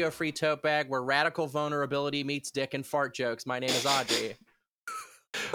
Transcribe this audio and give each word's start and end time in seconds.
Radio 0.00 0.10
Free 0.10 0.32
Tote 0.32 0.62
Bag, 0.62 0.88
where 0.88 1.02
radical 1.02 1.46
vulnerability 1.46 2.24
meets 2.24 2.50
dick 2.50 2.72
and 2.72 2.86
fart 2.86 3.14
jokes. 3.14 3.44
My 3.44 3.58
name 3.58 3.68
is 3.68 3.84
Audrey. 3.84 4.34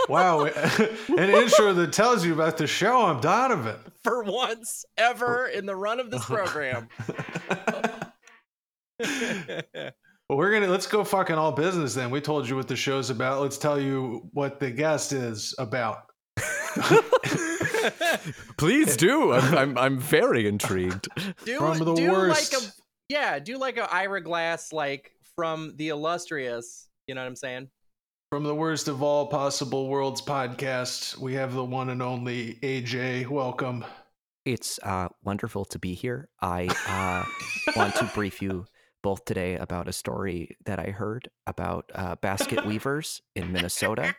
Wow, 0.08 0.44
eh, 0.46 0.88
an 1.18 1.30
intro 1.32 1.74
that 1.74 1.92
tells 1.92 2.24
you 2.24 2.32
about 2.32 2.56
the 2.56 2.66
show. 2.66 3.08
I'm 3.08 3.20
Donovan. 3.20 3.76
For 4.06 4.24
once 4.24 4.86
ever 4.98 5.48
in 5.48 5.66
the 5.66 5.76
run 5.76 6.00
of 6.00 6.10
this 6.10 6.24
program. 6.24 6.88
Well, 9.02 9.92
we're 10.30 10.54
gonna 10.54 10.72
let's 10.72 10.88
go 10.88 11.04
fucking 11.04 11.36
all 11.36 11.52
business 11.52 11.94
then. 11.94 12.10
We 12.10 12.22
told 12.22 12.48
you 12.48 12.56
what 12.56 12.70
the 12.70 12.78
show's 12.78 13.10
about. 13.10 13.42
Let's 13.42 13.58
tell 13.58 13.78
you 13.78 14.30
what 14.32 14.62
the 14.62 14.72
guest 14.72 15.12
is 15.12 15.54
about. 15.58 16.04
Please 18.58 18.96
do. 18.96 19.34
I'm, 19.34 19.58
I'm, 19.58 19.78
I'm 19.78 20.00
very 20.00 20.48
intrigued. 20.48 21.10
do 21.44 21.58
From 21.58 21.80
the 21.80 21.96
do 21.96 22.12
worst. 22.12 22.54
like 22.54 22.62
a 22.62 22.66
yeah, 23.10 23.40
do 23.40 23.58
like 23.58 23.78
a 23.78 23.92
Ira 23.94 24.22
Glass 24.22 24.74
like 24.74 25.12
from 25.36 25.74
the 25.76 25.90
illustrious. 25.90 26.88
You 27.08 27.16
know 27.16 27.22
what 27.22 27.28
I'm 27.28 27.36
saying? 27.36 27.70
From 28.32 28.44
the 28.44 28.56
worst 28.56 28.88
of 28.88 29.04
all 29.04 29.28
possible 29.28 29.88
worlds 29.88 30.22
podcast, 30.22 31.18
we 31.18 31.36
have 31.36 31.54
the 31.54 31.64
one 31.64 31.90
and 31.90 32.02
only 32.02 32.56
AJ. 32.56 33.28
Welcome. 33.28 33.86
It's 34.44 34.80
uh, 34.84 35.10
wonderful 35.24 35.66
to 35.66 35.80
be 35.80 35.94
here. 35.94 36.30
I 36.42 36.68
uh, 36.88 37.24
want 37.76 37.96
to 37.96 38.06
brief 38.14 38.42
you 38.42 38.66
both 39.04 39.24
today 39.26 39.56
about 39.56 39.88
a 39.88 39.94
story 39.94 40.58
that 40.66 40.80
I 40.80 40.90
heard 40.90 41.30
about 41.46 41.92
uh, 41.94 42.16
basket 42.16 42.66
weavers 42.68 43.22
in 43.36 43.52
Minnesota 43.52 44.16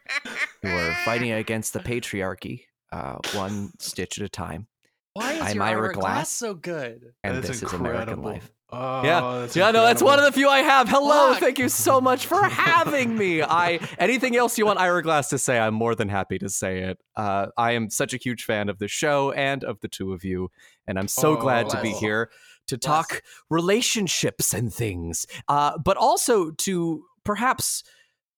who 0.62 0.68
are 0.68 0.94
fighting 1.04 1.32
against 1.32 1.72
the 1.72 1.80
patriarchy, 1.80 2.62
uh, 2.92 3.16
one 3.34 3.72
stitch 3.78 4.18
at 4.18 4.24
a 4.24 4.28
time. 4.28 4.68
Why 5.14 5.32
is 5.32 5.42
I'm 5.42 5.56
your 5.56 5.64
Ira 5.64 5.82
Ira 5.82 5.94
Glass 5.94 6.04
Glass. 6.04 6.30
so 6.30 6.54
good? 6.54 7.12
And 7.24 7.36
That's 7.36 7.48
this 7.48 7.62
is 7.62 7.72
American 7.72 8.22
life. 8.22 8.50
Oh, 8.70 9.02
yeah, 9.04 9.38
that's 9.40 9.54
yeah, 9.54 9.70
no, 9.70 9.82
that's 9.84 10.02
one 10.02 10.18
of 10.18 10.24
the 10.24 10.32
few 10.32 10.48
I 10.48 10.58
have. 10.58 10.88
Hello, 10.88 11.32
Fuck. 11.32 11.40
thank 11.40 11.58
you 11.58 11.68
so 11.68 12.00
much 12.00 12.26
for 12.26 12.42
having 12.48 13.16
me. 13.16 13.40
I 13.40 13.78
anything 13.96 14.36
else 14.36 14.58
you 14.58 14.66
want 14.66 14.80
Ira 14.80 15.04
Glass 15.04 15.28
to 15.28 15.38
say, 15.38 15.56
I'm 15.56 15.74
more 15.74 15.94
than 15.94 16.08
happy 16.08 16.36
to 16.40 16.48
say 16.48 16.80
it. 16.80 16.98
Uh, 17.14 17.46
I 17.56 17.72
am 17.72 17.90
such 17.90 18.12
a 18.12 18.16
huge 18.16 18.42
fan 18.42 18.68
of 18.68 18.80
the 18.80 18.88
show 18.88 19.30
and 19.30 19.62
of 19.62 19.80
the 19.82 19.88
two 19.88 20.12
of 20.12 20.24
you, 20.24 20.50
and 20.88 20.98
I'm 20.98 21.06
so 21.06 21.36
glad 21.36 21.70
to 21.70 21.80
be 21.80 21.92
here 21.92 22.28
to 22.66 22.76
talk 22.76 23.22
relationships 23.50 24.52
and 24.52 24.74
things, 24.74 25.26
uh, 25.46 25.78
but 25.78 25.96
also 25.96 26.50
to 26.50 27.04
perhaps. 27.24 27.84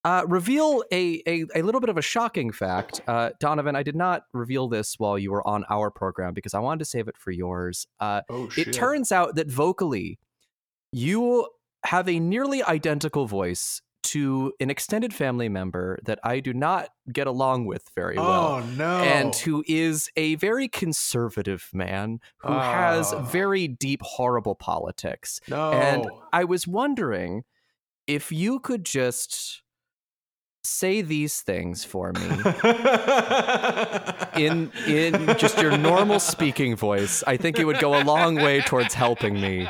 Uh, 0.04 0.24
reveal 0.28 0.84
a, 0.92 1.20
a 1.26 1.44
a 1.56 1.62
little 1.62 1.80
bit 1.80 1.90
of 1.90 1.98
a 1.98 2.02
shocking 2.02 2.52
fact, 2.52 3.00
uh, 3.08 3.30
Donovan. 3.40 3.74
I 3.76 3.82
did 3.82 3.96
not 3.96 4.22
reveal 4.32 4.68
this 4.68 4.94
while 4.98 5.18
you 5.18 5.32
were 5.32 5.46
on 5.46 5.64
our 5.68 5.90
program 5.90 6.34
because 6.34 6.54
I 6.54 6.60
wanted 6.60 6.78
to 6.80 6.84
save 6.84 7.08
it 7.08 7.16
for 7.18 7.30
yours. 7.32 7.86
Uh, 8.00 8.22
Oh 8.30 8.48
shit. 8.48 8.68
it 8.68 8.72
turns 8.72 9.10
out 9.12 9.34
that 9.34 9.50
vocally, 9.50 10.18
you 10.92 11.48
have 11.84 12.08
a 12.08 12.18
nearly 12.20 12.62
identical 12.62 13.26
voice 13.26 13.82
to 14.04 14.52
an 14.60 14.70
extended 14.70 15.12
family 15.12 15.48
member 15.48 15.98
that 16.04 16.18
I 16.24 16.40
do 16.40 16.54
not 16.54 16.88
get 17.12 17.26
along 17.26 17.66
with 17.66 17.82
very 17.94 18.16
well. 18.16 18.46
Oh 18.46 18.60
no. 18.76 18.98
And 19.00 19.34
who 19.34 19.62
is 19.66 20.08
a 20.16 20.36
very 20.36 20.68
conservative 20.68 21.68
man 21.74 22.20
who 22.38 22.52
has 22.52 23.12
Oh. 23.12 23.18
very 23.20 23.68
deep, 23.68 24.00
horrible 24.02 24.54
politics. 24.54 25.40
no. 25.48 25.72
And 25.72 26.06
I 26.32 26.44
was 26.44 26.66
wondering 26.66 27.42
if 28.06 28.32
you 28.32 28.60
could 28.60 28.84
just 28.84 29.62
say 30.68 31.02
these 31.02 31.40
things 31.40 31.84
for 31.84 32.12
me 32.12 32.28
in 34.36 34.70
in 34.86 35.26
just 35.38 35.58
your 35.58 35.76
normal 35.76 36.20
speaking 36.20 36.76
voice. 36.76 37.24
I 37.26 37.36
think 37.36 37.58
it 37.58 37.64
would 37.64 37.80
go 37.80 38.00
a 38.00 38.04
long 38.04 38.36
way 38.36 38.60
towards 38.60 38.94
helping 38.94 39.40
me. 39.40 39.68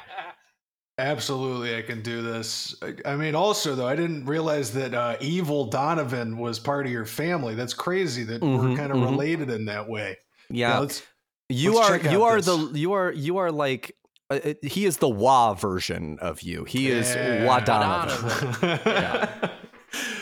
Absolutely, 0.99 1.77
I 1.77 1.83
can 1.83 2.03
do 2.03 2.23
this. 2.23 2.75
I- 2.83 3.13
I 3.13 3.17
mean, 3.17 3.35
also 3.37 3.75
though, 3.77 3.87
I 3.87 3.95
didn't 3.95 4.25
realize 4.27 4.73
that 4.75 4.93
uh, 4.95 5.17
evil 5.21 5.67
Donovan 5.67 6.39
was 6.39 6.59
part 6.59 6.87
of 6.87 6.93
your 6.93 7.07
family. 7.07 7.55
That's 7.55 7.75
crazy 7.75 8.25
that 8.25 8.43
we're 8.43 8.49
Mhm, 8.49 8.77
kind 8.77 8.91
of 8.91 8.99
mhm. 8.99 9.11
related 9.11 9.49
in 9.51 9.67
that 9.67 9.89
way. 9.89 10.19
Yeah, 10.51 10.81
let's- 10.81 11.03
you 11.49 11.77
let's 11.77 11.89
are 11.91 11.99
check 12.01 12.11
you 12.13 12.25
are 12.25 12.37
this. 12.41 12.47
the 12.47 12.73
you 12.79 12.93
are 12.93 13.13
you 13.13 13.37
are 13.39 13.51
like 13.53 13.95
uh, 14.31 14.39
uh, 14.45 14.53
he 14.63 14.85
is 14.85 14.99
the 14.99 15.09
Wah 15.09 15.55
version 15.55 16.19
of 16.21 16.43
you. 16.43 16.65
He 16.65 16.91
is 16.91 17.15
Yeah. 17.15 17.47
Wadonovan. 17.47 18.61
Donovan. 18.61 19.51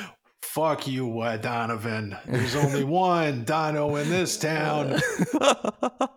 Fuck 0.56 0.87
you, 0.89 1.21
uh, 1.21 1.37
Donovan. 1.37 2.17
There's 2.25 2.56
only 2.56 2.83
one 3.12 3.44
Dono 3.44 3.97
in 3.97 4.09
this 4.09 4.39
town. 4.39 4.99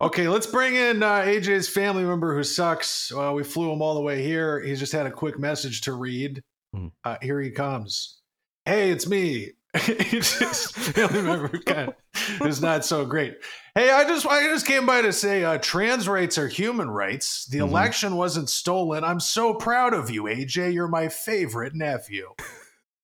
Okay, 0.02 0.30
let's 0.30 0.48
bring 0.48 0.76
in 0.76 1.04
uh, 1.04 1.20
AJ's 1.24 1.68
family 1.68 2.06
member 2.06 2.34
who 2.34 2.42
sucks. 2.44 3.12
Uh, 3.12 3.34
we 3.36 3.44
flew 3.44 3.70
him 3.72 3.82
all 3.82 3.96
the 3.96 4.02
way 4.02 4.24
here. 4.24 4.62
He's 4.62 4.80
just 4.80 4.94
had 4.94 5.06
a 5.06 5.12
quick 5.12 5.38
message 5.38 5.82
to 5.82 5.94
read. 5.94 6.42
Hmm. 6.74 6.88
Uh, 7.04 7.18
here 7.22 7.42
he 7.42 7.52
comes. 7.52 8.22
Hey, 8.64 8.92
it's 8.92 9.08
me. 9.08 9.50
AJ's 9.76 10.72
family 10.72 11.22
member 11.22 11.50
who 11.50 11.60
kind 11.60 11.94
of 12.40 12.48
is 12.48 12.62
not 12.62 12.86
so 12.86 13.06
great. 13.06 13.36
Hey, 13.76 13.92
I 13.92 14.06
just 14.06 14.26
I 14.26 14.48
just 14.48 14.66
came 14.66 14.86
by 14.86 15.02
to 15.02 15.12
say 15.12 15.44
uh, 15.44 15.58
trans 15.58 16.08
rights 16.08 16.38
are 16.38 16.48
human 16.48 16.90
rights. 16.90 17.46
The 17.48 17.58
Mhm. 17.60 17.68
election 17.70 18.16
wasn't 18.16 18.50
stolen. 18.50 19.04
I'm 19.04 19.20
so 19.20 19.54
proud 19.54 19.94
of 19.94 20.10
you, 20.10 20.24
AJ. 20.24 20.74
You're 20.74 20.88
my 20.88 21.10
favorite 21.10 21.76
nephew. 21.76 22.30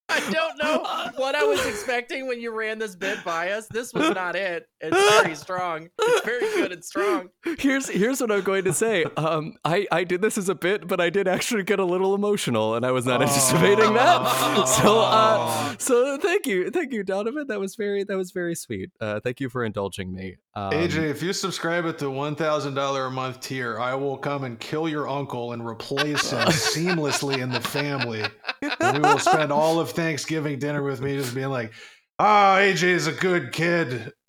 I 0.08 0.20
don't 0.32 0.58
know 0.62 1.12
what 1.16 1.36
I 1.36 1.44
was 1.44 1.66
expecting 1.66 2.28
when 2.28 2.40
you 2.40 2.52
ran 2.52 2.78
this 2.80 2.96
bit 2.96 3.24
by 3.24 3.52
us. 3.52 3.68
This 3.68 3.94
was 3.94 4.12
not 4.12 4.36
it. 4.36 4.68
It's 4.80 5.22
very 5.22 5.36
strong. 5.36 5.90
It's 6.00 6.26
very 6.26 6.42
good 6.54 6.72
and 6.72 6.84
strong. 6.84 7.30
here's 7.58 7.90
here's 7.90 8.22
what 8.22 8.32
I'm 8.32 8.44
going 8.44 8.66
to 8.66 8.74
say. 8.74 9.06
Um, 9.18 9.56
I 9.66 9.88
I 9.92 10.04
did 10.04 10.22
this 10.22 10.38
as 10.38 10.48
a 10.48 10.56
bit, 10.56 10.88
but 10.88 11.02
I 11.02 11.10
did 11.10 11.28
actually 11.28 11.64
get 11.64 11.80
a 11.80 11.86
little 11.86 12.14
emotional, 12.14 12.76
and 12.76 12.86
I 12.86 12.92
was 12.92 13.06
not 13.06 13.22
anticipating 13.22 13.94
that. 13.94 14.68
So 14.68 15.02
uh, 15.02 15.76
so 15.80 16.18
thank 16.18 16.46
you, 16.46 16.70
thank 16.70 16.94
you, 16.94 17.04
Donovan. 17.04 17.48
That 17.48 17.60
was 17.60 17.76
very 17.76 18.04
that 18.04 18.18
was 18.18 18.32
very 18.32 18.56
sweet. 18.56 18.92
Uh, 19.00 19.20
thank 19.20 19.40
you 19.40 19.50
for 19.50 19.64
indulging 19.66 20.14
me. 20.14 20.38
Um, 20.54 20.72
AJ, 20.72 21.10
if 21.10 21.24
you 21.24 21.34
subscribe 21.34 21.86
at 21.86 21.98
the 21.98 22.10
one 22.10 22.36
thousand 22.36 22.76
dollar 22.76 23.06
a 23.06 23.12
month 23.12 23.40
tier, 23.42 23.80
I 23.80 23.96
will 23.96 24.18
come 24.18 24.44
and 24.44 24.60
kill 24.60 24.88
your 24.88 25.10
uncle 25.10 25.54
and 25.54 25.66
replace 25.66 26.30
him 26.30 26.40
seamlessly 26.48 27.40
in 27.40 27.50
the 27.50 27.62
family. 27.62 28.24
And 28.80 29.04
we 29.04 29.10
will 29.10 29.20
spend 29.20 29.52
all 29.52 29.80
of 29.80 29.95
Thanksgiving 29.96 30.60
dinner 30.60 30.84
with 30.84 31.02
me 31.02 31.18
just 31.18 31.34
being 31.34 31.50
like, 31.50 31.74
"Ah, 32.20 32.58
AJ 32.58 32.84
is 32.84 33.08
a 33.08 33.14
good 33.14 33.52
kid. 33.52 34.12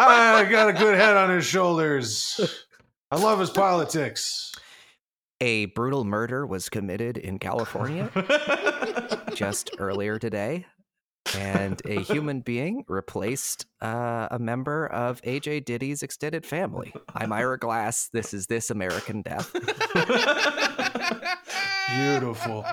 I 0.00 0.46
got 0.50 0.68
a 0.68 0.72
good 0.72 0.96
head 0.96 1.16
on 1.16 1.30
his 1.30 1.46
shoulders. 1.46 2.40
I 3.10 3.16
love 3.16 3.40
his 3.40 3.50
politics." 3.50 4.52
a 5.40 5.66
brutal 5.66 6.04
murder 6.04 6.46
was 6.46 6.68
committed 6.68 7.16
in 7.16 7.38
California 7.38 8.10
just 9.34 9.70
earlier 9.78 10.18
today, 10.18 10.66
and 11.36 11.80
a 11.84 12.00
human 12.00 12.40
being 12.40 12.84
replaced 12.88 13.66
uh, 13.80 14.28
a 14.30 14.38
member 14.38 14.86
of 14.86 15.20
AJ 15.22 15.64
Ditty's 15.64 16.02
extended 16.02 16.44
family. 16.44 16.92
I'm 17.14 17.32
Ira 17.32 17.58
Glass. 17.58 18.08
This 18.12 18.34
is 18.34 18.46
This 18.46 18.70
American 18.70 19.22
Death. 19.22 19.52
Beautiful. 21.96 22.64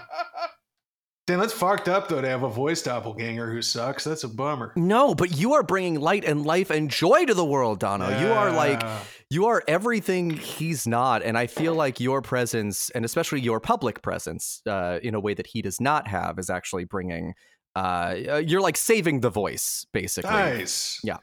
Damn, 1.28 1.40
that's 1.40 1.54
fucked 1.54 1.88
up 1.88 2.08
though 2.08 2.22
to 2.22 2.28
have 2.28 2.44
a 2.44 2.50
voice 2.50 2.84
doppelganger 2.84 3.52
who 3.52 3.62
sucks. 3.62 4.04
That's 4.04 4.24
a 4.24 4.28
bummer. 4.28 4.74
No, 4.76 5.16
but 5.16 5.36
you 5.36 5.54
are 5.54 5.64
bringing 5.64 6.00
light 6.00 6.24
and 6.24 6.46
life 6.46 6.70
and 6.70 6.90
joy 6.90 7.26
to 7.26 7.34
the 7.34 7.46
world, 7.46 7.80
Dono. 7.80 8.08
You 8.20 8.28
are 8.28 8.52
like 8.52 8.84
you 9.32 9.48
are 9.48 9.64
everything 9.68 10.30
he's 10.30 10.86
not, 10.86 11.24
and 11.24 11.36
I 11.36 11.48
feel 11.48 11.74
like 11.74 12.00
your 12.00 12.22
presence, 12.22 12.92
and 12.92 13.04
especially 13.04 13.42
your 13.42 13.60
public 13.60 14.04
presence, 14.04 14.62
uh, 14.68 15.00
in 15.02 15.16
a 15.16 15.20
way 15.20 15.34
that 15.34 15.48
he 15.48 15.64
does 15.64 15.82
not 15.82 16.08
have, 16.08 16.38
is 16.38 16.50
actually 16.50 16.86
bringing. 16.86 17.34
Uh, 17.76 18.16
uh, 18.30 18.44
you're 18.46 18.62
like 18.62 18.78
saving 18.78 19.22
the 19.22 19.30
voice, 19.30 19.86
basically. 19.92 20.30
Nice. 20.30 21.02
Yeah. 21.04 21.18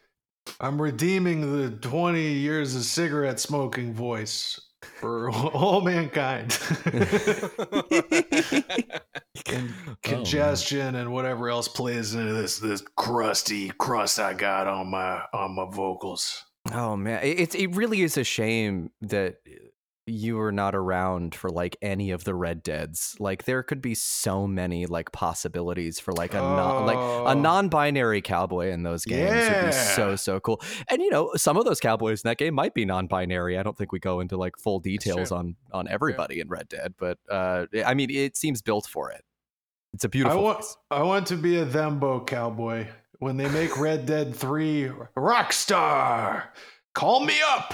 I'm 0.61 0.83
redeeming 0.83 1.61
the 1.61 1.71
20 1.71 2.21
years 2.21 2.75
of 2.75 2.83
cigarette 2.83 3.39
smoking 3.39 3.95
voice 3.95 4.61
for 4.83 5.31
all 5.31 5.81
mankind. 5.81 6.59
Oh, 9.45 9.55
and 9.57 9.73
congestion 10.03 10.95
and 10.95 11.13
whatever 11.13 11.49
else 11.49 11.67
plays 11.69 12.15
into 12.15 12.33
this 12.33 12.59
this 12.59 12.83
crusty 12.97 13.71
crust 13.71 14.19
I 14.21 14.35
got 14.35 14.67
on 14.67 14.89
my 14.89 15.23
on 15.33 15.55
my 15.57 15.67
vocals. 15.71 16.45
Oh 16.73 16.97
man, 16.97 17.23
it 17.23 17.41
it's- 17.41 17.55
it 17.61 17.75
really 17.75 18.03
is 18.03 18.17
a 18.17 18.25
shame 18.25 18.91
that 19.01 19.37
you 20.07 20.37
were 20.37 20.51
not 20.51 20.75
around 20.75 21.33
for 21.35 21.49
like 21.49 21.77
any 21.81 22.11
of 22.11 22.25
the 22.25 22.35
Red 22.35 22.63
Deads. 22.63 23.15
Like 23.21 23.45
there 23.45 23.63
could 23.63 23.81
be 23.81 23.95
so 23.95 24.47
many 24.49 24.87
like 24.87 25.13
possibilities 25.13 26.01
for 26.01 26.13
like 26.13 26.35
a 26.35 26.39
non, 26.39 26.87
like 26.87 26.97
Oh. 26.97 27.27
a 27.27 27.35
non-binary 27.37 28.21
cowboy 28.23 28.71
in 28.71 28.83
those 28.83 29.05
games 29.05 29.49
would 29.49 29.67
be 29.67 29.73
so 29.73 30.17
so 30.17 30.41
cool. 30.41 30.61
And 30.89 31.01
you 31.01 31.09
know, 31.11 31.31
some 31.37 31.57
of 31.57 31.65
those 31.65 31.79
cowboys 31.79 32.23
in 32.25 32.29
that 32.29 32.39
game 32.39 32.55
might 32.55 32.75
be 32.75 32.85
non-binary. 32.85 33.57
I 33.59 33.63
don't 33.63 33.79
think 33.79 33.93
we 33.93 34.01
go 34.01 34.19
into 34.21 34.37
like 34.37 34.57
full 34.59 34.81
details 34.81 35.31
on 35.31 35.55
on 35.73 35.87
everybody 35.87 36.41
in 36.41 36.49
Red 36.49 36.69
Dead, 36.69 36.95
but 36.99 37.19
uh 37.31 37.67
I 37.87 37.95
mean 37.95 38.11
it 38.11 38.37
seems 38.37 38.61
built 38.61 38.87
for 38.87 39.11
it. 39.13 39.23
It's 39.95 40.05
a 40.05 40.09
beautiful 40.09 40.43
want 40.43 40.59
voice. 40.59 40.77
I 40.91 41.03
want 41.03 41.27
to 41.29 41.37
be 41.37 41.59
a 41.59 41.67
Thembo 41.67 42.27
cowboy. 42.27 42.89
When 43.21 43.37
they 43.37 43.49
make 43.51 43.79
Red 43.79 44.05
Dead 44.07 44.35
3 44.35 44.91
Rockstar, 45.17 46.45
call 46.95 47.25
me 47.25 47.35
up. 47.47 47.73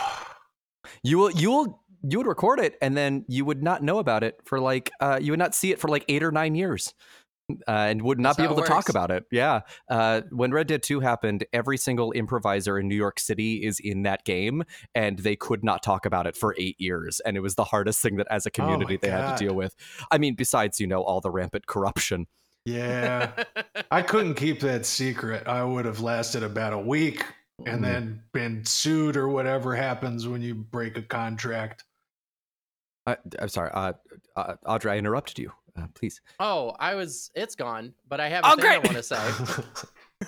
You 1.02 1.18
will 1.18 1.30
you 1.30 1.50
will 1.50 1.82
you 2.02 2.18
would 2.18 2.26
record 2.26 2.60
it 2.60 2.76
and 2.80 2.96
then 2.96 3.24
you 3.28 3.44
would 3.44 3.62
not 3.62 3.82
know 3.82 3.98
about 3.98 4.22
it 4.22 4.40
for 4.44 4.60
like 4.60 4.90
uh, 5.00 5.18
you 5.20 5.32
would 5.32 5.38
not 5.38 5.54
see 5.54 5.72
it 5.72 5.80
for 5.80 5.88
like 5.88 6.04
eight 6.08 6.22
or 6.22 6.30
nine 6.32 6.54
years. 6.54 6.94
Uh, 7.66 7.70
and 7.88 8.02
would 8.02 8.20
not 8.20 8.36
That's 8.36 8.46
be 8.46 8.52
able 8.52 8.62
to 8.62 8.68
talk 8.68 8.90
about 8.90 9.10
it. 9.10 9.24
Yeah. 9.30 9.60
Uh, 9.88 10.20
when 10.28 10.50
Red 10.50 10.66
Dead 10.66 10.82
2 10.82 11.00
happened, 11.00 11.46
every 11.54 11.78
single 11.78 12.12
improviser 12.12 12.78
in 12.78 12.88
New 12.88 12.94
York 12.94 13.18
City 13.18 13.64
is 13.64 13.80
in 13.80 14.02
that 14.02 14.26
game, 14.26 14.64
and 14.94 15.18
they 15.20 15.34
could 15.34 15.64
not 15.64 15.82
talk 15.82 16.04
about 16.04 16.26
it 16.26 16.36
for 16.36 16.54
eight 16.58 16.78
years. 16.78 17.20
And 17.24 17.38
it 17.38 17.40
was 17.40 17.54
the 17.54 17.64
hardest 17.64 18.02
thing 18.02 18.16
that 18.16 18.26
as 18.30 18.44
a 18.44 18.50
Oh 18.50 18.52
community 18.52 18.98
they 18.98 19.08
had 19.08 19.34
to 19.34 19.46
deal 19.46 19.54
with. 19.54 19.74
I 20.10 20.18
mean, 20.18 20.34
besides, 20.34 20.78
you 20.78 20.86
know, 20.86 21.02
all 21.02 21.22
the 21.22 21.30
rampant 21.30 21.66
corruption. 21.66 22.26
Yeah. 22.66 23.30
I 23.90 24.02
couldn't 24.02 24.34
keep 24.34 24.60
that 24.60 24.84
secret. 24.84 25.46
I 25.46 25.64
would 25.64 25.86
have 25.86 26.00
lasted 26.00 26.42
about 26.42 26.74
a 26.74 26.78
week 26.78 27.24
and 27.64 27.80
Mm. 27.80 27.82
then 27.82 28.22
been 28.34 28.64
sued 28.66 29.16
or 29.16 29.26
whatever 29.28 29.74
happens 29.74 30.28
when 30.28 30.42
you 30.42 30.54
break 30.54 30.98
a 30.98 31.02
contract. 31.02 31.84
I, 33.08 33.16
I'm 33.40 33.48
sorry, 33.48 33.70
uh, 33.72 33.92
uh, 34.36 34.54
Audrey, 34.66 34.92
I 34.92 34.96
interrupted 34.98 35.38
you. 35.38 35.52
Uh, 35.76 35.86
please. 35.94 36.20
oh, 36.40 36.74
I 36.80 36.94
was. 36.96 37.30
It's 37.34 37.54
gone, 37.54 37.94
but 38.08 38.18
I 38.20 38.28
have 38.28 38.44
a 38.44 38.48
Oh, 38.48 38.56
thing 38.56 38.64
I 38.66 38.78
want 38.78 38.96
to 38.96 39.02
say. 39.02 39.16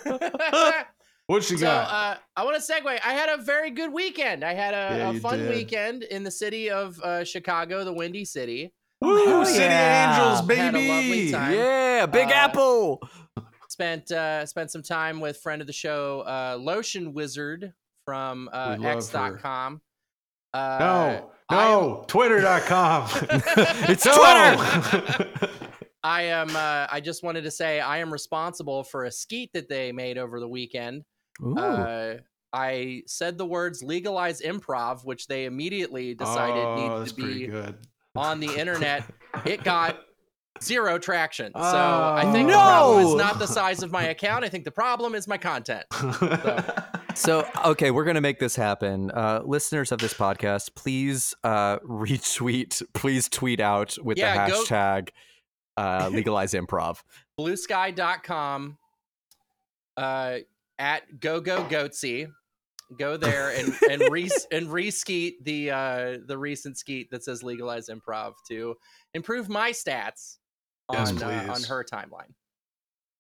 what 1.27 1.49
you 1.51 1.59
so 1.59 1.67
got? 1.67 1.89
uh, 1.91 2.17
I 2.37 2.45
want 2.45 2.63
to 2.63 2.73
segue. 2.73 2.87
I 2.87 3.13
had 3.13 3.29
a 3.29 3.43
very 3.43 3.71
good 3.71 3.93
weekend. 3.93 4.45
I 4.45 4.55
had 4.55 4.75
a, 4.75 4.97
Yeah, 4.99 5.11
a 5.11 5.21
fun 5.21 5.39
did. 5.39 5.51
weekend 5.51 6.03
in 6.05 6.23
the 6.25 6.31
city 6.31 6.71
of 6.71 7.01
uh, 7.01 7.25
Chicago, 7.25 7.85
the 7.85 7.93
Windy 7.93 8.25
City. 8.25 8.73
Woo, 9.01 9.27
hell 9.27 9.45
City 9.45 9.61
yeah. 9.65 10.13
Angels, 10.31 10.43
baby. 10.47 10.87
Had 10.89 11.13
a 11.13 11.31
time. 11.33 11.55
Yeah, 11.55 12.07
Big 12.07 12.29
Uh, 12.29 12.33
Apple. 12.35 13.03
Spent 13.69 14.11
uh, 14.11 14.45
spent 14.47 14.71
some 14.71 14.83
time 14.83 15.21
with 15.21 15.39
friend 15.39 15.61
of 15.61 15.67
the 15.67 15.73
show, 15.73 16.21
uh, 16.23 16.57
Lotion 16.61 17.13
Wizard 17.15 17.73
from 18.05 18.51
uh, 18.53 18.77
We 18.79 18.85
love 18.85 18.97
X.com. 18.99 19.81
Uh, 20.53 20.79
No, 20.81 21.31
no, 21.51 22.05
twitter.com. 22.09 23.09
It's 23.89 24.05
No. 24.05 24.13
Twitter. 24.15 25.31
I 26.03 26.23
am. 26.23 26.49
Uh, 26.57 26.87
I 26.91 27.01
just 27.01 27.23
wanted 27.23 27.43
to 27.45 27.51
say 27.51 27.79
I 27.81 27.99
am 27.99 28.11
responsible 28.13 28.85
for 28.85 29.05
a 29.05 29.11
skeet 29.11 29.53
that 29.53 29.69
they 29.69 29.93
made 29.93 30.17
over 30.17 30.41
the 30.41 30.49
weekend. 30.49 31.05
Uh, 31.57 32.15
I 32.55 33.03
said 33.07 33.37
the 33.37 33.45
words 33.47 33.83
"legalize 33.83 34.41
improv," 34.41 35.05
which 35.05 35.27
they 35.27 35.45
immediately 35.45 36.15
decided 36.15 36.65
oh, 36.65 36.77
needed 37.03 37.09
to 37.09 37.15
be 37.15 37.47
good. 37.49 37.77
on 38.17 38.41
the 38.41 38.55
internet. 38.59 39.05
It 39.45 39.63
got 39.63 40.01
zero 40.63 40.99
traction. 40.99 41.53
So 41.55 41.61
I 41.63 42.29
think 42.33 42.49
the 42.49 42.55
Oh. 42.55 42.59
problem 42.59 43.07
is 43.07 43.15
not 43.17 43.39
the 43.39 43.47
size 43.47 43.83
of 43.83 43.93
my 43.93 44.05
account. 44.05 44.45
I 44.45 44.49
think 44.49 44.65
the 44.65 44.71
problem 44.71 45.15
is 45.15 45.29
my 45.29 45.37
content. 45.39 45.85
So, 45.93 46.09
okay, 47.65 47.91
we're 47.91 48.05
going 48.05 48.15
to 48.17 48.21
make 48.21 48.39
this 48.39 48.57
happen. 48.57 49.11
Uh, 49.11 49.43
listeners 49.45 49.93
of 49.93 49.99
this 49.99 50.15
podcast, 50.15 50.75
please 50.75 51.35
uh, 51.45 51.79
retweet, 51.85 52.83
please 52.95 53.29
tweet 53.29 53.61
out 53.61 53.97
with 54.03 54.19
Yeah, 54.19 54.47
the 54.47 54.53
go- 54.53 54.65
hashtag 54.65 55.09
uh, 55.77 56.11
legalize 56.13 56.53
improv. 56.53 56.99
Bluesky.com 57.41 58.79
uh, 59.97 60.39
at 60.79 61.21
go 61.21 61.41
go 61.41 61.65
goatsy. 61.65 62.31
Go 62.99 63.17
there 63.17 63.51
and 63.51 63.73
and 63.89 64.03
re 64.11 64.29
and 64.51 64.67
reskeet 64.67 65.35
the 65.45 65.71
uh, 65.71 66.19
the 66.27 66.37
recent 66.37 66.77
skeet 66.77 67.11
that 67.13 67.23
says 67.23 67.43
legalize 67.43 67.89
improv 67.89 68.33
to 68.49 68.75
improve 69.15 69.49
my 69.49 69.71
stats 69.71 70.39
Yes, 70.93 71.11
on 71.13 71.23
uh, 71.23 71.53
on 71.55 71.63
her 71.63 71.85
timeline. 71.85 72.35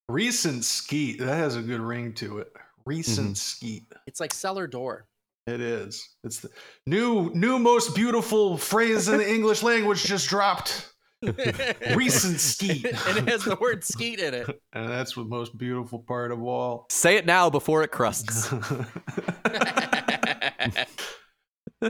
Recent 0.09 0.65
skeet. 0.65 1.21
That 1.21 1.37
has 1.37 1.55
a 1.55 1.63
good 1.63 1.81
ring 1.81 2.15
to 2.15 2.39
it. 2.39 2.53
Recent 2.85 3.37
skeet. 3.38 3.85
It's 4.06 4.21
like 4.21 4.32
cellar 4.32 4.67
door. 4.67 5.06
It 5.47 5.61
is. 5.61 6.09
It's 6.23 6.41
the 6.41 6.50
new 6.87 7.31
new 7.35 7.59
most 7.59 7.94
beautiful 7.94 8.56
phrase 8.56 9.09
in 9.09 9.19
the 9.19 9.29
English 9.35 9.62
language 9.62 10.05
just 10.05 10.29
dropped. 10.29 10.93
Recent 11.94 12.41
skeet. 12.41 12.85
and 13.09 13.19
it 13.19 13.29
has 13.29 13.44
the 13.44 13.56
word 13.61 13.85
skeet 13.85 14.21
in 14.21 14.32
it. 14.32 14.62
And 14.73 14.88
that's 14.88 15.15
the 15.15 15.25
most 15.25 15.56
beautiful 15.59 15.99
part 15.99 16.32
of 16.32 16.43
all. 16.43 16.87
Say 16.91 17.17
it 17.17 17.27
now 17.27 17.50
before 17.50 17.82
it 17.82 17.91
crusts. 17.91 18.53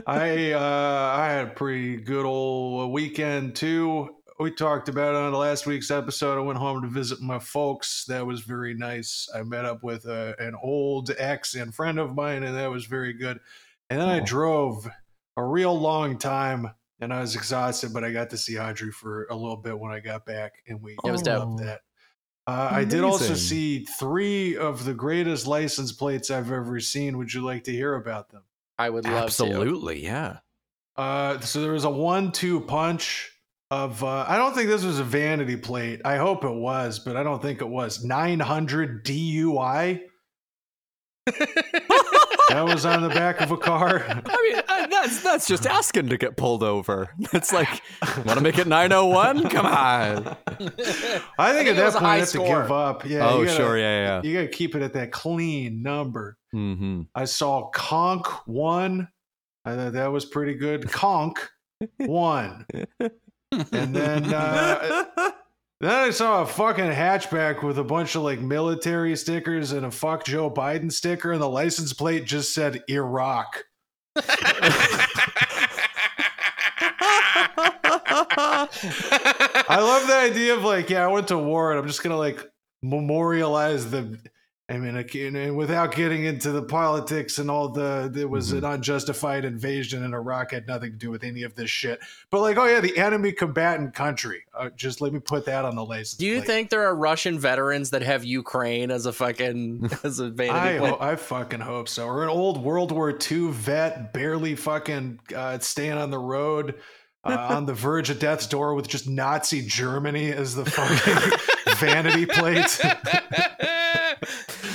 I 0.07 0.51
uh, 0.53 1.13
I 1.17 1.27
had 1.29 1.47
a 1.47 1.51
pretty 1.51 1.97
good 1.97 2.25
old 2.25 2.91
weekend 2.91 3.55
too. 3.55 4.09
We 4.41 4.49
talked 4.49 4.89
about 4.89 5.13
it 5.13 5.17
on 5.17 5.33
last 5.33 5.67
week's 5.67 5.91
episode. 5.91 6.35
I 6.35 6.41
went 6.41 6.57
home 6.57 6.81
to 6.81 6.87
visit 6.87 7.21
my 7.21 7.37
folks. 7.37 8.05
That 8.05 8.25
was 8.25 8.41
very 8.41 8.73
nice. 8.73 9.29
I 9.35 9.43
met 9.43 9.65
up 9.65 9.83
with 9.83 10.07
uh, 10.07 10.33
an 10.39 10.55
old 10.63 11.11
ex 11.19 11.53
and 11.53 11.71
friend 11.71 11.99
of 11.99 12.15
mine, 12.15 12.41
and 12.41 12.57
that 12.57 12.71
was 12.71 12.87
very 12.87 13.13
good. 13.13 13.39
And 13.91 14.01
then 14.01 14.09
I 14.09 14.19
Oh. 14.19 14.25
drove 14.25 14.89
a 15.37 15.43
real 15.43 15.79
long 15.79 16.17
time, 16.17 16.71
and 16.99 17.13
I 17.13 17.21
was 17.21 17.35
exhausted, 17.35 17.93
but 17.93 18.03
I 18.03 18.11
got 18.11 18.31
to 18.31 18.37
see 18.37 18.57
Audrey 18.57 18.91
for 18.91 19.25
a 19.29 19.35
little 19.35 19.57
bit 19.57 19.77
when 19.77 19.91
I 19.91 19.99
got 19.99 20.25
back, 20.25 20.53
and 20.67 20.81
we 20.81 20.93
It 21.05 21.11
was 21.11 21.23
loved 21.23 21.59
dope. 21.59 21.67
that. 21.67 21.81
Uh, 22.47 22.69
I 22.71 22.83
did 22.83 23.03
also 23.03 23.35
see 23.35 23.85
three 23.99 24.57
of 24.57 24.85
the 24.85 24.95
greatest 24.95 25.45
license 25.45 25.91
plates 25.91 26.31
I've 26.31 26.51
ever 26.51 26.79
seen. 26.79 27.19
Would 27.19 27.31
you 27.31 27.41
like 27.41 27.63
to 27.65 27.71
hear 27.71 27.93
about 27.93 28.31
them? 28.31 28.41
I 28.79 28.89
would 28.89 29.05
love 29.05 29.13
to. 29.13 29.23
Absolutely, 29.25 30.03
yeah. 30.03 30.39
Uh, 30.95 31.39
so 31.41 31.61
there 31.61 31.73
was 31.73 31.83
a 31.83 31.91
one-two 31.91 32.61
punch 32.61 33.27
of. 33.71 34.03
Uh, 34.03 34.25
I 34.27 34.37
don't 34.37 34.53
think 34.53 34.67
this 34.67 34.83
was 34.83 34.99
a 34.99 35.03
vanity 35.03 35.55
plate. 35.57 36.01
I 36.05 36.17
hope 36.17 36.43
it 36.43 36.53
was, 36.53 36.99
but 36.99 37.17
I 37.17 37.23
don't 37.23 37.41
think 37.41 37.61
it 37.61 37.67
was. 37.67 38.03
Nine 38.03 38.39
hundred 38.39 39.03
DUI. 39.05 40.01
that 41.25 42.63
was 42.65 42.85
on 42.85 43.01
the 43.01 43.09
back 43.09 43.41
of 43.41 43.51
a 43.51 43.57
car. 43.57 44.03
I 44.07 44.13
mean, 44.15 44.61
uh, 44.67 44.87
that's 44.87 45.23
that's 45.23 45.47
just 45.47 45.65
asking 45.65 46.09
to 46.09 46.17
get 46.17 46.35
pulled 46.37 46.63
over. 46.63 47.09
It's 47.33 47.53
like, 47.53 47.69
want 48.25 48.31
to 48.37 48.41
make 48.41 48.57
it 48.57 48.67
901? 48.67 49.49
Come 49.49 49.65
on. 49.65 49.71
I 49.71 51.53
think, 51.53 51.67
think 51.67 51.69
at 51.69 51.75
that 51.77 51.93
point 51.93 52.03
you 52.03 52.19
have 52.19 52.29
to 52.31 52.37
give 52.39 52.71
up. 52.71 53.05
Yeah. 53.07 53.29
oh, 53.29 53.39
you 53.39 53.45
gotta- 53.45 53.57
sure, 53.57 53.77
yeah, 53.77 54.21
yeah. 54.21 54.21
You 54.21 54.33
got 54.33 54.41
to 54.41 54.47
keep 54.49 54.75
it 54.75 54.81
at 54.81 54.93
that 54.93 55.11
clean 55.11 55.81
number. 55.81 56.37
Mm-hmm. 56.53 57.03
I 57.15 57.23
saw 57.25 57.69
Conk 57.69 58.27
one. 58.47 59.07
I 59.63 59.75
thought 59.75 59.93
that 59.93 60.11
was 60.11 60.25
pretty 60.25 60.55
good. 60.55 60.89
Conk 60.91 61.39
one. 61.97 62.65
And 63.51 63.93
then 63.95 64.33
uh, 64.33 65.03
then 65.81 65.91
I 65.91 66.09
saw 66.11 66.41
a 66.41 66.45
fucking 66.45 66.85
hatchback 66.85 67.63
with 67.63 67.77
a 67.77 67.83
bunch 67.83 68.15
of 68.15 68.23
like 68.23 68.39
military 68.39 69.15
stickers 69.15 69.71
and 69.73 69.85
a 69.85 69.91
fuck 69.91 70.25
Joe 70.25 70.49
Biden 70.49 70.91
sticker, 70.91 71.31
and 71.33 71.41
the 71.41 71.49
license 71.49 71.93
plate 71.93 72.25
just 72.25 72.53
said 72.53 72.83
Iraq. 72.89 73.65
I 79.69 79.79
love 79.79 80.07
the 80.07 80.15
idea 80.15 80.55
of 80.55 80.63
like, 80.63 80.89
yeah, 80.89 81.03
I 81.03 81.07
went 81.07 81.27
to 81.29 81.37
war 81.37 81.71
and 81.71 81.79
I'm 81.79 81.87
just 81.87 82.03
gonna 82.03 82.17
like 82.17 82.45
memorialize 82.81 83.89
the. 83.91 84.17
I 84.71 84.77
mean, 84.77 84.95
and 85.35 85.57
without 85.57 85.93
getting 85.93 86.23
into 86.23 86.51
the 86.51 86.63
politics 86.63 87.39
and 87.39 87.51
all 87.51 87.67
the, 87.67 88.09
there 88.09 88.29
was 88.29 88.53
an 88.53 88.63
unjustified 88.63 89.43
invasion 89.43 90.01
in 90.01 90.13
Iraq 90.13 90.51
had 90.51 90.65
nothing 90.65 90.91
to 90.91 90.97
do 90.97 91.11
with 91.11 91.25
any 91.25 91.43
of 91.43 91.55
this 91.55 91.69
shit. 91.69 91.99
But 92.29 92.39
like, 92.39 92.57
oh 92.57 92.63
yeah, 92.65 92.79
the 92.79 92.97
enemy 92.97 93.33
combatant 93.33 93.93
country. 93.93 94.45
Uh, 94.57 94.69
just 94.69 95.01
let 95.01 95.11
me 95.11 95.19
put 95.19 95.45
that 95.47 95.65
on 95.65 95.75
the 95.75 95.83
list. 95.83 96.19
Do 96.19 96.25
you 96.25 96.37
plate. 96.37 96.47
think 96.47 96.69
there 96.69 96.85
are 96.87 96.95
Russian 96.95 97.37
veterans 97.37 97.89
that 97.89 98.01
have 98.01 98.23
Ukraine 98.23 98.91
as 98.91 99.05
a 99.05 99.11
fucking 99.11 99.89
as 100.05 100.19
a 100.19 100.29
vanity 100.29 100.57
I, 100.57 100.77
ho- 100.77 100.97
I 101.01 101.17
fucking 101.17 101.59
hope 101.59 101.89
so. 101.89 102.05
Or 102.05 102.23
an 102.23 102.29
old 102.29 102.63
World 102.63 102.93
War 102.93 103.09
II 103.09 103.51
vet, 103.51 104.13
barely 104.13 104.55
fucking 104.55 105.19
uh, 105.35 105.59
staying 105.59 105.97
on 105.97 106.11
the 106.11 106.19
road, 106.19 106.75
uh, 107.25 107.35
on 107.49 107.65
the 107.65 107.73
verge 107.73 108.09
of 108.09 108.19
death's 108.19 108.47
door 108.47 108.73
with 108.73 108.87
just 108.87 109.09
Nazi 109.09 109.65
Germany 109.65 110.31
as 110.31 110.55
the 110.55 110.63
fucking 110.63 111.39
vanity 111.75 112.25
plate. 112.25 112.79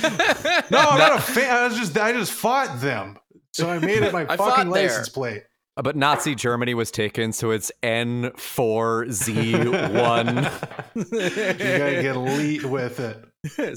no, 0.71 0.79
I'm 0.79 0.97
not 0.99 1.17
a 1.17 1.21
fan. 1.21 1.55
I 1.55 1.67
was 1.67 1.77
just, 1.77 1.97
I 1.97 2.11
just 2.13 2.31
fought 2.31 2.79
them, 2.81 3.17
so 3.53 3.69
I 3.69 3.79
made 3.79 4.03
it 4.03 4.13
my 4.13 4.21
I 4.29 4.37
fought 4.37 4.55
fucking 4.57 4.71
there. 4.71 4.87
license 4.87 5.09
plate. 5.09 5.43
Uh, 5.77 5.81
But 5.83 5.95
Nazi 5.95 6.33
Germany 6.35 6.73
was 6.73 6.89
taken, 6.91 7.31
so 7.33 7.51
it's 7.51 7.71
N4Z1 7.83 9.55
you 10.95 11.03
gotta 11.77 12.01
get 12.01 12.15
elite 12.15 12.65
with 12.65 12.99
it. 12.99 13.23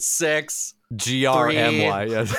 Six. 0.02 0.74
GRMY. 0.94 2.10
Yes. 2.10 2.30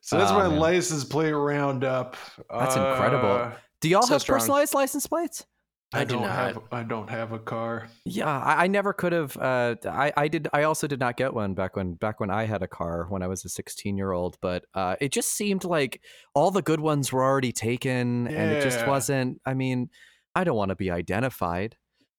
So 0.00 0.16
that's 0.18 0.30
Oh, 0.32 0.38
my 0.38 0.48
man. 0.48 0.58
license 0.58 1.04
plate 1.04 1.32
roundup. 1.32 2.16
That's 2.50 2.74
incredible. 2.76 3.52
Do 3.80 3.88
y'all 3.88 4.02
So 4.02 4.14
have 4.14 4.22
strong. 4.22 4.38
personalized 4.40 4.74
license 4.74 5.06
plates? 5.06 5.44
I, 5.92 6.00
I 6.00 6.04
do 6.04 6.14
don't 6.14 6.22
not. 6.22 6.30
have. 6.34 6.62
I 6.70 6.82
don't 6.82 7.08
have 7.08 7.32
a 7.32 7.38
car. 7.38 7.88
Yeah, 8.04 8.26
I, 8.28 8.64
I 8.64 8.66
never 8.66 8.92
could 8.92 9.12
have. 9.12 9.36
Uh, 9.38 9.76
I, 9.86 10.12
I 10.16 10.28
did. 10.28 10.46
I 10.52 10.64
also 10.64 10.86
did 10.86 11.00
not 11.00 11.16
get 11.16 11.32
one 11.32 11.54
back 11.54 11.76
when 11.76 11.94
back 11.94 12.20
when 12.20 12.30
I 12.30 12.44
had 12.44 12.62
a 12.62 12.68
car 12.68 13.06
when 13.08 13.22
I 13.22 13.26
was 13.26 13.44
a 13.46 13.48
16 13.48 13.96
year 13.96 14.12
old. 14.12 14.36
But 14.42 14.66
uh, 14.74 14.96
it 15.00 15.12
just 15.12 15.32
seemed 15.32 15.64
like 15.64 16.02
all 16.34 16.50
the 16.50 16.60
good 16.60 16.80
ones 16.80 17.10
were 17.10 17.24
already 17.24 17.52
taken, 17.52 18.26
and 18.28 18.52
it 18.52 18.62
just 18.62 18.86
wasn't. 18.86 19.40
I 19.46 19.54
mean, 19.54 19.88
I 20.34 20.44
don't 20.44 20.56
want 20.56 20.68
to 20.70 20.76
be 20.76 20.90
identified. 20.90 21.76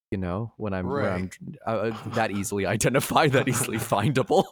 You 0.10 0.18
know, 0.18 0.54
when 0.58 0.74
I'm, 0.74 0.88
when 0.88 1.06
I'm 1.06 1.30
uh, 1.68 1.92
that 2.16 2.32
easily 2.32 2.66
identified, 2.66 3.34
that 3.34 3.48
easily 3.48 3.78
findable. 3.78 4.46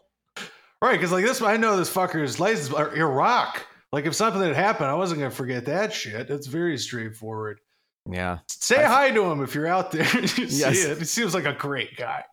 Right, 0.80 0.94
because 0.94 1.12
like 1.12 1.26
this, 1.26 1.42
I 1.42 1.58
know 1.58 1.76
this 1.76 1.92
fucker's 1.92 2.40
license 2.40 2.72
or 2.72 2.96
Iraq. 2.96 3.66
Like 3.92 4.06
if 4.06 4.14
something 4.14 4.44
had 4.44 4.56
happened, 4.56 4.92
I 4.92 4.94
wasn't 4.94 5.22
gonna 5.22 5.32
forget 5.32 5.66
that 5.66 5.92
shit. 5.92 6.30
It's 6.30 6.46
very 6.46 6.78
straightforward. 6.78 7.62
Yeah. 8.10 8.40
Say 8.48 8.84
I- 8.84 8.88
hi 8.88 9.12
to 9.12 9.24
him 9.26 9.42
if 9.44 9.54
you're 9.56 9.68
out 9.68 9.92
there. 9.92 10.04
Yes. 10.38 10.84
it. 10.86 10.98
He 11.00 11.06
seems 11.06 11.34
like 11.34 11.46
a 11.46 11.54
great 11.54 11.96
guy. 11.98 12.24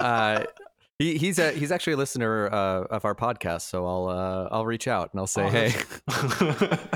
Uh, 0.00 0.44
he, 0.98 1.16
he's 1.18 1.38
a 1.38 1.52
he's 1.52 1.70
actually 1.70 1.92
a 1.92 1.96
listener 1.96 2.46
uh, 2.52 2.84
of 2.90 3.04
our 3.04 3.14
podcast, 3.14 3.62
so 3.62 3.86
I'll 3.86 4.08
uh, 4.08 4.48
I'll 4.50 4.66
reach 4.66 4.88
out 4.88 5.12
and 5.12 5.20
I'll 5.20 5.26
say, 5.26 5.44
Oh, 5.44 5.48
hey, 5.50 5.72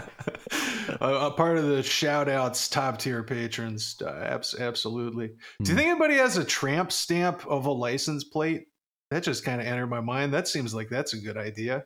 a, 1.00 1.26
a 1.26 1.30
part 1.32 1.58
of 1.58 1.64
the 1.66 1.82
shout 1.82 2.28
outs, 2.28 2.68
top 2.68 2.98
tier 2.98 3.22
patrons. 3.22 3.96
Uh, 4.04 4.08
abs- 4.10 4.58
absolutely. 4.58 5.28
Do 5.28 5.34
you 5.60 5.72
Hmm. 5.72 5.76
think 5.76 5.88
anybody 5.90 6.14
has 6.16 6.36
a 6.36 6.44
tramp 6.44 6.92
stamp 6.92 7.46
of 7.46 7.66
a 7.66 7.72
license 7.72 8.24
plate? 8.24 8.66
That 9.10 9.22
just 9.22 9.44
kind 9.44 9.60
of 9.60 9.66
entered 9.66 9.88
my 9.88 10.00
mind. 10.00 10.32
That 10.32 10.48
seems 10.48 10.74
like 10.74 10.88
that's 10.88 11.12
a 11.12 11.18
good 11.18 11.36
idea. 11.36 11.84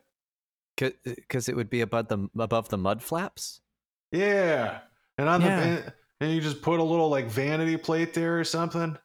because 0.77 1.49
it 1.49 1.57
would 1.57 1.71
be 1.71 1.81
above 1.81 2.09
the 2.09 2.29
above 2.39 2.69
the 2.69 2.79
mud 2.79 3.03
flaps. 3.03 3.61
Yeah. 4.13 4.79
And 5.19 5.29
on 5.29 5.41
Yeah. 5.41 5.61
the 5.61 5.67
and, 5.67 5.93
and 6.21 6.33
you 6.33 6.41
just 6.41 6.63
put 6.63 6.81
a 6.81 6.83
little 6.83 7.09
like 7.09 7.27
vanity 7.27 7.77
plate 7.77 8.15
there 8.15 8.39
or 8.39 8.45
something. 8.45 8.97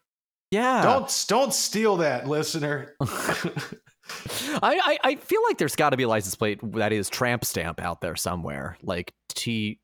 Yeah. 0.52 0.82
Don't 0.84 1.26
don't 1.28 1.54
steal 1.54 1.98
that, 1.98 2.28
listener. 2.28 2.96
I, 3.02 4.60
I 4.62 4.98
I 5.04 5.16
feel 5.16 5.42
like 5.48 5.58
there's 5.58 5.76
got 5.76 5.92
to 5.92 5.98
be 5.98 6.04
a 6.04 6.08
license 6.08 6.36
plate 6.36 6.60
that 6.74 6.92
is 6.92 7.10
tramp 7.10 7.46
stamp 7.46 7.80
out 7.80 8.02
there 8.02 8.16
somewhere, 8.16 8.78
like 8.84 9.14
T. 9.30 9.80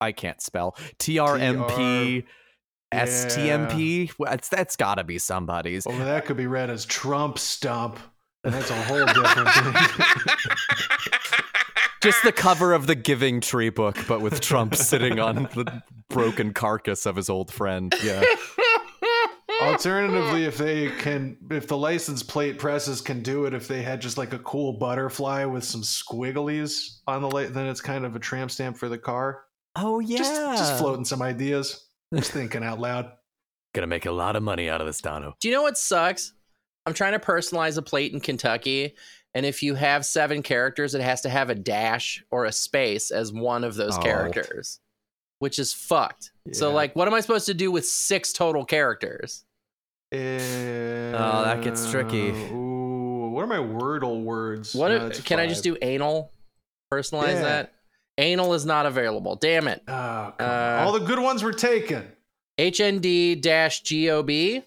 I 0.00 0.12
can't 0.12 0.40
spell 0.40 0.76
T 0.98 1.18
R 1.18 1.36
M 1.36 1.64
P 1.64 2.24
S 2.92 3.34
T 3.34 3.50
M 3.50 3.66
P. 3.68 4.10
That's 4.20 4.48
that's 4.48 4.76
got 4.76 4.96
to 4.96 5.04
be 5.04 5.18
somebody's. 5.18 5.86
well, 5.86 5.98
that 5.98 6.26
could 6.26 6.36
be 6.36 6.46
read 6.46 6.70
as 6.70 6.84
Trump 6.84 7.38
stump. 7.38 7.98
And 8.44 8.54
that's 8.54 8.70
a 8.70 8.80
whole 8.84 9.04
different 9.06 9.48
thing. 9.48 10.36
Just 12.06 12.22
the 12.22 12.30
cover 12.30 12.72
of 12.72 12.86
the 12.86 12.94
Giving 12.94 13.40
Tree 13.40 13.68
book, 13.68 13.98
but 14.06 14.20
with 14.20 14.40
Trump 14.40 14.76
sitting 14.76 15.18
on 15.18 15.48
the 15.54 15.82
broken 16.08 16.52
carcass 16.52 17.04
of 17.04 17.16
his 17.16 17.28
old 17.28 17.52
friend. 17.52 17.92
Yeah. 18.00 18.22
Alternatively, 19.60 20.44
if 20.44 20.56
they 20.56 20.90
can, 20.90 21.36
if 21.50 21.66
the 21.66 21.76
license 21.76 22.22
plate 22.22 22.60
presses 22.60 23.00
can 23.00 23.22
do 23.22 23.46
it, 23.46 23.54
if 23.54 23.66
they 23.66 23.82
had 23.82 24.00
just 24.00 24.18
like 24.18 24.32
a 24.32 24.38
cool 24.38 24.74
butterfly 24.74 25.46
with 25.46 25.64
some 25.64 25.82
squigglies 25.82 26.98
on 27.08 27.22
the 27.22 27.28
light, 27.28 27.52
then 27.52 27.66
it's 27.66 27.80
kind 27.80 28.04
of 28.04 28.14
a 28.14 28.20
tramp 28.20 28.52
stamp 28.52 28.76
for 28.76 28.88
the 28.88 28.98
car. 28.98 29.42
Oh 29.74 29.98
yeah. 29.98 30.18
Just, 30.18 30.58
just 30.58 30.78
floating 30.78 31.04
some 31.04 31.22
ideas. 31.22 31.88
Just 32.14 32.30
thinking 32.30 32.62
out 32.62 32.78
loud. 32.78 33.10
Gonna 33.74 33.88
make 33.88 34.06
a 34.06 34.12
lot 34.12 34.36
of 34.36 34.44
money 34.44 34.70
out 34.70 34.80
of 34.80 34.86
this, 34.86 35.00
Dono. 35.00 35.34
Do 35.40 35.48
you 35.48 35.54
know 35.54 35.62
what 35.62 35.76
sucks? 35.76 36.34
I'm 36.86 36.94
trying 36.94 37.14
to 37.14 37.18
personalize 37.18 37.76
a 37.76 37.82
plate 37.82 38.12
in 38.12 38.20
Kentucky, 38.20 38.94
and 39.36 39.44
if 39.44 39.62
you 39.62 39.74
have 39.74 40.06
seven 40.06 40.42
characters, 40.42 40.94
it 40.94 41.02
has 41.02 41.20
to 41.20 41.28
have 41.28 41.50
a 41.50 41.54
dash 41.54 42.24
or 42.30 42.46
a 42.46 42.52
space 42.52 43.10
as 43.10 43.34
one 43.34 43.64
of 43.64 43.74
those 43.74 43.98
Oh. 43.98 44.00
characters, 44.02 44.80
which 45.40 45.58
is 45.58 45.74
fucked. 45.74 46.30
So, 46.52 46.72
like, 46.72 46.96
what 46.96 47.06
am 47.06 47.12
I 47.12 47.20
supposed 47.20 47.44
to 47.46 47.54
do 47.54 47.70
with 47.70 47.84
six 47.86 48.32
total 48.32 48.64
characters? 48.64 49.44
oh, 50.12 50.16
that 51.44 51.62
gets 51.62 51.90
tricky. 51.90 52.30
Ooh, 52.30 53.28
what 53.32 53.42
are 53.42 53.46
my 53.46 53.56
Wordle 53.58 54.22
words? 54.22 54.74
What 54.74 54.88
No, 54.88 54.96
if- 54.96 55.02
it's 55.10 55.20
can 55.20 55.38
I 55.38 55.46
just 55.46 55.62
do 55.64 55.76
anal? 55.82 56.32
Personalize 56.90 57.34
Yeah. 57.34 57.42
that. 57.42 57.72
Anal 58.18 58.54
is 58.54 58.64
not 58.64 58.86
available. 58.86 59.36
Damn 59.36 59.68
it. 59.68 59.82
Oh. 59.86 59.92
Uh, 59.92 60.82
All 60.86 60.92
the 60.92 61.00
good 61.04 61.18
ones 61.18 61.42
were 61.42 61.52
taken. 61.52 62.10
HND 62.58 63.34
dash 63.34 63.82
GOB. 63.82 64.62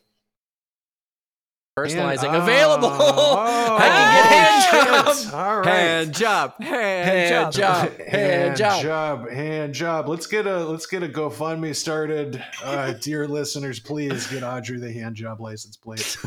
Personalizing 1.85 2.27
And- 2.33 2.35
available. 2.37 2.89
Oh, 2.91 3.77
I 3.79 3.87
can 3.87 4.15
get 4.15 4.25
hand 4.25 4.63
shit. 5.15 5.31
job. 5.31 5.33
All 5.33 5.57
right. 5.59 5.65
Hand 5.67 6.13
job. 6.15 6.61
Hand, 6.61 7.09
Hand 7.09 7.53
job. 7.53 7.89
job. 7.89 7.99
Hand 8.09 8.57
job. 8.57 8.81
job, 8.83 9.29
hand 9.29 9.73
job. 9.73 10.09
Let's 10.09 10.27
get 10.27 10.45
a 10.47 10.65
let's 10.65 10.85
get 10.85 11.03
a 11.03 11.07
GoFundMe 11.07 11.75
started. 11.75 12.43
Uh, 12.63 12.93
dear 13.01 13.27
listeners, 13.27 13.79
please 13.79 14.27
get 14.27 14.43
Audrey 14.43 14.79
the 14.79 14.91
hand 14.91 15.15
job 15.15 15.39
license 15.41 15.77
plate. 15.77 16.17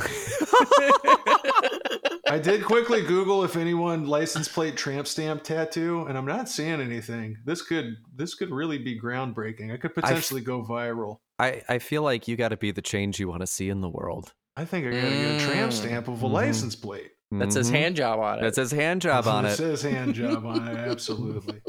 I 2.29 2.39
did 2.39 2.65
quickly 2.65 3.03
Google 3.03 3.45
if 3.45 3.57
anyone 3.57 4.07
license 4.07 4.49
plate 4.49 4.77
tramp 4.77 5.07
stamp 5.07 5.43
tattoo, 5.43 6.07
and 6.09 6.17
I'm 6.17 6.25
not 6.25 6.49
seeing 6.49 6.81
anything. 6.81 7.37
This 7.45 7.61
could 7.63 7.97
this 8.15 8.35
could 8.35 8.51
really 8.51 8.79
be 8.79 8.99
groundbreaking. 8.99 9.73
I 9.73 9.77
could 9.77 9.95
potentially 9.95 10.41
go 10.41 10.63
viral. 10.63 11.19
I, 11.39 11.63
I 11.69 11.79
feel 11.79 12.03
like 12.03 12.29
you 12.29 12.37
got 12.37 12.51
to 12.51 12.57
be 12.57 12.71
the 12.71 12.81
change 12.83 13.19
you 13.19 13.29
want 13.29 13.41
to 13.41 13.47
see 13.47 13.69
in 13.69 13.81
the 13.81 13.89
world. 13.91 14.33
I 14.57 14.65
think 14.65 14.87
I 14.87 14.91
gotta 14.91 15.01
get 15.11 15.43
a 15.43 15.47
tramp 15.47 15.73
Mm. 15.73 15.75
stamp 15.75 16.09
of 16.09 16.23
a 16.23 16.27
Mhm. 16.27 16.33
license 16.33 16.77
plate. 16.77 17.13
That 17.31 17.53
says 17.53 17.71
Mhm. 17.71 17.75
hand 17.75 17.97
job 17.97 18.21
on 18.21 18.39
it. 18.39 18.43
That 18.43 18.55
says 18.55 18.71
hand 18.71 19.01
job 19.01 19.27
on 19.27 19.45
It 19.47 19.53
it. 19.53 19.57
says 19.57 19.83
hand 19.83 20.15
job 20.23 20.45
on 20.45 20.69
it. 20.69 20.77
Absolutely. 20.77 21.63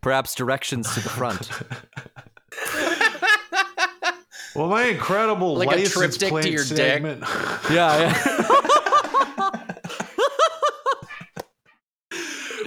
Perhaps 0.00 0.34
directions 0.34 0.92
to 0.94 1.00
the 1.00 1.08
front. 1.08 1.50
Well, 4.54 4.68
my 4.68 4.84
incredible 4.84 5.54
Like 5.56 5.68
a 5.68 5.76
license 5.76 5.94
triptych 5.94 6.20
to 6.20 6.28
plate 6.28 6.52
your 6.52 6.62
dick. 6.62 6.76
segment. 6.76 7.24
yeah, 7.70 7.98
yeah. 7.98 9.32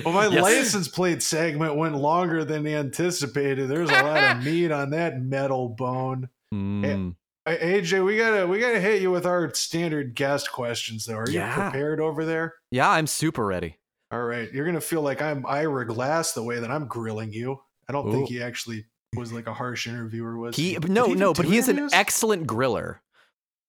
Well, 0.04 0.14
my 0.14 0.28
Yes. 0.28 0.42
license 0.42 0.88
plate 0.88 1.22
segment 1.24 1.76
went 1.76 1.96
longer 1.96 2.44
than 2.44 2.66
anticipated. 2.68 3.70
There's 3.70 3.90
a 3.90 3.94
lot 4.04 4.38
of 4.38 4.44
meat 4.44 4.72
on 4.72 4.90
that 4.92 5.22
metal 5.22 5.70
bone. 5.70 6.30
Mm. 6.54 7.16
AJ, 7.48 8.04
we 8.04 8.18
gotta 8.18 8.48
we 8.48 8.60
gotta 8.60 8.80
hit 8.80 9.02
you 9.02 9.12
with 9.12 9.26
our 9.26 9.54
standard 9.54 10.16
guest 10.16 10.52
questions 10.52 11.06
though. 11.06 11.18
Are 11.18 11.30
you 11.30 11.40
Yeah. 11.40 11.70
prepared 11.70 12.00
over 12.00 12.26
there? 12.26 12.56
Yeah, 12.72 12.90
I'm 12.90 13.08
super 13.08 13.46
ready. 13.46 13.78
All 14.12 14.24
right, 14.24 14.52
you're 14.52 14.66
gonna 14.66 14.82
feel 14.82 15.02
like 15.02 15.22
I'm 15.22 15.46
Ira 15.46 15.86
Glass 15.86 16.34
the 16.34 16.44
way 16.44 16.60
that 16.60 16.72
I'm 16.72 16.88
grilling 16.88 17.32
you. 17.34 17.60
I 17.88 17.94
don't 17.94 18.12
think 18.12 18.30
he 18.30 18.42
actually 18.42 18.86
was 19.16 19.32
like 19.32 19.46
a 19.48 19.54
harsh 19.54 19.86
interviewer. 19.88 20.38
Was 20.38 20.56
He 20.56 20.74
Did 20.74 20.90
no 20.90 21.08
even 21.08 21.20
no, 21.20 21.34
but 21.34 21.46
he 21.46 21.58
is 21.58 21.70
an 21.70 21.88
excellent 21.94 22.48
griller. 22.48 22.98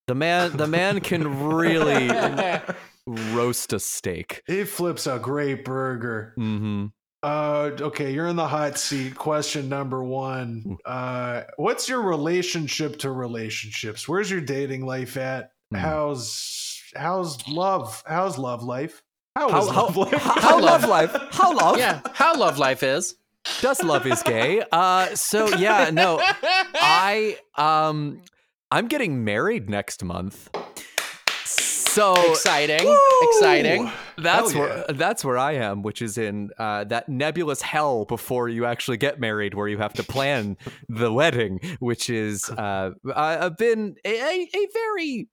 The 0.07 0.15
man 0.15 0.57
the 0.57 0.67
man 0.67 1.01
can 1.01 1.47
really 1.53 2.09
roast 3.07 3.73
a 3.73 3.81
steak. 3.81 4.43
He 4.47 4.65
flips 4.65 5.07
a 5.07 5.19
great 5.19 5.65
burger. 5.65 6.33
Mm-hmm. 6.39 6.87
Uh, 7.27 7.77
okay, 7.81 8.13
you're 8.13 8.29
in 8.29 8.37
the 8.37 8.47
hot 8.47 8.79
seat. 8.79 9.17
Question 9.17 9.69
number 9.69 10.05
one. 10.05 10.79
Uh, 10.85 11.43
what's 11.57 11.89
your 11.89 12.01
relationship 12.01 13.01
to 13.01 13.11
relationships? 13.11 14.09
Where's 14.09 14.31
your 14.31 14.41
dating 14.41 14.87
life 14.87 15.17
at? 15.17 15.51
Hmm. 15.73 15.79
How's 15.79 16.81
how's 16.95 17.49
love? 17.49 18.01
How's 18.07 18.39
love 18.39 18.63
life? 18.63 19.03
How 19.35 19.51
How, 19.51 19.59
is 19.59 19.69
how, 19.71 19.75
love 19.75 19.97
life? 19.97 20.23
how, 20.23 20.41
how 20.41 20.61
love 20.61 20.85
life? 20.85 21.17
How 21.33 21.53
love? 21.53 21.79
yeah, 21.79 22.01
how 22.13 22.37
love 22.37 22.61
life 22.61 22.85
is. 22.85 23.17
Does 23.61 23.83
love 23.83 24.07
is 24.07 24.23
gay? 24.23 24.63
Uh, 24.71 25.13
so 25.17 25.49
yeah, 25.57 25.91
no, 25.93 26.21
I 26.75 27.39
um, 27.57 28.23
I'm 28.71 28.87
getting 28.87 29.25
married 29.25 29.69
next 29.69 30.05
month. 30.05 30.49
So 31.45 32.15
exciting, 32.31 32.87
Woo! 32.87 32.99
exciting. 33.23 33.91
That's 34.19 34.53
Hell 34.53 34.61
where 34.61 34.85
that's 34.89 35.25
where 35.25 35.39
I 35.39 35.53
am, 35.53 35.83
which 35.83 36.01
is 36.03 36.19
in 36.19 36.51
uh, 36.59 36.85
that 36.85 37.09
nebulous 37.09 37.63
hell 37.63 38.05
before 38.05 38.49
you 38.49 38.65
actually 38.65 38.97
get 38.97 39.21
married, 39.21 39.55
where 39.55 39.69
you 39.69 39.79
have 39.79 39.93
to 39.95 40.03
plan 40.03 40.57
the 40.89 41.13
wedding, 41.13 41.61
which 41.81 42.09
is 42.09 42.49
uh, 42.51 42.91
uh, 43.15 43.51
been 43.51 43.97
a, 44.05 44.21
a, 44.21 44.49
a 44.55 44.67
very 44.73 45.29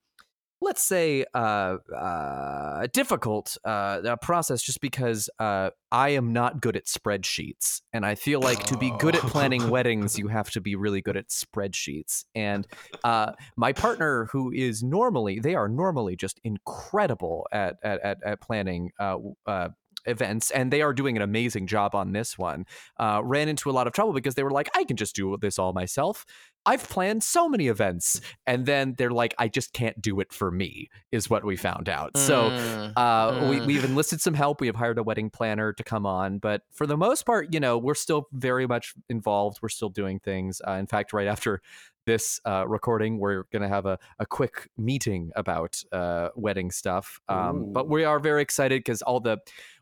let's 0.60 0.82
say 0.82 1.24
uh, 1.34 1.76
uh, 1.96 2.86
difficult 2.92 3.56
uh, 3.64 4.16
process, 4.22 4.62
just 4.62 4.80
because 4.80 5.28
uh, 5.38 5.70
I 5.92 6.10
am 6.10 6.32
not 6.32 6.60
good 6.60 6.76
at 6.76 6.86
spreadsheets, 6.86 7.82
and 7.92 8.04
I 8.04 8.14
feel 8.14 8.40
like 8.40 8.64
to 8.64 8.76
be 8.76 8.92
good 8.98 9.14
at 9.14 9.22
planning 9.22 9.62
Oh. 9.62 9.68
weddings, 9.70 10.18
you 10.18 10.28
have 10.28 10.50
to 10.52 10.60
be 10.60 10.74
really 10.76 11.02
good 11.02 11.16
at 11.16 11.28
spreadsheets, 11.28 12.24
and 12.34 12.66
uh, 13.04 13.32
my 13.56 13.72
partner 13.72 14.26
who 14.32 14.50
is 14.52 14.82
normally 14.82 15.38
they 15.38 15.54
are 15.54 15.68
normally 15.68 16.16
just 16.16 16.40
incredible 16.44 17.46
at 17.52 17.76
at 17.82 18.00
at, 18.00 18.18
at 18.24 18.40
planning 18.40 18.90
uh, 18.98 19.16
uh, 19.46 19.68
events 20.06 20.50
and 20.50 20.70
they 20.70 20.82
are 20.82 20.92
doing 20.92 21.16
an 21.16 21.22
amazing 21.22 21.66
job 21.66 21.94
on 21.94 22.12
this 22.12 22.36
one 22.36 22.66
uh, 22.98 23.20
ran 23.24 23.48
into 23.48 23.70
a 23.70 23.72
lot 23.72 23.86
of 23.86 23.92
trouble 23.92 24.12
because 24.12 24.34
they 24.34 24.42
were 24.42 24.50
like 24.50 24.68
i 24.76 24.84
can 24.84 24.96
just 24.96 25.14
do 25.14 25.36
this 25.40 25.58
all 25.58 25.72
myself 25.72 26.26
i've 26.66 26.88
planned 26.88 27.22
so 27.22 27.48
many 27.48 27.68
events 27.68 28.20
and 28.46 28.66
then 28.66 28.94
they're 28.98 29.10
like 29.10 29.34
i 29.38 29.48
just 29.48 29.72
can't 29.72 30.00
do 30.00 30.20
it 30.20 30.32
for 30.32 30.50
me 30.50 30.88
is 31.12 31.28
what 31.28 31.44
we 31.44 31.56
found 31.56 31.88
out 31.88 32.16
so 32.16 32.50
Mm. 32.50 32.92
uh, 32.96 33.48
we, 33.50 33.56
Mm. 33.60 33.66
we've 33.66 33.84
enlisted 33.84 34.20
some 34.20 34.34
help. 34.34 34.60
We 34.60 34.66
have 34.66 34.76
hired 34.76 34.98
a 34.98 35.02
wedding 35.02 35.30
planner 35.30 35.72
to 35.72 35.84
come 35.84 36.06
on, 36.06 36.38
but 36.38 36.62
for 36.72 36.86
the 36.86 36.96
most 36.96 37.24
part, 37.26 37.52
you 37.52 37.60
know, 37.60 37.78
we're 37.78 37.94
still 37.94 38.28
very 38.32 38.66
much 38.66 38.94
involved. 39.08 39.58
We're 39.62 39.68
still 39.68 39.88
doing 39.88 40.18
things. 40.20 40.60
Uh, 40.66 40.72
in 40.72 40.86
fact, 40.86 41.12
right 41.12 41.26
after 41.26 41.60
this 42.06 42.40
uh, 42.46 42.66
recording, 42.68 43.18
we're 43.18 43.44
going 43.52 43.62
to 43.62 43.68
have 43.68 43.86
a, 43.86 43.98
a 44.18 44.26
quick 44.26 44.68
meeting 44.76 45.30
about 45.36 45.82
uh, 45.92 46.28
wedding 46.36 46.70
stuff. 46.70 47.20
Um, 47.28 47.72
but 47.72 47.88
we 47.88 48.04
are 48.04 48.18
very 48.18 48.42
excited 48.42 48.80
because 48.80 49.02
all 49.02 49.20
the 49.20 49.38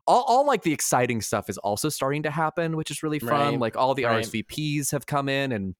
all, 0.07 0.25
all 0.27 0.47
like 0.47 0.63
the 0.63 0.73
exciting 0.73 1.21
stuff 1.21 1.49
is 1.49 1.59
also 1.59 1.89
starting 1.89 2.23
to 2.25 2.31
happen, 2.31 2.77
which 2.77 2.91
is 2.91 3.03
really 3.03 3.19
fun. 3.21 3.31
Right, 3.53 3.59
Like 3.61 3.77
all 3.77 3.95
the 3.95 4.05
right. 4.05 4.25
RSVPs 4.25 4.91
have 4.93 5.07
come 5.07 5.29
in 5.29 5.53
and 5.53 5.75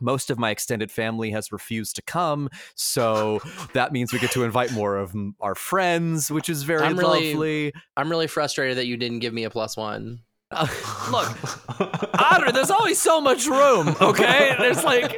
most 0.00 0.30
of 0.30 0.38
my 0.38 0.50
extended 0.50 0.90
family 0.90 1.30
has 1.30 1.50
refused 1.52 1.96
to 1.96 2.02
come 2.02 2.48
so 2.74 3.40
that 3.74 3.92
means 3.92 4.12
we 4.12 4.18
get 4.18 4.30
to 4.30 4.44
invite 4.44 4.72
more 4.72 4.96
of 4.96 5.14
our 5.40 5.54
friends 5.54 6.30
which 6.30 6.48
is 6.48 6.62
very 6.62 6.82
I'm 6.82 6.96
really- 6.98 7.32
lovely 7.32 7.72
I'm 7.96 8.10
really 8.10 8.26
frustrated 8.26 8.78
that 8.78 8.86
you 8.86 8.96
didn't 8.96 9.18
give 9.18 9.34
me 9.34 9.44
a 9.44 9.50
plus 9.50 9.76
one. 9.76 10.20
Uh, 10.52 10.66
look, 11.12 12.20
Otter, 12.20 12.50
there's 12.50 12.72
always 12.72 13.00
so 13.00 13.20
much 13.20 13.46
room, 13.46 13.94
okay? 14.00 14.56
There's 14.58 14.82
like, 14.82 15.16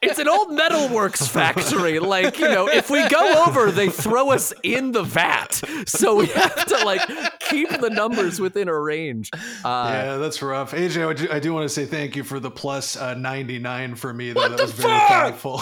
it's 0.00 0.18
an 0.18 0.28
old 0.28 0.48
metalworks 0.48 1.28
factory. 1.28 1.98
Like, 1.98 2.38
you 2.38 2.48
know, 2.48 2.66
if 2.66 2.88
we 2.88 3.06
go 3.08 3.44
over, 3.46 3.70
they 3.70 3.90
throw 3.90 4.30
us 4.30 4.54
in 4.62 4.92
the 4.92 5.02
vat. 5.02 5.60
So 5.86 6.16
we 6.16 6.26
have 6.28 6.64
to 6.66 6.84
like 6.86 7.02
keep 7.40 7.68
the 7.68 7.90
numbers 7.90 8.40
within 8.40 8.68
a 8.68 8.80
range. 8.80 9.30
Uh, 9.62 9.90
yeah, 9.92 10.16
that's 10.16 10.40
rough. 10.40 10.72
AJ, 10.72 11.06
I 11.06 11.12
do, 11.12 11.28
I 11.32 11.38
do 11.38 11.52
want 11.52 11.64
to 11.64 11.68
say 11.68 11.84
thank 11.84 12.16
you 12.16 12.24
for 12.24 12.40
the 12.40 12.50
plus 12.50 12.96
uh, 12.96 13.12
99 13.14 13.94
for 13.96 14.14
me. 14.14 14.32
Though. 14.32 14.40
What 14.40 14.50
that 14.52 14.56
the 14.56 14.62
was 14.64 14.72
very 14.72 14.98
fuck? 14.98 15.08
thoughtful. 15.08 15.58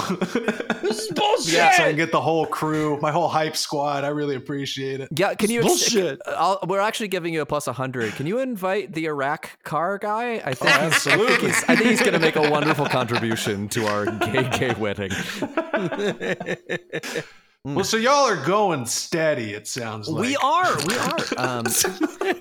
This 0.82 1.00
is 1.02 1.08
bullshit. 1.14 1.54
yeah, 1.54 1.72
so 1.72 1.82
I 1.82 1.86
can 1.88 1.96
get 1.96 2.12
the 2.12 2.20
whole 2.20 2.46
crew, 2.46 2.98
my 3.00 3.10
whole 3.10 3.28
hype 3.28 3.56
squad. 3.56 4.04
I 4.04 4.08
really 4.08 4.36
appreciate 4.36 5.00
it. 5.00 5.08
Yeah, 5.16 5.34
can 5.34 5.50
you? 5.50 5.62
Bullshit. 5.62 6.20
I'll, 6.26 6.60
we're 6.66 6.80
actually 6.80 7.08
giving 7.08 7.34
you 7.34 7.40
a 7.40 7.46
plus 7.46 7.66
100. 7.66 8.14
Can 8.14 8.26
you 8.26 8.38
invite 8.38 8.83
the 8.86 9.06
Iraq 9.06 9.62
car 9.64 9.98
guy? 9.98 10.40
I 10.44 10.54
think, 10.54 10.70
Oh, 10.74 10.90
he's, 10.90 11.06
I 11.06 11.16
think 11.16 11.40
he's, 11.40 11.64
I 11.64 11.76
think 11.76 11.90
he's 11.90 12.00
going 12.00 12.12
to 12.14 12.18
make 12.18 12.36
a 12.36 12.50
wonderful 12.50 12.86
contribution 12.86 13.68
to 13.70 13.86
our 13.86 14.06
gay 14.06 14.48
gay 14.50 14.74
wedding. 14.74 15.10
Well, 17.66 17.82
so 17.82 17.96
y'all 17.96 18.28
are 18.28 18.44
going 18.44 18.84
steady. 18.84 19.54
It 19.54 19.66
sounds 19.66 20.06
like 20.06 20.20
We 20.20 20.36
are, 20.36 20.76
we 20.86 20.96
are. 20.98 21.18
Um, 21.38 21.64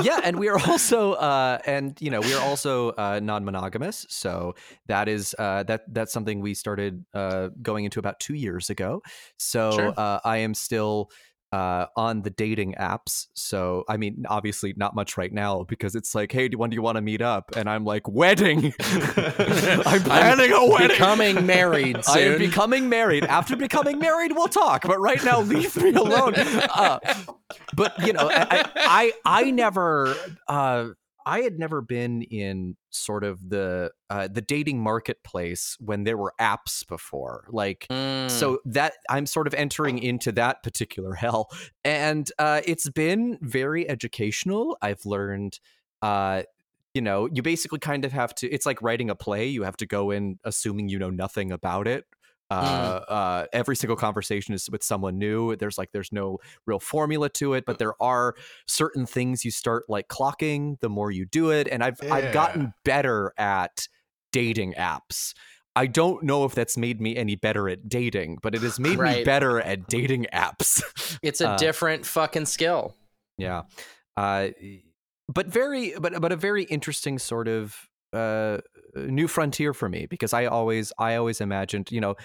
yeah, 0.03 0.19
and 0.21 0.37
we 0.37 0.49
are 0.49 0.59
also, 0.67 1.13
uh, 1.13 1.59
and 1.65 1.95
you 2.01 2.11
know, 2.11 2.19
we 2.19 2.33
are 2.33 2.41
also 2.41 2.89
uh, 2.89 3.21
non-monogamous. 3.23 4.05
So 4.09 4.55
that 4.87 5.07
is 5.07 5.33
uh, 5.39 5.63
that 5.63 5.83
that's 5.93 6.11
something 6.11 6.41
we 6.41 6.53
started 6.53 7.05
uh, 7.13 7.51
going 7.61 7.85
into 7.85 7.99
about 7.99 8.19
two 8.19 8.33
years 8.33 8.69
ago. 8.69 9.01
So 9.37 9.71
Sure. 9.71 9.93
uh, 9.95 10.19
I 10.25 10.39
am 10.39 10.53
still. 10.53 11.09
Uh, 11.53 11.85
on 11.95 12.23
the 12.23 12.31
dating 12.31 12.73
apps, 12.79 13.27
so 13.35 13.83
I 13.87 13.97
mean, 13.97 14.23
obviously 14.27 14.73
not 14.75 14.95
much 14.95 15.17
right 15.17 15.31
now 15.31 15.65
because 15.69 15.93
it's 15.93 16.15
like, 16.15 16.31
hey, 16.31 16.47
do 16.47 16.57
when 16.57 16.71
do 16.71 16.75
you 16.75 16.81
want 16.81 16.95
to 16.95 17.01
meet 17.01 17.21
up? 17.21 17.55
And 17.55 17.69
I'm 17.69 17.85
like, 17.85 18.07
wedding. 18.07 18.73
I'm 18.79 20.01
planning 20.01 20.51
a 20.51 20.65
wedding. 20.65 20.87
Becoming 20.87 21.45
married 21.53 21.99
I 22.07 22.19
am 22.21 22.39
becoming 22.39 22.89
married. 22.89 23.25
After 23.25 23.55
becoming 23.55 23.99
married, 23.99 24.31
we'll 24.31 24.47
talk. 24.47 24.81
But 24.81 24.99
right 24.99 25.23
now, 25.23 25.41
leave 25.41 25.75
me 25.75 25.93
alone. 25.93 26.33
Uh, 26.35 26.97
but 27.75 27.99
you 28.03 28.13
know, 28.13 28.29
I, 28.31 28.69
I, 28.75 29.13
I 29.23 29.51
never, 29.51 30.15
uh, 30.47 30.87
I 31.25 31.41
had 31.41 31.59
never 31.59 31.81
been 31.81 32.21
in 32.23 32.75
sort 32.89 33.23
of 33.23 33.49
the 33.49 33.91
uh, 34.09 34.27
the 34.27 34.41
dating 34.41 34.79
marketplace 34.79 35.77
when 35.79 36.03
there 36.03 36.17
were 36.17 36.33
apps 36.39 36.87
before. 36.87 37.47
Like, 37.49 37.87
Mm. 37.89 38.29
so 38.29 38.59
that 38.65 38.93
I'm 39.09 39.25
sort 39.25 39.47
of 39.47 39.53
entering 39.53 39.99
into 39.99 40.31
that 40.33 40.63
particular 40.63 41.13
hell, 41.23 41.49
and 41.83 42.29
uh, 42.39 42.61
it's 42.65 42.89
been 42.89 43.37
very 43.41 43.87
educational. 43.89 44.77
I've 44.81 45.05
learned. 45.05 45.59
Uh, 46.01 46.43
you 46.93 47.01
know, 47.01 47.27
you 47.33 47.41
basically 47.41 47.79
kind 47.79 48.05
of 48.05 48.11
have 48.11 48.35
to. 48.35 48.49
It's 48.49 48.65
like 48.67 48.81
writing 48.83 49.09
a 49.09 49.15
play. 49.15 49.47
You 49.47 49.63
have 49.63 49.77
to 49.77 49.85
go 49.87 50.11
in 50.11 50.37
assuming 50.43 50.89
you 50.89 50.99
know 50.99 51.09
nothing 51.09 51.51
about 51.51 51.87
it. 51.87 52.05
Uh, 52.53 53.11
uh, 53.11 53.45
every 53.53 53.75
single 53.75 53.95
conversation 53.95 54.53
is 54.53 54.69
with 54.69 54.83
someone 54.83 55.17
new. 55.17 55.55
There's 55.55 55.77
like 55.77 55.91
there's 55.91 56.11
no 56.11 56.39
real 56.65 56.79
formula 56.79 57.29
to 57.29 57.53
it, 57.53 57.65
but 57.65 57.79
there 57.79 58.01
are 58.01 58.35
certain 58.67 59.05
things 59.05 59.43
you 59.43 59.51
start 59.51 59.85
like 59.89 60.07
clocking 60.07 60.79
the 60.79 60.89
more 60.89 61.11
you 61.11 61.25
do 61.25 61.51
it. 61.51 61.67
And 61.67 61.83
I've 61.83 61.99
I've 62.03 62.33
gotten 62.33 62.73
better 62.85 63.33
at 63.37 63.87
dating 64.31 64.73
apps. 64.73 65.33
I 65.75 65.87
don't 65.87 66.23
know 66.23 66.45
if 66.45 66.53
that's 66.53 66.77
made 66.77 67.01
me 67.01 67.15
any 67.15 67.35
better 67.35 67.67
at 67.67 67.89
dating, 67.89 68.37
but 68.43 68.53
it 68.53 68.61
has 68.61 68.79
made 68.79 68.99
me 68.99 69.23
better 69.23 69.59
at 69.59 69.87
dating 69.87 70.27
apps. 70.31 70.83
it's 71.23 71.41
a 71.41 71.49
uh, 71.49 71.57
different 71.57 72.05
fucking 72.05 72.45
skill. 72.45 72.95
Yeah. 73.37 73.63
Uh 74.15 74.49
but 75.27 75.47
very 75.47 75.93
but 75.99 76.21
but 76.21 76.31
a 76.31 76.35
very 76.35 76.63
interesting 76.65 77.17
sort 77.17 77.47
of 77.47 77.75
uh 78.11 78.59
new 78.95 79.27
frontier 79.27 79.73
for 79.73 79.89
me 79.89 80.05
because 80.05 80.33
I 80.33 80.45
always 80.45 80.93
I 80.99 81.15
always 81.15 81.41
imagined, 81.41 81.91
you 81.91 82.01
know, 82.01 82.15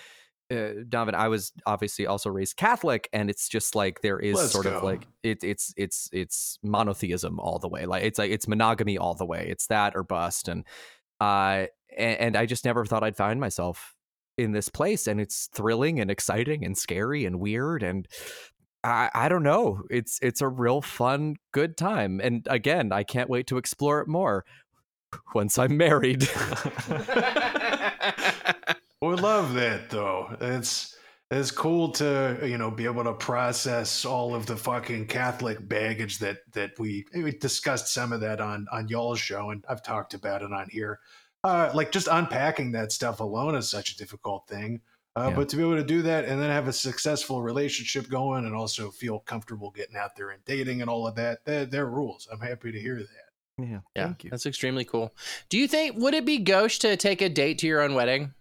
uh, 0.50 0.84
Donovan, 0.88 1.14
I 1.14 1.28
was 1.28 1.52
obviously 1.66 2.06
also 2.06 2.30
raised 2.30 2.56
Catholic, 2.56 3.08
and 3.12 3.28
it's 3.28 3.48
just 3.48 3.74
like 3.74 4.00
there 4.00 4.18
is 4.18 4.36
Let's 4.36 4.52
sort 4.52 4.64
go. 4.64 4.78
of 4.78 4.82
like 4.82 5.06
it, 5.22 5.44
it's 5.44 5.74
it's 5.76 6.08
it's 6.12 6.58
monotheism 6.62 7.38
all 7.38 7.58
the 7.58 7.68
way. 7.68 7.86
Like 7.86 8.04
it's 8.04 8.18
like 8.18 8.30
it's 8.30 8.48
monogamy 8.48 8.98
all 8.98 9.14
the 9.14 9.26
way. 9.26 9.46
It's 9.50 9.66
that 9.66 9.94
or 9.94 10.02
bust, 10.02 10.48
and 10.48 10.64
uh, 11.20 11.66
and, 11.96 12.20
and 12.20 12.36
I 12.36 12.46
just 12.46 12.64
never 12.64 12.84
thought 12.86 13.04
I'd 13.04 13.16
find 13.16 13.40
myself 13.40 13.94
in 14.36 14.52
this 14.52 14.68
place, 14.68 15.06
and 15.06 15.20
it's 15.20 15.48
thrilling 15.52 16.00
and 16.00 16.10
exciting 16.10 16.64
and 16.64 16.76
scary 16.78 17.24
and 17.24 17.40
weird 17.40 17.82
and 17.82 18.08
I, 18.84 19.10
I 19.12 19.28
don't 19.28 19.42
know. 19.42 19.82
It's 19.90 20.18
it's 20.22 20.40
a 20.40 20.48
real 20.48 20.80
fun, 20.80 21.36
good 21.52 21.76
time. 21.76 22.20
And 22.22 22.46
again, 22.48 22.92
I 22.92 23.02
can't 23.02 23.28
wait 23.28 23.48
to 23.48 23.58
explore 23.58 24.00
it 24.00 24.08
more 24.08 24.44
once 25.34 25.58
I'm 25.58 25.76
married. 25.76 26.28
We 29.00 29.14
love 29.14 29.54
that 29.54 29.90
though. 29.90 30.36
It's 30.40 30.96
it's 31.30 31.50
cool 31.50 31.90
to 31.92 32.38
you 32.42 32.58
know 32.58 32.70
be 32.70 32.84
able 32.84 33.04
to 33.04 33.12
process 33.12 34.04
all 34.04 34.34
of 34.34 34.46
the 34.46 34.56
fucking 34.56 35.06
Catholic 35.06 35.66
baggage 35.68 36.18
that 36.18 36.38
that 36.52 36.78
we 36.78 37.06
we 37.14 37.30
discussed 37.32 37.92
some 37.92 38.12
of 38.12 38.20
that 38.20 38.40
on 38.40 38.66
on 38.72 38.88
y'all's 38.88 39.20
show, 39.20 39.50
and 39.50 39.64
I've 39.68 39.82
talked 39.82 40.14
about 40.14 40.42
it 40.42 40.52
on 40.52 40.68
here. 40.70 40.98
Uh, 41.44 41.70
like 41.72 41.92
just 41.92 42.08
unpacking 42.10 42.72
that 42.72 42.90
stuff 42.90 43.20
alone 43.20 43.54
is 43.54 43.68
such 43.68 43.92
a 43.92 43.96
difficult 43.96 44.48
thing. 44.48 44.80
Uh, 45.14 45.28
Yeah. 45.30 45.36
But 45.36 45.48
to 45.50 45.56
be 45.56 45.62
able 45.62 45.76
to 45.76 45.84
do 45.84 46.02
that 46.02 46.24
and 46.24 46.42
then 46.42 46.50
have 46.50 46.66
a 46.66 46.72
successful 46.72 47.40
relationship 47.42 48.08
going, 48.08 48.44
and 48.44 48.54
also 48.56 48.90
feel 48.90 49.20
comfortable 49.20 49.70
getting 49.70 49.96
out 49.96 50.16
there 50.16 50.30
and 50.30 50.44
dating 50.44 50.80
and 50.80 50.90
all 50.90 51.06
of 51.06 51.14
that, 51.14 51.44
they're, 51.44 51.64
they're 51.64 51.86
rules. 51.86 52.26
I'm 52.32 52.40
happy 52.40 52.72
to 52.72 52.80
hear 52.80 52.96
that. 52.96 53.64
yeah, 53.64 53.78
Yeah, 53.94 54.04
thank 54.06 54.24
you. 54.24 54.30
that's 54.30 54.46
extremely 54.46 54.84
cool. 54.84 55.14
Do 55.48 55.56
you 55.58 55.68
think 55.68 55.96
would 55.96 56.14
it 56.14 56.24
be 56.26 56.38
gauche 56.38 56.78
to 56.78 56.96
take 56.96 57.22
a 57.22 57.28
date 57.28 57.58
to 57.58 57.68
your 57.68 57.80
own 57.82 57.94
wedding? 57.94 58.34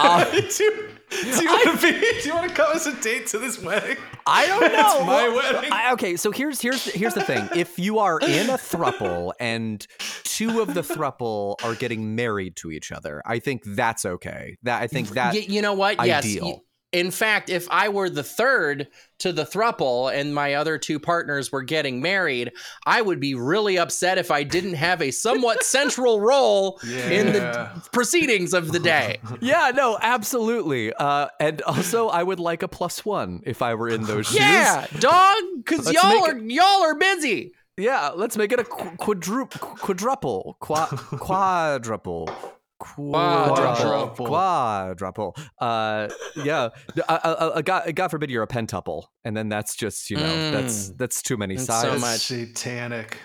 Uh, 0.00 0.24
do, 0.30 0.36
you, 0.64 0.88
do 1.10 1.42
you 1.42 1.46
want 1.48 1.80
to 1.80 1.86
be? 1.92 2.00
Do 2.22 2.28
you 2.28 2.34
want 2.34 2.48
to 2.48 2.54
come 2.54 2.70
as 2.74 2.86
a 2.86 2.94
date 3.00 3.26
to 3.28 3.38
this 3.38 3.60
wedding? 3.60 3.96
I 4.26 4.46
don't 4.46 4.60
know. 4.60 4.68
It's 4.68 5.00
my 5.06 5.28
Well, 5.28 5.34
wedding. 5.54 5.72
I, 5.72 5.92
okay, 5.94 6.16
so 6.16 6.30
here's 6.30 6.60
here's 6.60 6.84
here's 6.84 7.14
the 7.14 7.22
thing. 7.22 7.48
If 7.56 7.78
you 7.78 7.98
are 7.98 8.20
in 8.20 8.48
a 8.50 8.58
thruple 8.58 9.32
and 9.40 9.84
two 10.24 10.60
of 10.60 10.74
the 10.74 10.82
thruple 10.82 11.56
are 11.64 11.74
getting 11.74 12.14
married 12.14 12.56
to 12.56 12.70
each 12.70 12.92
other, 12.92 13.22
I 13.26 13.38
think 13.40 13.62
that's 13.66 14.04
okay. 14.04 14.56
That 14.62 14.82
I 14.82 14.86
think 14.86 15.08
that 15.10 15.34
Y- 15.34 15.46
you 15.48 15.62
know 15.62 15.74
what? 15.74 16.04
Yes. 16.06 16.24
ideal. 16.24 16.44
y- 16.44 16.58
In 16.90 17.10
fact, 17.10 17.50
if 17.50 17.68
I 17.70 17.90
were 17.90 18.08
the 18.08 18.22
third 18.22 18.88
to 19.18 19.30
the 19.30 19.44
thruple 19.44 20.10
and 20.10 20.34
my 20.34 20.54
other 20.54 20.78
two 20.78 20.98
partners 20.98 21.52
were 21.52 21.62
getting 21.62 22.00
married, 22.00 22.52
I 22.86 23.02
would 23.02 23.20
be 23.20 23.34
really 23.34 23.78
upset 23.78 24.16
if 24.16 24.30
I 24.30 24.42
didn't 24.42 24.74
have 24.74 25.02
a 25.02 25.10
somewhat 25.10 25.62
central 25.64 26.18
role 26.20 26.80
in 26.82 27.32
the 27.34 27.70
proceedings 27.92 28.54
of 28.54 28.72
the 28.72 28.78
day. 28.78 29.18
Yeah, 29.40 29.70
no, 29.74 29.98
absolutely. 30.00 30.92
Uh, 30.94 31.28
and 31.38 31.60
also, 31.62 32.08
I 32.08 32.22
would 32.22 32.40
like 32.40 32.62
a 32.62 32.68
plus 32.68 33.04
one 33.04 33.42
if 33.44 33.60
I 33.62 33.74
were 33.74 33.88
in 33.88 34.02
those 34.02 34.26
shoes. 34.28 34.40
Yeah, 34.40 34.86
dog, 34.98 35.36
because 35.56 35.92
y'all 35.92 36.08
make 36.26 36.34
are 36.34 36.38
y'all 36.38 36.82
are 36.82 36.94
busy. 36.94 37.52
Yeah, 37.76 38.08
let's 38.16 38.36
make 38.36 38.50
it 38.50 38.58
a 38.58 38.64
qu- 38.64 38.96
quadruple, 38.96 39.76
quadruple, 39.76 40.56
qua- 40.58 40.86
quadruple. 40.86 42.28
Quadruple. 42.78 44.26
quadruple. 44.26 45.36
Uh, 45.60 46.08
yeah. 46.36 46.68
Uh, 46.96 47.02
uh, 47.08 47.16
uh, 47.56 47.60
God, 47.62 47.94
God 47.94 48.08
forbid 48.08 48.30
you're 48.30 48.42
a 48.42 48.46
pentuple, 48.48 49.04
and 49.24 49.36
then 49.36 49.48
that's 49.48 49.74
just 49.76 50.10
you 50.10 50.16
know 50.16 50.50
that's 50.52 50.90
that's 50.90 51.22
too 51.22 51.36
many 51.36 51.56
That's 51.56 51.66
sides. 51.66 51.94
so 51.94 51.98
much. 51.98 52.20
satanic. 52.20 53.18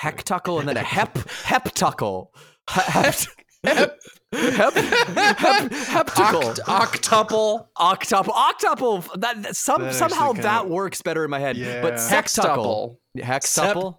Hectucle 0.00 0.58
and 0.60 0.68
then 0.68 0.76
a 0.76 0.82
hep 0.82 1.14
heptucle. 1.44 2.28
Hep 2.68 3.14
hep 3.64 3.98
hep 4.32 4.74
hep 4.74 5.70
heptucle. 5.70 6.54
Oct- 6.54 6.60
octuple. 6.64 7.66
Octuple, 7.78 8.32
octuple. 8.32 9.20
That, 9.20 9.42
that- 9.42 9.56
some 9.56 9.82
That 9.82 9.94
somehow 9.94 10.30
actually 10.30 10.34
kinda- 10.36 10.42
that 10.42 10.68
works 10.70 11.02
better 11.02 11.24
in 11.24 11.30
my 11.30 11.38
head. 11.38 11.56
But 11.82 11.94
Yeah. 11.94 11.98
sextuple, 11.98 12.96
Sextuple. 13.16 13.22
hextuple. 13.22 13.94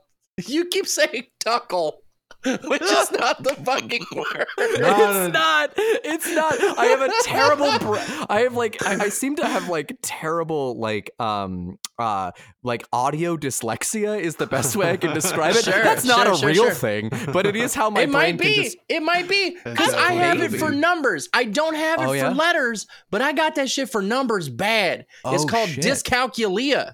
You 0.47 0.65
keep 0.65 0.88
saying 0.88 1.25
tuckle, 1.39 2.01
which 2.65 2.82
is 2.82 3.12
not 3.12 3.43
the 3.43 3.56
fucking 3.63 4.06
word. 4.15 4.47
No, 4.58 5.25
it's 5.27 5.34
not. 5.34 5.73
It's 5.77 6.32
not. 6.34 6.54
I 6.77 6.86
have 6.86 7.01
a 7.01 7.12
terrible. 7.23 7.77
Br- 7.80 8.25
I 8.30 8.41
have 8.41 8.56
like. 8.56 8.84
I, 8.86 9.06
I 9.06 9.10
seem 9.10 9.36
to 9.38 9.45
have 9.45 9.69
like 9.69 9.97
terrible 10.01 10.80
like 10.80 11.12
um 11.19 11.77
uh 11.99 12.32
like 12.63 12.84
audio 12.91 13.38
dyslexia 13.38 14.19
is 14.19 14.38
the 14.38 14.47
best 14.47 14.75
way 14.75 14.89
I 14.91 14.97
can 14.97 15.13
describe 15.13 15.56
it. 15.56 15.65
Sure, 15.65 15.84
That's 15.84 16.04
not 16.06 16.25
sure, 16.25 16.34
a 16.34 16.38
sure, 16.38 16.49
real 16.49 16.63
sure. 16.65 16.73
thing, 16.73 17.10
but 17.32 17.45
it 17.45 17.56
is 17.56 17.75
how 17.75 17.89
my 17.89 18.01
it 18.01 18.12
brain 18.12 18.13
might 18.13 18.38
be. 18.39 18.54
can 18.56 18.63
just. 18.63 18.77
It 18.89 19.04
might 19.04 19.27
be 19.30 19.51
because 19.63 19.91
That's 19.91 19.93
I 19.93 20.13
have 20.13 20.41
it 20.41 20.58
for 20.58 20.71
numbers. 20.71 21.30
I 21.34 21.43
don't 21.43 21.75
have 21.75 21.99
it 22.01 22.06
Oh, 22.06 22.10
for 22.10 22.15
yeah? 22.15 22.30
letters, 22.30 22.88
but 23.12 23.21
I 23.21 23.34
got 23.34 23.56
that 23.56 23.69
shit 23.69 23.89
for 23.89 24.01
numbers 24.01 24.49
bad. 24.49 25.06
it's 25.25 25.43
Oh, 25.43 25.47
called 25.47 25.69
shit. 25.69 25.84
dyscalculia. 25.84 26.93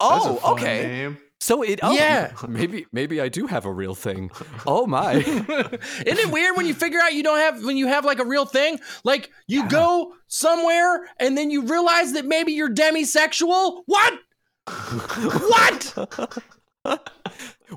That's 0.00 0.24
a 0.26 0.28
Oh, 0.30 0.36
fun 0.36 0.52
okay. 0.54 0.82
name. 0.82 1.18
So 1.40 1.62
it. 1.62 1.80
Oh, 1.82 1.92
Yeah. 1.94 2.32
Maybe 2.48 2.86
maybe 2.92 3.20
I 3.20 3.28
do 3.28 3.46
have 3.46 3.64
a 3.64 3.72
real 3.72 3.94
thing. 3.94 4.30
Oh 4.66 4.86
my. 4.86 5.14
Isn't 5.14 5.78
it 6.06 6.30
weird 6.30 6.56
when 6.56 6.66
you 6.66 6.74
figure 6.74 7.00
out 7.00 7.14
you 7.14 7.22
don't 7.22 7.38
have 7.38 7.64
when 7.64 7.76
you 7.78 7.86
have 7.88 8.04
like 8.04 8.18
a 8.18 8.24
real 8.24 8.44
thing? 8.44 8.78
Like 9.04 9.30
you 9.46 9.66
go 9.68 10.12
somewhere 10.28 11.06
and 11.18 11.36
then 11.38 11.50
you 11.50 11.62
realize 11.66 12.12
that 12.12 12.26
maybe 12.26 12.52
you're 12.52 12.72
demisexual. 12.72 13.82
What? 13.86 14.18
what? 14.68 16.08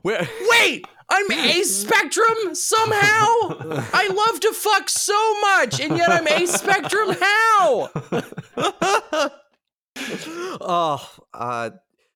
Where? 0.02 0.28
Wait, 0.50 0.86
I'm 1.10 1.32
a 1.32 1.64
spectrum 1.64 2.54
somehow. 2.56 3.26
I 3.94 4.10
love 4.14 4.40
to 4.42 4.52
fuck 4.54 4.90
so 4.90 5.40
much, 5.42 5.80
and 5.80 5.98
yet 5.98 6.10
I'm 6.10 6.28
a 6.28 6.46
spectrum. 6.48 7.16
How? 7.20 7.90
oh, 10.62 11.10
uh, 11.34 11.70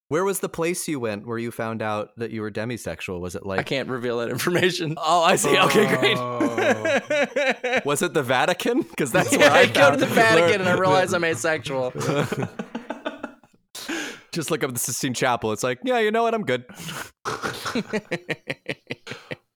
where 0.09 0.23
was 0.23 0.39
the 0.39 0.47
place 0.49 0.87
you 0.87 0.99
went 0.99 1.27
where 1.27 1.37
you 1.37 1.51
found 1.51 1.81
out 1.81 2.11
that 2.17 2.31
you 2.31 2.41
were 2.41 2.49
demisexual? 2.51 3.19
Was 3.19 3.35
it 3.35 3.45
like 3.45 3.59
I 3.59 3.63
can't 3.63 3.89
reveal 3.89 4.19
that 4.19 4.29
information. 4.29 4.95
Oh, 5.09 5.21
I 5.23 5.35
see. 5.35 5.57
Okay, 5.57 5.87
great. 5.97 6.17
Oh. 6.17 7.79
Was 7.85 8.01
it 8.01 8.13
the 8.13 8.23
Vatican? 8.23 8.81
Because 8.81 9.11
that's 9.11 9.31
Yeah, 9.33 9.39
where 9.39 9.51
I, 9.51 9.59
I 9.59 9.65
go 9.67 9.91
to 9.91 9.97
the 9.97 10.05
Vatican 10.05 10.61
and 10.61 10.69
I 10.69 10.73
realize 10.79 11.13
I'm 11.13 11.23
asexual. 11.23 11.91
Just 14.31 14.51
look 14.51 14.63
up 14.63 14.71
the 14.73 14.79
Sistine 14.79 15.13
Chapel. 15.13 15.51
It's 15.51 15.63
like, 15.63 15.79
yeah, 15.83 15.99
you 15.99 16.11
know 16.11 16.23
what? 16.23 16.33
I'm 16.33 16.43
good. 16.43 16.65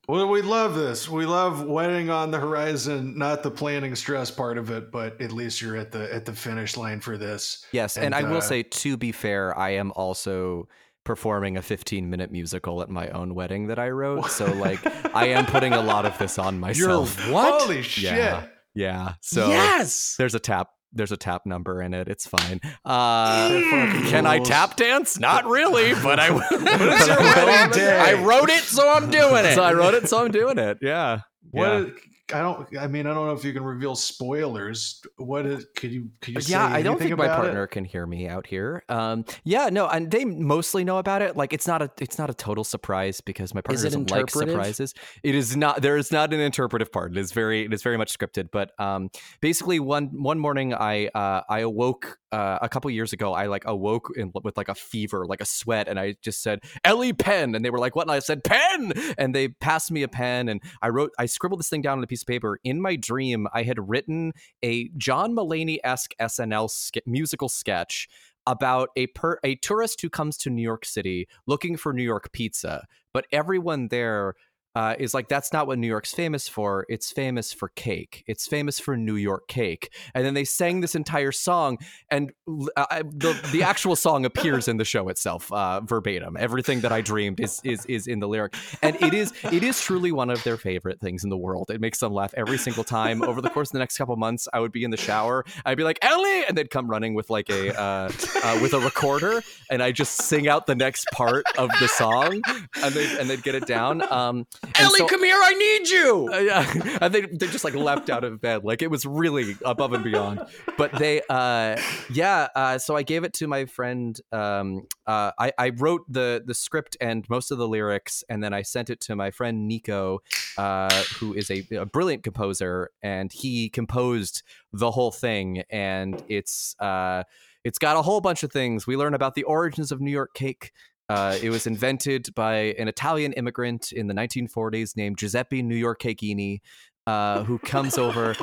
Well, 0.08 0.28
we 0.28 0.42
love 0.42 0.74
this. 0.74 1.08
We 1.08 1.26
love 1.26 1.64
wedding 1.66 2.10
on 2.10 2.32
the 2.32 2.40
horizon, 2.40 3.18
not 3.18 3.44
the 3.44 3.52
planning 3.52 3.96
stress 3.96 4.32
part 4.32 4.58
of 4.58 4.72
it, 4.72 4.92
but 4.92 5.22
at 5.22 5.32
least 5.32 5.62
you're 5.62 5.78
at 5.78 5.92
the 5.92 6.14
at 6.14 6.26
the 6.26 6.34
finish 6.34 6.76
line 6.76 7.00
for 7.00 7.18
this. 7.18 7.66
Yes, 7.72 7.98
and, 7.98 8.08
And, 8.08 8.16
I 8.16 8.24
will 8.24 8.38
uh, 8.38 8.42
say, 8.42 8.64
to 8.64 8.98
be 8.98 9.12
fair, 9.12 9.58
I 9.58 9.72
am 9.72 9.92
also 9.96 10.68
performing 11.04 11.58
a 11.58 11.62
15 11.62 12.10
minute 12.10 12.32
musical 12.32 12.82
at 12.82 12.90
my 12.90 13.10
own 13.10 13.36
wedding 13.36 13.68
that 13.68 13.80
I 13.80 13.90
wrote. 13.90 14.26
So, 14.32 14.46
like, 14.54 14.80
I 15.16 15.28
am 15.28 15.46
putting 15.46 15.74
a 15.74 15.82
lot 15.82 16.06
of 16.06 16.18
this 16.18 16.40
on 16.40 16.60
myself. 16.60 17.30
what? 17.30 17.62
Holy 17.62 17.84
shit! 17.84 18.14
Yeah. 18.14 18.48
yeah. 18.74 19.14
So 19.22 19.50
yes. 19.50 20.16
there's 20.18 20.36
a 20.36 20.40
tap. 20.40 20.70
There's 20.94 21.12
a 21.12 21.18
tap 21.18 21.46
number 21.46 21.82
in 21.82 21.94
it. 21.94 22.08
It's 22.10 22.28
fine. 22.28 22.60
Uh, 22.84 23.50
fucking 23.50 24.10
can 24.10 24.26
I 24.26 24.40
tap 24.40 24.76
dance? 24.76 25.18
Not 25.20 25.46
really, 25.46 25.94
but 25.94 26.20
I 26.20 26.30
will. 26.32 26.42
It's 26.52 27.08
your 27.08 27.18
wedding 27.18 27.72
day. 27.72 27.98
I 27.98 28.22
wrote 28.22 28.50
it, 28.50 28.64
so 28.64 28.90
I'm 28.92 29.10
doing 29.10 29.46
it. 29.46 29.56
so 29.56 29.64
I 29.64 29.74
wrote 29.74 29.94
it, 29.94 30.10
so 30.10 30.24
I'm 30.24 30.32
doing 30.32 30.58
it. 30.58 30.80
Yeah. 30.82 31.22
What? 31.52 31.88
Yeah. 31.88 31.94
I 32.34 32.40
don't. 32.42 32.78
I 32.78 32.88
mean, 32.88 33.08
I 33.08 33.14
don't 33.14 33.28
know 33.28 33.34
if 33.34 33.44
you 33.44 33.54
can 33.54 33.64
reveal 33.64 33.96
spoilers. 33.96 35.02
What 35.18 35.46
is? 35.46 35.66
Could 35.76 35.92
you? 35.92 36.10
Could 36.22 36.36
you? 36.36 36.42
Say 36.42 36.54
yeah, 36.54 36.66
I 36.66 36.82
don't 36.82 36.98
think 36.98 37.18
my 37.18 37.26
about 37.26 37.40
it? 37.40 37.44
partner 37.44 37.68
can 37.68 37.86
hear 37.86 38.06
me 38.06 38.28
out 38.28 38.48
here. 38.48 38.84
Um, 38.90 39.26
yeah, 39.44 39.70
no, 39.72 39.88
and 39.88 40.10
they 40.10 40.26
mostly 40.26 40.84
know 40.84 40.98
about 40.98 41.22
it. 41.22 41.36
Like, 41.36 41.54
it's 41.54 41.68
not 41.68 41.82
a, 41.82 41.92
it's 42.00 42.18
not 42.18 42.30
a 42.30 42.34
total 42.34 42.64
surprise 42.64 43.22
because 43.22 43.54
my 43.54 43.62
partner 43.62 43.84
doesn't 43.84 44.12
like 44.12 44.30
surprises. 44.30 44.94
It 45.24 45.36
is 45.36 45.56
not. 45.56 45.82
There 45.82 45.98
is 45.98 46.12
not 46.12 46.34
an 46.34 46.40
interpretive 46.40 46.92
part. 46.92 47.12
It 47.12 47.18
is 47.18 47.32
very, 47.32 47.66
it 47.66 47.74
is 47.74 47.84
very 47.84 47.98
much 47.98 48.18
scripted. 48.18 48.50
But 48.52 48.72
um, 48.80 49.10
basically, 49.42 49.80
one 49.80 50.08
one 50.22 50.40
morning, 50.40 50.74
I 50.74 51.08
uh, 51.08 51.42
I 51.50 51.60
awoke 51.60 52.18
uh, 52.32 52.60
a 52.62 52.70
couple 52.70 52.90
years 52.92 53.14
ago. 53.14 53.34
I 53.34 53.48
like 53.48 53.64
awoke 53.66 54.12
in, 54.16 54.32
with 54.44 54.58
like 54.58 54.70
a 54.70 54.76
fever, 54.76 55.26
like 55.26 55.42
a 55.42 55.46
sweat, 55.46 55.88
and 55.88 56.00
I 56.00 56.16
just 56.22 56.42
said 56.42 56.60
Ellie 56.84 57.14
pen, 57.14 57.56
and 57.56 57.64
they 57.64 57.70
were 57.70 57.80
like, 57.80 57.96
"What?" 57.96 58.04
And 58.04 58.12
I 58.12 58.20
said 58.20 58.44
pen, 58.44 58.94
and 59.18 59.36
they 59.36 59.50
passed 59.50 59.92
me 59.92 60.04
a 60.04 60.08
pen, 60.08 60.50
and 60.50 60.62
I 60.82 60.90
wrote, 60.90 61.12
I 61.18 61.26
scribbled 61.26 61.60
this 61.60 61.70
thing 61.70 61.82
down 61.82 61.98
on 61.98 62.04
a 62.04 62.08
piece 62.08 62.24
of 62.24 62.28
paper. 62.28 62.60
In 62.64 62.82
my 62.82 62.96
dream, 62.96 63.48
I 63.54 63.64
had 63.64 63.90
written 63.90 64.34
a 64.64 64.90
John 64.98 65.36
Mulaney 65.36 65.80
esque 65.84 66.14
SNL 66.20 66.70
ske- 66.70 67.06
musical 67.06 67.50
sketch 67.50 68.08
about 68.48 68.90
a 68.96 69.08
per- 69.08 69.40
a 69.44 69.56
tourist 69.56 70.02
who 70.02 70.10
comes 70.10 70.38
to 70.38 70.50
New 70.50 70.64
York 70.64 70.86
City 70.86 71.28
looking 71.46 71.78
for 71.78 71.94
New 71.94 72.04
York 72.04 72.32
pizza, 72.32 72.86
but 73.14 73.26
everyone 73.32 73.90
there 73.90 74.34
uh, 74.76 74.96
is 75.00 75.14
like 75.14 75.28
that's 75.28 75.52
not 75.52 75.68
what 75.68 75.78
New 75.78 75.88
York's 75.88 76.14
famous 76.14 76.48
for. 76.48 76.86
It's 76.90 77.12
famous 77.12 77.52
for 77.52 77.70
cake. 77.70 78.24
It's 78.28 78.48
famous 78.48 78.80
for 78.80 78.96
New 78.96 79.16
York 79.16 79.48
cake. 79.48 79.94
And 80.14 80.26
then 80.26 80.34
they 80.34 80.46
sang 80.46 80.82
this 80.82 80.96
entire 80.96 81.32
song, 81.32 81.78
and 82.10 82.32
uh, 82.78 83.04
the 83.04 83.40
the 83.52 83.64
actual 83.64 83.96
song 83.96 84.26
appears 84.26 84.68
in 84.68 84.78
the 84.78 84.86
show 84.86 85.10
itself, 85.10 85.52
uh, 85.52 85.82
verbatim. 85.82 86.38
Everything 86.38 86.82
that 86.82 86.92
I 86.92 87.02
dreamed 87.02 87.40
is 87.40 87.60
is 87.64 87.86
is 87.88 88.08
in 88.08 88.20
the 88.20 88.28
lyric, 88.28 88.56
and 88.82 88.96
it 89.02 89.14
is 89.14 89.34
it 89.52 89.64
is 89.64 89.82
truly 89.82 90.12
one 90.12 90.30
of 90.30 90.44
their 90.44 90.58
favorite 90.58 91.00
things 91.02 91.24
in 91.24 91.30
the 91.30 91.38
world. 91.38 91.70
It 91.70 91.82
makes 91.82 92.00
them 92.00 92.14
laugh 92.14 92.34
every 92.36 92.58
single 92.58 92.84
time. 92.84 93.22
Over 93.24 93.42
the 93.42 93.50
course 93.50 93.70
of 93.70 93.74
the 93.74 93.80
next 93.80 93.98
couple 93.98 94.16
months, 94.16 94.48
I 94.54 94.60
would 94.60 94.72
be 94.72 94.84
in 94.84 94.92
the 94.92 94.98
shower. 94.98 95.46
I'd 95.66 95.78
be 95.78 95.84
like 95.84 96.00
Ellie, 96.02 96.46
and 96.46 96.58
they'd 96.58 96.70
come 96.70 96.90
running 96.90 97.14
with 97.14 97.30
like 97.30 97.50
a 97.50 97.78
uh, 97.78 98.12
uh, 98.44 98.60
with 98.62 98.74
a 98.74 98.80
recorder, 98.80 99.42
and 99.70 99.84
I 99.84 99.92
just 99.92 100.14
sing 100.22 100.48
out 100.48 100.66
the 100.66 100.76
next 100.76 101.08
part 101.14 101.46
of 101.58 101.70
the 101.80 101.88
song, 101.88 102.42
and 102.84 102.94
they 102.94 103.20
and 103.20 103.30
they'd 103.30 103.44
get 103.44 103.56
it 103.56 103.68
down. 103.68 104.02
Um, 104.12 104.46
Ellie, 104.76 105.00
so- 105.00 105.08
come 105.08 105.24
here. 105.24 105.38
I 105.42 105.54
need 105.54 105.90
you. 105.90 106.30
uh, 106.32 106.38
yeah, 106.38 106.98
and 107.02 107.14
they 107.14 107.22
they 107.22 107.48
just 107.48 107.64
like 107.64 107.74
leapt 107.74 108.10
out 108.10 108.24
of 108.24 108.40
bed, 108.42 108.64
like 108.64 108.82
it 108.82 108.92
was 108.92 109.06
really 109.06 109.56
above 109.66 109.94
and 109.94 110.04
beyond. 110.04 110.42
But 110.78 110.92
they, 110.94 111.22
uh, 111.30 111.78
yeah. 112.12 112.48
Uh, 112.56 112.78
so 112.78 112.96
I 112.96 113.04
gave 113.04 113.24
it 113.24 113.34
to 113.34 113.48
my 113.48 113.66
friend. 113.66 114.20
Um, 114.32 114.88
uh, 115.08 115.32
I 115.40 115.52
I 115.58 115.70
wrote 115.70 116.02
the 116.08 116.44
the 116.46 116.54
script 116.54 116.96
and 117.02 117.28
most 117.30 117.52
of 117.52 117.58
the 117.58 117.68
lyrics, 117.68 118.24
and 118.30 118.44
then 118.44 118.54
I 118.54 118.62
sent 118.62 118.90
it 118.90 119.02
to 119.02 119.16
my 119.16 119.32
friend 119.32 119.68
Nico, 119.68 120.20
uh, 120.58 121.04
who 121.20 121.34
is 121.34 121.50
a, 121.50 121.66
a 121.72 121.86
brilliant 121.86 122.24
composer, 122.24 122.92
and 123.02 123.32
he 123.34 123.70
composed 123.70 124.44
the 124.72 124.92
whole 124.92 125.12
thing. 125.12 125.64
And 125.70 126.24
it's 126.30 126.76
uh, 126.80 127.24
it's 127.64 127.78
got 127.80 127.98
a 127.98 128.02
whole 128.02 128.22
bunch 128.22 128.44
of 128.44 128.52
things. 128.52 128.88
We 128.88 128.96
learn 128.96 129.14
about 129.14 129.36
the 129.36 129.44
origins 129.44 129.92
of 129.92 130.02
New 130.02 130.12
York 130.12 130.34
cake. 130.34 130.72
Uh, 131.12 131.38
it 131.44 131.50
was 131.50 131.68
invented 131.68 132.34
by 132.36 132.74
an 132.80 132.88
Italian 132.88 133.34
immigrant 133.34 133.92
in 133.92 134.08
the 134.08 134.14
1940s 134.14 134.96
named 134.96 135.18
Giuseppe 135.18 135.62
New 135.62 135.76
York 135.76 136.02
Cachini, 136.02 136.62
uh, 137.06 137.44
who 137.44 137.60
comes 137.60 137.98
over 137.98 138.34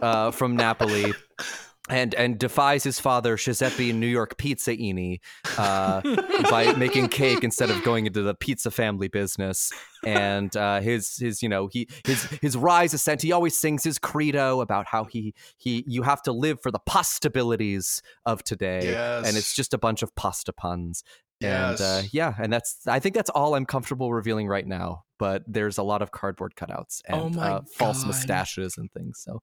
uh, 0.00 0.30
from 0.30 0.56
Napoli 0.56 1.12
and 1.90 2.14
and 2.14 2.38
defies 2.38 2.82
his 2.82 2.98
father 2.98 3.36
Giuseppe 3.36 3.92
New 3.92 4.06
York 4.06 4.38
Pizzaini 4.38 5.20
uh, 5.58 6.00
by 6.50 6.72
making 6.78 7.08
cake 7.08 7.44
instead 7.44 7.68
of 7.68 7.82
going 7.84 8.06
into 8.06 8.22
the 8.22 8.34
pizza 8.34 8.70
family 8.70 9.08
business. 9.08 9.70
And 10.02 10.54
uh, 10.56 10.80
his 10.80 11.18
his 11.18 11.42
you 11.42 11.48
know 11.50 11.68
he 11.70 11.88
his 12.06 12.24
his 12.40 12.56
rise 12.56 12.94
ascent. 12.94 13.20
He 13.20 13.32
always 13.32 13.56
sings 13.56 13.84
his 13.84 13.98
credo 13.98 14.62
about 14.62 14.86
how 14.86 15.04
he 15.04 15.34
he 15.58 15.84
you 15.86 16.02
have 16.02 16.22
to 16.22 16.32
live 16.32 16.62
for 16.62 16.70
the 16.70 16.78
possibilities 16.78 18.00
of 18.24 18.42
today, 18.44 18.94
and 19.26 19.36
it's 19.36 19.54
just 19.54 19.74
a 19.74 19.78
bunch 19.78 20.02
of 20.02 20.14
pasta 20.14 20.54
puns. 20.54 21.04
And 21.42 21.80
uh, 21.80 22.02
yeah, 22.12 22.34
and 22.38 22.52
that's 22.52 22.86
I 22.86 23.00
think 23.00 23.14
that's 23.14 23.30
all 23.30 23.54
I'm 23.54 23.66
comfortable 23.66 24.12
revealing 24.12 24.46
right 24.48 24.66
now. 24.66 25.04
But 25.18 25.42
there's 25.46 25.78
a 25.78 25.82
lot 25.82 26.02
of 26.02 26.10
cardboard 26.10 26.54
cutouts 26.56 27.00
and 27.06 27.36
Oh 27.36 27.40
uh, 27.40 27.60
false 27.76 28.04
mustaches 28.04 28.76
and 28.78 28.90
things. 28.92 29.20
So 29.22 29.40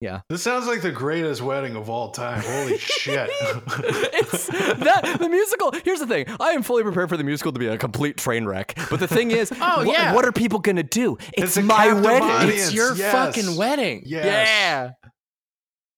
yeah. 0.00 0.20
This 0.28 0.42
sounds 0.42 0.66
like 0.68 0.80
the 0.80 0.92
greatest 0.92 1.42
wedding 1.42 1.74
of 1.74 1.90
all 1.90 2.10
time. 2.10 2.40
Holy 2.44 2.78
shit! 2.78 3.28
it's 3.42 4.46
that 4.48 5.16
the 5.18 5.28
musical. 5.28 5.72
Here's 5.84 5.98
the 5.98 6.06
thing: 6.06 6.26
I 6.38 6.50
am 6.50 6.62
fully 6.62 6.84
prepared 6.84 7.08
for 7.08 7.16
the 7.16 7.24
musical 7.24 7.52
to 7.52 7.58
be 7.58 7.66
a 7.66 7.76
complete 7.76 8.16
train 8.16 8.44
wreck. 8.44 8.78
But 8.90 9.00
the 9.00 9.08
thing 9.08 9.32
is, 9.32 9.52
Oh, 9.60 9.84
wha- 9.84 9.92
yeah. 9.92 10.14
what 10.14 10.24
are 10.24 10.30
people 10.32 10.60
gonna 10.60 10.84
do? 10.84 11.18
It's 11.32 11.56
It's, 11.56 11.66
my 11.66 11.92
wedding. 11.92 12.28
audience. 12.28 12.66
It's 12.66 12.72
your 12.74 12.94
yes. 12.94 13.12
fucking 13.12 13.56
wedding. 13.56 14.02
Yes. 14.06 14.24
Yeah. 14.24 14.90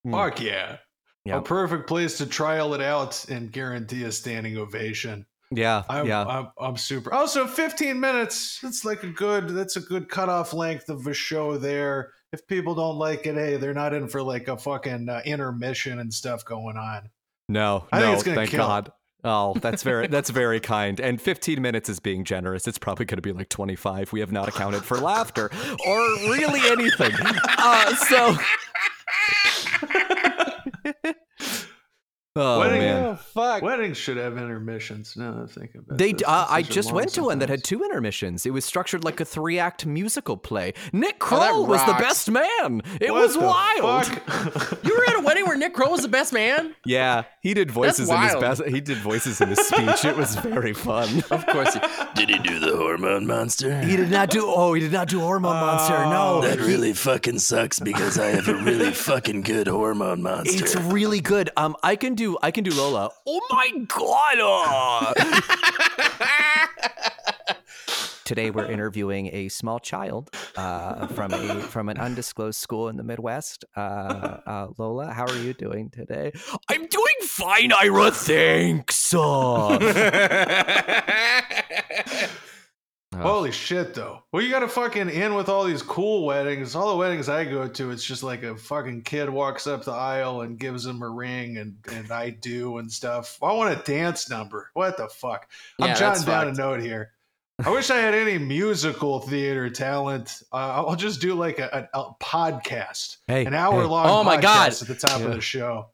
Mm. 0.06 0.12
Fuck 0.12 0.40
yeah. 0.40 0.76
Yeah. 1.24 1.38
A 1.38 1.42
perfect 1.42 1.86
place 1.86 2.18
to 2.18 2.26
trial 2.26 2.74
it 2.74 2.80
out 2.80 3.26
and 3.28 3.52
guarantee 3.52 4.04
a 4.04 4.12
standing 4.12 4.56
ovation. 4.56 5.26
Yeah, 5.52 5.82
I'm, 5.88 6.06
yeah. 6.06 6.24
I'm, 6.24 6.48
I'm 6.58 6.76
super. 6.76 7.12
Also, 7.12 7.46
15 7.46 7.98
minutes. 7.98 8.60
That's 8.62 8.84
like 8.84 9.02
a 9.02 9.08
good. 9.08 9.48
That's 9.48 9.76
a 9.76 9.80
good 9.80 10.08
cutoff 10.08 10.52
length 10.54 10.88
of 10.88 11.06
a 11.06 11.14
show. 11.14 11.56
There. 11.58 12.12
If 12.32 12.46
people 12.46 12.76
don't 12.76 12.96
like 12.96 13.26
it, 13.26 13.34
hey, 13.34 13.56
they're 13.56 13.74
not 13.74 13.92
in 13.92 14.06
for 14.06 14.22
like 14.22 14.46
a 14.46 14.56
fucking 14.56 15.08
uh, 15.08 15.20
intermission 15.24 15.98
and 15.98 16.14
stuff 16.14 16.44
going 16.44 16.76
on. 16.76 17.10
no, 17.48 17.86
I 17.92 18.00
no, 18.00 18.12
it's 18.12 18.22
gonna 18.22 18.36
thank 18.36 18.50
kill. 18.50 18.66
God. 18.66 18.92
Oh, 19.24 19.54
that's 19.60 19.82
very 19.82 20.06
that's 20.08 20.30
very 20.30 20.60
kind. 20.60 21.00
And 21.00 21.20
15 21.20 21.60
minutes 21.60 21.88
is 21.88 22.00
being 22.00 22.24
generous. 22.24 22.68
It's 22.68 22.78
probably 22.78 23.04
going 23.04 23.18
to 23.18 23.22
be 23.22 23.32
like 23.32 23.48
25. 23.48 24.12
We 24.12 24.20
have 24.20 24.32
not 24.32 24.48
accounted 24.48 24.84
for 24.84 24.98
laughter 24.98 25.50
or 25.86 25.98
really 26.28 26.60
anything. 26.70 27.12
Uh, 27.62 27.94
so. 27.96 28.36
oh 32.36 32.60
Wedding- 32.60 32.78
man. 32.80 33.04
Oh 33.06 33.14
fuck. 33.16 33.62
Weddings 33.62 33.96
should 33.96 34.16
have 34.16 34.36
intermissions. 34.38 35.16
No, 35.16 35.30
I'm 35.30 35.46
thinking 35.48 35.80
about 35.84 35.98
They, 35.98 36.12
this. 36.12 36.22
uh, 36.26 36.46
I 36.48 36.62
just 36.62 36.88
long 36.88 36.96
went 36.96 37.10
to 37.14 37.24
one 37.24 37.38
that 37.40 37.48
had 37.48 37.64
two 37.64 37.82
intermissions. 37.82 38.46
It 38.46 38.50
was 38.50 38.64
structured 38.64 39.04
like 39.04 39.20
a 39.20 39.24
three-act 39.24 39.84
musical 39.86 40.36
play. 40.36 40.74
Nick 40.92 41.16
Oh, 41.32 41.64
was 41.64 41.84
the 41.86 41.92
best 41.94 42.30
man. 42.30 42.82
It 43.00 43.10
What 43.10 43.22
was 43.22 43.36
wild. 43.38 44.06
You 44.84 44.96
were 44.96 45.04
at 45.08 45.16
a 45.16 45.20
wedding 45.22 45.44
where 45.46 45.56
Nick 45.56 45.74
Kroll 45.74 45.90
was 45.92 46.02
the 46.02 46.08
best 46.08 46.32
man? 46.32 46.74
Yeah, 46.84 47.24
he 47.42 47.54
did 47.54 47.70
voices 47.70 48.08
in 48.08 48.20
his 48.20 48.34
best. 48.36 48.64
He 48.64 48.80
did 48.80 48.98
voices 48.98 49.40
in 49.40 49.48
his 49.50 49.58
speech. 49.60 50.04
It 50.04 50.16
was 50.16 50.34
very 50.36 50.72
fun. 50.72 51.22
Of 51.30 51.46
course. 51.46 51.74
He, 51.74 51.80
did 52.14 52.28
he 52.30 52.38
do 52.38 52.58
the 52.58 52.76
hormone 52.76 53.26
monster? 53.26 53.80
He 53.82 53.96
did 53.96 54.10
not 54.10 54.30
do. 54.30 54.44
Oh, 54.46 54.72
he 54.74 54.80
did 54.80 54.92
not 54.92 55.08
do 55.08 55.20
Hormone 55.20 55.54
Monster. 55.56 55.94
No, 56.06 56.38
Oh, 56.38 56.40
That 56.42 56.58
really 56.60 56.92
fucking 56.92 57.38
sucks 57.38 57.78
because 57.80 58.18
I 58.18 58.26
have 58.28 58.48
a 58.48 58.54
really 58.54 58.90
fucking 58.92 59.42
good 59.42 59.66
hormone 59.68 60.22
monster. 60.22 60.64
it's 60.64 60.76
really 60.76 61.20
good. 61.20 61.50
Um, 61.56 61.76
I 61.82 61.96
can 61.96 62.14
do. 62.20 62.36
I 62.42 62.50
can 62.50 62.64
do 62.64 62.74
Lola. 62.74 63.10
Oh 63.26 63.40
my 63.50 63.70
god. 63.88 64.38
uh. 64.42 65.14
Today 68.24 68.50
we're 68.50 68.66
interviewing 68.66 69.30
a 69.32 69.48
small 69.48 69.78
child 69.80 70.28
uh, 70.54 71.06
from 71.08 71.32
a 71.32 71.62
from 71.62 71.88
an 71.88 71.98
undisclosed 71.98 72.60
school 72.60 72.88
in 72.88 72.96
the 72.96 73.02
Midwest. 73.02 73.64
Uh, 73.74 73.80
uh, 74.46 74.68
Lola, 74.76 75.12
how 75.12 75.24
are 75.24 75.38
you 75.38 75.54
doing 75.54 75.90
today? 75.90 76.30
I'm 76.68 76.86
doing 76.86 77.14
fine, 77.22 77.72
Ira. 77.72 78.10
Thanks. 78.12 79.12
All 83.12 83.20
Holy 83.22 83.50
shit, 83.50 83.92
though. 83.94 84.22
Well, 84.30 84.40
you 84.42 84.50
got 84.50 84.60
to 84.60 84.68
fucking 84.68 85.10
end 85.10 85.34
with 85.34 85.48
all 85.48 85.64
these 85.64 85.82
cool 85.82 86.24
weddings. 86.26 86.76
All 86.76 86.90
the 86.90 86.96
weddings 86.96 87.28
I 87.28 87.44
go 87.44 87.66
to, 87.66 87.90
it's 87.90 88.04
just 88.04 88.22
like 88.22 88.44
a 88.44 88.56
fucking 88.56 89.02
kid 89.02 89.28
walks 89.28 89.66
up 89.66 89.84
the 89.84 89.90
aisle 89.90 90.42
and 90.42 90.56
gives 90.58 90.86
him 90.86 91.02
a 91.02 91.08
ring 91.08 91.56
and, 91.56 91.76
and 91.92 92.12
I 92.12 92.30
do 92.30 92.78
and 92.78 92.90
stuff. 92.90 93.36
I 93.42 93.52
want 93.52 93.76
a 93.76 93.82
dance 93.82 94.30
number. 94.30 94.70
What 94.74 94.96
the 94.96 95.08
fuck? 95.08 95.48
Yeah, 95.80 95.86
I'm 95.86 95.96
jotting 95.96 96.24
down 96.24 96.46
fucked. 96.46 96.58
a 96.58 96.62
note 96.62 96.80
here. 96.82 97.10
I 97.64 97.70
wish 97.70 97.90
I 97.90 97.96
had 97.98 98.14
any 98.14 98.38
musical 98.38 99.18
theater 99.18 99.68
talent. 99.68 100.42
Uh, 100.52 100.84
I'll 100.86 100.94
just 100.96 101.20
do 101.20 101.34
like 101.34 101.58
a, 101.58 101.88
a, 101.92 101.98
a 102.00 102.14
podcast, 102.20 103.16
Hey, 103.26 103.44
an 103.44 103.54
hour 103.54 103.82
hey. 103.82 103.88
long. 103.88 104.06
Oh 104.08 104.22
my 104.22 104.40
God. 104.40 104.70
podcast 104.70 104.82
At 104.82 104.88
the 104.88 104.94
top 104.94 105.18
Yeah. 105.20 105.26
of 105.26 105.34
the 105.34 105.40
show. 105.40 105.88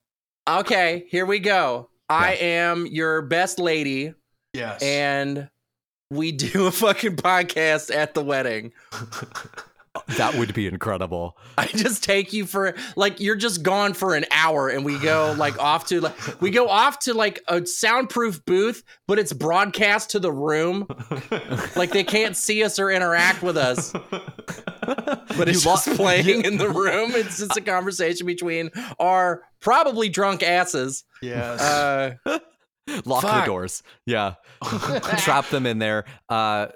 Okay, 0.46 1.06
here 1.08 1.24
we 1.24 1.38
go. 1.38 1.88
I 2.10 2.34
am 2.34 2.86
your 2.86 3.22
best 3.22 3.58
lady, 3.58 4.12
Yes. 4.52 4.80
and 4.82 5.48
we 6.10 6.32
do 6.32 6.66
a 6.66 6.70
fucking 6.70 7.16
podcast 7.16 7.94
at 7.94 8.14
the 8.14 8.22
wedding. 8.22 8.72
that 10.18 10.34
would 10.34 10.52
be 10.54 10.66
incredible. 10.66 11.36
I 11.56 11.66
just 11.66 12.04
take 12.04 12.32
you 12.32 12.44
for 12.46 12.74
like 12.96 13.18
you're 13.18 13.34
just 13.36 13.62
gone 13.62 13.94
for 13.94 14.14
an 14.14 14.26
hour, 14.30 14.68
and 14.68 14.84
we 14.84 14.98
go 14.98 15.34
like 15.38 15.58
off 15.58 15.86
to 15.86 16.00
like 16.02 16.40
we 16.40 16.50
go 16.50 16.68
off 16.68 16.98
to 17.00 17.14
like 17.14 17.42
a 17.48 17.64
soundproof 17.66 18.44
booth, 18.44 18.82
but 19.06 19.18
it's 19.18 19.32
broadcast 19.32 20.10
to 20.10 20.18
the 20.18 20.30
room. 20.32 20.86
Like 21.74 21.90
they 21.92 22.04
can't 22.04 22.36
see 22.36 22.62
us 22.62 22.78
or 22.78 22.90
interact 22.90 23.42
with 23.42 23.56
us, 23.56 23.92
but 23.92 25.48
it's 25.48 25.64
You 25.64 25.70
lo- 25.70 25.76
just 25.76 25.88
playing 25.96 26.44
in 26.44 26.58
the 26.58 26.68
room. 26.68 27.12
It's 27.14 27.38
just 27.38 27.56
a 27.56 27.60
conversation 27.62 28.26
between 28.26 28.70
our 28.98 29.42
probably 29.60 30.08
drunk 30.08 30.42
asses. 30.42 31.04
yes. 31.22 31.60
Uh, 31.60 32.38
Lock 33.04 33.22
Fuck. 33.22 33.44
the 33.44 33.46
doors. 33.46 33.82
Yeah. 34.04 34.34
Trap 35.18 35.48
them 35.48 35.66
in 35.66 35.78
there. 35.78 36.04
Uh, 36.28 36.68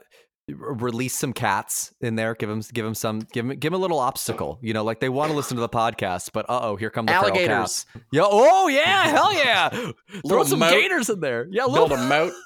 release 0.56 1.14
some 1.14 1.32
cats 1.32 1.94
in 2.00 2.16
there. 2.16 2.34
Give 2.34 2.48
them, 2.48 2.62
give 2.72 2.84
them 2.84 2.94
some, 2.94 3.20
give 3.32 3.46
them, 3.46 3.56
give 3.56 3.72
them 3.72 3.78
a 3.78 3.82
little 3.82 3.98
obstacle. 3.98 4.58
You 4.62 4.72
know, 4.74 4.84
like 4.84 5.00
they 5.00 5.08
want 5.08 5.30
to 5.30 5.36
listen 5.36 5.56
to 5.56 5.60
the 5.60 5.68
podcast, 5.68 6.30
but 6.32 6.48
uh 6.48 6.60
oh, 6.62 6.76
here 6.76 6.90
come 6.90 7.06
the 7.06 7.12
Alligators. 7.12 7.48
cats. 7.48 7.86
Yeah. 8.12 8.22
Oh 8.24 8.68
yeah. 8.68 9.08
Hell 9.08 9.32
yeah. 9.32 9.68
Throw 10.28 10.44
some 10.44 10.60
moat. 10.60 10.70
gators 10.70 11.10
in 11.10 11.20
there. 11.20 11.46
Yeah. 11.50 11.66
build 11.66 11.92
a 11.92 11.96
moat. 11.96 12.32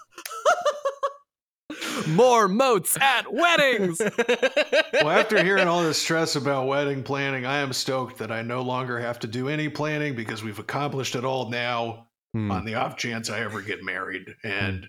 more 2.08 2.48
moats 2.48 2.98
at 3.00 3.32
weddings. 3.32 4.00
well, 4.00 5.10
after 5.10 5.42
hearing 5.42 5.68
all 5.68 5.82
this 5.82 6.00
stress 6.00 6.36
about 6.36 6.66
wedding 6.66 7.02
planning, 7.02 7.46
I 7.46 7.58
am 7.58 7.72
stoked 7.72 8.18
that 8.18 8.30
I 8.30 8.42
no 8.42 8.62
longer 8.62 9.00
have 9.00 9.18
to 9.20 9.26
do 9.26 9.48
any 9.48 9.68
planning 9.68 10.14
because 10.14 10.42
we've 10.42 10.58
accomplished 10.58 11.14
it 11.14 11.24
all 11.24 11.48
now 11.48 12.08
Hmm. 12.34 12.50
on 12.50 12.64
the 12.64 12.74
off 12.74 12.96
chance 12.96 13.30
I 13.30 13.40
ever 13.40 13.62
get 13.62 13.82
married. 13.84 14.34
And 14.42 14.88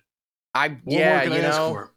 I 0.53 0.69
what 0.69 0.79
yeah, 0.87 1.11
more 1.13 1.23
can 1.23 1.31
you 1.33 1.37
I 1.39 1.41
know. 1.41 1.87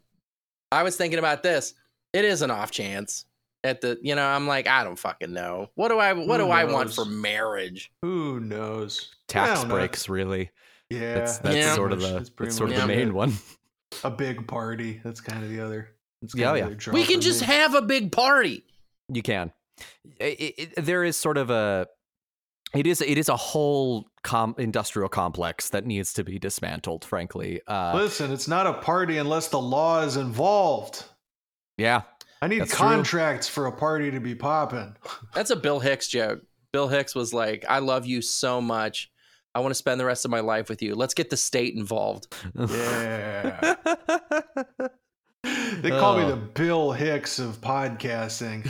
I 0.71 0.83
was 0.83 0.95
thinking 0.95 1.17
about 1.19 1.41
this. 1.43 1.73
It 2.13 2.23
is 2.23 2.41
an 2.43 2.51
off 2.51 2.71
chance. 2.71 3.25
At 3.63 3.81
the, 3.81 3.99
you 4.01 4.15
know, 4.15 4.25
I'm 4.25 4.47
like, 4.47 4.67
I 4.67 4.85
don't 4.85 4.95
fucking 4.97 5.33
know. 5.33 5.69
What 5.75 5.89
do 5.89 5.97
I, 5.99 6.13
what 6.13 6.39
Who 6.39 6.45
do 6.45 6.51
I 6.51 6.63
want 6.63 6.93
for 6.93 7.03
marriage? 7.03 7.91
Who 8.01 8.39
knows? 8.39 9.09
Tax 9.27 9.59
don't 9.59 9.67
know. 9.69 9.75
breaks, 9.75 10.07
really. 10.07 10.49
Yeah, 10.89 11.15
That's 11.15 11.39
that's 11.39 11.55
Yeah. 11.57 11.75
sort 11.75 11.91
of 11.91 11.99
the 11.99 12.29
that's 12.37 12.55
sort 12.55 12.69
of 12.71 12.77
the 12.77 12.87
main 12.87 13.09
it. 13.09 13.13
one. 13.13 13.33
A 14.05 14.09
big 14.11 14.47
party. 14.47 15.01
That's 15.03 15.19
kind 15.19 15.43
of 15.43 15.49
the 15.49 15.59
other. 15.59 15.89
Yeah, 16.21 16.29
yeah. 16.35 16.49
of 16.51 16.55
the 16.55 16.61
other 16.67 16.75
draw 16.75 16.93
We 16.93 17.03
can 17.05 17.19
just 17.21 17.41
me. 17.41 17.47
have 17.47 17.75
a 17.75 17.81
big 17.81 18.11
party. 18.13 18.63
You 19.11 19.21
can. 19.23 19.51
I- 20.21 20.37
I- 20.39 20.53
I- 20.77 20.81
there 20.81 21.03
is 21.03 21.17
sort 21.17 21.37
of 21.37 21.49
a. 21.49 21.87
It 22.73 22.85
is 22.85 23.01
it 23.01 23.17
is 23.17 23.29
a 23.29 23.35
whole 23.35 24.07
com- 24.23 24.55
industrial 24.57 25.09
complex 25.09 25.69
that 25.69 25.85
needs 25.85 26.13
to 26.13 26.23
be 26.23 26.37
dismantled. 26.37 27.03
Frankly, 27.03 27.61
uh, 27.67 27.93
Listen, 27.95 28.31
it's 28.31 28.47
not 28.47 28.67
a 28.67 28.73
party 28.73 29.17
unless 29.17 29.47
the 29.47 29.59
law 29.59 30.01
is 30.03 30.17
involved. 30.17 31.03
yeah, 31.77 32.03
I 32.41 32.47
need 32.47 32.61
That's 32.61 32.71
true. 32.71 32.79
contracts 32.87 33.47
for 33.47 33.65
a 33.65 33.71
party 33.71 34.11
to 34.11 34.19
be 34.19 34.35
popping. 34.35 34.95
That's 35.33 35.49
a 35.49 35.55
Bill 35.55 35.79
Hicks 35.79 36.07
joke. 36.07 36.41
Bill 36.71 36.87
Hicks 36.87 37.15
was 37.15 37.33
like, 37.33 37.65
I 37.67 37.79
love 37.79 38.05
you 38.05 38.21
so 38.21 38.61
much. 38.61 39.09
I 39.55 39.61
want 39.61 39.71
to 39.71 39.75
spend 39.75 39.99
the 39.99 40.05
rest 40.05 40.23
of 40.25 40.29
my 40.31 40.41
life 40.41 40.69
with 40.69 40.83
you. 40.83 40.93
Let's 40.93 41.15
get 41.15 41.31
the 41.31 41.37
state 41.37 41.73
involved. 41.75 42.27
Yeah. 42.55 43.75
They 45.81 45.89
call 45.91 46.17
me 46.17 46.23
Oh. 46.23 46.31
the 46.31 46.35
Bill 46.35 46.91
Hicks 46.91 47.39
of 47.39 47.61
podcasting. 47.61 48.69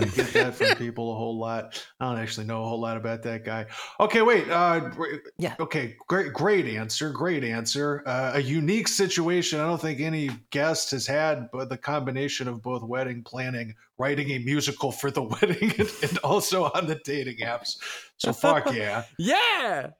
I 0.00 0.04
get 0.04 0.32
that 0.32 0.54
from 0.54 0.76
people 0.76 1.12
a 1.12 1.16
whole 1.16 1.38
lot. 1.38 1.84
I 2.00 2.06
don't 2.08 2.18
actually 2.18 2.46
know 2.46 2.64
a 2.64 2.68
whole 2.68 2.80
lot 2.80 2.96
about 2.96 3.22
that 3.24 3.44
guy. 3.44 3.66
Okay, 4.00 4.22
wait. 4.22 4.48
Uh, 4.48 4.90
Yeah. 5.38 5.54
Okay, 5.60 5.96
great, 6.06 6.32
great 6.32 6.66
answer. 6.66 7.10
Great 7.10 7.44
answer. 7.44 8.02
Uh, 8.06 8.32
a 8.34 8.40
unique 8.40 8.88
situation. 8.88 9.60
I 9.60 9.66
don't 9.66 9.80
think 9.80 10.00
any 10.00 10.30
guest 10.50 10.90
has 10.92 11.06
had, 11.06 11.48
but 11.52 11.68
the 11.68 11.76
combination 11.76 12.48
of 12.48 12.62
both 12.62 12.82
wedding 12.82 13.22
planning, 13.24 13.74
writing 13.98 14.30
a 14.30 14.38
musical 14.38 14.90
for 14.92 15.10
the 15.10 15.22
wedding, 15.40 15.72
and, 15.78 15.90
and 16.02 16.18
also 16.18 16.64
on 16.74 16.86
the 16.86 17.00
dating 17.04 17.38
apps. 17.38 17.76
So 18.18 18.32
fuck 18.32 18.72
yeah. 18.74 19.04
yeah. 19.18 19.90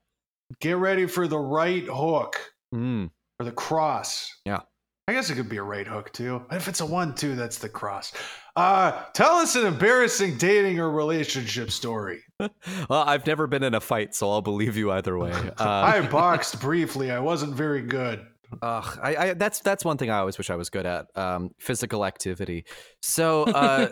Get 0.61 0.76
ready 0.76 1.07
for 1.07 1.28
the 1.28 1.38
right 1.38 1.85
hook 1.85 2.37
Mm. 2.74 3.11
or 3.40 3.44
the 3.46 3.52
cross. 3.52 4.31
Yeah. 4.44 4.61
I 5.08 5.14
guess 5.14 5.30
it 5.30 5.36
could 5.36 5.48
be 5.48 5.56
a 5.56 5.62
right 5.62 5.86
hook 5.86 6.12
too. 6.12 6.44
If 6.52 6.68
it's 6.68 6.80
a 6.80 6.86
one 6.86 7.14
two, 7.14 7.34
that's 7.34 7.56
the 7.56 7.68
cross. 7.70 8.12
Uh 8.54 9.04
tell 9.14 9.36
us 9.36 9.56
an 9.56 9.64
embarrassing 9.64 10.36
dating 10.36 10.78
or 10.78 10.90
relationship 10.90 11.70
story. 11.70 12.20
Well, 12.88 13.02
I've 13.02 13.26
never 13.26 13.46
been 13.46 13.62
in 13.64 13.74
a 13.74 13.80
fight, 13.80 14.14
so 14.14 14.30
I'll 14.30 14.42
believe 14.42 14.76
you 14.76 14.92
either 14.92 15.18
way. 15.18 15.32
Uh, 15.58 15.64
I 15.64 16.00
boxed 16.10 16.60
briefly. 16.60 17.10
I 17.10 17.18
wasn't 17.20 17.54
very 17.54 17.82
good. 17.82 18.24
Ugh, 18.62 18.98
I, 19.02 19.16
I, 19.16 19.34
that's 19.34 19.60
that's 19.60 19.84
one 19.84 19.96
thing 19.96 20.10
I 20.10 20.18
always 20.18 20.38
wish 20.38 20.50
I 20.50 20.56
was 20.56 20.70
good 20.70 20.86
at. 20.86 21.06
Um, 21.16 21.50
physical 21.58 22.04
activity. 22.04 22.64
So, 23.02 23.44
uh, 23.44 23.88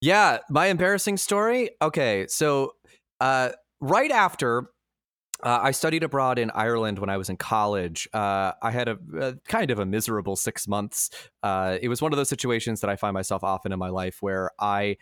yeah, 0.00 0.38
my 0.50 0.66
embarrassing 0.66 1.16
story. 1.16 1.70
Okay, 1.80 2.26
so 2.28 2.72
uh, 3.20 3.50
right 3.80 4.10
after 4.10 4.70
uh, 5.42 5.60
I 5.62 5.70
studied 5.70 6.02
abroad 6.02 6.38
in 6.38 6.50
Ireland 6.50 6.98
when 6.98 7.10
I 7.10 7.16
was 7.16 7.28
in 7.28 7.36
college, 7.36 8.08
uh, 8.12 8.52
I 8.62 8.70
had 8.70 8.88
a, 8.88 8.98
a 9.18 9.34
kind 9.48 9.70
of 9.70 9.78
a 9.78 9.86
miserable 9.86 10.36
six 10.36 10.68
months. 10.68 11.10
Uh, 11.42 11.78
it 11.80 11.88
was 11.88 12.02
one 12.02 12.12
of 12.12 12.16
those 12.16 12.28
situations 12.28 12.80
that 12.80 12.90
I 12.90 12.96
find 12.96 13.14
myself 13.14 13.42
often 13.44 13.72
in 13.72 13.78
my 13.78 13.88
life 13.88 14.18
where 14.20 14.50
I 14.58 14.96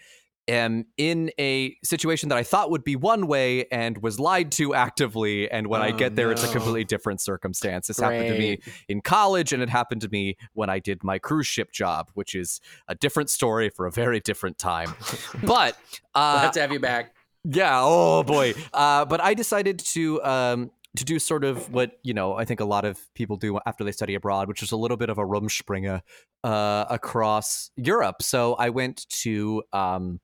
am 0.48 0.86
in 0.96 1.30
a 1.38 1.76
situation 1.84 2.30
that 2.30 2.38
I 2.38 2.42
thought 2.42 2.70
would 2.70 2.82
be 2.82 2.96
one 2.96 3.26
way 3.26 3.66
and 3.66 3.98
was 3.98 4.18
lied 4.18 4.50
to 4.52 4.74
actively. 4.74 5.50
And 5.50 5.66
when 5.66 5.82
I 5.82 5.90
Oh, 5.90 5.96
get 5.96 6.16
there, 6.16 6.32
it's 6.32 6.42
a 6.42 6.48
completely 6.48 6.84
different 6.84 7.20
circumstance. 7.20 7.86
This 7.86 8.00
happened 8.00 8.28
to 8.28 8.38
me 8.38 8.58
in 8.88 9.02
college, 9.02 9.52
and 9.52 9.62
it 9.62 9.68
happened 9.68 10.00
to 10.02 10.08
me 10.08 10.36
when 10.54 10.70
I 10.70 10.78
did 10.78 11.04
my 11.04 11.18
cruise 11.18 11.46
ship 11.46 11.70
job, 11.70 12.10
which 12.14 12.34
is 12.34 12.60
a 12.88 12.94
different 12.94 13.28
story 13.28 13.68
for 13.68 13.86
a 13.86 13.92
very 13.92 14.20
different 14.20 14.58
time. 14.58 14.94
but 15.42 15.76
We'll 16.14 16.24
uh, 16.24 16.40
have 16.40 16.52
to 16.52 16.60
have 16.60 16.72
you 16.72 16.80
back. 16.80 17.14
Yeah, 17.44 17.80
oh 17.82 18.22
boy. 18.22 18.54
Uh, 18.72 19.04
but 19.04 19.20
I 19.20 19.34
decided 19.34 19.78
to 19.80 20.22
um, 20.22 20.70
to 20.96 21.04
do 21.04 21.18
sort 21.18 21.44
of 21.44 21.72
what 21.72 21.92
you 22.02 22.14
know 22.14 22.34
I 22.34 22.44
think 22.44 22.60
a 22.60 22.64
lot 22.64 22.84
of 22.84 22.98
people 23.14 23.36
do 23.36 23.58
after 23.66 23.84
they 23.84 23.92
study 23.92 24.14
abroad, 24.14 24.48
which 24.48 24.62
is 24.62 24.72
a 24.72 24.76
little 24.76 24.96
bit 24.96 25.10
of 25.10 25.18
a 25.18 25.24
rumspringa 25.24 26.02
uh, 26.44 26.84
across 26.90 27.70
Europe. 27.76 28.22
So 28.22 28.54
I 28.54 28.70
went 28.70 29.06
to 29.22 29.62
um, 29.72 30.20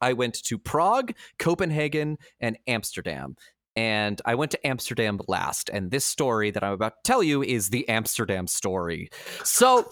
I 0.00 0.14
went 0.14 0.34
to 0.44 0.58
Prague, 0.58 1.12
Copenhagen, 1.38 2.18
and 2.40 2.58
Amsterdam. 2.66 3.36
And 3.74 4.20
I 4.24 4.34
went 4.34 4.50
to 4.52 4.66
Amsterdam 4.66 5.20
last. 5.28 5.70
And 5.70 5.90
this 5.90 6.04
story 6.04 6.50
that 6.50 6.62
I'm 6.62 6.72
about 6.72 7.02
to 7.04 7.08
tell 7.08 7.22
you 7.22 7.42
is 7.42 7.70
the 7.70 7.88
Amsterdam 7.88 8.46
story. 8.46 9.08
So, 9.44 9.90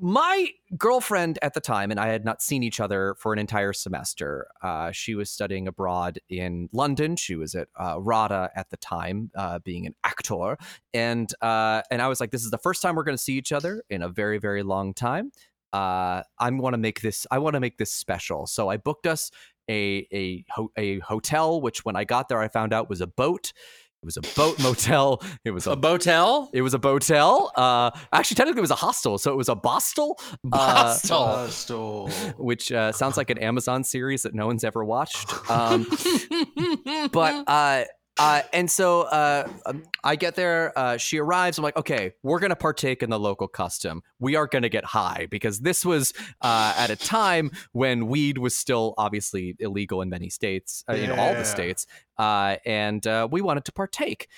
my 0.00 0.50
girlfriend 0.76 1.38
at 1.42 1.54
the 1.54 1.60
time 1.60 1.90
and 1.90 2.00
I 2.00 2.08
had 2.08 2.24
not 2.24 2.42
seen 2.42 2.62
each 2.62 2.80
other 2.80 3.14
for 3.18 3.32
an 3.32 3.38
entire 3.38 3.72
semester. 3.72 4.48
Uh, 4.62 4.90
she 4.92 5.14
was 5.14 5.30
studying 5.30 5.68
abroad 5.68 6.18
in 6.28 6.68
London. 6.72 7.16
She 7.16 7.36
was 7.36 7.54
at 7.54 7.68
uh, 7.78 8.00
RADA 8.00 8.50
at 8.56 8.70
the 8.70 8.76
time, 8.76 9.30
uh, 9.36 9.58
being 9.60 9.86
an 9.86 9.94
actor, 10.04 10.56
and 10.94 11.32
uh, 11.42 11.82
and 11.90 12.00
I 12.02 12.08
was 12.08 12.20
like, 12.20 12.30
"This 12.30 12.44
is 12.44 12.50
the 12.50 12.58
first 12.58 12.82
time 12.82 12.94
we're 12.94 13.04
going 13.04 13.16
to 13.16 13.22
see 13.22 13.34
each 13.34 13.52
other 13.52 13.82
in 13.90 14.02
a 14.02 14.08
very 14.08 14.38
very 14.38 14.62
long 14.62 14.94
time. 14.94 15.32
Uh, 15.72 16.22
I 16.38 16.50
want 16.50 16.74
to 16.74 16.78
make 16.78 17.00
this. 17.00 17.26
I 17.30 17.38
want 17.38 17.54
to 17.54 17.60
make 17.60 17.78
this 17.78 17.92
special." 17.92 18.46
So 18.46 18.68
I 18.68 18.76
booked 18.76 19.06
us 19.06 19.30
a 19.70 20.06
a 20.12 20.44
ho- 20.50 20.72
a 20.76 20.98
hotel, 21.00 21.60
which 21.60 21.84
when 21.84 21.96
I 21.96 22.04
got 22.04 22.28
there, 22.28 22.40
I 22.40 22.48
found 22.48 22.72
out 22.72 22.88
was 22.88 23.00
a 23.00 23.06
boat. 23.06 23.52
It 24.02 24.06
was 24.06 24.16
a 24.16 24.22
boat 24.34 24.58
motel. 24.60 25.22
It 25.44 25.52
was 25.52 25.68
A 25.68 25.72
a 25.72 25.76
botel? 25.76 26.48
it 26.52 26.62
was 26.62 26.74
a 26.74 26.78
botel. 26.80 27.50
Uh, 27.56 27.92
actually, 28.12 28.34
technically, 28.34 28.58
it 28.58 28.62
was 28.62 28.72
a 28.72 28.74
hostel, 28.74 29.16
so 29.16 29.32
it 29.32 29.36
was 29.36 29.48
a 29.48 29.54
bostel. 29.54 30.18
Uh, 30.52 30.56
Hostel. 30.86 31.26
Hostel. 31.26 32.08
which 32.36 32.72
uh, 32.72 32.90
sounds 32.90 33.16
like 33.16 33.30
an 33.30 33.38
Amazon 33.38 33.84
series 33.84 34.24
that 34.24 34.34
no 34.34 34.48
one's 34.48 34.64
ever 34.64 34.84
watched. 34.84 35.32
Um, 35.48 35.86
but 37.12 37.44
uh, 38.18 38.42
and 38.52 38.70
so 38.70 39.02
uh, 39.02 39.48
um, 39.66 39.82
I 40.04 40.16
get 40.16 40.34
there. 40.34 40.76
Uh, 40.78 40.96
she 40.96 41.18
arrives. 41.18 41.58
I'm 41.58 41.64
like, 41.64 41.76
okay, 41.76 42.12
we're 42.22 42.38
gonna 42.38 42.56
partake 42.56 43.02
in 43.02 43.10
the 43.10 43.18
local 43.18 43.48
custom. 43.48 44.02
We 44.18 44.36
are 44.36 44.46
gonna 44.46 44.68
get 44.68 44.84
high 44.84 45.26
because 45.30 45.60
this 45.60 45.84
was 45.84 46.12
uh, 46.40 46.74
at 46.76 46.90
a 46.90 46.96
time 46.96 47.50
when 47.72 48.06
weed 48.06 48.38
was 48.38 48.54
still 48.54 48.94
obviously 48.98 49.56
illegal 49.58 50.02
in 50.02 50.08
many 50.10 50.28
states, 50.28 50.84
uh, 50.88 50.94
in 50.94 51.10
all 51.10 51.34
the 51.34 51.44
states, 51.44 51.86
uh, 52.18 52.56
and 52.66 53.06
uh, 53.06 53.28
we 53.30 53.40
wanted 53.40 53.64
to 53.66 53.72
partake. 53.72 54.28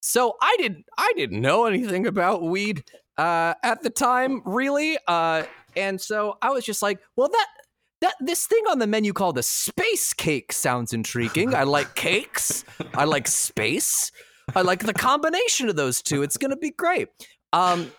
So 0.00 0.36
I 0.40 0.56
didn't 0.58 0.84
I 0.98 1.12
didn't 1.16 1.40
know 1.40 1.66
anything 1.66 2.06
about 2.06 2.42
weed. 2.42 2.84
uh, 3.18 3.54
at 3.62 3.82
the 3.82 3.90
time, 3.90 4.42
really. 4.44 4.98
Uh, 5.06 5.44
and 5.76 6.00
so 6.00 6.38
I 6.42 6.50
was 6.50 6.64
just 6.64 6.82
like, 6.82 6.98
well, 7.16 7.28
that 7.28 7.46
that 8.02 8.14
this 8.20 8.46
thing 8.46 8.62
on 8.68 8.78
the 8.78 8.86
menu 8.86 9.12
called 9.12 9.38
a 9.38 9.42
space 9.42 10.12
cake 10.12 10.52
sounds 10.52 10.92
intriguing. 10.92 11.54
I 11.54 11.62
like 11.62 11.94
cakes. 11.96 12.64
I 12.94 13.04
like 13.04 13.26
space. 13.26 14.12
I 14.54 14.62
like 14.62 14.84
the 14.84 14.92
combination 14.92 15.68
of 15.68 15.76
those 15.76 16.02
two. 16.02 16.22
It's 16.22 16.36
gonna 16.36 16.56
be 16.56 16.70
great. 16.70 17.08
Um, 17.52 17.90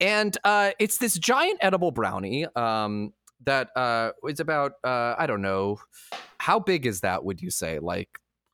and 0.00 0.36
uh, 0.44 0.70
it's 0.78 0.98
this 0.98 1.18
giant 1.18 1.58
edible 1.60 1.90
brownie. 1.90 2.46
Um, 2.56 3.12
that 3.44 3.70
uh, 3.74 4.10
is 4.28 4.40
about 4.40 4.72
uh, 4.84 5.14
I 5.18 5.26
don't 5.26 5.42
know, 5.42 5.80
how 6.38 6.58
big 6.58 6.86
is 6.86 7.00
that? 7.00 7.24
Would 7.24 7.40
you 7.40 7.50
say 7.50 7.78
like 7.78 8.08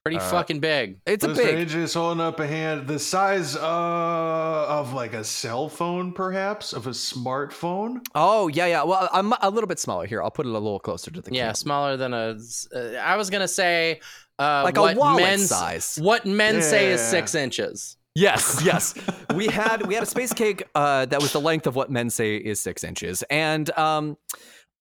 Pretty 0.07 0.19
Uh, 0.19 0.31
fucking 0.31 0.61
big. 0.61 1.01
it's 1.05 1.25
a 1.25 1.29
big? 1.29 1.69
AJ 1.69 1.75
is 1.83 1.95
holding 1.95 2.21
up 2.21 2.39
a 2.39 2.47
hand 2.47 2.87
the 2.87 2.99
size 2.99 3.57
uh, 3.57 4.67
of 4.69 4.93
like 4.93 5.15
a 5.15 5.25
cell 5.25 5.69
phone, 5.69 6.13
perhaps, 6.13 6.73
of 6.73 6.87
a 6.87 6.91
smartphone. 6.91 7.99
Oh 8.15 8.47
yeah, 8.49 8.67
yeah. 8.67 8.83
Well, 8.85 9.09
I'm 9.13 9.33
a 9.43 9.51
little 9.51 9.67
bit 9.67 9.81
smaller 9.81 10.07
here. 10.07 10.23
I'll 10.23 10.31
put 10.31 10.47
it 10.47 10.51
a 10.51 10.53
little 10.53 10.79
closer 10.79 11.11
to 11.11 11.21
the 11.21 11.31
camera. 11.31 11.37
Yeah, 11.37 11.43
camera. 11.47 11.55
smaller 11.57 11.97
than 11.97 12.15
a. 12.15 12.35
s- 12.37 12.69
Uh, 12.73 12.95
I 13.03 13.17
was 13.17 13.31
gonna 13.31 13.49
say, 13.49 14.01
uh, 14.39 14.63
like 14.65 14.77
a 14.77 14.95
wallet 14.95 15.23
men's, 15.25 15.49
size. 15.49 15.99
What 16.01 16.25
men 16.25 16.63
say 16.63 16.93
is 16.93 17.01
six 17.01 17.35
inches. 17.35 17.97
Yes, 18.15 18.63
yes. 18.65 18.95
we 19.35 19.47
had 19.49 19.87
we 19.89 19.95
had 19.95 20.03
a 20.05 20.07
space 20.07 20.33
cake 20.33 20.63
uh, 20.77 21.07
that 21.07 21.21
was 21.21 21.33
the 21.33 21.41
length 21.41 21.67
of 21.67 21.75
what 21.75 21.91
men 21.91 22.11
say 22.11 22.37
is 22.37 22.61
six 22.61 22.85
inches, 22.85 23.23
and 23.29 23.77
um, 23.77 24.17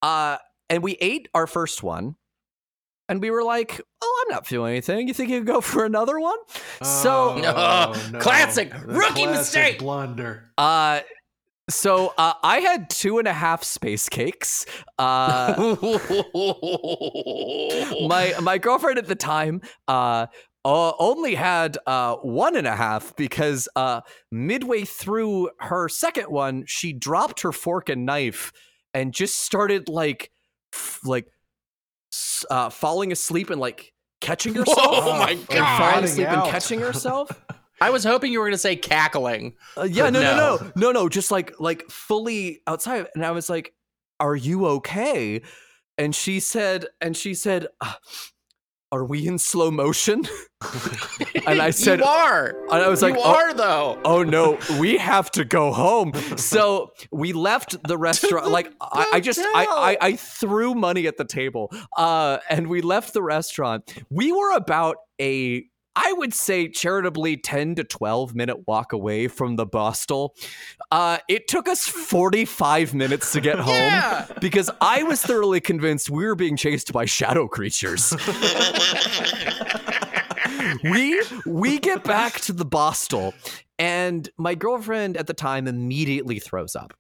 uh, 0.02 0.38
and 0.70 0.84
we 0.84 0.94
ate 1.02 1.30
our 1.34 1.48
first 1.48 1.82
one, 1.84 2.16
and 3.10 3.22
we 3.22 3.30
were 3.32 3.44
like, 3.44 3.80
"Oh, 4.02 4.24
I'm 4.26 4.34
not 4.34 4.48
feeling 4.48 4.72
anything. 4.72 5.08
You 5.08 5.14
think 5.14 5.30
you 5.30 5.40
could 5.40 5.48
go 5.48 5.62
for 5.62 5.86
another 5.86 6.20
one?" 6.20 6.38
So, 6.82 7.42
Oh, 7.46 8.10
No. 8.12 8.20
Classic. 8.20 8.72
The 8.72 8.80
Rookie 8.80 9.24
classic 9.24 9.30
mistake. 9.38 9.80
Blunder. 9.80 10.52
uh, 10.58 11.02
so 11.68 12.14
uh, 12.18 12.34
I 12.44 12.60
had 12.60 12.90
two 12.92 13.18
and 13.18 13.28
a 13.28 13.34
half 13.34 13.64
space 13.64 14.08
cakes. 14.08 14.68
Uh, 15.00 15.76
my 18.08 18.34
my 18.42 18.58
girlfriend 18.60 18.98
at 19.00 19.08
the 19.08 19.16
time 19.16 19.62
uh, 19.88 20.28
uh 20.64 20.92
only 21.00 21.36
had 21.36 21.78
uh 21.88 22.16
one 22.18 22.56
and 22.56 22.68
a 22.68 22.76
half 22.76 23.16
because 23.16 23.68
uh 23.76 24.02
midway 24.32 24.84
through 24.84 25.50
her 25.60 25.90
second 25.90 26.26
one 26.30 26.64
she 26.68 26.94
dropped 26.94 27.42
her 27.42 27.52
fork 27.52 27.90
and 27.90 28.06
knife 28.06 28.52
and 28.94 29.14
just 29.14 29.38
started 29.38 29.90
like 29.90 30.32
f- 30.74 31.00
like 31.04 31.26
s- 31.26 31.35
uh 32.50 32.70
falling 32.70 33.12
asleep 33.12 33.50
and 33.50 33.60
like 33.60 33.94
catching 34.22 34.54
herself 34.56 34.78
Oh 34.80 35.18
my 35.20 35.32
and 35.32 35.48
God. 35.48 35.78
falling 35.78 35.92
Nodding 35.96 36.04
asleep 36.06 36.28
and 36.28 36.44
catching 36.52 36.80
herself 36.80 37.30
I 37.82 37.90
was 37.90 38.04
hoping 38.06 38.32
you 38.32 38.40
were 38.40 38.46
gonna 38.48 38.58
say 38.58 38.78
cackling. 38.78 39.56
uh, 39.78 39.84
yeah, 39.84 40.10
no, 40.10 40.22
no, 40.22 40.38
no. 40.38 40.56
no, 40.58 40.72
no, 40.78 40.92
no, 40.94 41.10
just 41.10 41.30
like 41.30 41.60
like 41.60 41.84
fully 41.90 42.62
outside, 42.68 43.08
and 43.16 43.26
I 43.26 43.32
was 43.32 43.50
like, 43.50 43.74
"Are 44.22 44.36
you 44.36 44.66
okay?" 44.78 45.42
And 45.98 46.16
she 46.16 46.40
said, 46.40 46.86
and 47.02 47.18
she 47.18 47.34
said, 47.34 47.68
"Uh, 47.82 47.92
"Are 48.92 49.04
we 49.06 49.28
in 49.28 49.38
slow 49.40 49.72
motion?" 49.72 50.24
And 51.48 51.62
I 51.62 51.70
said- 51.70 52.00
"You 52.00 52.06
are." 52.06 52.56
And 52.72 52.82
I 52.84 52.88
was 52.90 53.02
like, 53.02 53.14
"You 53.16 53.22
"Oh, 53.24 53.36
are 53.36 53.54
though." 53.54 54.00
oh 54.04 54.24
no, 54.24 54.58
we 54.80 54.98
have 54.98 55.30
to 55.32 55.46
go 55.46 55.72
home. 55.72 56.12
So 56.38 56.92
we 57.12 57.34
left 57.34 57.76
the 57.88 57.98
restaurant. 57.98 58.48
Like 58.50 58.72
I, 58.82 59.10
I 59.14 59.20
just 59.20 59.40
I, 59.40 59.98
I 60.02 60.08
I 60.08 60.16
threw 60.16 60.74
money 60.76 61.08
at 61.08 61.18
the 61.18 61.26
table. 61.26 61.72
Uh 61.96 62.38
and 62.50 62.68
we 62.68 62.82
left 62.82 63.14
the 63.14 63.22
restaurant. 63.22 63.94
We 64.10 64.32
were 64.32 64.52
about 64.56 64.98
a 65.22 65.66
I 65.96 66.14
would 66.14 66.34
say 66.34 66.68
charitably 66.68 67.38
10 67.38 67.76
to 67.76 67.84
12 67.84 68.36
minute 68.36 68.68
walk 68.68 68.92
away 68.94 69.28
from 69.28 69.56
the 69.56 69.66
Bostel. 69.66 70.36
Uh, 70.92 71.20
it 71.30 71.48
took 71.48 71.68
us 71.70 71.88
45 71.88 72.94
minutes 72.94 73.32
to 73.32 73.42
get 73.42 73.58
home 73.60 73.74
Yeah. 73.76 74.28
because 74.42 74.70
I 74.82 75.04
was 75.04 75.22
thoroughly 75.22 75.62
convinced 75.62 76.10
we 76.10 76.26
were 76.26 76.36
being 76.36 76.58
chased 76.58 76.92
by 76.92 77.06
shadow 77.06 77.48
creatures 77.48 78.14
we 80.84 81.22
we 81.46 81.80
get 81.80 82.04
back 82.04 82.40
to 82.42 82.54
the 82.54 82.66
Bostel, 82.66 83.34
and 83.80 84.28
my 84.38 84.56
girlfriend 84.56 85.18
at 85.18 85.28
the 85.28 85.34
time 85.34 85.68
immediately 85.68 86.40
throws 86.40 86.76
up. 86.76 86.94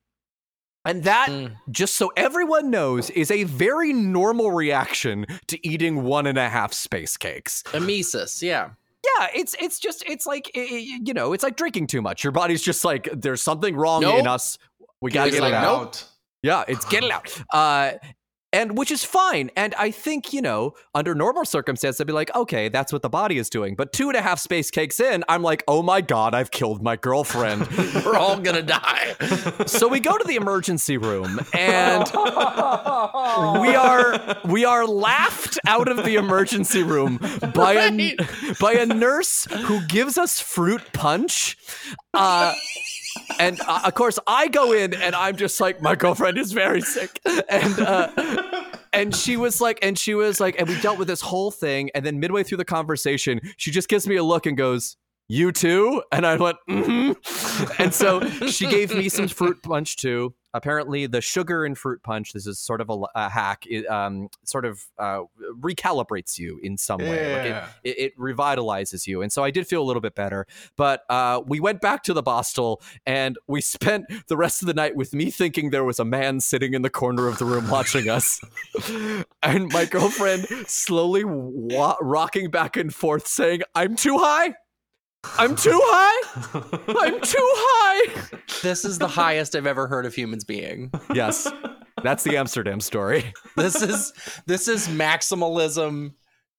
And 0.87 1.03
that, 1.05 1.29
Mm. 1.29 1.55
just 1.71 1.95
so 1.95 2.11
everyone 2.15 2.69
knows, 2.69 3.09
is 3.09 3.31
a 3.31 3.43
very 3.45 3.91
normal 3.91 4.51
reaction 4.51 5.25
to 5.47 5.67
eating 5.67 6.03
one 6.03 6.27
and 6.27 6.37
a 6.37 6.47
half 6.47 6.73
space 6.73 7.17
cakes. 7.17 7.63
Emesis, 7.67 8.41
yeah. 8.43 8.71
Yeah, 9.17 9.27
it's 9.33 9.55
it's 9.59 9.79
just 9.79 10.03
it's 10.07 10.25
like 10.25 10.51
you 10.55 11.13
know, 11.13 11.33
it's 11.33 11.43
like 11.43 11.55
drinking 11.55 11.87
too 11.87 12.01
much. 12.01 12.23
Your 12.23 12.31
body's 12.31 12.61
just 12.61 12.83
like 12.83 13.09
there's 13.13 13.41
something 13.41 13.75
wrong 13.75 14.03
in 14.03 14.27
us. 14.27 14.57
We 15.01 15.11
gotta 15.11 15.27
It's 15.27 15.37
get 15.37 15.43
like, 15.43 15.53
it 15.53 15.55
out. 15.55 15.83
nope. 15.83 15.95
Yeah, 16.43 16.63
it's 16.67 16.85
get 16.85 17.03
it 17.03 17.11
out. 17.11 17.41
Uh, 17.51 17.93
and 18.55 18.77
which 18.77 18.89
is 18.89 19.03
fine. 19.03 19.51
And 19.57 19.75
I 19.75 19.91
think, 19.91 20.31
you 20.31 20.41
know, 20.41 20.75
under 20.93 21.13
normal 21.13 21.43
circumstances, 21.43 21.99
I'd 21.99 22.07
be 22.07 22.13
like, 22.13 22.33
okay, 22.33 22.69
that's 22.69 22.93
what 22.93 23.01
the 23.01 23.09
body 23.09 23.37
is 23.37 23.49
doing. 23.49 23.75
But 23.75 23.91
two 23.91 24.07
and 24.07 24.15
a 24.15 24.21
half 24.21 24.39
space 24.39 24.71
cakes 24.71 25.01
in, 25.01 25.25
I'm 25.27 25.43
like, 25.43 25.61
oh 25.67 25.83
my 25.83 25.99
God, 25.99 26.33
I've 26.33 26.51
killed 26.51 26.81
my 26.81 26.95
girlfriend. 26.95 27.67
We're 28.05 28.15
all 28.15 28.39
gonna 28.39 28.61
die. 28.61 29.15
so 29.65 29.89
we 29.89 29.99
go 29.99 30.17
to 30.17 30.23
the 30.23 30.37
emergency 30.37 30.95
room 30.95 31.41
and 31.53 32.05
we 33.61 33.75
are 33.75 34.37
we 34.45 34.63
are 34.63 34.87
laughed 34.87 35.59
out 35.67 35.89
of 35.89 36.05
the 36.05 36.15
emergency 36.15 36.81
room 36.81 37.19
by 37.53 37.73
a 37.73 38.15
by 38.61 38.73
a 38.73 38.85
nurse 38.85 39.45
who 39.65 39.85
gives 39.87 40.17
us 40.17 40.39
fruit 40.39 40.81
punch. 40.93 41.57
Uh, 42.13 42.53
and 43.39 43.59
uh, 43.61 43.81
of 43.85 43.93
course, 43.93 44.19
I 44.27 44.47
go 44.47 44.71
in 44.71 44.93
and 44.93 45.15
I'm 45.15 45.35
just 45.35 45.59
like, 45.59 45.81
my 45.81 45.95
girlfriend 45.95 46.37
is 46.37 46.51
very 46.51 46.81
sick, 46.81 47.19
and 47.49 47.79
uh, 47.79 48.09
and 48.93 49.15
she 49.15 49.37
was 49.37 49.61
like, 49.61 49.79
and 49.81 49.97
she 49.97 50.13
was 50.13 50.39
like, 50.39 50.55
and 50.59 50.67
we 50.67 50.79
dealt 50.81 50.97
with 50.97 51.07
this 51.07 51.21
whole 51.21 51.51
thing, 51.51 51.89
and 51.95 52.05
then 52.05 52.19
midway 52.19 52.43
through 52.43 52.57
the 52.57 52.65
conversation, 52.65 53.39
she 53.57 53.71
just 53.71 53.89
gives 53.89 54.07
me 54.07 54.15
a 54.15 54.23
look 54.23 54.45
and 54.45 54.57
goes. 54.57 54.97
You 55.27 55.51
too? 55.51 56.03
And 56.11 56.23
I 56.23 56.35
went, 56.35 56.57
mm-hmm. 56.69 57.81
And 57.81 57.91
so 57.91 58.23
she 58.45 58.67
gave 58.67 58.95
me 58.95 59.09
some 59.09 59.27
fruit 59.27 59.63
punch 59.63 59.97
too. 59.97 60.35
Apparently, 60.55 61.05
the 61.05 61.19
sugar 61.19 61.65
in 61.65 61.75
fruit 61.75 62.01
punch, 62.01 62.31
this 62.31 62.47
is 62.47 62.59
sort 62.59 62.79
of 62.79 62.89
a, 62.89 62.97
a 63.13 63.29
hack, 63.29 63.65
it 63.67 63.85
um, 63.87 64.29
sort 64.45 64.63
of 64.63 64.85
uh, 64.97 65.23
recalibrates 65.59 66.39
you 66.39 66.61
in 66.63 66.77
some 66.77 66.99
way. 66.99 67.35
Like 67.35 67.45
it, 67.83 67.89
it, 67.89 67.99
it 67.99 68.17
revitalizes 68.17 69.05
you. 69.05 69.21
And 69.21 69.33
so 69.33 69.43
I 69.43 69.51
did 69.51 69.67
feel 69.67 69.81
a 69.81 69.83
little 69.83 70.01
bit 70.01 70.15
better. 70.15 70.47
But 70.77 71.03
uh, 71.09 71.41
we 71.45 71.59
went 71.59 71.81
back 71.81 72.03
to 72.03 72.13
the 72.13 72.23
Bostel 72.23 72.81
and 73.05 73.37
we 73.47 73.59
spent 73.59 74.05
the 74.27 74.37
rest 74.37 74.61
of 74.61 74.67
the 74.67 74.73
night 74.73 74.95
with 74.95 75.13
me 75.13 75.29
thinking 75.29 75.71
there 75.71 75.83
was 75.83 75.99
a 75.99 76.05
man 76.05 76.39
sitting 76.39 76.73
in 76.73 76.83
the 76.83 76.89
corner 76.89 77.27
of 77.27 77.37
the 77.37 77.45
room 77.45 77.69
watching 77.69 78.09
us. 78.09 78.39
and 79.43 79.73
my 79.73 79.83
girlfriend 79.83 80.47
slowly 80.67 81.23
wa- 81.25 81.97
rocking 81.99 82.49
back 82.49 82.77
and 82.77 82.95
forth 82.95 83.27
saying, 83.27 83.61
I'm 83.75 83.97
too 83.97 84.17
high. 84.17 84.55
I'm 85.37 85.55
too 85.55 85.79
high. 85.83 86.59
I'm 86.99 87.21
too 87.21 87.37
high. 87.55 88.37
This 88.61 88.85
is 88.85 88.97
the 88.99 89.07
highest 89.07 89.55
I've 89.55 89.67
ever 89.67 89.87
heard 89.87 90.05
of 90.05 90.13
humans 90.15 90.43
being. 90.43 90.91
Yes. 91.13 91.51
That's 92.03 92.23
the 92.23 92.37
Amsterdam 92.37 92.79
story. 92.81 93.33
This 93.55 93.81
is 93.81 94.13
this 94.45 94.67
is 94.67 94.87
maximalism 94.87 96.13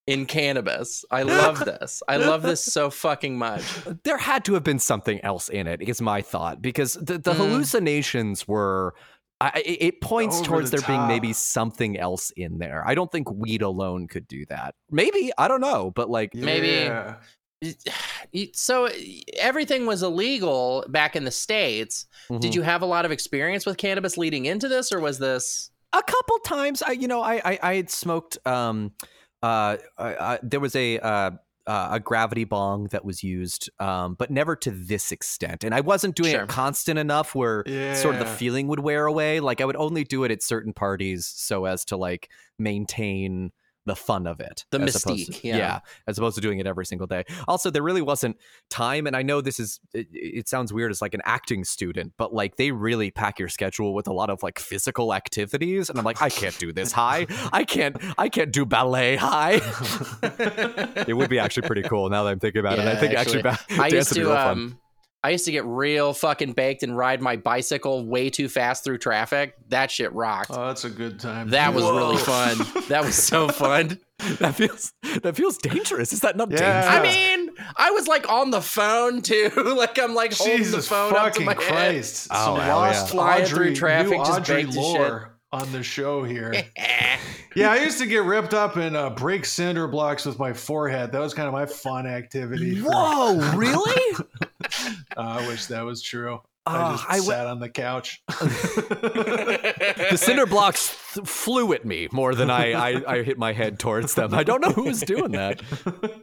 in 0.07 0.27
cannabis. 0.27 1.05
I 1.11 1.23
love 1.23 1.65
this. 1.65 2.03
I 2.09 2.17
love 2.17 2.43
this 2.43 2.63
so 2.65 2.91
fucking 2.91 3.37
much. 3.39 3.63
there 4.05 4.19
had 4.19 4.45
to 4.47 4.55
have 4.55 4.63
been 4.65 4.79
something 4.79 5.21
else 5.25 5.49
in 5.49 5.67
it 5.67 5.83
is 5.83 6.01
my 6.01 6.23
thought 6.23 6.63
because 6.63 6.95
the, 6.95 7.19
the 7.19 7.33
Mm. 7.33 7.37
hallucinations 7.37 8.47
were 8.49 8.95
I, 9.41 9.49
I- 9.55 9.63
it 9.81 10.01
points 10.01 10.37
Over 10.39 10.47
towards 10.47 10.71
the 10.71 10.79
there 10.79 10.87
being 10.87 11.07
maybe 11.09 11.33
something 11.35 11.99
else 11.99 12.31
in 12.37 12.57
there 12.59 12.83
i 12.87 12.95
don't 12.95 13.13
think 13.13 13.31
weed 13.31 13.61
alone 13.61 14.07
could 14.09 14.27
do 14.27 14.47
that 14.47 14.75
maybe 14.91 15.31
i 15.37 15.47
don't 15.49 15.61
know 15.61 15.91
but 15.95 16.09
like 16.09 16.35
Maybe- 16.35 16.69
Yeah. 16.69 17.17
So 18.53 18.89
everything 19.39 19.87
was 19.87 20.03
illegal 20.03 20.85
back 20.89 21.17
in 21.17 21.25
the 21.25 21.31
states. 21.31 22.07
mhm. 22.29 22.41
Did 22.41 22.55
you 22.55 22.63
have 22.63 22.83
a 22.83 22.87
lot 22.87 23.05
of 23.05 23.11
experience 23.13 23.65
with 23.67 23.77
cannabis 23.77 24.17
leading 24.19 24.45
into 24.47 24.69
this, 24.69 24.93
or 24.93 25.01
was 25.01 25.19
this? 25.19 25.71
a 25.93 26.03
couple 26.03 26.39
times 26.41 26.83
i 26.83 26.91
you 26.91 27.07
know 27.09 27.23
i 27.23 27.41
i, 27.45 27.59
I 27.63 27.75
had 27.77 27.89
smoked 27.89 28.37
um 28.45 28.93
uh 29.43 29.77
I, 29.97 30.15
I, 30.15 30.39
there 30.43 30.61
was 30.61 30.75
a 30.77 30.99
uh 30.99 31.31
uh, 31.67 31.89
a 31.93 32.01
gravity 32.01 32.45
bong 32.45 32.85
that 32.93 33.05
was 33.05 33.25
used, 33.25 33.69
um, 33.81 34.15
but 34.15 34.31
never 34.31 34.55
to 34.55 34.71
this 34.71 35.11
extent. 35.11 35.65
And 35.65 35.75
I 35.75 35.81
wasn't 35.81 36.15
doing 36.15 36.31
Sure. 36.31 36.43
it 36.45 36.49
constant 36.49 36.97
enough 36.97 37.35
where 37.35 37.65
sort 37.95 38.15
of 38.15 38.21
the 38.21 38.27
feeling 38.27 38.69
would 38.69 38.79
wear 38.79 39.07
away. 39.07 39.41
Like 39.41 39.61
I 39.61 39.65
would 39.65 39.75
only 39.75 40.05
do 40.05 40.23
it 40.23 40.31
at 40.31 40.45
certain 40.45 40.73
parties 40.73 41.27
so 41.27 41.65
as 41.65 41.85
to 41.87 41.97
like 41.97 42.31
maintain 42.57 43.51
the 43.87 43.97
fun 43.97 44.27
of 44.27 44.41
it. 44.41 44.65
The 44.71 44.79
mystique, 44.79 45.41
to- 45.41 45.47
yeah. 45.49 45.81
as 46.07 46.19
opposed 46.19 46.35
to 46.35 46.41
doing 46.41 46.59
it 46.59 46.67
every 46.67 46.85
single 46.85 47.07
day. 47.07 47.25
Also, 47.49 47.71
there 47.71 47.83
really 47.83 48.03
wasn't 48.03 48.37
time, 48.69 49.07
and 49.07 49.17
I 49.17 49.23
know 49.23 49.41
this 49.41 49.59
is 49.59 49.81
it, 49.95 50.09
it 50.13 50.49
sounds 50.49 50.73
weird 50.73 50.91
as 50.91 51.01
like 51.01 51.15
an 51.15 51.23
acting 51.25 51.65
student, 51.65 52.13
but 52.19 52.35
like 52.35 52.57
they 52.57 52.71
really 52.73 53.11
pack 53.11 53.39
your 53.39 53.49
schedule 53.49 53.95
with 53.95 54.07
a 54.07 54.13
lot 54.13 54.29
of 54.29 54.43
like 54.43 54.59
physical 54.59 55.15
activities, 55.15 55.89
and 55.89 55.99
I'm 55.99 56.05
like, 56.05 56.21
I 56.21 56.29
can't 56.29 56.59
do 56.59 56.73
this 56.73 56.93
high. 56.93 57.27
I 57.53 57.65
can't. 57.65 57.97
I 58.19 58.29
can't 58.29 58.53
do 58.53 58.67
ballet 58.67 59.17
high. 59.17 59.61
it 61.07 61.17
would 61.17 61.31
be 61.31 61.39
actually 61.39 61.67
pretty 61.67 61.83
cool 61.83 62.09
now 62.11 62.25
that 62.25 62.31
I'm 62.31 62.39
thinking 62.41 62.61
about 62.61 62.79
it. 62.79 62.83
I 62.83 62.93
Yeah, 62.93 63.01
think 63.01 63.15
actually, 63.15 63.43
ba- 63.43 63.59
I 63.71 63.91
dance 63.91 63.93
used 63.93 64.11
would 64.11 64.15
be 64.17 64.21
to 64.23 64.27
real 64.27 64.35
fun. 64.37 64.53
um 64.59 64.79
I 65.27 65.31
used 65.31 65.45
to 65.47 65.51
get 65.51 65.65
real 65.65 66.13
fucking 66.13 66.53
baked 66.53 66.85
and 66.85 66.97
ride 66.97 67.21
my 67.21 67.35
bicycle 67.35 68.07
way 68.07 68.31
too 68.31 68.49
fast 68.49 68.85
through 68.85 68.99
traffic. 68.99 69.57
That 69.71 69.91
shit 69.91 70.13
rocked. 70.13 70.53
Oh, 70.53 70.69
that's 70.69 70.85
a 70.85 70.89
good 70.89 71.19
time. 71.19 71.51
that 71.51 71.75
was 71.75 71.83
really 71.83 72.17
fun. 72.19 72.59
That 72.89 73.05
was 73.05 73.17
so 73.17 73.49
fun. 73.49 73.99
That 74.39 74.55
feels 74.55 74.93
that 75.23 75.35
feels 75.35 75.59
dangerous. 75.59 76.13
Is 76.13 76.21
that 76.21 76.37
not 76.37 76.53
Yeah. 76.53 76.89
I 76.89 77.03
mean, 77.03 77.51
I 77.77 77.91
was 77.91 78.07
like 78.07 78.29
on 78.31 78.53
the 78.53 78.61
phone 78.63 79.21
too. 79.21 79.51
like 79.77 79.99
I'm 79.99 80.15
like 80.15 80.33
holding 80.33 80.59
the 80.59 80.65
Jesus 80.65 80.87
phone 80.87 81.17
up 81.17 81.33
to 81.33 81.41
fucking 81.41 81.45
my 81.47 81.55
head. 81.55 81.59
Christ! 81.95 82.29
Oh, 82.31 82.45
Some 82.55 82.61
hell 82.61 82.77
lost 82.77 83.07
yeah. 83.07 83.11
Flying 83.11 83.43
Audrey, 83.43 83.57
through 83.67 83.75
traffic, 83.75 84.11
new 84.13 84.19
just 84.19 84.31
Audrey 84.41 84.63
baked 84.63 84.75
to 84.75 84.81
lore 84.81 85.37
on 85.53 85.73
the 85.73 85.83
show 85.83 86.23
here. 86.23 86.55
yeah, 87.57 87.71
I 87.73 87.77
used 87.83 87.99
to 87.99 88.07
get 88.07 88.23
ripped 88.23 88.55
up 88.55 88.77
and 88.77 88.97
uh, 88.97 89.11
break 89.11 89.45
cinder 89.45 89.89
blocks 89.89 90.25
with 90.27 90.39
my 90.39 90.53
forehead. 90.53 91.11
That 91.13 91.21
was 91.21 91.35
kind 91.35 91.49
of 91.49 91.53
my 91.53 91.67
fun 91.67 92.07
activity. 92.07 92.77
for- 92.77 92.91
Whoa, 92.91 93.53
really? 93.57 94.17
I 95.17 95.47
wish 95.49 95.67
that 95.67 95.85
was 95.85 96.03
true. 96.03 96.41
I 96.69 96.77
Uh, 96.77 96.93
just 96.93 97.05
I 97.09 97.13
w- 97.19 97.31
sat 97.31 97.47
on 97.47 97.61
the 97.61 97.69
couch. 97.69 98.23
the 98.29 100.17
cinder 100.17 100.47
blocks 100.47 101.15
th- 101.15 101.27
flew 101.27 101.73
at 101.73 101.85
me 101.85 102.09
more 102.11 102.35
than 102.35 102.51
I, 102.51 102.73
I 102.73 103.03
I 103.19 103.23
hit 103.23 103.39
my 103.39 103.53
head 103.53 103.79
towards 103.79 104.15
them. 104.15 104.35
I 104.35 104.43
don't 104.43 104.61
know 104.61 104.71
who 104.73 104.83
was 104.85 105.01
doing 105.01 105.31
that. 105.33 105.61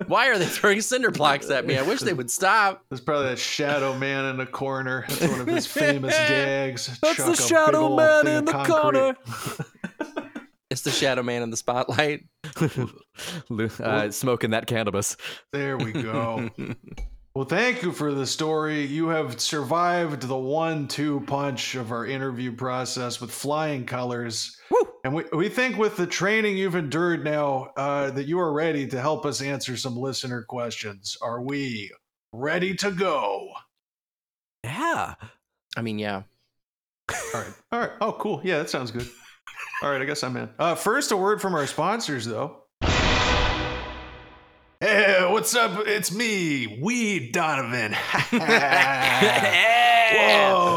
Why 0.08 0.28
are 0.30 0.38
they 0.38 0.46
throwing 0.46 0.82
cinder 0.82 1.12
blocks 1.12 1.50
at 1.50 1.66
me? 1.66 1.78
I 1.78 1.82
wish 1.84 2.02
they 2.02 2.12
would 2.14 2.30
stop. 2.30 2.84
There's 2.90 3.00
probably 3.00 3.30
that 3.30 3.40
shadow 3.40 3.98
man 3.98 4.26
in 4.26 4.36
the 4.38 4.46
corner. 4.46 5.06
That's 5.08 5.22
one 5.28 5.40
of 5.42 5.48
his 5.48 5.66
famous 5.66 6.14
gags. 6.28 6.88
That's 7.02 7.16
Chuck 7.18 7.26
the 7.26 7.36
shadow 7.36 7.96
man 7.96 8.28
in 8.28 8.46
the 8.46 8.52
concrete. 8.52 8.82
corner. 8.82 9.16
It's 10.70 10.82
the 10.82 10.90
shadow 10.90 11.22
man 11.22 11.44
in 11.44 11.52
the 11.52 11.58
spotlight. 11.58 12.26
Uh, 12.60 14.10
smoking 14.10 14.50
that 14.52 14.66
cannabis. 14.66 15.16
There 15.52 15.78
we 15.78 15.92
go. 15.92 16.50
Well, 17.36 17.46
thank 17.46 17.82
you 17.82 17.92
for 17.92 18.14
the 18.14 18.28
story. 18.28 18.86
You 18.86 19.08
have 19.08 19.42
survived 19.42 20.22
the 20.22 20.38
one-two 20.38 21.22
punch 21.22 21.74
of 21.74 21.92
our 21.92 22.06
interview 22.06 22.56
process 22.56 23.20
with 23.20 23.32
flying 23.32 23.88
colors. 23.88 24.56
Woo! 24.70 24.88
And 25.04 25.16
we, 25.16 25.24
we 25.34 25.50
think 25.50 25.78
with 25.78 25.98
the 25.98 26.06
training 26.06 26.58
you've 26.58 26.76
endured 26.76 27.24
now, 27.24 27.72
uh, 27.76 28.12
that 28.12 28.28
you 28.28 28.40
are 28.40 28.54
ready 28.54 28.86
to 28.86 29.02
help 29.02 29.26
us 29.26 29.42
answer 29.42 29.76
some 29.76 29.98
listener 29.98 30.44
questions. 30.44 31.18
Are 31.24 31.42
we 31.42 31.92
ready 32.32 32.76
to 32.76 32.92
go? 32.92 33.50
Yeah. 34.64 35.16
I 35.76 35.82
mean, 35.82 35.98
yeah. 35.98 36.22
All 37.12 37.42
right. 37.42 37.54
All 37.72 37.80
right. 37.80 37.92
Oh, 38.00 38.12
cool. 38.12 38.42
Yeah, 38.44 38.60
that 38.60 38.70
sounds 38.70 38.92
good. 38.92 39.10
All 39.82 39.90
right, 39.90 40.02
I 40.02 40.06
guess 40.06 40.24
I'm 40.24 40.38
in. 40.38 40.50
Uh, 40.60 40.76
first, 40.76 41.12
a 41.12 41.18
word 41.18 41.42
from 41.42 41.56
our 41.56 41.66
sponsors, 41.66 42.26
though. 42.26 42.63
Hey, 44.84 45.26
what's 45.30 45.56
up? 45.56 45.88
It's 45.88 46.12
me, 46.12 46.78
Weed 46.82 47.32
Donovan. 47.32 47.94
Whoa, 48.34 48.42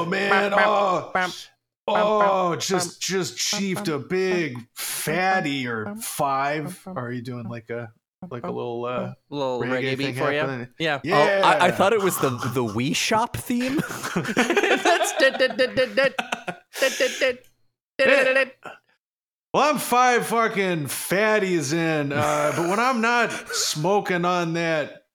man! 0.09 0.53
Oh, 0.55 1.11
oh, 1.89 2.55
just 2.55 3.03
just 3.03 3.37
chiefed 3.37 3.89
a 3.89 3.99
big 3.99 4.65
fatty 4.75 5.67
or 5.67 5.97
five. 5.97 6.81
Are 6.87 7.11
you 7.11 7.21
doing 7.21 7.49
like 7.49 7.69
a 7.71 7.91
like 8.31 8.45
a 8.45 8.53
little 8.53 8.85
uh, 8.85 9.15
little 9.29 9.61
reggae, 9.61 9.71
reggae, 9.71 9.97
thing 9.97 9.97
beat 9.97 10.19
for 10.19 10.33
you. 10.33 10.69
Yeah. 10.79 11.01
Yeah, 11.03 11.41
Oh, 11.43 11.49
I, 11.49 11.67
I 11.67 11.71
thought 11.73 11.93
it 11.93 12.01
was 12.01 12.17
the 12.19 12.31
the 12.31 12.65
Wii 12.65 12.95
Shop 12.95 13.37
theme. 13.37 13.75
That's 14.15 15.15
Well, 19.57 19.71
I'm 19.71 19.79
five 19.79 20.27
fucking 20.27 20.85
fatties 20.85 21.73
in, 21.73 22.13
uh, 22.13 22.53
but 22.59 22.69
when 22.69 22.79
I'm 22.79 23.01
not 23.01 23.31
smoking 23.55 24.27
on 24.27 24.53
that 24.53 25.07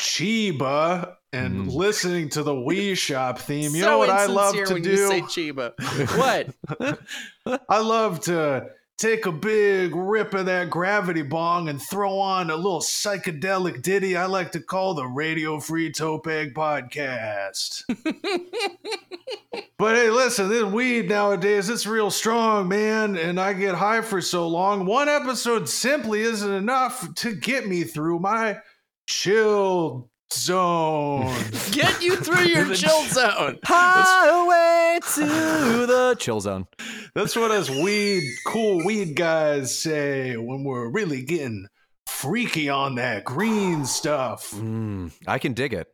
Chiba 0.00 1.16
and 1.32 1.66
Mm. 1.66 1.74
listening 1.74 2.28
to 2.28 2.44
the 2.44 2.54
Wii 2.54 2.96
Shop 2.96 3.40
theme, 3.40 3.74
you 3.74 3.80
So 3.82 3.88
know 3.88 3.98
what 3.98 4.08
I 4.08 4.26
love 4.26 4.54
to 4.54 4.74
when 4.74 4.82
do? 4.82 4.90
You 4.90 5.08
say 5.08 5.20
Chiba. 5.22 5.72
What? 6.16 7.66
I 7.68 7.80
love 7.80 8.20
to 8.26 8.68
take 8.98 9.26
a 9.26 9.32
big 9.32 9.94
rip 9.94 10.34
of 10.34 10.46
that 10.46 10.68
gravity 10.68 11.22
bong 11.22 11.68
and 11.68 11.80
throw 11.80 12.18
on 12.18 12.50
a 12.50 12.56
little 12.56 12.80
psychedelic 12.80 13.80
ditty 13.80 14.16
I 14.16 14.26
like 14.26 14.50
to 14.52 14.60
call 14.60 14.94
the 14.94 15.06
Radio 15.06 15.60
Free 15.60 15.92
Topeg 15.92 16.52
Podcast. 16.52 17.84
but 19.78 19.94
hey, 19.94 20.10
listen, 20.10 20.48
this 20.48 20.64
weed 20.64 21.08
nowadays, 21.08 21.68
it's 21.68 21.86
real 21.86 22.10
strong, 22.10 22.66
man, 22.66 23.16
and 23.16 23.38
I 23.38 23.52
get 23.52 23.76
high 23.76 24.00
for 24.00 24.20
so 24.20 24.48
long. 24.48 24.84
One 24.84 25.08
episode 25.08 25.68
simply 25.68 26.22
isn't 26.22 26.52
enough 26.52 27.14
to 27.16 27.36
get 27.36 27.68
me 27.68 27.84
through 27.84 28.18
my 28.18 28.58
chill 29.06 30.10
zone. 30.32 31.34
Get 31.70 32.02
you 32.02 32.16
through 32.16 32.44
your 32.44 32.66
chill 32.74 33.04
zone. 33.04 33.58
Highway 33.64 34.98
to 35.14 35.86
the 35.86 36.16
chill 36.18 36.40
zone. 36.40 36.66
That's 37.14 37.36
what 37.36 37.50
us 37.50 37.70
weed, 37.70 38.24
cool 38.46 38.84
weed 38.84 39.14
guys 39.14 39.76
say 39.76 40.36
when 40.36 40.64
we're 40.64 40.88
really 40.88 41.22
getting 41.22 41.66
freaky 42.06 42.68
on 42.68 42.96
that 42.96 43.24
green 43.24 43.84
stuff. 43.84 44.50
Mm, 44.52 45.12
I 45.26 45.38
can 45.38 45.52
dig 45.52 45.72
it. 45.72 45.88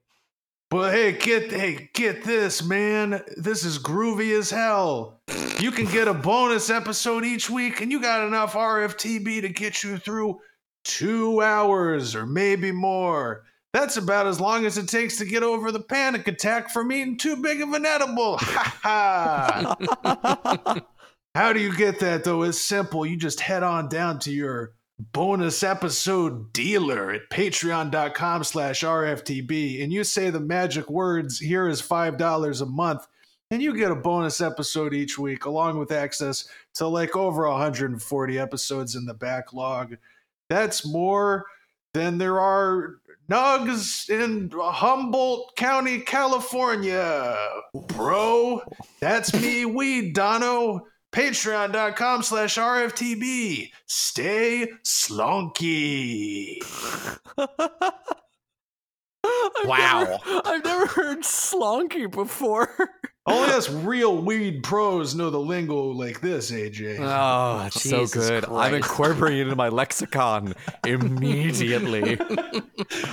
But 0.70 0.93
hey, 0.93 1.12
get 1.12 1.53
hey, 1.53 1.91
get 1.95 2.24
this, 2.24 2.64
man. 2.64 3.22
This 3.37 3.64
is 3.64 3.78
groovy 3.78 4.37
as 4.37 4.51
hell. 4.51 5.20
You 5.61 5.70
can 5.70 5.87
get 5.87 6.09
a 6.09 6.14
bonus 6.14 6.68
episode 6.68 7.24
each 7.24 7.49
week, 7.49 7.80
and 7.80 7.93
you 7.93 8.01
got 8.01 8.26
enough 8.26 8.55
RFTB 8.55 9.43
to 9.43 9.49
get 9.51 9.85
you 9.85 9.99
through 9.99 10.41
two 10.82 11.41
hours 11.41 12.14
or 12.14 12.26
maybe 12.26 12.72
more. 12.72 13.45
That's 13.75 13.97
about 13.97 14.29
as 14.29 14.41
long 14.41 14.64
as 14.66 14.79
it 14.79 14.89
takes 14.89 15.16
to 15.18 15.25
get 15.25 15.43
over 15.43 15.72
the 15.72 15.81
panic 15.81 16.29
attack 16.29 16.70
from 16.70 16.93
eating 16.93 17.18
too 17.18 17.35
big 17.43 17.61
of 17.61 17.72
an 17.72 17.85
edible. 17.85 18.39
Ha 18.85 19.75
ha. 20.05 20.81
How 21.35 21.53
do 21.53 21.59
you 21.59 21.75
get 21.75 21.99
that 21.99 22.22
though? 22.22 22.45
It's 22.45 22.61
simple. 22.61 23.05
You 23.05 23.16
just 23.16 23.41
head 23.41 23.64
on 23.64 23.89
down 23.89 24.20
to 24.20 24.31
your 24.31 24.75
bonus 25.12 25.64
episode 25.64 26.53
dealer 26.53 27.11
at 27.11 27.29
patreon.com 27.31 28.45
slash 28.45 28.83
RFTB 28.83 29.83
and 29.83 29.93
you 29.93 30.05
say 30.05 30.31
the 30.31 30.39
magic 30.39 30.89
words, 30.89 31.41
here 31.41 31.66
is 31.66 31.83
$5 31.83 32.62
a 32.62 32.66
month, 32.66 33.09
and 33.51 33.61
you 33.61 33.77
get 33.77 33.91
a 33.91 33.97
bonus 33.97 34.41
episode 34.41 34.95
each 34.95 35.18
week 35.18 35.47
along 35.47 35.81
with 35.81 35.91
access 35.91 36.47
to 36.75 36.87
like 36.87 37.16
over 37.16 37.49
140 37.49 38.39
episodes 38.39 38.95
in 38.95 39.05
the 39.05 39.14
backlog. 39.14 39.97
That's 40.49 40.87
more 40.87 41.47
than 41.95 42.18
there 42.18 42.39
are 42.39 42.99
nugs 43.31 44.09
in 44.11 44.51
Humboldt 44.55 45.57
County, 45.57 46.01
California. 46.01 47.37
Bro, 47.89 48.62
that's 49.01 49.33
me, 49.35 49.64
Weed 49.64 50.14
Dono. 50.14 50.87
Patreon.com 51.12 52.22
slash 52.25 52.57
RFTB. 52.57 53.70
Stay 53.87 54.66
slunky. 54.85 56.59
I've 59.27 59.68
Wow. 59.68 60.01
never- 60.05 60.43
I've 60.45 60.64
never 60.64 60.87
heard 60.87 61.18
slonky 61.22 62.11
before. 62.11 62.68
Only 63.27 63.55
us 63.55 63.70
real 63.70 64.18
weed 64.18 64.62
pros 64.62 65.14
know 65.14 65.31
the 65.31 65.41
lingo 65.41 65.87
like 65.87 66.20
this, 66.20 66.51
AJ. 66.51 66.99
Oh, 67.01 67.59
that's 67.59 67.83
so 67.83 68.01
Jesus 68.01 68.29
good. 68.29 68.45
I'm 68.45 68.75
incorporating 68.75 69.39
it 69.39 69.43
into 69.45 69.57
my 69.57 69.70
lexicon 69.70 70.55
immediately. 70.85 72.20
All 72.20 72.35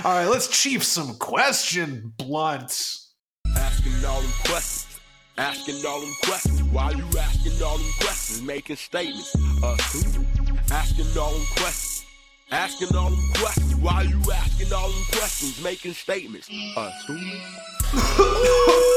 right, 0.04 0.26
let's 0.26 0.48
chief 0.48 0.84
some 0.84 1.14
question 1.14 2.12
blunts. 2.18 3.14
Asking 3.56 4.04
all 4.04 4.20
them 4.20 4.30
questions. 4.44 5.00
Asking 5.38 5.86
all 5.86 6.00
them 6.00 6.14
questions. 6.24 6.62
Why 6.64 6.90
you 6.90 7.04
asking 7.18 7.62
all 7.62 7.78
them 7.78 7.90
questions? 8.00 8.42
Making 8.42 8.76
statements. 8.76 9.34
Uh, 9.62 9.76
who? 9.76 10.24
Asking 10.70 11.18
all 11.18 11.32
them 11.32 11.46
questions. 11.56 12.04
Asking 12.50 12.96
all 12.96 13.10
them 13.10 13.32
questions. 13.36 13.74
Why 13.76 14.02
you 14.02 14.20
asking 14.32 14.72
all 14.72 14.90
them 14.90 15.04
questions? 15.12 15.62
Making 15.62 15.94
statements. 15.94 16.50
Uh, 16.76 16.90
who? 17.06 18.88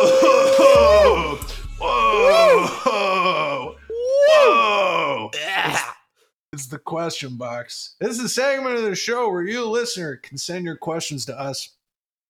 Whoa! 0.00 1.38
Whoa! 1.80 3.76
Whoa! 3.90 5.30
It's 6.52 6.66
the 6.66 6.78
question 6.78 7.36
box. 7.36 7.94
This 8.00 8.18
is 8.18 8.24
a 8.24 8.28
segment 8.28 8.76
of 8.76 8.82
the 8.84 8.94
show 8.94 9.28
where 9.30 9.42
you, 9.42 9.64
listener, 9.64 10.16
can 10.16 10.38
send 10.38 10.64
your 10.64 10.76
questions 10.76 11.26
to 11.26 11.38
us. 11.38 11.70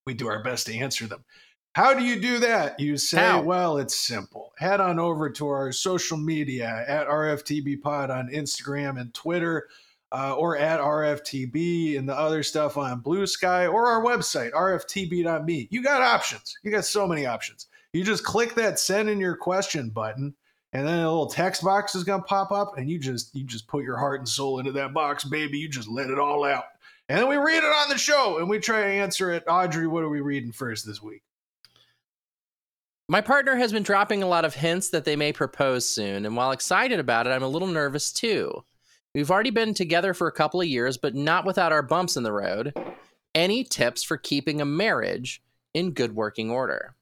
We 0.06 0.14
do 0.14 0.28
our 0.28 0.42
best 0.42 0.66
to 0.66 0.76
answer 0.76 1.06
them. 1.06 1.24
How 1.74 1.94
do 1.94 2.02
you 2.02 2.20
do 2.20 2.38
that? 2.40 2.80
You 2.80 2.96
say, 2.96 3.18
How? 3.18 3.42
well, 3.42 3.76
it's 3.78 3.94
simple. 3.94 4.52
Head 4.58 4.80
on 4.80 4.98
over 4.98 5.30
to 5.30 5.46
our 5.48 5.70
social 5.70 6.16
media 6.16 6.84
at 6.88 7.06
RFTB 7.06 7.82
Pod 7.82 8.10
on 8.10 8.30
Instagram 8.30 8.98
and 9.00 9.12
Twitter, 9.14 9.68
uh, 10.12 10.34
or 10.34 10.56
at 10.56 10.80
RFTB 10.80 11.98
and 11.98 12.08
the 12.08 12.18
other 12.18 12.42
stuff 12.42 12.76
on 12.76 13.02
Bluesky, 13.02 13.72
or 13.72 13.86
our 13.86 14.02
website, 14.02 14.52
rftb.me. 14.52 15.68
You 15.70 15.82
got 15.82 16.02
options. 16.02 16.56
You 16.62 16.70
got 16.70 16.84
so 16.84 17.06
many 17.06 17.26
options. 17.26 17.66
You 17.92 18.04
just 18.04 18.24
click 18.24 18.54
that 18.54 18.78
send 18.78 19.08
in 19.08 19.18
your 19.18 19.36
question 19.36 19.90
button, 19.90 20.34
and 20.72 20.86
then 20.86 20.98
a 20.98 21.08
little 21.08 21.26
text 21.26 21.62
box 21.62 21.94
is 21.94 22.04
gonna 22.04 22.22
pop 22.22 22.52
up, 22.52 22.78
and 22.78 22.88
you 22.88 22.98
just 22.98 23.34
you 23.34 23.44
just 23.44 23.66
put 23.66 23.84
your 23.84 23.98
heart 23.98 24.20
and 24.20 24.28
soul 24.28 24.58
into 24.58 24.72
that 24.72 24.94
box, 24.94 25.24
baby. 25.24 25.58
You 25.58 25.68
just 25.68 25.88
let 25.88 26.10
it 26.10 26.18
all 26.18 26.44
out. 26.44 26.64
And 27.08 27.18
then 27.18 27.28
we 27.28 27.36
read 27.36 27.64
it 27.64 27.64
on 27.64 27.88
the 27.88 27.96
show 27.96 28.38
and 28.38 28.50
we 28.50 28.58
try 28.58 28.82
to 28.82 28.86
answer 28.86 29.30
it. 29.30 29.44
Audrey, 29.48 29.86
what 29.86 30.04
are 30.04 30.10
we 30.10 30.20
reading 30.20 30.52
first 30.52 30.84
this 30.84 31.02
week? 31.02 31.22
My 33.08 33.22
partner 33.22 33.56
has 33.56 33.72
been 33.72 33.82
dropping 33.82 34.22
a 34.22 34.26
lot 34.26 34.44
of 34.44 34.54
hints 34.54 34.90
that 34.90 35.06
they 35.06 35.16
may 35.16 35.32
propose 35.32 35.88
soon, 35.88 36.26
and 36.26 36.36
while 36.36 36.50
excited 36.50 37.00
about 37.00 37.26
it, 37.26 37.30
I'm 37.30 37.42
a 37.42 37.48
little 37.48 37.68
nervous 37.68 38.12
too. 38.12 38.64
We've 39.18 39.32
already 39.32 39.50
been 39.50 39.74
together 39.74 40.14
for 40.14 40.28
a 40.28 40.32
couple 40.32 40.60
of 40.60 40.68
years, 40.68 40.96
but 40.96 41.12
not 41.12 41.44
without 41.44 41.72
our 41.72 41.82
bumps 41.82 42.16
in 42.16 42.22
the 42.22 42.30
road. 42.30 42.72
Any 43.34 43.64
tips 43.64 44.04
for 44.04 44.16
keeping 44.16 44.60
a 44.60 44.64
marriage 44.64 45.42
in 45.74 45.90
good 45.90 46.14
working 46.14 46.52
order? 46.52 46.94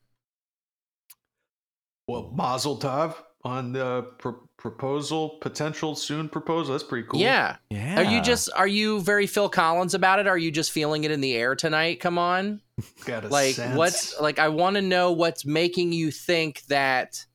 Well, 2.09 2.33
Mazel 2.35 2.79
Tov 2.79 3.17
on 3.45 3.73
the 3.73 4.07
pr- 4.17 4.31
proposal, 4.57 5.37
potential 5.43 5.95
soon 5.95 6.31
proposal. 6.31 6.73
That's 6.73 6.85
pretty 6.85 7.07
cool. 7.07 7.21
Yeah. 7.21 7.57
Yeah. 7.69 8.01
Are 8.01 8.11
you 8.11 8.23
just 8.23 8.49
are 8.57 8.67
you 8.67 9.03
very 9.03 9.27
Phil 9.27 9.51
Collins 9.51 9.93
about 9.93 10.19
it? 10.19 10.27
Are 10.27 10.39
you 10.39 10.51
just 10.51 10.73
feeling 10.73 11.05
it 11.05 11.11
in 11.11 11.21
the 11.21 11.35
air 11.35 11.55
tonight? 11.55 12.01
Come 12.01 12.17
on. 12.17 12.63
got 13.05 13.27
a 13.27 13.29
like 13.29 13.57
sense. 13.57 13.77
what's 13.77 14.19
like 14.19 14.39
I 14.39 14.49
want 14.49 14.77
to 14.77 14.83
know 14.83 15.13
what's 15.13 15.45
making 15.45 15.93
you 15.93 16.11
think 16.11 16.63
that 16.69 17.27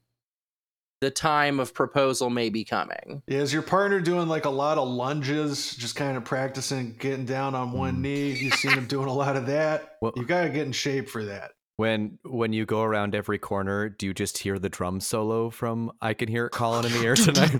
the 1.02 1.12
time 1.12 1.60
of 1.60 1.74
proposal 1.74 2.30
may 2.30 2.49
be 2.49 2.64
coming. 2.64 3.22
Yeah, 3.28 3.39
is 3.39 3.52
your 3.52 3.64
partner 3.64 3.99
doing 3.99 4.28
like 4.28 4.45
a 4.45 4.49
lot 4.49 4.78
of 4.78 4.88
lunges, 4.88 5.76
just 5.76 5.95
kind 5.95 6.16
of 6.16 6.24
practicing 6.24 6.95
getting 6.97 7.26
down 7.26 7.56
on 7.56 7.72
one 7.72 7.97
Mm. 7.97 8.02
knee? 8.02 8.30
You've 8.32 8.54
seen 8.54 8.72
him 8.72 8.86
doing 8.86 9.08
a 9.10 9.14
lot 9.14 9.36
of 9.36 9.47
that. 9.47 9.97
Well- 10.02 10.14
you 10.16 10.24
got 10.26 10.43
to 10.43 10.49
get 10.49 10.66
in 10.66 10.72
shape 10.72 11.10
for 11.10 11.26
that. 11.26 11.52
when 11.78 12.20
when 12.26 12.54
you 12.54 12.64
go 12.66 12.84
around 12.84 13.16
every 13.16 13.39
corner, 13.39 13.89
do 13.89 14.06
you 14.06 14.14
just 14.14 14.38
hear 14.38 14.60
the 14.60 14.70
drum 14.70 14.99
solo 14.99 15.49
from 15.49 15.91
"I 16.02 16.14
Can 16.14 16.28
Hear 16.30 16.45
It 16.45 16.52
Calling 16.52 16.86
in 16.86 16.91
the 16.91 17.04
Air 17.08 17.16
Tonight"? 17.16 17.58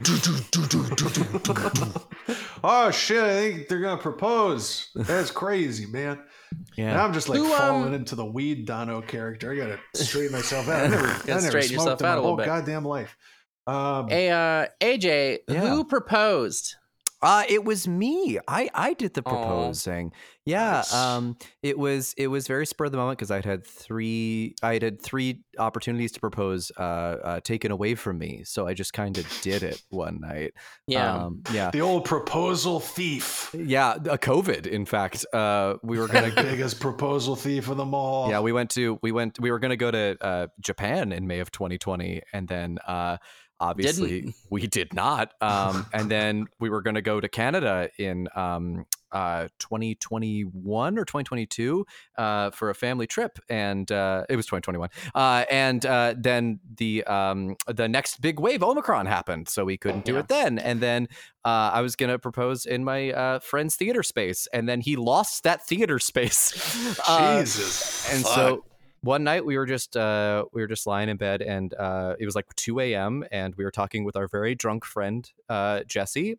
oh 2.63 2.91
shit! 2.91 3.23
I 3.23 3.33
think 3.33 3.67
they're 3.67 3.79
gonna 3.79 4.01
propose. 4.01 4.89
That's 4.95 5.31
crazy, 5.31 5.85
man. 5.87 6.19
And 6.51 6.67
yeah. 6.75 7.03
I'm 7.03 7.13
just 7.13 7.29
like 7.29 7.39
Who, 7.39 7.51
um, 7.51 7.57
falling 7.57 7.93
into 7.93 8.15
the 8.15 8.25
weed 8.25 8.65
Dono 8.65 9.01
character. 9.01 9.51
I 9.53 9.55
gotta 9.55 9.79
straighten 9.95 10.33
myself 10.33 10.67
out. 10.67 10.83
I 10.83 10.87
never, 10.89 11.07
I 11.07 11.21
never 11.27 11.41
straighten 11.41 11.79
smoked 11.79 12.01
in 12.01 12.07
out 12.07 12.15
my 12.15 12.19
a 12.19 12.21
whole 12.21 12.35
bit. 12.37 12.45
goddamn 12.45 12.85
life. 12.85 13.17
Um, 13.68 14.07
Hey 14.07 14.30
uh 14.30 14.68
AJ, 14.82 15.39
Yeah. 15.47 15.62
who 15.62 15.84
proposed? 15.84 16.76
Uh, 17.24 17.43
it 17.47 17.64
was 17.64 17.88
me. 17.88 18.39
I 18.47 18.68
I 18.74 18.93
did 18.95 19.14
the 19.14 19.22
Aw. 19.24 19.30
proposing. 19.30 20.12
Yeah. 20.43 20.78
Nice. 20.78 20.91
Um. 20.91 21.38
It 21.62 21.78
was 21.78 22.16
it 22.18 22.26
was 22.30 22.47
very 22.47 22.66
spur 22.66 22.86
of 22.86 22.91
the 22.91 22.97
moment 22.97 23.20
because 23.20 23.30
I'd 23.30 23.45
had 23.45 23.64
three 23.64 24.55
I 24.64 24.74
had 24.74 24.82
had 24.82 24.99
three 24.99 25.43
opportunities 25.59 26.12
to 26.14 26.20
propose 26.20 26.72
uh, 26.80 26.82
uh 26.82 27.39
taken 27.41 27.70
away 27.72 27.93
from 27.93 28.18
me, 28.18 28.41
so 28.43 28.66
I 28.66 28.74
just 28.74 28.93
kind 28.93 29.20
of 29.20 29.41
did 29.43 29.62
it 29.62 29.80
one 29.89 30.20
night. 30.20 30.53
Yeah. 30.88 31.14
Um, 31.14 31.43
yeah. 31.53 31.70
the 31.70 31.82
old 31.82 32.05
proposal 32.05 32.80
thief. 32.80 33.53
Yeah. 33.55 33.93
A 34.09 34.18
COVID. 34.18 34.66
In 34.66 34.88
fact. 34.88 35.24
Uh. 35.32 35.76
We 35.84 35.99
were 35.99 36.07
gonna. 36.07 36.32
biggest 36.36 36.80
proposal 36.80 37.36
thief 37.36 37.70
of 37.70 37.78
them 37.78 37.93
all. 37.93 38.32
Yeah, 38.32 38.39
we 38.39 38.51
went 38.51 38.72
to 38.72 38.97
we 39.03 39.12
went 39.12 39.39
we 39.39 39.51
were 39.51 39.59
going 39.59 39.70
to 39.70 39.78
go 39.78 39.91
to 39.91 40.18
uh, 40.22 40.47
Japan 40.59 41.12
in 41.12 41.28
May 41.28 41.39
of 41.39 41.51
2020, 41.51 42.24
and 42.34 42.47
then 42.47 42.80
uh, 42.88 43.18
obviously 43.62 44.22
Didn't. 44.22 44.36
we 44.49 44.68
did 44.68 44.93
not. 44.93 45.34
Um, 45.39 45.86
and 45.93 46.09
then 46.12 46.47
we 46.59 46.70
were 46.70 46.82
going 46.82 46.95
to 46.95 47.01
go 47.01 47.22
to 47.22 47.30
Canada 47.30 47.89
in 47.97 48.28
um, 48.36 48.86
uh, 49.12 49.47
2021 49.59 50.97
or 50.97 51.05
2022 51.05 51.86
uh, 52.18 52.49
for 52.51 52.70
a 52.70 52.76
family 52.76 53.05
trip, 53.07 53.38
and 53.49 53.91
uh, 53.91 54.24
it 54.30 54.36
was 54.36 54.45
2021. 54.45 54.89
Uh, 55.14 55.45
and 55.51 55.86
uh, 55.86 56.14
then 56.18 56.59
the 56.78 57.03
um, 57.05 57.55
the 57.68 57.88
next 57.88 58.22
big 58.22 58.39
wave, 58.39 58.64
Omicron, 58.64 59.05
happened, 59.05 59.47
so 59.49 59.64
we 59.66 59.78
couldn't 59.78 60.05
do 60.05 60.14
Yeah. 60.14 60.20
it 60.20 60.28
then. 60.28 60.57
And 60.59 60.80
then 60.82 61.07
uh, 61.45 61.72
I 61.74 61.82
was 61.82 61.95
going 61.95 62.09
to 62.12 62.20
propose 62.20 62.66
in 62.66 62.84
my 62.84 63.12
uh, 63.12 63.39
friend's 63.39 63.76
theater 63.76 64.01
space, 64.03 64.47
and 64.53 64.68
then 64.68 64.82
he 64.82 64.95
lost 64.95 65.43
that 65.43 65.66
theater 65.68 65.99
space. 65.99 66.51
Jesus. 67.07 68.12
and 68.14 68.24
Fuck. 68.24 68.34
so 68.34 68.66
one 69.01 69.23
night 69.23 69.45
we 69.45 69.57
were 69.57 69.65
just 69.65 69.97
uh, 69.97 70.45
we 70.53 70.61
were 70.61 70.67
just 70.67 70.85
lying 70.87 71.09
in 71.09 71.17
bed, 71.17 71.41
and 71.41 71.73
uh, 71.73 72.15
it 72.19 72.25
was 72.25 72.35
like 72.35 72.45
2 72.55 72.79
a.m. 72.79 73.23
and 73.31 73.55
we 73.55 73.63
were 73.63 73.71
talking 73.71 74.03
with 74.03 74.15
our 74.15 74.27
very 74.27 74.55
drunk 74.55 74.85
friend 74.85 75.29
uh, 75.49 75.81
Jesse, 75.87 76.37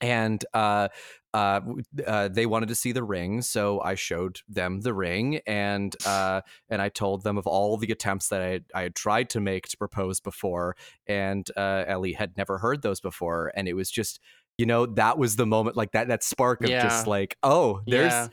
and 0.00 0.44
uh, 0.54 0.88
uh, 1.34 1.60
uh, 2.06 2.28
they 2.28 2.46
wanted 2.46 2.68
to 2.68 2.74
see 2.74 2.92
the 2.92 3.02
ring, 3.04 3.42
so 3.42 3.80
I 3.80 3.94
showed 3.94 4.40
them 4.48 4.80
the 4.80 4.94
ring, 4.94 5.40
and 5.46 5.94
uh, 6.06 6.40
and 6.68 6.80
I 6.80 6.88
told 6.88 7.22
them 7.24 7.38
of 7.38 7.46
all 7.46 7.76
the 7.76 7.90
attempts 7.92 8.28
that 8.28 8.40
I 8.40 8.46
had, 8.46 8.64
I 8.74 8.82
had 8.82 8.94
tried 8.94 9.30
to 9.30 9.40
make 9.40 9.68
to 9.68 9.76
propose 9.76 10.20
before, 10.20 10.76
and 11.06 11.48
uh, 11.56 11.84
Ellie 11.86 12.12
had 12.14 12.36
never 12.36 12.58
heard 12.58 12.82
those 12.82 13.00
before, 13.00 13.52
and 13.54 13.68
it 13.68 13.74
was 13.74 13.90
just. 13.90 14.20
You 14.58 14.66
know, 14.66 14.84
that 14.84 15.16
was 15.16 15.36
the 15.36 15.46
moment, 15.46 15.74
like 15.74 15.92
that, 15.92 16.08
that 16.08 16.22
spark 16.22 16.62
of 16.64 16.68
Yeah. 16.68 16.82
just 16.82 17.06
like, 17.06 17.38
oh, 17.42 17.80
there's, 17.86 18.12
Yeah. 18.12 18.28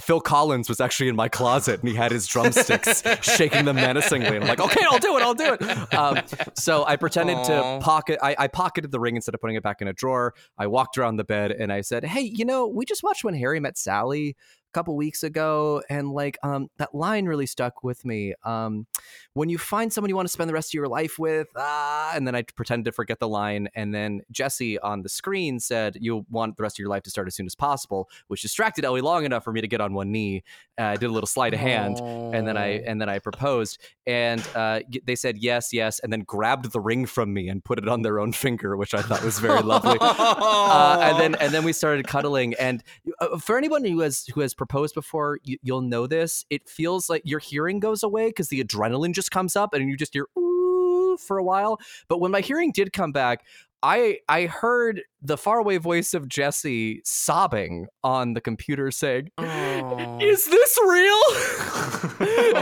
Phil 0.00 0.20
Collins 0.20 0.68
was 0.68 0.80
actually 0.80 1.08
in 1.08 1.14
my 1.14 1.28
closet 1.28 1.80
and 1.80 1.88
he 1.88 1.94
had 1.94 2.10
his 2.10 2.26
drumsticks 2.26 3.02
shaking 3.22 3.64
them 3.64 3.76
menacingly. 3.76 4.26
And 4.26 4.42
I'm 4.42 4.48
like, 4.48 4.60
okay, 4.60 4.84
I'll 4.90 4.98
do 4.98 5.16
it, 5.16 5.22
I'll 5.22 5.34
do 5.34 5.56
it. 5.58 5.94
Um, 5.94 6.20
so 6.54 6.84
I 6.84 6.96
pretended 6.96 7.36
Aw. 7.36 7.78
to 7.78 7.84
pocket, 7.84 8.18
I, 8.22 8.34
I 8.38 8.48
pocketed 8.48 8.90
the 8.90 8.98
ring 8.98 9.14
instead 9.14 9.34
of 9.34 9.40
putting 9.40 9.56
it 9.56 9.62
back 9.62 9.80
in 9.80 9.86
a 9.86 9.92
drawer. 9.92 10.34
I 10.58 10.66
walked 10.66 10.98
around 10.98 11.16
the 11.16 11.24
bed 11.24 11.52
and 11.52 11.72
I 11.72 11.82
said, 11.82 12.04
hey, 12.04 12.22
you 12.22 12.44
know, 12.44 12.66
we 12.66 12.84
just 12.84 13.04
watched 13.04 13.22
When 13.22 13.34
Harry 13.34 13.60
Met 13.60 13.78
Sally 13.78 14.36
couple 14.72 14.96
weeks 14.96 15.22
ago 15.22 15.82
and 15.88 16.10
like 16.10 16.38
um 16.42 16.68
that 16.76 16.94
line 16.94 17.26
really 17.26 17.46
stuck 17.46 17.82
with 17.82 18.04
me 18.04 18.34
um 18.44 18.86
when 19.32 19.48
you 19.48 19.58
find 19.58 19.92
someone 19.92 20.08
you 20.08 20.16
want 20.16 20.26
to 20.26 20.32
spend 20.32 20.48
the 20.48 20.54
rest 20.54 20.70
of 20.70 20.74
your 20.74 20.88
life 20.88 21.18
with 21.18 21.48
ah 21.56 22.12
and 22.14 22.26
then 22.26 22.34
i 22.34 22.42
pretend 22.42 22.84
to 22.84 22.92
forget 22.92 23.18
the 23.18 23.28
line 23.28 23.68
and 23.74 23.94
then 23.94 24.20
jesse 24.30 24.78
on 24.80 25.02
the 25.02 25.08
screen 25.08 25.58
said 25.58 25.96
you 26.00 26.26
want 26.30 26.56
the 26.56 26.62
rest 26.62 26.76
of 26.76 26.80
your 26.80 26.88
life 26.88 27.02
to 27.02 27.10
start 27.10 27.26
as 27.26 27.34
soon 27.34 27.46
as 27.46 27.54
possible 27.54 28.08
which 28.28 28.42
distracted 28.42 28.84
ellie 28.84 29.00
long 29.00 29.24
enough 29.24 29.44
for 29.44 29.52
me 29.52 29.60
to 29.60 29.68
get 29.68 29.80
on 29.80 29.94
one 29.94 30.12
knee 30.12 30.42
uh, 30.78 30.84
i 30.84 30.96
did 30.96 31.08
a 31.08 31.12
little 31.12 31.26
sleight 31.26 31.54
of 31.54 31.60
hand 31.60 31.98
and 31.98 32.46
then 32.46 32.56
I 32.56 32.82
and 32.86 33.00
then 33.00 33.08
I 33.08 33.18
proposed, 33.18 33.78
and 34.06 34.46
uh, 34.54 34.80
they 35.04 35.14
said 35.14 35.38
yes, 35.38 35.72
yes, 35.72 35.98
and 36.00 36.12
then 36.12 36.20
grabbed 36.20 36.72
the 36.72 36.80
ring 36.80 37.06
from 37.06 37.32
me 37.32 37.48
and 37.48 37.64
put 37.64 37.78
it 37.78 37.88
on 37.88 38.02
their 38.02 38.18
own 38.18 38.32
finger, 38.32 38.76
which 38.76 38.94
I 38.94 39.02
thought 39.02 39.22
was 39.22 39.38
very 39.38 39.62
lovely. 39.62 39.98
Uh, 40.00 40.98
and 41.00 41.20
then 41.20 41.34
and 41.40 41.52
then 41.52 41.64
we 41.64 41.72
started 41.72 42.06
cuddling. 42.06 42.54
And 42.54 42.82
uh, 43.20 43.38
for 43.38 43.56
anyone 43.56 43.84
who 43.84 44.00
has 44.00 44.26
who 44.26 44.40
has 44.40 44.54
proposed 44.58 44.94
before, 44.94 45.38
you, 45.44 45.56
you'll 45.62 45.80
know 45.80 46.06
this. 46.06 46.44
It 46.50 46.68
feels 46.68 47.08
like 47.08 47.22
your 47.24 47.38
hearing 47.38 47.80
goes 47.80 48.02
away 48.02 48.28
because 48.28 48.48
the 48.48 48.62
adrenaline 48.62 49.12
just 49.14 49.30
comes 49.30 49.56
up, 49.56 49.72
and 49.72 49.88
you 49.88 49.96
just 49.96 50.12
hear 50.12 50.26
ooh 50.38 51.16
for 51.18 51.38
a 51.38 51.42
while. 51.44 51.78
But 52.08 52.20
when 52.20 52.30
my 52.30 52.40
hearing 52.42 52.72
did 52.72 52.92
come 52.92 53.12
back. 53.12 53.44
I 53.80 54.18
I 54.28 54.46
heard 54.46 55.02
the 55.22 55.38
faraway 55.38 55.76
voice 55.76 56.12
of 56.12 56.26
Jesse 56.28 57.00
sobbing 57.04 57.86
on 58.02 58.32
the 58.34 58.40
computer 58.40 58.90
saying, 58.90 59.30
Oh. 59.38 60.18
"Is 60.20 60.46
this 60.46 60.78
real? 60.84 61.22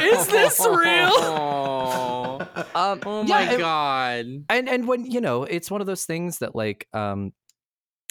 Is 0.02 0.26
this 0.26 0.60
real?" 0.60 1.10
Oh, 1.14 2.38
Um, 2.74 3.00
oh 3.06 3.22
yeah, 3.22 3.34
my 3.34 3.42
and- 3.44 3.58
god. 3.58 4.26
and 4.50 4.68
and 4.68 4.86
when 4.86 5.10
you 5.10 5.22
know 5.22 5.44
it's 5.44 5.70
one 5.70 5.80
of 5.80 5.86
those 5.86 6.04
things 6.04 6.40
that 6.40 6.54
like 6.54 6.86
um 6.92 7.32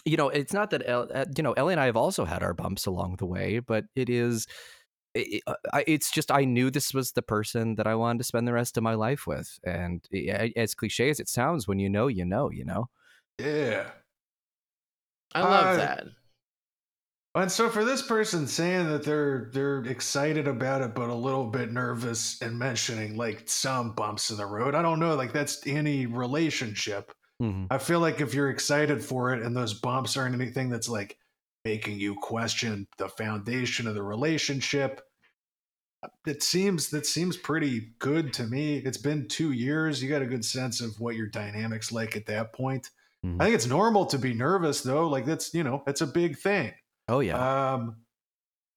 you 0.06 0.18
know 0.18 0.30
it's 0.30 0.54
not 0.54 0.70
that 0.70 0.88
uh, 0.88 1.26
you 1.36 1.44
know 1.44 1.54
ellie 1.54 1.74
and 1.74 1.82
i 1.82 1.86
have 1.86 1.98
also 1.98 2.26
had 2.26 2.44
our 2.44 2.54
bumps 2.54 2.86
along 2.86 3.16
the 3.18 3.26
way 3.26 3.60
but 3.60 3.86
it 3.96 4.10
is 4.10 4.48
it, 5.14 5.42
uh, 5.48 5.56
it's 5.88 6.12
just 6.12 6.32
i 6.32 6.46
knew 6.46 6.70
this 6.70 6.94
was 6.94 7.12
the 7.14 7.22
person 7.22 7.76
that 7.76 7.88
i 7.88 7.96
wanted 7.96 8.20
to 8.20 8.24
spend 8.24 8.48
the 8.48 8.54
rest 8.54 8.78
of 8.78 8.84
my 8.84 8.94
life 8.94 9.26
with 9.28 9.60
and 9.64 10.08
as 10.56 10.76
cliche 10.76 11.10
as 11.10 11.20
it 11.20 11.30
sounds 11.30 11.68
when 11.68 11.80
you 11.80 11.90
know 11.90 12.08
you 12.08 12.26
know 12.26 12.50
you 12.52 12.64
know 12.66 12.86
Yeah. 13.40 13.92
I 15.34 15.42
love 15.42 15.76
Uh, 15.76 15.78
that. 15.78 16.08
And 17.36 17.52
so 17.52 17.70
for 17.70 17.84
this 17.84 18.02
person 18.02 18.48
saying 18.48 18.88
that 18.88 19.04
they're 19.04 19.50
they're 19.52 19.84
excited 19.84 20.48
about 20.48 20.82
it 20.82 20.96
but 20.96 21.10
a 21.10 21.14
little 21.16 21.48
bit 21.48 21.70
nervous 21.72 22.42
and 22.42 22.58
mentioning 22.58 23.18
like 23.18 23.50
some 23.50 23.92
bumps 23.94 24.32
in 24.32 24.38
the 24.38 24.46
road, 24.46 24.74
I 24.74 24.82
don't 24.82 25.00
know, 25.00 25.16
like 25.16 25.34
that's 25.34 25.66
any 25.68 26.06
relationship. 26.06 27.12
Mhm. 27.42 27.68
I 27.70 27.78
feel 27.80 28.00
like 28.00 28.22
if 28.22 28.34
you're 28.34 28.50
excited 28.50 29.04
for 29.04 29.34
it 29.34 29.42
and 29.42 29.56
those 29.56 29.74
bumps 29.74 30.18
aren't 30.18 30.36
anything 30.36 30.70
that's 30.70 30.90
like 30.90 31.20
making 31.64 32.00
you 32.00 32.16
question 32.16 32.88
the 32.98 33.10
foundation 33.10 33.88
of 33.88 33.96
the 33.96 34.04
relationship, 34.04 35.02
it 36.28 36.44
seems 36.44 36.90
that 36.90 37.06
seems 37.06 37.38
pretty 37.38 37.94
good 38.00 38.34
to 38.34 38.46
me. 38.46 38.78
It's 38.78 38.98
been 38.98 39.28
two 39.28 39.52
years. 39.52 40.02
You 40.02 40.10
got 40.10 40.22
a 40.22 40.26
good 40.28 40.46
sense 40.46 40.82
of 40.82 41.00
what 41.00 41.16
your 41.16 41.28
dynamics 41.28 41.92
like 41.92 42.16
at 42.16 42.26
that 42.28 42.54
point. 42.54 42.92
Mhm. 43.26 43.42
I 43.42 43.46
think 43.46 43.56
it's 43.56 43.66
normal 43.66 44.06
to 44.08 44.18
be 44.20 44.34
nervous 44.34 44.82
though. 44.82 45.08
Like 45.08 45.26
that's 45.26 45.54
you 45.54 45.64
know 45.64 45.84
that's 45.86 46.02
a 46.02 46.08
big 46.08 46.38
thing. 46.38 46.74
oh 47.08 47.20
yeah 47.20 47.74
Um, 47.74 47.98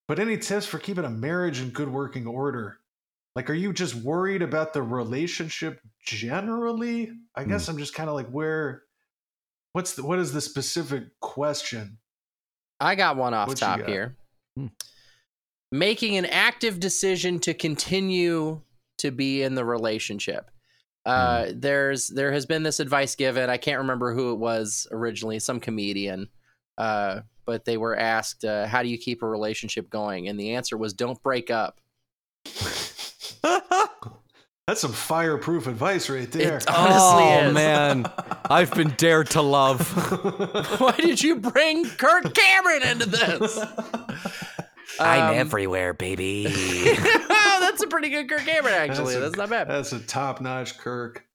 but 0.07 0.19
any 0.19 0.37
tips 0.37 0.65
for 0.67 0.79
keeping 0.79 1.05
a 1.05 1.09
marriage 1.11 1.61
in 1.61 1.71
good 1.71 1.89
working 1.89 2.27
order? 2.27 2.78
Like, 3.39 3.49
are 3.49 3.53
you 3.53 3.71
just 3.71 3.95
worried 3.95 4.41
about 4.41 4.73
the 4.73 4.83
relationship 4.83 5.79
generally? 6.03 7.13
I 7.35 7.45
guess 7.45 7.69
I'm 7.69 7.77
just 7.77 7.93
kind 7.93 8.09
of 8.09 8.15
like, 8.15 8.27
where? 8.27 8.83
What's 9.71 9.93
the 9.93 10.03
what 10.03 10.19
is 10.19 10.33
the 10.33 10.41
specific 10.41 11.05
question? 11.21 11.99
I 12.81 12.95
got 12.95 13.15
one 13.15 13.33
off 13.33 13.47
What 13.47 13.55
top 13.55 13.79
here. 13.85 14.17
Hmm. 14.57 14.67
Making 15.71 16.17
an 16.17 16.25
active 16.25 16.81
decision 16.81 17.39
to 17.39 17.53
continue 17.53 18.59
to 18.97 19.09
be 19.09 19.41
in 19.41 19.55
the 19.55 19.63
relationship. 19.63 20.51
Uh, 21.05 21.45
Hmm. 21.45 21.59
There's 21.61 22.09
there 22.09 22.33
has 22.33 22.45
been 22.45 22.63
this 22.63 22.81
advice 22.81 23.15
given. 23.15 23.49
I 23.49 23.55
can't 23.55 23.77
remember 23.77 24.13
who 24.13 24.33
it 24.33 24.37
was 24.37 24.85
originally, 24.91 25.39
some 25.39 25.61
comedian. 25.61 26.27
Uh, 26.77 27.21
but 27.45 27.63
they 27.63 27.77
were 27.77 27.95
asked, 27.95 28.43
uh, 28.43 28.67
"How 28.67 28.83
do 28.83 28.89
you 28.89 28.97
keep 28.97 29.23
a 29.23 29.29
relationship 29.29 29.89
going?" 29.89 30.27
And 30.27 30.37
the 30.37 30.55
answer 30.55 30.75
was, 30.75 30.91
"Don't 30.91 31.23
break 31.23 31.49
up." 31.49 31.79
That's 34.69 34.81
some 34.81 34.93
fireproof 34.93 35.65
advice 35.65 36.11
right 36.11 36.31
there. 36.31 36.57
It 36.57 36.69
honestly 36.69 37.23
oh 37.23 37.47
is. 37.47 37.53
man, 37.55 38.05
I've 38.51 38.71
been 38.71 38.93
dared 38.97 39.31
to 39.31 39.41
love. 39.41 39.81
Why 40.79 40.91
did 40.91 41.23
you 41.23 41.37
bring 41.37 41.85
Kirk 41.85 42.35
Cameron 42.35 42.83
into 42.83 43.09
this? 43.09 43.57
I'm 44.99 45.29
Um, 45.31 45.35
everywhere, 45.37 45.95
baby. 45.95 46.45
oh, 46.47 47.57
that's 47.61 47.81
a 47.81 47.87
pretty 47.87 48.09
good 48.09 48.29
Kirk 48.29 48.41
Cameron, 48.45 48.75
actually. 48.75 49.15
a- 49.15 49.19
That's, 49.21 49.37
not 49.37 49.49
bad. 49.49 49.67
That's 49.67 49.91
a 49.91 49.99
top-notch 50.01 50.77
Kirk. 50.77 51.25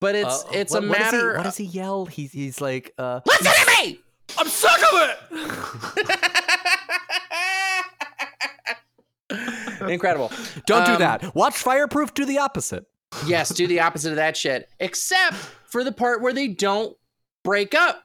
But 0.00 0.16
it's 0.16 0.42
Uh, 0.46 0.48
it's 0.52 0.72
what- 0.72 0.82
a 0.82 0.88
what 0.88 0.98
does 0.98 1.10
he- 1.12 1.16
matter. 1.16 1.36
what 1.36 1.42
does 1.44 1.56
he 1.58 1.64
yell? 1.66 2.06
He's 2.06 2.32
he's 2.32 2.60
like, 2.60 2.92
uh, 2.98 3.20
Listen 3.24 3.52
to 3.52 3.84
me. 3.84 4.00
I'm 4.36 4.48
sick 4.48 4.70
of 4.92 5.10
it. 5.10 6.29
Incredible. 9.94 10.30
Don't 10.66 10.86
do 10.86 10.92
Um, 10.92 10.98
that. 11.00 11.34
Watch 11.34 11.56
Fireproof 11.56 12.14
do 12.14 12.24
the 12.24 12.38
opposite. 12.38 12.84
Yes, 13.26 13.48
do 13.50 13.66
the 13.66 13.80
opposite 13.80 14.10
of 14.10 14.16
that 14.16 14.36
shit, 14.36 14.68
except 14.78 15.34
for 15.34 15.82
the 15.82 15.92
part 15.92 16.22
where 16.22 16.32
they 16.32 16.48
don't 16.48 16.96
break 17.42 17.74
up. 17.74 18.04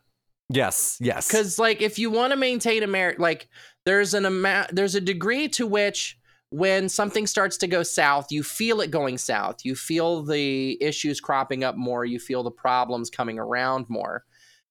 Yes, 0.50 0.98
yes. 1.00 1.28
Because 1.28 1.60
like, 1.60 1.82
if 1.82 1.98
you 2.00 2.10
want 2.10 2.32
to 2.32 2.38
maintain 2.38 2.84
a 2.84 2.88
marriage, 2.88 3.20
like 3.20 3.48
there's 3.86 4.14
an 4.14 4.26
amount, 4.26 4.76
there's 4.76 4.96
a 4.96 5.02
degree 5.02 5.48
to 5.50 5.68
which 5.68 6.18
when 6.50 6.88
something 6.90 7.28
starts 7.28 7.58
to 7.58 7.68
go 7.68 7.84
south, 7.84 8.32
you 8.32 8.42
feel 8.44 8.82
it 8.82 8.90
going 8.92 9.18
south. 9.18 9.58
You 9.66 9.76
feel 9.76 10.24
the 10.24 10.82
issues 10.82 11.20
cropping 11.20 11.64
up 11.64 11.76
more. 11.76 12.06
You 12.06 12.20
feel 12.20 12.44
the 12.44 12.52
problems 12.52 13.10
coming 13.10 13.38
around 13.40 13.86
more. 13.90 14.24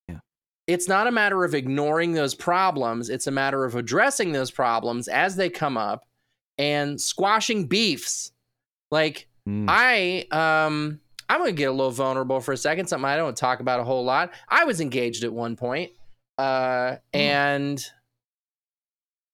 Yeah. 0.08 0.18
It's 0.66 0.88
not 0.88 1.06
a 1.06 1.12
matter 1.12 1.44
of 1.44 1.54
ignoring 1.54 2.12
those 2.12 2.34
problems. 2.34 3.10
It's 3.10 3.26
a 3.26 3.32
matter 3.32 3.64
of 3.64 3.74
addressing 3.74 4.32
those 4.32 4.50
problems 4.50 5.08
as 5.08 5.36
they 5.36 5.50
come 5.50 5.76
up 5.76 6.04
and 6.58 7.00
squashing 7.00 7.66
beefs. 7.66 8.32
Like 8.90 9.28
Mm. 9.48 9.66
I 9.68 10.24
um 10.30 11.00
I'm 11.28 11.38
gonna 11.40 11.52
get 11.52 11.68
a 11.68 11.72
little 11.72 11.90
vulnerable 11.90 12.40
for 12.40 12.52
a 12.52 12.56
second, 12.56 12.86
something 12.88 13.04
I 13.04 13.16
don't 13.16 13.36
talk 13.36 13.60
about 13.60 13.78
a 13.80 13.84
whole 13.84 14.04
lot. 14.04 14.32
I 14.48 14.64
was 14.64 14.80
engaged 14.80 15.22
at 15.24 15.32
one 15.32 15.54
point, 15.56 15.92
uh, 16.38 16.96
and 17.12 17.84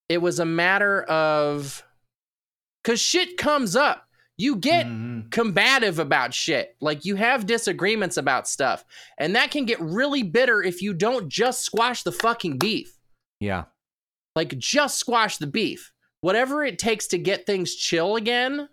it 0.09 0.19
was 0.19 0.41
a 0.41 0.45
matter 0.45 1.03
of 1.05 1.85
because 2.83 3.01
shit 3.01 3.37
comes 3.37 3.77
up. 3.77 4.07
You 4.37 4.57
get 4.57 4.87
Mhm. 4.87 5.31
combative 5.31 5.99
about 5.99 6.33
shit. 6.33 6.75
Like 6.81 7.05
you 7.05 7.15
have 7.17 7.47
disagreements 7.47 8.17
about 8.17 8.49
stuff, 8.49 8.85
and 9.19 9.37
that 9.37 9.51
can 9.51 9.65
get 9.67 9.79
really 9.81 10.23
bitter 10.23 10.63
if 10.63 10.81
you 10.83 10.95
don't 10.95 11.29
just 11.29 11.61
squash 11.63 12.03
the 12.03 12.13
fucking 12.13 12.59
beef. 12.59 12.99
yeah. 13.39 13.65
Like 14.37 14.57
just 14.59 14.99
squash 14.99 15.37
the 15.39 15.47
beef. 15.47 15.93
Whatever 16.21 16.65
it 16.65 16.79
takes 16.79 17.07
to 17.09 17.19
get 17.19 17.47
things 17.47 17.75
chill 17.75 18.17
again. 18.17 18.69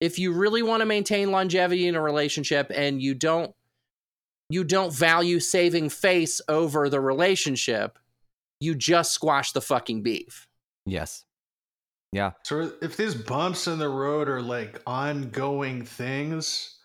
If 0.00 0.18
you 0.18 0.32
really 0.32 0.62
want 0.62 0.80
to 0.80 0.86
maintain 0.86 1.30
longevity 1.30 1.86
in 1.86 1.94
a 1.94 2.00
relationship 2.00 2.72
and 2.74 3.00
you 3.00 3.14
don't 3.14 3.54
you 4.48 4.64
don't 4.64 4.92
value 4.92 5.40
saving 5.40 5.88
face 5.88 6.40
over 6.48 6.88
the 6.88 7.00
relationship, 7.00 7.98
you 8.60 8.74
just 8.74 9.12
squash 9.12 9.52
the 9.52 9.60
fucking 9.60 10.02
beef. 10.02 10.46
Yes. 10.84 11.24
Yeah. 12.12 12.32
So 12.44 12.70
if 12.82 12.96
these 12.96 13.14
bumps 13.14 13.66
in 13.66 13.78
the 13.78 13.88
road 13.88 14.28
are 14.28 14.42
like 14.42 14.82
ongoing 14.86 15.84
things, 15.84 16.76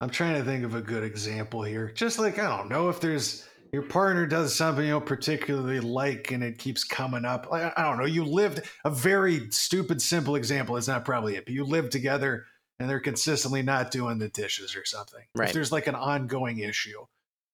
I'm 0.00 0.10
trying 0.10 0.34
to 0.34 0.44
think 0.44 0.64
of 0.64 0.74
a 0.74 0.80
good 0.80 1.04
example 1.04 1.62
here. 1.62 1.92
Just 1.94 2.18
like 2.18 2.38
I 2.38 2.56
don't 2.56 2.68
know 2.68 2.88
if 2.88 3.00
there's 3.00 3.46
your 3.72 3.82
partner 3.82 4.26
does 4.26 4.54
something 4.54 4.84
you 4.84 4.90
don't 4.92 5.06
particularly 5.06 5.80
like 5.80 6.30
and 6.30 6.44
it 6.44 6.58
keeps 6.58 6.84
coming 6.84 7.24
up. 7.24 7.50
Like 7.50 7.72
I 7.76 7.82
don't 7.82 7.98
know, 7.98 8.04
you 8.04 8.24
lived 8.24 8.60
a 8.84 8.90
very 8.90 9.50
stupid 9.50 10.00
simple 10.02 10.36
example. 10.36 10.76
It's 10.76 10.88
not 10.88 11.06
probably 11.06 11.36
it, 11.36 11.46
but 11.46 11.54
you 11.54 11.64
live 11.64 11.88
together 11.88 12.44
and 12.78 12.88
they're 12.88 13.00
consistently 13.00 13.62
not 13.62 13.90
doing 13.90 14.18
the 14.18 14.28
dishes 14.28 14.76
or 14.76 14.84
something. 14.84 15.22
Right. 15.34 15.48
If 15.48 15.54
there's 15.54 15.72
like 15.72 15.86
an 15.86 15.94
ongoing 15.94 16.58
issue, 16.58 16.98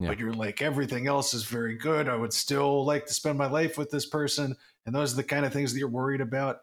Yeah. 0.00 0.08
but 0.08 0.18
you're 0.18 0.32
like 0.32 0.60
everything 0.60 1.06
else 1.06 1.34
is 1.34 1.44
very 1.44 1.76
good. 1.76 2.08
I 2.08 2.16
would 2.16 2.32
still 2.32 2.84
like 2.84 3.06
to 3.06 3.14
spend 3.14 3.38
my 3.38 3.46
life 3.46 3.78
with 3.78 3.90
this 3.90 4.06
person, 4.06 4.56
and 4.86 4.94
those 4.94 5.12
are 5.12 5.16
the 5.16 5.24
kind 5.24 5.46
of 5.46 5.52
things 5.52 5.72
that 5.72 5.78
you're 5.78 5.88
worried 5.88 6.20
about. 6.20 6.62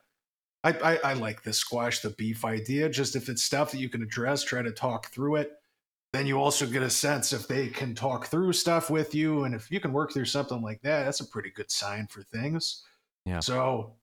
I, 0.66 0.72
I, 0.72 0.96
I 1.12 1.14
like 1.14 1.44
the 1.44 1.54
squash 1.54 2.00
the 2.00 2.10
beef 2.10 2.44
idea. 2.44 2.90
Just 2.90 3.16
if 3.16 3.30
it's 3.30 3.44
stuff 3.44 3.72
that 3.72 3.78
you 3.78 3.88
can 3.88 4.02
address, 4.02 4.44
try 4.44 4.64
to 4.64 4.72
talk 4.72 5.08
through 5.12 5.36
it. 5.36 5.54
Then 6.16 6.28
you 6.28 6.42
also 6.42 6.66
get 6.66 6.82
a 6.82 6.90
sense 6.90 7.34
if 7.34 7.46
they 7.46 7.68
can 7.68 7.94
talk 7.94 8.28
through 8.28 8.54
stuff 8.54 8.90
with 8.90 9.14
you, 9.14 9.44
and 9.44 9.54
if 9.54 9.70
you 9.70 9.82
can 9.82 9.92
work 9.92 10.14
through 10.14 10.24
something 10.24 10.62
like 10.62 10.82
that, 10.82 11.04
that's 11.04 11.20
a 11.20 11.28
pretty 11.28 11.50
good 11.50 11.70
sign 11.70 12.08
for 12.08 12.24
things. 12.24 12.86
Yeah. 13.26 13.42
So 13.42 13.98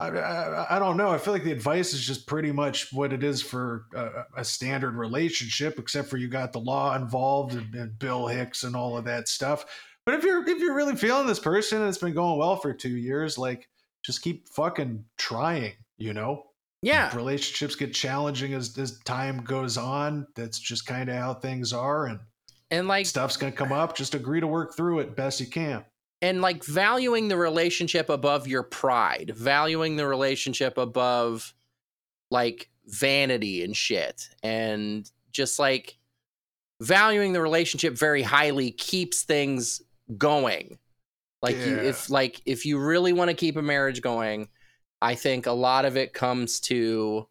I, 0.00 0.08
I, 0.08 0.76
I 0.76 0.78
don't 0.80 0.96
know. 0.96 1.12
I 1.12 1.18
feel 1.18 1.32
like 1.32 1.44
the 1.44 1.52
advice 1.52 1.94
is 1.94 2.04
just 2.04 2.26
pretty 2.26 2.50
much 2.50 2.92
what 2.92 3.12
it 3.12 3.22
is 3.22 3.42
for 3.42 3.84
a, 3.94 4.40
a 4.40 4.44
standard 4.44 4.96
relationship, 4.96 5.78
except 5.78 6.08
for 6.08 6.16
you 6.16 6.26
got 6.26 6.52
the 6.52 6.58
law 6.58 6.96
involved 6.96 7.54
and, 7.54 7.72
and 7.76 7.96
Bill 7.96 8.26
Hicks 8.26 8.64
and 8.64 8.74
all 8.74 8.98
of 8.98 9.04
that 9.04 9.28
stuff. 9.28 9.66
But 10.04 10.16
if 10.16 10.24
you're 10.24 10.44
if 10.48 10.58
you're 10.58 10.74
really 10.74 10.96
feeling 10.96 11.28
this 11.28 11.38
person 11.38 11.78
and 11.78 11.88
it's 11.88 11.98
been 11.98 12.12
going 12.12 12.40
well 12.40 12.56
for 12.56 12.72
two 12.72 12.96
years, 12.96 13.38
like 13.38 13.68
just 14.04 14.20
keep 14.20 14.48
fucking 14.48 15.04
trying. 15.16 15.74
You 15.96 16.12
know, 16.12 16.45
Yeah. 16.82 17.14
relationships 17.16 17.74
get 17.74 17.92
challenging 17.94 18.54
as 18.54 18.76
as 18.78 18.98
time 19.00 19.42
goes 19.42 19.76
on. 19.76 20.26
That's 20.34 20.58
just 20.58 20.86
kind 20.86 21.08
of 21.08 21.16
how 21.16 21.34
things 21.34 21.72
are, 21.72 22.06
and 22.06 22.20
And 22.70 22.86
like 22.88 23.06
stuff's 23.06 23.36
gonna 23.36 23.52
come 23.52 23.72
up. 23.72 23.96
Just 23.96 24.14
agree 24.14 24.40
to 24.40 24.46
work 24.46 24.76
through 24.76 25.00
it 25.00 25.16
best 25.16 25.40
you 25.40 25.46
can. 25.46 25.84
and 26.22 26.40
like 26.40 26.64
valuing 26.64 27.28
the 27.28 27.36
relationship 27.36 28.08
above 28.08 28.46
your 28.48 28.62
pride, 28.62 29.32
valuing 29.36 29.96
the 29.96 30.06
relationship 30.06 30.78
above 30.78 31.54
like 32.30 32.70
vanity 32.86 33.62
and 33.64 33.76
shit, 33.76 34.28
and 34.42 35.10
just 35.32 35.58
like 35.58 35.98
valuing 36.80 37.32
the 37.32 37.40
relationship 37.40 37.96
very 37.98 38.22
highly 38.22 38.70
keeps 38.70 39.22
things 39.22 39.82
going. 40.16 40.78
Like 41.42 41.56
you, 41.56 41.78
if 41.78 42.10
like 42.10 42.40
if 42.46 42.64
you 42.66 42.78
really 42.78 43.12
want 43.12 43.30
to 43.30 43.34
keep 43.36 43.56
a 43.56 43.62
marriage 43.62 44.00
going, 44.02 44.48
I 45.02 45.14
think 45.14 45.46
a 45.46 45.52
lot 45.52 45.84
of 45.84 45.96
it 45.96 46.12
comes 46.12 46.60
to 46.60 47.26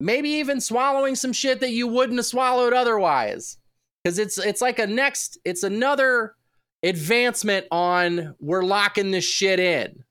maybe 0.00 0.28
even 0.30 0.60
swallowing 0.60 1.14
some 1.14 1.32
shit 1.32 1.60
that 1.60 1.70
you 1.72 1.86
wouldn't 1.86 2.18
have 2.18 2.26
swallowed 2.26 2.72
otherwise. 2.72 3.58
Cause 4.04 4.18
it's 4.18 4.38
it's 4.38 4.60
like 4.60 4.78
a 4.78 4.86
next, 4.86 5.38
it's 5.44 5.64
another 5.64 6.34
advancement 6.82 7.66
on 7.70 8.34
we're 8.38 8.62
locking 8.62 9.10
this 9.10 9.24
shit 9.24 9.58
in. 9.58 10.04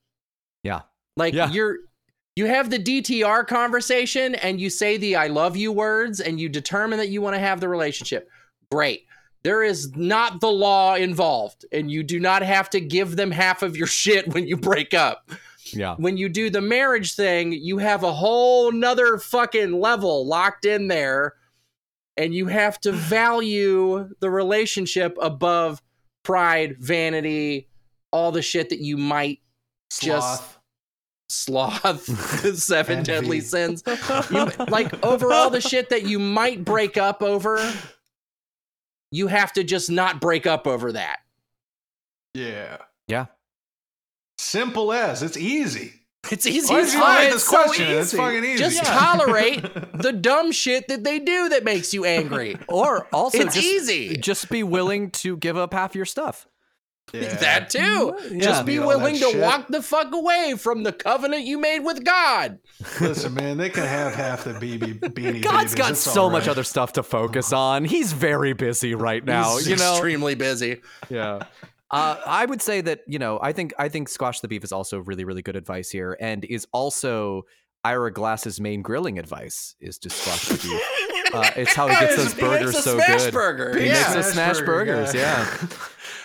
Yeah. 0.64 0.82
Like 1.16 1.34
Yeah. 1.34 1.50
you're 1.50 1.78
you 2.36 2.48
have 2.48 2.70
the 2.70 2.80
DTR 2.80 3.48
conversation 3.48 4.36
and 4.36 4.60
you 4.60 4.70
say 4.70 4.98
the 4.98 5.16
I 5.16 5.28
love 5.28 5.56
you 5.56 5.72
words 5.72 6.20
and 6.20 6.38
you 6.40 6.50
determine 6.50 7.00
that 7.00 7.08
you 7.08 7.22
want 7.22 7.36
to 7.36 7.40
have 7.40 7.62
the 7.62 7.70
relationship. 7.70 8.30
Great. 8.70 9.06
There 9.46 9.64
is 9.64 9.96
not 9.96 10.42
the 10.42 10.52
law 10.52 10.96
involved 10.96 11.66
and 11.72 11.90
you 11.90 12.04
do 12.04 12.20
not 12.20 12.42
have 12.42 12.70
to 12.72 12.82
give 12.82 13.16
them 13.16 13.32
half 13.32 13.62
of 13.64 13.78
your 13.78 13.88
shit 14.02 14.28
when 14.34 14.46
you 14.46 14.58
break 14.58 14.94
up. 14.94 15.30
Yeah. 15.76 15.96
When 15.98 16.18
you 16.18 16.30
do 16.30 16.50
the 16.50 16.62
marriage 16.62 17.16
thing, 17.16 17.52
you 17.54 17.78
have 17.80 18.04
a 18.04 18.14
whole 18.14 18.72
nother 18.72 19.18
fucking 19.18 19.80
level 19.80 20.26
locked 20.26 20.66
in 20.66 20.88
there 20.88 21.34
and 22.18 22.34
you 22.34 22.48
have 22.48 22.80
to 22.82 22.92
value 22.94 24.10
the 24.20 24.30
relationship 24.30 25.18
above 25.22 25.82
pride, 26.24 26.78
vanity, 26.80 27.68
all 28.12 28.32
the 28.32 28.42
shit 28.42 28.70
that 28.70 28.80
you 28.80 28.98
might 28.98 29.40
Sloth. 29.90 30.60
sloth, 31.30 32.04
seven 32.58 33.00
Envy. 33.00 33.12
deadly 33.12 33.42
sins. 33.42 33.84
You, 34.32 34.46
like 34.70 35.04
over 35.06 35.32
all 35.34 35.50
the 35.50 35.62
shit 35.62 35.90
that 35.90 36.04
you 36.04 36.18
might 36.20 36.64
break 36.66 36.98
up 36.98 37.22
over, 37.22 37.74
you 39.12 39.28
have 39.28 39.54
to 39.54 39.64
just 39.64 39.90
not 39.92 40.20
break 40.22 40.48
up 40.48 40.68
over 40.68 40.92
that. 40.94 41.20
yeah. 42.34 42.78
Yeah. 43.08 43.26
Simple 44.38 44.92
as 44.94 45.24
it's 45.24 45.38
easy. 45.38 45.94
It's 46.32 46.48
easy 46.48 46.74
Why 46.74 46.80
as 46.82 46.88
did 46.88 46.94
you 46.96 47.00
fuck. 47.02 47.08
write 47.10 47.24
It's 47.26 47.34
this 47.36 47.44
so 47.46 47.64
question? 47.64 47.88
It's 47.92 48.14
fucking 48.14 48.44
easy. 48.44 48.58
Just 48.58 48.84
tolerate 48.84 49.62
the 49.94 50.12
dumb 50.12 50.52
shit 50.52 50.88
that 50.88 51.04
they 51.04 51.20
do 51.20 51.50
that 51.50 51.64
makes 51.64 51.94
you 51.94 52.04
angry. 52.06 52.58
Or 52.68 53.08
also 53.14 53.38
it's 53.40 53.54
just, 53.54 53.66
easy. 53.68 54.18
just 54.18 54.50
be 54.50 54.64
willing 54.64 55.12
to 55.12 55.38
give 55.38 55.56
up 55.56 55.74
half 55.74 55.94
your 55.96 56.06
stuff. 56.06 56.48
Yeah. 57.14 57.36
That 57.40 57.70
too. 57.70 58.18
Yeah. 58.32 58.40
Just 58.40 58.66
be 58.66 58.80
willing 58.80 59.14
to 59.16 59.30
shit. 59.32 59.40
walk 59.40 59.68
the 59.68 59.84
fuck 59.84 60.12
away 60.14 60.56
from 60.58 60.82
the 60.82 60.92
covenant 60.92 61.44
you 61.46 61.60
made 61.60 61.82
with 61.82 62.04
God. 62.04 62.58
Listen, 63.00 63.36
man, 63.36 63.58
they 63.58 63.70
can 63.70 63.86
have 63.86 64.16
half 64.16 64.44
the 64.46 64.54
BB 64.54 65.00
beanie. 65.00 65.44
God's 65.44 65.74
babies. 65.74 65.76
got 65.76 65.92
It's 65.92 66.00
so 66.00 66.24
all 66.24 66.30
much 66.32 66.48
other 66.48 66.64
stuff 66.64 66.94
to 66.94 67.04
focus 67.04 67.54
on. 67.54 67.86
He's 67.86 68.12
very 68.12 68.54
busy 68.54 68.96
right 68.96 69.24
now, 69.24 69.56
He's 69.58 69.70
you 69.70 69.76
know. 69.76 69.92
extremely 69.92 70.34
busy. 70.34 70.82
Yeah. 71.08 71.42
Uh, 71.96 72.20
I 72.26 72.46
would 72.46 72.62
say 72.62 72.82
that 72.82 73.02
you 73.08 73.20
know 73.20 73.39
I 73.41 73.52
think 73.54 73.74
I 73.80 73.89
think 73.89 74.10
squash 74.10 74.39
the 74.41 74.48
beef 74.48 74.64
is 74.64 74.72
also 74.72 75.00
really 75.00 75.24
really 75.24 75.41
good 75.41 75.56
advice 75.56 75.89
here, 75.89 76.18
and 76.20 76.43
is 76.46 76.68
also 76.74 77.43
Ira 77.84 78.12
Glass's 78.12 78.60
main 78.60 78.82
grilling 78.82 79.20
advice 79.20 79.76
is 79.80 79.98
to 80.00 80.10
squash 80.10 80.48
the 80.48 80.56
beef. 80.56 81.34
Uh, 81.34 81.52
it's 81.56 81.74
how 81.74 81.88
he 81.88 81.96
gets 81.96 82.16
those 82.18 82.34
He 82.34 82.41
burgers 82.41 82.84
so 82.84 82.96
smash 82.98 83.24
good. 83.26 83.34
burger. 83.34 83.80
He 83.80 83.88
yeah. 83.88 83.93
makes 83.93 84.14
those 84.14 84.34
smash 84.34 84.60
burgers, 84.62 85.14
yeah. 85.14 85.46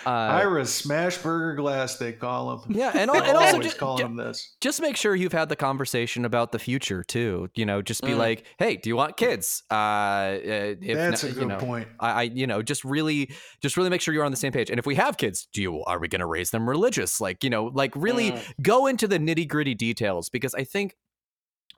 Uh, 0.05 0.09
Ira 0.09 0.63
Smashburger 0.63 1.55
Glass, 1.57 1.97
they 1.97 2.11
call 2.11 2.59
him. 2.59 2.75
yeah, 2.75 2.91
and, 2.95 3.09
al- 3.11 3.15
They're 3.19 3.23
and 3.29 3.37
also 3.37 3.53
always 3.53 3.67
just, 3.67 3.77
calling 3.77 4.05
him 4.05 4.15
this. 4.15 4.55
just 4.61 4.81
make 4.81 4.95
sure 4.97 5.15
you've 5.15 5.31
had 5.33 5.49
the 5.49 5.55
conversation 5.55 6.25
about 6.25 6.51
the 6.51 6.59
future 6.59 7.03
too. 7.03 7.49
You 7.55 7.65
know, 7.65 7.81
just 7.81 8.01
be 8.01 8.11
Mm. 8.11 8.17
like, 8.17 8.45
"Hey, 8.57 8.77
do 8.77 8.89
you 8.89 8.95
want 8.95 9.17
kids?" 9.17 9.63
Uh, 9.69 9.73
uh, 9.75 10.37
if 10.81 10.97
That's 10.97 11.23
no- 11.23 11.29
a 11.29 11.31
you 11.33 11.39
good 11.39 11.47
know, 11.49 11.57
point. 11.57 11.87
I, 11.99 12.11
I, 12.11 12.21
you 12.23 12.47
know, 12.47 12.61
just 12.61 12.83
really, 12.83 13.31
just 13.61 13.77
really 13.77 13.89
make 13.89 14.01
sure 14.01 14.13
you're 14.13 14.25
on 14.25 14.31
the 14.31 14.37
same 14.37 14.51
page. 14.51 14.69
And 14.69 14.79
if 14.79 14.85
we 14.85 14.95
have 14.95 15.17
kids, 15.17 15.47
do 15.53 15.61
you 15.61 15.83
are 15.83 15.99
we 15.99 16.07
going 16.07 16.19
to 16.21 16.25
raise 16.25 16.51
them 16.51 16.67
religious? 16.69 17.21
Like, 17.21 17.43
you 17.43 17.49
know, 17.49 17.65
like 17.65 17.93
really 17.95 18.31
Mm. 18.31 18.53
go 18.61 18.87
into 18.87 19.07
the 19.07 19.19
nitty 19.19 19.47
gritty 19.47 19.75
details 19.75 20.29
because 20.29 20.53
I 20.55 20.63
think 20.63 20.95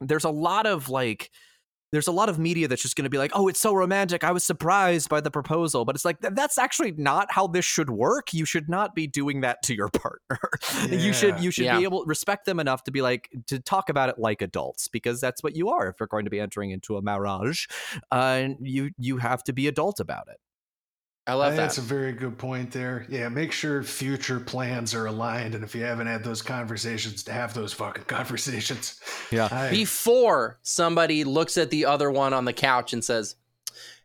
there's 0.02 0.24
a 0.26 0.30
lot 0.30 0.66
of 0.66 0.90
like. 0.90 1.30
There's 1.94 2.08
a 2.08 2.12
lot 2.12 2.28
of 2.28 2.38
media 2.40 2.68
that's 2.68 2.82
just 2.82 2.98
going 2.98 3.04
to 3.06 3.10
be 3.10 3.18
like, 3.20 3.32
"Oh, 3.34 3.48
it's 3.48 3.60
so 3.62 3.74
romantic. 3.74 4.26
I 4.26 4.32
was 4.32 4.44
surprised 4.44 5.08
by 5.08 5.22
the 5.22 5.32
proposal." 5.32 5.86
But 5.86 5.96
it's 5.96 6.04
like 6.04 6.20
th- 6.20 6.34
that's 6.36 6.58
actually 6.58 6.92
not 6.98 7.32
how 7.32 7.48
this 7.48 7.64
should 7.64 7.90
work. 7.90 8.34
You 8.34 8.44
should 8.44 8.68
not 8.68 8.96
be 8.96 9.08
doing 9.08 9.42
that 9.42 9.62
to 9.64 9.76
your 9.76 9.88
partner. 9.94 10.40
you 10.90 11.14
should 11.14 11.40
you 11.40 11.52
should 11.52 11.66
Yeah. 11.66 11.78
be 11.78 11.84
able 11.86 12.04
respect 12.06 12.46
them 12.46 12.60
enough 12.60 12.84
to 12.86 12.92
be 12.92 13.02
like 13.02 13.30
to 13.48 13.60
talk 13.60 13.88
about 13.90 14.10
it 14.10 14.20
like 14.20 14.42
adults 14.42 14.90
because 14.90 15.22
that's 15.22 15.42
what 15.44 15.56
you 15.56 15.70
are 15.70 15.88
if 15.88 15.96
you're 16.00 16.08
going 16.08 16.26
to 16.26 16.32
be 16.32 16.40
entering 16.42 16.72
into 16.72 16.98
a 16.98 17.02
marriage. 17.02 17.70
Uh, 18.12 18.50
you 18.60 18.90
you 18.98 19.18
have 19.18 19.44
to 19.46 19.54
be 19.54 19.68
adult 19.68 20.00
about 20.02 20.28
it. 20.30 20.38
I 21.26 21.32
I 21.32 21.36
love 21.36 21.48
think 21.52 21.58
that. 21.58 21.62
That's 21.64 21.78
a 21.78 21.82
very 21.82 22.12
good 22.12 22.38
point 22.38 22.72
there. 22.72 23.06
Yeah, 23.08 23.30
make 23.30 23.52
sure 23.54 23.82
future 23.82 24.40
plans 24.40 24.94
are 24.94 25.06
aligned, 25.06 25.56
and 25.56 25.64
if 25.64 25.74
you 25.74 25.84
haven't 25.84 26.08
had 26.08 26.24
those 26.24 26.42
conversations, 26.42 27.24
to 27.24 27.32
have 27.32 27.54
those 27.54 27.72
fucking 27.74 28.04
conversations. 28.08 29.00
Yeah. 29.32 29.48
I- 29.52 29.70
Before 29.70 30.60
somebody 30.64 31.24
looks 31.24 31.58
at 31.58 31.70
the 31.70 31.86
other 31.86 32.12
one 32.12 32.34
on 32.34 32.46
the 32.46 32.54
couch 32.54 32.92
and 32.94 33.04
says, 33.04 33.36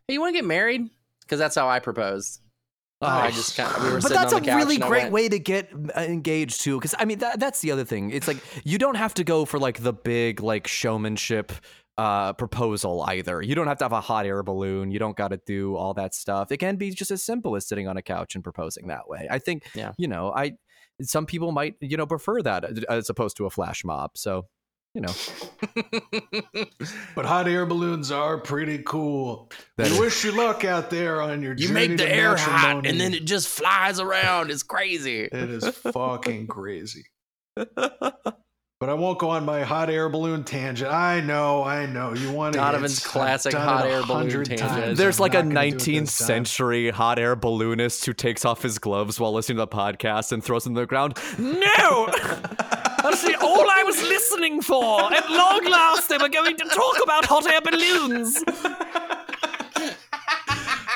"Hey, 0.07 0.13
you 0.13 0.21
want 0.21 0.33
to 0.33 0.37
get 0.37 0.45
married?" 0.45 0.89
Because 1.21 1.39
that's 1.39 1.55
how 1.55 1.67
I 1.69 1.79
proposed. 1.79 2.39
I 3.01 3.31
just 3.31 3.55
kind 3.55 3.73
of 3.75 3.83
we 3.83 3.91
were 3.91 4.01
but 4.01 4.11
that's 4.11 4.33
on 4.33 4.41
a 4.41 4.45
couch 4.45 4.55
really 4.57 4.77
great 4.77 5.03
went, 5.03 5.11
way 5.13 5.29
to 5.29 5.39
get 5.39 5.69
uh, 5.95 6.01
engaged 6.01 6.59
too 6.59 6.77
because 6.77 6.93
i 6.99 7.05
mean 7.05 7.19
that, 7.19 7.39
that's 7.39 7.61
the 7.61 7.71
other 7.71 7.85
thing 7.85 8.11
it's 8.11 8.27
like 8.27 8.37
you 8.65 8.77
don't 8.77 8.95
have 8.95 9.13
to 9.13 9.23
go 9.23 9.45
for 9.45 9.57
like 9.57 9.81
the 9.81 9.93
big 9.93 10.41
like 10.41 10.67
showmanship 10.67 11.53
uh 11.99 12.31
proposal 12.33 13.03
either 13.09 13.41
you 13.41 13.55
don't 13.55 13.67
have 13.67 13.77
to 13.77 13.83
have 13.83 13.91
a 13.91 13.99
hot 13.99 14.25
air 14.25 14.41
balloon 14.43 14.89
you 14.91 14.99
don't 14.99 15.17
got 15.17 15.29
to 15.29 15.39
do 15.45 15.75
all 15.75 15.93
that 15.93 16.13
stuff 16.15 16.51
it 16.51 16.57
can 16.57 16.75
be 16.77 16.91
just 16.91 17.11
as 17.11 17.21
simple 17.21 17.55
as 17.57 17.67
sitting 17.67 17.87
on 17.87 17.97
a 17.97 18.01
couch 18.01 18.35
and 18.35 18.43
proposing 18.43 18.87
that 18.87 19.09
way 19.09 19.27
i 19.29 19.37
think 19.39 19.63
Yeah. 19.75 19.91
you 19.97 20.07
know 20.07 20.31
i 20.31 20.53
some 21.01 21.25
people 21.25 21.51
might 21.51 21.75
you 21.81 21.97
know 21.97 22.05
prefer 22.07 22.41
that 22.43 22.63
uh, 22.63 22.69
as 22.89 23.09
opposed 23.09 23.35
to 23.37 23.45
a 23.45 23.49
flash 23.49 23.83
mob 23.83 24.11
so 24.15 24.45
you 24.95 25.01
know 25.01 25.13
but 27.15 27.25
hot 27.25 27.47
air 27.47 27.65
balloons 27.65 28.11
are 28.11 28.39
pretty 28.39 28.79
cool. 28.79 29.51
That 29.77 29.87
we 29.87 29.93
is- 29.93 29.99
wish 29.99 30.23
you 30.25 30.31
luck 30.31 30.65
out 30.65 30.89
there 30.89 31.21
on 31.21 31.43
your 31.43 31.53
You 31.53 31.67
journey 31.67 31.89
make 31.89 31.97
the 31.97 32.05
to 32.05 32.11
air 32.11 32.35
hot 32.35 32.87
and 32.87 32.99
then 32.99 33.13
it 33.13 33.25
just 33.25 33.47
flies 33.49 33.99
around. 33.99 34.49
It's 34.49 34.63
crazy. 34.63 35.25
It 35.25 35.49
is 35.49 35.67
fucking 35.67 36.47
crazy. 36.47 37.05
But 38.79 38.87
I 38.87 38.93
won't 38.93 39.19
go 39.19 39.31
on 39.31 39.43
my 39.43 39.63
hot 39.63 39.89
air 39.89 40.07
balloon 40.07 40.45
tangent. 40.45 40.89
I 40.89 41.19
know, 41.19 41.65
I 41.65 41.85
know. 41.85 42.13
You 42.13 42.31
want 42.31 42.53
to 42.53 42.59
Donovan's 42.59 43.05
classic 43.05 43.53
hot 43.53 43.85
air 43.85 44.03
balloon 44.05 44.45
tangent. 44.45 44.95
There's 44.95 45.19
like 45.19 45.33
a 45.33 45.41
19th 45.41 46.07
century 46.07 46.89
hot 46.89 47.19
air 47.19 47.35
balloonist 47.35 48.05
who 48.05 48.13
takes 48.13 48.45
off 48.45 48.61
his 48.61 48.79
gloves 48.79 49.19
while 49.19 49.33
listening 49.33 49.57
to 49.57 49.65
the 49.65 49.67
podcast 49.67 50.31
and 50.31 50.41
throws 50.41 50.63
them 50.63 50.75
to 50.75 50.79
the 50.79 50.87
ground. 50.87 51.17
No! 51.37 52.07
That's 53.03 53.21
the, 53.21 53.37
all 53.41 53.69
I 53.69 53.83
was 53.83 54.01
listening 54.01 54.61
for. 54.61 55.13
At 55.13 55.29
long 55.29 55.65
last, 55.65 56.07
they 56.07 56.17
were 56.17 56.29
going 56.29 56.55
to 56.55 56.63
talk 56.63 57.03
about 57.03 57.25
hot 57.25 57.47
air 57.47 57.59
balloons. 57.59 58.41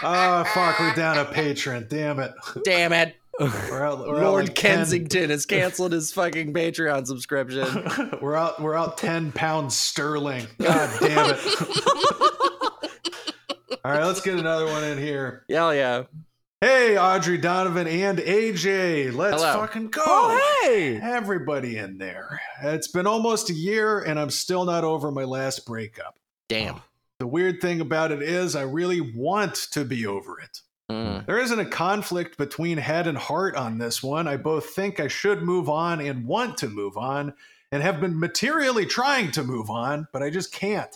Oh 0.06 0.44
fuck, 0.54 0.80
we're 0.80 0.96
down 0.96 1.18
a 1.18 1.26
patron. 1.26 1.88
Damn 1.90 2.20
it. 2.20 2.34
Damn 2.64 2.94
it. 2.94 3.18
We're 3.40 3.84
out, 3.84 4.08
we're 4.08 4.18
out 4.18 4.24
Lord 4.24 4.46
like 4.46 4.56
10 4.56 4.78
Kensington 4.78 5.32
has 5.32 5.48
canceled 5.48 5.92
his 5.92 6.14
fucking 6.14 6.54
Patreon 6.54 7.08
subscription. 7.08 7.66
we're 8.22 8.36
out 8.36 8.62
we're 8.62 8.76
out 8.76 9.00
10 9.00 9.32
pounds 9.32 9.76
sterling. 9.76 10.46
God 10.62 10.96
damn 11.00 11.32
it. 11.32 11.40
All 13.84 13.92
right, 13.92 14.06
let's 14.06 14.22
get 14.22 14.38
another 14.38 14.68
one 14.68 14.84
in 14.84 15.00
here. 15.00 15.46
Hell 15.50 15.74
yeah. 15.74 16.04
Hey, 16.62 16.96
Audrey 16.96 17.40
Donovan 17.40 17.88
and 17.88 18.20
AJ, 18.20 19.16
let's 19.16 19.42
Hello. 19.42 19.62
fucking 19.62 19.90
go. 19.90 20.04
Oh, 20.06 20.62
hey! 20.64 21.00
Everybody 21.02 21.78
in 21.78 21.98
there. 21.98 22.40
It's 22.62 22.88
been 22.88 23.08
almost 23.08 23.50
a 23.50 23.54
year 23.54 24.00
and 24.00 24.20
I'm 24.20 24.30
still 24.30 24.64
not 24.64 24.84
over 24.84 25.12
my 25.12 25.24
last 25.24 25.66
breakup. 25.66 26.20
Damn. 26.48 26.82
The 27.18 27.26
weird 27.28 27.62
thing 27.62 27.82
about 27.82 28.12
it 28.12 28.22
is, 28.22 28.56
I 28.56 28.62
really 28.62 29.02
want 29.02 29.56
to 29.72 29.84
be 29.84 30.06
over 30.06 30.40
it. 30.40 30.62
Mm. 30.92 31.26
There 31.26 31.40
isn't 31.40 31.60
a 31.60 31.66
conflict 31.66 32.38
between 32.38 32.78
head 32.78 33.08
and 33.08 33.18
heart 33.18 33.56
on 33.56 33.78
this 33.78 34.04
one. 34.04 34.28
I 34.28 34.38
both 34.38 34.68
think 34.72 35.00
I 35.00 35.08
should 35.08 35.42
move 35.42 35.70
on 35.70 36.02
and 36.02 36.26
want 36.26 36.58
to 36.58 36.70
move 36.70 36.98
on, 36.98 37.34
and 37.72 37.82
have 37.82 38.00
been 38.02 38.20
materially 38.20 38.86
trying 38.86 39.32
to 39.32 39.44
move 39.44 39.70
on, 39.70 40.08
but 40.14 40.22
I 40.22 40.30
just 40.30 40.54
can't. 40.54 40.96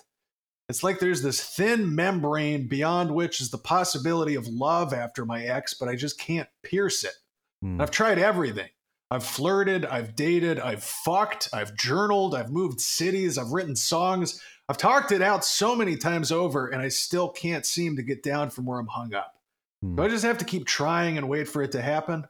It's 0.70 0.84
like 0.84 1.00
there's 1.00 1.22
this 1.22 1.42
thin 1.42 1.96
membrane 1.96 2.68
beyond 2.68 3.16
which 3.16 3.40
is 3.40 3.50
the 3.50 3.58
possibility 3.58 4.36
of 4.36 4.48
love 4.48 4.94
after 4.94 5.26
my 5.26 5.44
ex, 5.44 5.74
but 5.74 5.88
I 5.88 5.96
just 5.96 6.20
can't 6.20 6.50
pierce 6.62 7.04
it. 7.04 7.14
Hmm. 7.62 7.80
I've 7.82 7.92
tried 7.92 8.20
everything. 8.20 8.70
I've 9.10 9.24
flirted, 9.24 9.86
I've 9.86 10.16
dated, 10.16 10.60
I've 10.60 10.84
fucked, 10.84 11.48
I've 11.54 11.76
journaled, 11.76 12.36
I've 12.36 12.52
moved 12.52 12.82
cities, 12.82 13.38
I've 13.38 13.52
written 13.52 13.76
songs. 13.76 14.42
I've 14.68 14.78
talked 14.78 15.14
it 15.14 15.22
out 15.22 15.46
so 15.46 15.78
many 15.78 15.96
times 15.96 16.30
over, 16.30 16.68
and 16.68 16.82
I 16.82 16.90
still 16.90 17.30
can't 17.30 17.66
seem 17.66 17.96
to 17.96 18.04
get 18.04 18.22
down 18.22 18.50
from 18.50 18.66
where 18.66 18.80
I'm 18.80 18.88
hung 18.88 19.14
up. 19.14 19.37
Hmm. 19.82 19.96
Do 19.96 20.04
I 20.04 20.08
just 20.08 20.24
have 20.24 20.38
to 20.40 20.46
keep 20.46 20.66
trying 20.66 21.18
and 21.18 21.30
wait 21.30 21.48
for 21.48 21.62
it 21.62 21.72
to 21.74 21.82
happen? 21.82 22.26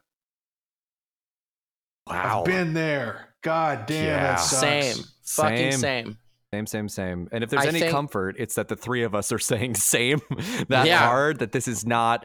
Wow. 2.06 2.40
I've 2.40 2.44
been 2.44 2.74
there. 2.74 3.34
God 3.42 3.86
damn, 3.86 4.04
Yeah. 4.06 4.20
that 4.22 4.40
sucks. 4.40 4.60
Same. 4.60 5.04
Fucking 5.24 5.72
Same. 5.72 5.80
same. 5.80 6.18
Same, 6.52 6.66
same, 6.66 6.88
same. 6.88 7.28
And 7.30 7.44
if 7.44 7.50
there's 7.50 7.64
I 7.64 7.68
any 7.68 7.80
think- 7.80 7.92
comfort, 7.92 8.36
it's 8.38 8.54
that 8.54 8.68
the 8.68 8.76
three 8.76 9.02
of 9.02 9.14
us 9.14 9.30
are 9.32 9.38
saying 9.38 9.74
same 9.74 10.20
that 10.68 10.86
Yeah. 10.86 10.98
hard. 11.06 11.40
That 11.40 11.52
this 11.52 11.68
is 11.68 11.84
not. 11.86 12.24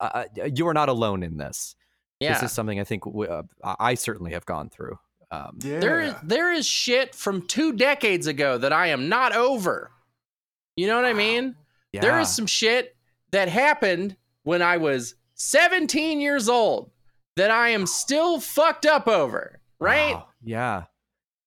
Uh, 0.00 0.24
you 0.52 0.66
are 0.66 0.74
not 0.74 0.88
alone 0.88 1.22
in 1.22 1.36
this. 1.36 1.76
Yeah. 2.18 2.34
This 2.34 2.42
is 2.50 2.52
something 2.52 2.80
I 2.80 2.84
think 2.84 3.04
w- 3.04 3.30
uh, 3.30 3.42
I 3.62 3.76
I 3.90 3.94
certainly 3.94 4.32
have 4.32 4.44
gone 4.44 4.68
through. 4.70 4.98
Um, 5.30 5.58
Yeah. 5.62 5.78
There 5.78 6.00
is 6.00 6.14
there 6.24 6.52
is 6.52 6.66
shit 6.66 7.14
from 7.14 7.46
two 7.46 7.72
decades 7.72 8.26
ago 8.26 8.58
that 8.58 8.72
I 8.72 8.88
am 8.88 9.08
not 9.08 9.34
over. 9.34 9.92
You 10.76 10.88
know 10.88 10.96
what 10.96 11.04
I 11.04 11.12
mean? 11.12 11.54
There 11.92 12.10
yeah. 12.16 12.20
is 12.22 12.34
some 12.34 12.46
shit 12.46 12.96
that 13.30 13.48
happened 13.48 14.16
when 14.44 14.62
I 14.62 14.76
was 14.76 15.14
17 15.34 16.20
years 16.20 16.48
old 16.48 16.90
that 17.36 17.50
I 17.50 17.70
am 17.70 17.86
still 17.86 18.40
fucked 18.40 18.86
up 18.86 19.08
over, 19.08 19.58
right? 19.80 20.14
Wow. 20.14 20.28
Yeah. 20.42 20.84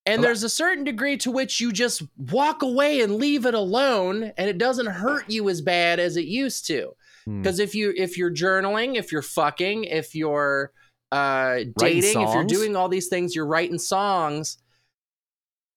And 0.06 0.24
there's 0.24 0.44
a 0.44 0.50
certain 0.50 0.86
degree 0.86 1.18
to 1.18 1.32
which 1.32 1.60
you 1.60 1.74
just 1.74 2.02
walk 2.18 2.62
away 2.62 3.02
and 3.02 3.16
leave 3.16 3.46
it 3.46 3.54
alone 3.54 4.32
and 4.38 4.50
it 4.50 4.58
doesn't 4.58 4.86
hurt 4.86 5.30
you 5.30 5.50
as 5.50 5.62
bad 5.62 6.00
as 6.00 6.16
it 6.16 6.26
used 6.26 6.66
to. 6.68 6.94
Hmm. 7.26 7.42
Because 7.42 7.60
if 7.60 7.76
you 7.76 7.94
if 7.96 8.18
you're 8.18 8.34
journaling, 8.34 8.96
if 8.96 9.12
you're 9.12 9.22
fucking, 9.22 9.84
if 9.84 10.16
you're 10.16 10.72
uh 11.12 11.60
dating, 11.78 12.22
if 12.22 12.34
you're 12.34 12.46
doing 12.46 12.76
all 12.78 12.88
these 12.88 13.08
things, 13.08 13.36
you're 13.36 13.46
writing 13.46 13.78
songs, 13.78 14.58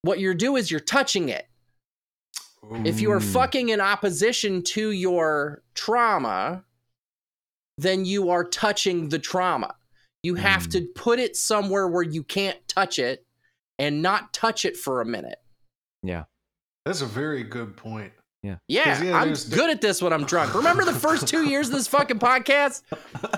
what 0.03 0.21
you 0.21 0.33
do 0.35 0.55
is 0.55 0.71
you're 0.71 0.81
touching 0.81 1.29
it. 1.29 1.47
If 2.85 3.01
you 3.01 3.11
are 3.11 3.21
fucking 3.21 3.71
in 3.71 3.81
opposition 3.81 4.63
to 4.65 4.91
your 4.93 5.63
trauma, 5.75 6.63
then 7.83 8.05
you 8.05 8.31
are 8.31 8.45
touching 8.45 9.09
the 9.09 9.19
trauma. 9.19 9.75
You 10.23 10.35
have 10.37 10.65
Mm. 10.69 10.71
to 10.73 10.81
put 10.95 11.19
it 11.19 11.37
somewhere 11.37 11.89
where 11.89 12.03
you 12.03 12.23
can't 12.23 12.59
touch 12.69 12.99
it 12.99 13.25
and 13.79 14.03
not 14.03 14.33
touch 14.33 14.65
it 14.65 14.77
for 14.77 15.01
a 15.01 15.05
minute. 15.07 15.39
Yeah. 16.03 16.25
That's 16.85 17.01
a 17.01 17.07
very 17.07 17.43
good 17.43 17.77
point. 17.77 18.13
Yeah, 18.43 18.57
yeah, 18.69 19.19
I'm 19.21 19.35
good 19.51 19.69
at 19.69 19.83
this 19.83 20.01
when 20.01 20.15
I'm 20.15 20.25
drunk. 20.25 20.55
Remember 20.55 20.83
the 20.83 20.95
first 20.95 21.29
two 21.29 21.45
years 21.47 21.69
of 21.69 21.75
this 21.75 21.87
fucking 21.87 22.21
podcast? 22.21 22.81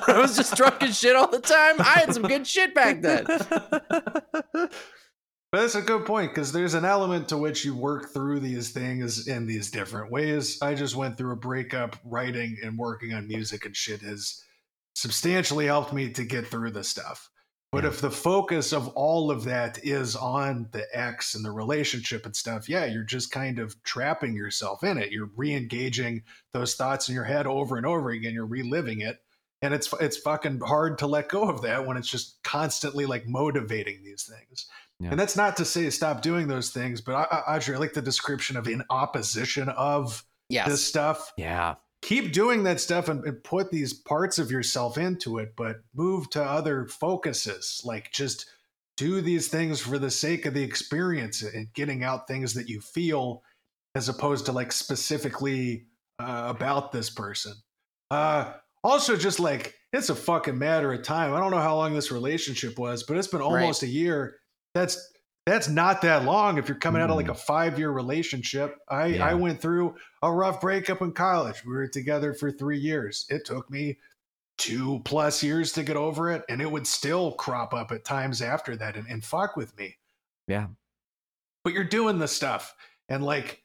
I 0.06 0.16
was 0.20 0.36
just 0.36 0.54
drunk 0.56 0.80
as 0.80 0.96
shit 0.96 1.16
all 1.16 1.26
the 1.26 1.40
time. 1.40 1.80
I 1.80 1.98
had 1.98 2.14
some 2.14 2.22
good 2.22 2.46
shit 2.46 2.72
back 2.72 3.02
then. 3.02 3.26
But 5.52 5.60
that's 5.60 5.74
a 5.74 5.82
good 5.82 6.06
point 6.06 6.32
because 6.34 6.50
there's 6.50 6.72
an 6.72 6.86
element 6.86 7.28
to 7.28 7.36
which 7.36 7.62
you 7.62 7.76
work 7.76 8.14
through 8.14 8.40
these 8.40 8.70
things 8.70 9.28
in 9.28 9.46
these 9.46 9.70
different 9.70 10.10
ways. 10.10 10.58
I 10.62 10.74
just 10.74 10.96
went 10.96 11.18
through 11.18 11.32
a 11.32 11.36
breakup, 11.36 11.96
writing 12.04 12.56
and 12.64 12.78
working 12.78 13.12
on 13.12 13.28
music 13.28 13.66
and 13.66 13.76
shit 13.76 14.00
has 14.00 14.42
substantially 14.94 15.66
helped 15.66 15.92
me 15.92 16.10
to 16.10 16.24
get 16.24 16.46
through 16.46 16.70
this 16.70 16.88
stuff. 16.88 17.28
But 17.70 17.84
Yeah. 17.84 17.90
if 17.90 18.00
the 18.00 18.10
focus 18.10 18.72
of 18.72 18.88
all 18.88 19.30
of 19.30 19.44
that 19.44 19.78
is 19.84 20.16
on 20.16 20.68
the 20.72 20.86
ex 20.94 21.34
and 21.34 21.44
the 21.44 21.50
relationship 21.52 22.24
and 22.24 22.34
stuff, 22.34 22.66
yeah, 22.66 22.86
you're 22.86 23.04
just 23.04 23.30
kind 23.30 23.58
of 23.58 23.82
trapping 23.82 24.34
yourself 24.34 24.82
in 24.82 24.96
it. 24.96 25.12
You're 25.12 25.30
re-engaging 25.36 26.22
those 26.54 26.74
thoughts 26.76 27.08
in 27.10 27.14
your 27.14 27.24
head 27.24 27.46
over 27.46 27.76
and 27.76 27.84
over 27.84 28.08
again. 28.10 28.32
You're 28.32 28.46
reliving 28.46 29.00
it. 29.00 29.22
And 29.62 29.72
it's 29.72 29.92
it's 30.00 30.16
fucking 30.16 30.60
hard 30.60 30.98
to 30.98 31.06
let 31.06 31.28
go 31.28 31.48
of 31.48 31.62
that 31.62 31.86
when 31.86 31.96
it's 31.96 32.08
just 32.08 32.42
constantly 32.42 33.06
like 33.06 33.28
motivating 33.28 34.02
these 34.02 34.24
things. 34.24 34.66
Yeah. 35.02 35.10
And 35.10 35.18
that's 35.20 35.36
not 35.36 35.56
to 35.58 35.64
say 35.64 35.90
stop 35.90 36.22
doing 36.22 36.46
those 36.48 36.70
things, 36.70 37.00
but 37.00 37.14
I, 37.14 37.22
I, 37.36 37.56
Audrey, 37.56 37.74
I 37.74 37.78
like 37.78 37.92
the 37.92 38.02
description 38.02 38.56
of 38.56 38.68
in 38.68 38.82
opposition 38.90 39.68
of 39.70 40.24
Yes. 40.48 40.68
this 40.68 40.86
stuff. 40.86 41.32
yeah. 41.36 41.76
keep 42.02 42.32
doing 42.32 42.64
that 42.64 42.78
stuff 42.80 43.08
and, 43.08 43.24
and 43.24 43.42
put 43.42 43.70
these 43.70 43.92
parts 43.94 44.38
of 44.38 44.50
yourself 44.50 44.98
into 44.98 45.38
it, 45.38 45.54
but 45.56 45.76
move 45.94 46.28
to 46.30 46.42
other 46.42 46.86
focuses. 46.86 47.80
Like 47.84 48.12
just 48.12 48.46
do 48.96 49.20
these 49.20 49.48
things 49.48 49.80
for 49.80 49.98
the 49.98 50.10
sake 50.10 50.44
of 50.46 50.52
the 50.52 50.62
experience 50.62 51.42
and 51.42 51.72
getting 51.72 52.04
out 52.04 52.28
things 52.28 52.54
that 52.54 52.68
you 52.68 52.80
feel 52.80 53.42
as 53.94 54.08
opposed 54.08 54.46
to 54.46 54.52
like 54.52 54.72
specifically 54.72 55.86
uh, 56.18 56.44
about 56.48 56.92
this 56.92 57.08
person. 57.08 57.54
Uh, 58.10 58.52
also, 58.84 59.16
just 59.16 59.40
like 59.40 59.74
it's 59.92 60.10
a 60.10 60.14
fucking 60.14 60.58
matter 60.58 60.92
of 60.92 61.02
time. 61.02 61.32
I 61.32 61.38
don't 61.40 61.50
know 61.50 61.58
how 61.58 61.76
long 61.76 61.94
this 61.94 62.10
relationship 62.10 62.78
was, 62.78 63.02
but 63.04 63.16
it's 63.16 63.28
been 63.28 63.40
almost 63.40 63.82
a 63.82 63.86
year. 63.86 64.36
That's 64.74 65.12
that's 65.44 65.68
not 65.68 66.02
that 66.02 66.24
long 66.24 66.56
if 66.56 66.68
you're 66.68 66.78
coming 66.78 67.02
out 67.02 67.10
of 67.10 67.16
like 67.16 67.26
mm. 67.26 67.32
a 67.32 67.34
five 67.34 67.78
year 67.78 67.90
relationship. 67.90 68.78
I 68.88 69.06
Yeah. 69.06 69.26
I 69.26 69.34
went 69.34 69.60
through 69.60 69.96
a 70.22 70.32
rough 70.32 70.60
breakup 70.60 71.02
in 71.02 71.12
college. 71.12 71.64
We 71.64 71.72
were 71.72 71.88
together 71.88 72.32
for 72.32 72.50
three 72.50 72.78
years. 72.78 73.26
It 73.28 73.44
took 73.44 73.68
me 73.70 73.98
two 74.58 75.00
plus 75.04 75.42
years 75.42 75.72
to 75.72 75.82
get 75.82 75.96
over 75.96 76.30
it, 76.30 76.44
and 76.48 76.62
it 76.62 76.70
would 76.70 76.86
still 76.86 77.32
crop 77.32 77.74
up 77.74 77.90
at 77.90 78.04
times 78.04 78.40
after 78.40 78.76
that 78.76 78.96
and, 78.96 79.06
and 79.08 79.24
fuck 79.24 79.56
with 79.56 79.76
me. 79.76 79.96
Yeah. 80.46 80.68
But 81.64 81.72
you're 81.72 81.84
doing 81.84 82.18
the 82.18 82.28
stuff, 82.28 82.74
and 83.08 83.24
like 83.24 83.61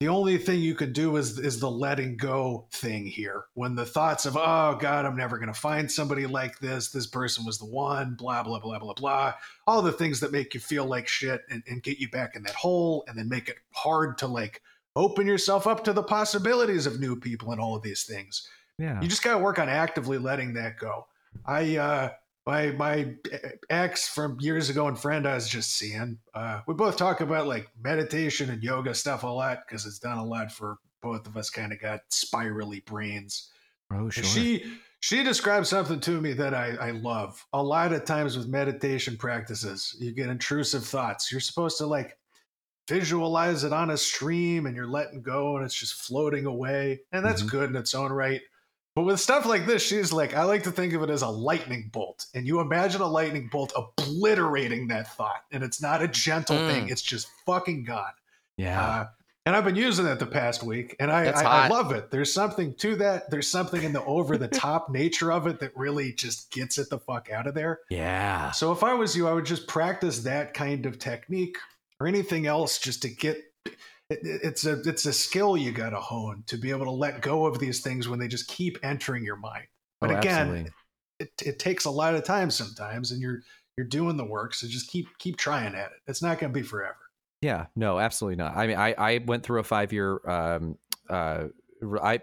the 0.00 0.08
only 0.08 0.38
thing 0.38 0.60
you 0.60 0.74
can 0.76 0.92
do 0.92 1.16
is 1.16 1.38
is 1.38 1.58
the 1.58 1.70
letting 1.70 2.16
go 2.16 2.66
thing 2.70 3.04
here. 3.04 3.44
When 3.54 3.74
the 3.74 3.84
thoughts 3.84 4.26
of 4.26 4.36
oh 4.36 4.76
god, 4.78 5.04
I'm 5.04 5.16
never 5.16 5.38
gonna 5.38 5.52
find 5.54 5.90
somebody 5.90 6.26
like 6.26 6.58
this. 6.60 6.90
This 6.90 7.06
person 7.06 7.44
was 7.44 7.58
the 7.58 7.66
one. 7.66 8.14
Blah 8.14 8.44
blah 8.44 8.60
blah 8.60 8.78
blah 8.78 8.94
blah. 8.94 9.34
All 9.66 9.82
the 9.82 9.90
things 9.92 10.20
that 10.20 10.30
make 10.30 10.54
you 10.54 10.60
feel 10.60 10.84
like 10.84 11.08
shit 11.08 11.42
and, 11.50 11.62
and 11.66 11.82
get 11.82 11.98
you 11.98 12.08
back 12.10 12.36
in 12.36 12.42
that 12.44 12.54
hole, 12.54 13.04
and 13.08 13.18
then 13.18 13.28
make 13.28 13.48
it 13.48 13.56
hard 13.72 14.18
to 14.18 14.28
like 14.28 14.62
open 14.94 15.26
yourself 15.26 15.66
up 15.66 15.82
to 15.84 15.92
the 15.92 16.02
possibilities 16.02 16.86
of 16.86 17.00
new 17.00 17.14
people 17.18 17.52
and 17.52 17.60
all 17.60 17.76
of 17.76 17.82
these 17.82 18.02
things 18.04 18.48
Yeah. 18.78 19.00
you 19.00 19.06
just 19.06 19.22
got 19.22 19.34
to 19.34 19.38
work 19.38 19.58
on 19.60 19.68
actively 19.68 20.18
letting 20.18 20.54
that 20.54 20.78
go. 20.78 21.06
I 21.46 21.76
uh 21.76 22.10
my 22.48 22.70
my 22.72 23.14
ex 23.68 24.08
from 24.08 24.40
years 24.40 24.70
ago 24.70 24.88
and 24.88 24.98
friend 24.98 25.28
I 25.28 25.34
was 25.34 25.48
just 25.48 25.76
seeing. 25.76 26.18
Uh 26.32 26.62
we 26.66 26.72
both 26.74 26.96
talk 26.96 27.20
about 27.20 27.46
like 27.46 27.68
meditation 27.82 28.48
and 28.48 28.62
yoga 28.62 28.94
stuff 28.94 29.22
a 29.22 29.26
lot 29.26 29.60
because 29.66 29.84
it's 29.84 29.98
done 29.98 30.16
a 30.18 30.24
lot 30.24 30.50
for 30.50 30.78
both 31.02 31.26
of 31.26 31.36
us 31.36 31.50
kind 31.50 31.72
of 31.72 31.80
got 31.80 32.00
spirally 32.08 32.80
brains. 32.86 33.52
oh, 33.92 33.96
And 34.04 34.14
sure. 34.14 34.24
She 34.24 34.78
she 35.00 35.22
described 35.22 35.66
something 35.66 36.00
to 36.00 36.20
me 36.20 36.32
that 36.32 36.54
I, 36.54 36.74
I 36.88 36.90
love. 36.90 37.46
A 37.52 37.62
lot 37.62 37.92
of 37.92 38.04
times 38.04 38.36
with 38.36 38.48
meditation 38.48 39.16
practices, 39.16 39.94
you 40.00 40.10
get 40.12 40.28
intrusive 40.30 40.84
thoughts. 40.84 41.30
You're 41.30 41.40
supposed 41.42 41.78
to 41.78 41.86
like 41.86 42.18
visualize 42.88 43.62
it 43.64 43.72
on 43.72 43.90
a 43.90 43.96
stream 43.96 44.66
and 44.66 44.74
you're 44.74 44.88
letting 44.88 45.20
go 45.22 45.56
and 45.56 45.64
it's 45.64 45.74
just 45.74 45.94
floating 45.94 46.46
away. 46.46 47.00
And 47.12 47.24
that's 47.24 47.42
Mhm. 47.42 47.50
good 47.50 47.70
in 47.70 47.76
its 47.76 47.94
own 47.94 48.10
right. 48.10 48.40
But 48.98 49.04
with 49.04 49.20
stuff 49.20 49.46
like 49.46 49.64
this, 49.64 49.80
she's 49.86 50.12
like, 50.12 50.34
I 50.34 50.42
like 50.42 50.64
to 50.64 50.72
think 50.72 50.92
of 50.92 51.04
it 51.04 51.08
as 51.08 51.22
a 51.22 51.28
lightning 51.28 51.88
bolt. 51.92 52.26
And 52.34 52.44
you 52.44 52.58
imagine 52.58 53.00
a 53.00 53.06
lightning 53.06 53.46
bolt 53.46 53.72
obliterating 53.76 54.88
that 54.88 55.14
thought. 55.14 55.44
And 55.52 55.62
it's 55.62 55.80
not 55.80 56.02
a 56.02 56.08
gentle 56.08 56.56
Mm. 56.56 56.68
thing, 56.68 56.88
it's 56.88 57.00
just 57.02 57.28
fucking 57.46 57.84
gone. 57.84 58.10
yeah. 58.56 58.82
Uh, 58.84 59.06
and 59.46 59.54
I've 59.54 59.64
been 59.64 59.76
using 59.76 60.04
it 60.06 60.18
the 60.18 60.26
past 60.26 60.64
week, 60.64 60.96
and 60.98 61.12
I, 61.12 61.26
I, 61.26 61.42
I 61.42 61.68
love 61.68 61.92
it. 61.92 62.10
There's 62.10 62.32
something 62.34 62.74
to 62.78 62.96
that. 62.96 63.30
There's 63.30 63.48
something 63.48 63.84
in 63.84 63.92
the 63.92 64.04
over 64.04 64.36
the 64.36 64.48
top 64.48 64.90
nature 64.90 65.30
of 65.30 65.46
it 65.46 65.60
that 65.60 65.76
really 65.76 66.12
just 66.12 66.50
gets 66.50 66.76
it 66.76 66.90
the 66.90 66.98
fuck 66.98 67.30
out 67.30 67.46
of 67.46 67.54
there. 67.54 67.78
yeah. 67.90 68.50
So 68.50 68.72
if 68.72 68.82
I 68.82 68.94
was 68.94 69.14
you, 69.16 69.28
I 69.28 69.32
would 69.32 69.46
just 69.46 69.68
practice 69.68 70.24
that 70.24 70.54
kind 70.54 70.86
of 70.86 70.98
technique 70.98 71.56
or 72.00 72.08
anything 72.08 72.48
else 72.48 72.80
just 72.80 73.02
to 73.02 73.08
get. 73.10 73.38
It, 74.10 74.20
it's 74.22 74.64
a 74.64 74.80
it's 74.82 75.04
a 75.06 75.12
skill 75.12 75.56
you 75.56 75.70
got 75.70 75.90
to 75.90 76.00
hone 76.00 76.42
to 76.46 76.56
be 76.56 76.70
able 76.70 76.86
to 76.86 76.90
let 76.90 77.20
go 77.20 77.46
of 77.46 77.58
these 77.58 77.80
things 77.80 78.08
when 78.08 78.18
they 78.18 78.28
just 78.28 78.48
keep 78.48 78.78
entering 78.82 79.24
your 79.24 79.36
mind. 79.36 79.66
But 80.00 80.12
Oh, 80.12 80.18
again, 80.18 80.70
it, 81.18 81.30
it 81.44 81.58
takes 81.58 81.84
a 81.84 81.90
lot 81.90 82.14
of 82.14 82.24
time 82.24 82.50
sometimes, 82.50 83.12
and 83.12 83.20
you're 83.20 83.42
you're 83.76 83.86
doing 83.86 84.16
the 84.16 84.24
work. 84.24 84.54
So 84.54 84.66
just 84.66 84.90
keep 84.90 85.06
keep 85.18 85.36
trying 85.36 85.74
at 85.74 85.90
it. 85.92 85.98
It's 86.06 86.22
not 86.22 86.38
going 86.38 86.52
to 86.52 86.58
be 86.58 86.64
forever. 86.64 86.96
Yeah, 87.42 87.66
no, 87.76 87.98
absolutely 87.98 88.36
not. 88.36 88.56
I 88.56 88.66
mean, 88.66 88.76
I 88.76 88.94
I 88.96 89.18
went 89.26 89.42
through 89.42 89.60
a 89.60 89.64
five 89.64 89.92
year 89.92 90.20
um 90.28 90.78
uh 91.10 91.44
I 92.02 92.20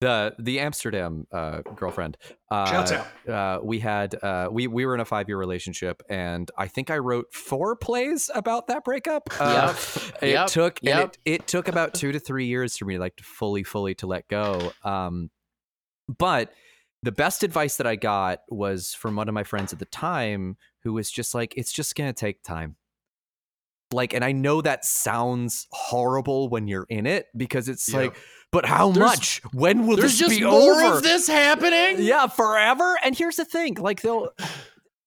the 0.00 0.34
the 0.38 0.60
Amsterdam 0.60 1.26
uh 1.32 1.62
girlfriend. 1.74 2.16
Uh, 2.50 2.70
Shouts 2.70 2.92
out. 2.92 3.28
Uh, 3.28 3.60
we 3.62 3.78
had 3.78 4.14
uh 4.22 4.48
we 4.50 4.66
we 4.66 4.84
were 4.86 4.94
in 4.94 5.00
a 5.00 5.04
five 5.04 5.28
year 5.28 5.38
relationship, 5.38 6.02
and 6.10 6.50
I 6.58 6.68
think 6.68 6.90
I 6.90 6.98
wrote 6.98 7.32
four 7.32 7.76
plays 7.76 8.30
about 8.34 8.66
that 8.68 8.84
breakup. 8.84 9.28
Uh, 9.40 9.74
it 10.22 10.30
Yep. 10.32 10.46
took 10.48 10.78
Yep. 10.82 11.16
it, 11.24 11.32
it 11.34 11.46
took 11.46 11.68
about 11.68 11.94
two 11.94 12.12
to 12.12 12.18
three 12.18 12.46
years 12.46 12.76
for 12.76 12.84
me 12.84 12.98
like 12.98 13.16
to 13.16 13.24
fully 13.24 13.62
fully 13.62 13.94
to 13.96 14.06
let 14.06 14.28
go. 14.28 14.72
Um, 14.84 15.30
but 16.18 16.52
the 17.02 17.12
best 17.12 17.42
advice 17.42 17.76
that 17.76 17.86
I 17.86 17.96
got 17.96 18.40
was 18.48 18.94
from 18.94 19.16
one 19.16 19.28
of 19.28 19.34
my 19.34 19.44
friends 19.44 19.72
at 19.72 19.78
the 19.78 19.84
time 19.86 20.56
who 20.82 20.92
was 20.92 21.10
just 21.10 21.34
like, 21.34 21.54
it's 21.56 21.72
just 21.72 21.94
gonna 21.94 22.12
take 22.12 22.42
time. 22.42 22.76
Like, 23.92 24.12
and 24.14 24.24
I 24.24 24.32
know 24.32 24.60
that 24.62 24.84
sounds 24.84 25.66
horrible 25.70 26.48
when 26.48 26.66
you're 26.66 26.86
in 26.88 27.06
it 27.06 27.26
because 27.36 27.68
it's 27.68 27.88
Yeah. 27.88 27.98
like, 27.98 28.16
but 28.52 28.66
how 28.66 28.90
There's- 28.90 29.08
much? 29.10 29.40
When 29.52 29.86
will 29.86 29.96
this 29.96 30.18
just 30.18 30.38
be 30.38 30.44
more 30.44 30.72
over? 30.82 30.96
of 30.96 31.02
this 31.02 31.26
happening. 31.26 31.96
yeah, 32.04 32.26
forever. 32.26 32.98
And 33.04 33.16
here's 33.16 33.36
the 33.36 33.44
thing, 33.44 33.74
like 33.74 34.02
they'll 34.02 34.30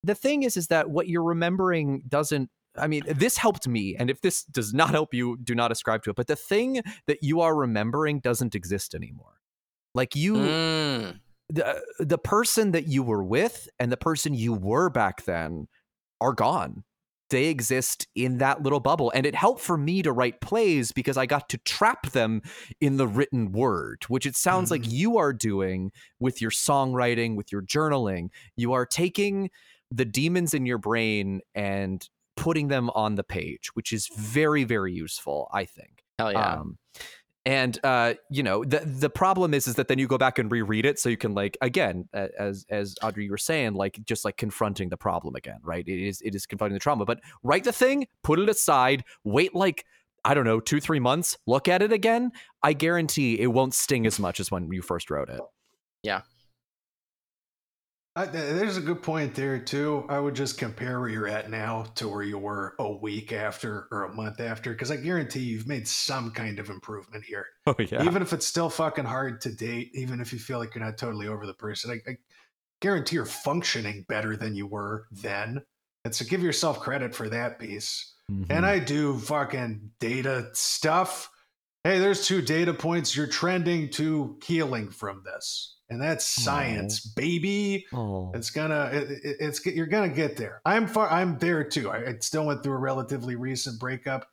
the 0.04 0.16
thing 0.16 0.44
is 0.44 0.56
is 0.56 0.68
that 0.68 0.90
what 0.90 1.08
you're 1.10 1.24
remembering 1.24 2.04
doesn't 2.08 2.50
I 2.78 2.88
mean, 2.88 3.02
this 3.08 3.36
helped 3.36 3.68
me, 3.68 3.96
and 3.98 4.10
if 4.10 4.22
this 4.22 4.44
does 4.44 4.74
not 4.74 4.92
help 4.92 5.14
you, 5.14 5.38
do 5.44 5.56
not 5.56 5.72
ascribe 5.72 6.04
to 6.04 6.12
it. 6.12 6.16
But 6.16 6.28
the 6.28 6.36
thing 6.38 6.82
that 7.08 7.18
you 7.24 7.42
are 7.42 7.54
remembering 7.56 8.20
doesn't 8.20 8.56
exist 8.56 8.94
anymore. 8.96 9.34
Like 9.96 10.16
you, 10.16 10.36
Mm. 10.36 11.20
the 11.50 11.84
the 12.00 12.18
person 12.20 12.72
that 12.72 12.88
you 12.88 13.04
were 13.04 13.24
with 13.24 13.68
and 13.80 13.92
the 13.92 13.98
person 13.98 14.34
you 14.36 14.54
were 14.54 14.90
back 14.90 15.26
then 15.26 15.68
are 16.22 16.32
gone. 16.32 16.84
They 17.30 17.46
exist 17.46 18.08
in 18.16 18.40
that 18.40 18.64
little 18.64 18.80
bubble. 18.80 19.12
And 19.14 19.26
it 19.26 19.36
helped 19.36 19.62
for 19.62 19.78
me 19.78 20.02
to 20.02 20.12
write 20.12 20.42
plays 20.42 20.92
because 20.92 21.18
I 21.18 21.26
got 21.26 21.50
to 21.50 21.58
trap 21.60 22.12
them 22.12 22.42
in 22.82 22.98
the 22.98 23.08
written 23.08 23.52
word, 23.52 24.04
which 24.08 24.26
it 24.26 24.36
sounds 24.36 24.72
like 24.72 24.90
you 24.92 25.18
are 25.18 25.34
doing 25.34 25.92
with 26.20 26.42
your 26.42 26.52
songwriting, 26.52 27.36
with 27.36 27.52
your 27.52 27.62
journaling. 27.62 28.30
You 28.56 28.74
are 28.74 28.86
taking 28.86 29.50
the 29.92 30.06
demons 30.06 30.54
in 30.54 30.66
your 30.66 30.78
brain 30.78 31.42
and 31.54 32.08
putting 32.36 32.70
them 32.70 32.90
on 32.92 33.16
the 33.16 33.24
page, 33.24 33.70
which 33.74 33.94
is 33.94 34.08
very, 34.16 34.64
very 34.64 34.94
useful, 34.94 35.50
I 35.54 35.66
think. 35.66 36.04
Hell 36.18 36.32
yeah. 36.32 36.54
Um, 36.54 36.79
and 37.50 37.80
uh, 37.84 38.14
you 38.30 38.44
know, 38.44 38.64
the 38.64 38.82
the 38.86 39.10
problem 39.10 39.56
is 39.56 39.68
is 39.68 39.74
that 39.74 39.88
then 39.88 39.98
you 39.98 40.06
go 40.06 40.20
back 40.20 40.38
and 40.38 40.52
reread 40.52 40.86
it, 40.86 41.00
so 41.00 41.10
you 41.10 41.18
can 41.18 41.34
like 41.34 41.58
again, 41.62 42.08
as 42.14 42.64
as 42.70 42.94
Audrey 43.02 43.26
you 43.26 43.32
were 43.32 43.40
saying, 43.40 43.74
like 43.74 44.00
just 44.06 44.24
like 44.24 44.38
confronting 44.38 44.90
the 44.90 44.98
problem 44.98 45.34
again, 45.36 45.58
right? 45.64 45.84
It 45.88 46.08
is 46.08 46.22
it 46.22 46.36
is 46.36 46.46
confronting 46.46 46.76
the 46.76 46.80
trauma, 46.80 47.06
but 47.06 47.22
write 47.42 47.64
the 47.64 47.74
thing, 47.74 48.06
put 48.22 48.38
it 48.38 48.50
aside, 48.50 49.04
wait 49.24 49.56
like 49.56 49.84
I 50.24 50.36
don't 50.36 50.46
know, 50.46 50.60
two 50.60 50.80
three 50.80 51.00
months, 51.00 51.40
look 51.48 51.68
at 51.68 51.82
it 51.82 51.92
again. 51.92 52.30
I 52.62 52.74
guarantee 52.74 53.40
it 53.40 53.48
won't 53.48 53.74
sting 53.74 54.06
as 54.06 54.20
much 54.20 54.40
as 54.40 54.52
when 54.52 54.72
you 54.72 54.84
first 54.84 55.10
wrote 55.10 55.30
it. 55.30 55.42
I, 58.20 58.26
there's 58.26 58.76
a 58.76 58.82
good 58.82 59.02
point 59.02 59.34
there 59.34 59.58
too. 59.60 60.06
I 60.10 60.20
would 60.20 60.36
just 60.36 60.58
compare 60.58 61.00
where 61.00 61.08
you're 61.08 61.28
at 61.30 61.50
now 61.50 61.84
to 61.96 62.10
where 62.10 62.22
you 62.22 62.38
were 62.38 62.76
a 62.78 62.92
week 62.92 63.32
after 63.32 63.88
or 63.92 64.04
a 64.04 64.14
month 64.14 64.42
after, 64.42 64.74
because 64.74 64.92
I 64.92 64.98
guarantee 64.98 65.40
you've 65.40 65.68
made 65.68 65.88
some 65.88 66.32
kind 66.32 66.60
of 66.60 66.70
improvement 66.70 67.24
here. 67.24 67.46
Oh 67.66 67.76
yeah, 67.80 68.04
Even 68.04 68.22
if 68.22 68.34
it's 68.34 68.46
still 68.46 68.70
fucking 68.70 69.06
hard 69.06 69.40
to 69.42 69.54
date, 69.54 69.92
even 69.94 70.20
if 70.20 70.34
you 70.34 70.40
feel 70.40 70.60
like 70.60 70.76
you're 70.76 70.84
not 70.84 70.98
totally 70.98 71.30
over 71.30 71.46
the 71.46 71.54
person, 71.54 71.92
I, 71.92 72.12
I 72.12 72.18
guarantee 72.82 73.16
you're 73.16 73.26
functioning 73.26 74.06
better 74.10 74.36
than 74.36 74.54
you 74.54 74.68
were 74.68 75.08
then. 75.14 75.62
And 76.04 76.14
so 76.14 76.26
give 76.26 76.44
yourself 76.44 76.82
credit 76.82 77.16
for 77.16 77.30
that 77.30 77.58
piece. 77.58 78.16
Mm-hmm. 78.30 78.52
And 78.52 78.66
I 78.66 78.80
do 78.80 79.18
fucking 79.18 79.92
data 80.02 80.50
stuff. 80.52 81.32
Hey, 81.86 82.00
there's 82.00 82.28
two 82.28 82.42
data 82.42 82.74
points. 82.74 83.16
You're 83.16 83.28
trending 83.28 83.90
to 83.92 84.38
healing 84.44 84.90
from 84.90 85.24
this. 85.24 85.78
And 85.90 86.00
that's 86.02 86.26
science, 86.26 87.00
baby. 87.00 87.86
oh. 87.94 88.32
It's 88.36 88.52
gonna, 88.52 88.90
it, 88.94 89.10
it- 89.12 89.38
it's 89.40 89.66
you're 89.66 89.88
gonna 89.88 90.10
get 90.10 90.38
there. 90.38 90.62
I'm 90.66 90.86
far, 90.88 91.10
I'm 91.12 91.38
there 91.40 91.64
too. 91.64 91.90
I, 91.90 91.98
I 92.10 92.16
still 92.20 92.46
went 92.46 92.62
through 92.64 92.74
a 92.74 92.78
relatively 92.80 93.36
recent 93.36 93.80
breakup. 93.80 94.28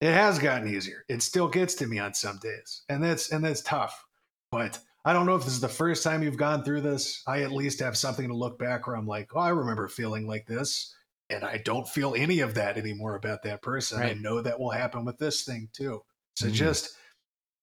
It 0.00 0.12
has 0.12 0.38
gotten 0.38 0.68
easier. 0.72 1.04
It 1.08 1.22
still 1.22 1.48
gets 1.48 1.74
to 1.76 1.86
me 1.86 1.98
on 1.98 2.14
some 2.14 2.38
days, 2.42 2.82
and 2.88 3.02
that's 3.02 3.32
and 3.32 3.44
that's 3.44 3.60
tough. 3.62 4.04
But 4.52 4.78
I 5.04 5.12
don't 5.12 5.26
know 5.26 5.34
if 5.36 5.44
this 5.44 5.52
is 5.54 5.60
the 5.60 5.68
first 5.68 6.02
time 6.04 6.22
you've 6.22 6.36
gone 6.36 6.62
through 6.62 6.82
this. 6.82 7.22
I 7.26 7.42
at 7.42 7.52
least 7.52 7.80
have 7.80 7.96
something 7.96 8.28
to 8.28 8.34
look 8.34 8.58
back 8.58 8.86
where 8.86 8.96
I'm 8.96 9.06
like, 9.06 9.30
oh, 9.34 9.40
I 9.40 9.48
remember 9.50 9.88
feeling 9.88 10.26
like 10.26 10.46
this, 10.46 10.94
and 11.28 11.42
I 11.44 11.58
don't 11.64 11.88
feel 11.88 12.14
any 12.16 12.40
of 12.40 12.54
that 12.54 12.78
anymore 12.78 13.16
about 13.16 13.42
that 13.42 13.62
person. 13.62 14.00
I 14.00 14.14
know 14.14 14.40
that 14.40 14.58
will 14.60 14.70
happen 14.70 15.04
with 15.04 15.18
this 15.18 15.42
thing 15.44 15.68
too. 15.72 16.02
So 16.36 16.46
Mhm. 16.46 16.52
just 16.52 16.90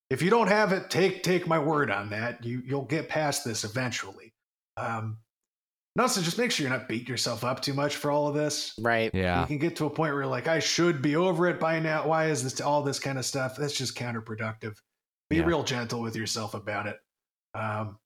if 0.09 0.21
you 0.21 0.29
don't 0.29 0.47
have 0.47 0.71
it, 0.73 0.89
take 0.89 1.23
take 1.23 1.47
my 1.47 1.59
word 1.59 1.91
on 1.91 2.09
that. 2.11 2.43
You 2.43 2.61
you'll 2.65 2.85
get 2.85 3.09
past 3.09 3.43
this 3.45 3.63
eventually. 3.63 4.33
Um, 4.77 5.17
and 5.95 6.01
also, 6.03 6.21
just 6.21 6.37
make 6.37 6.51
sure 6.51 6.67
you're 6.67 6.77
not 6.77 6.87
beating 6.87 7.07
yourself 7.07 7.43
up 7.43 7.59
too 7.61 7.73
much 7.73 7.95
for 7.95 8.11
all 8.11 8.27
of 8.27 8.35
this. 8.35 8.73
right. 8.79 9.09
yeah, 9.15 9.41
You 9.41 9.47
can 9.47 9.57
get 9.57 9.75
to 9.77 9.85
a 9.87 9.89
point 9.89 10.13
where 10.13 10.21
you're 10.21 10.27
like, 10.31 10.47
I 10.47 10.59
should 10.59 11.01
be 11.01 11.15
over 11.15 11.47
it 11.47 11.59
by 11.59 11.79
now. 11.79 12.07
Why 12.07 12.25
is 12.27 12.43
this 12.43 12.61
all 12.61 12.83
this 12.83 12.99
kind 12.99 13.17
of 13.17 13.25
stuff? 13.25 13.57
That's 13.57 13.73
just 13.75 13.97
counterproductive. 13.97 14.75
Be 15.31 15.37
Yeah. 15.37 15.45
real 15.45 15.63
gentle 15.63 15.99
with 16.01 16.15
yourself 16.15 16.53
about 16.53 16.85
it. 16.85 16.99
Um, 17.55 17.97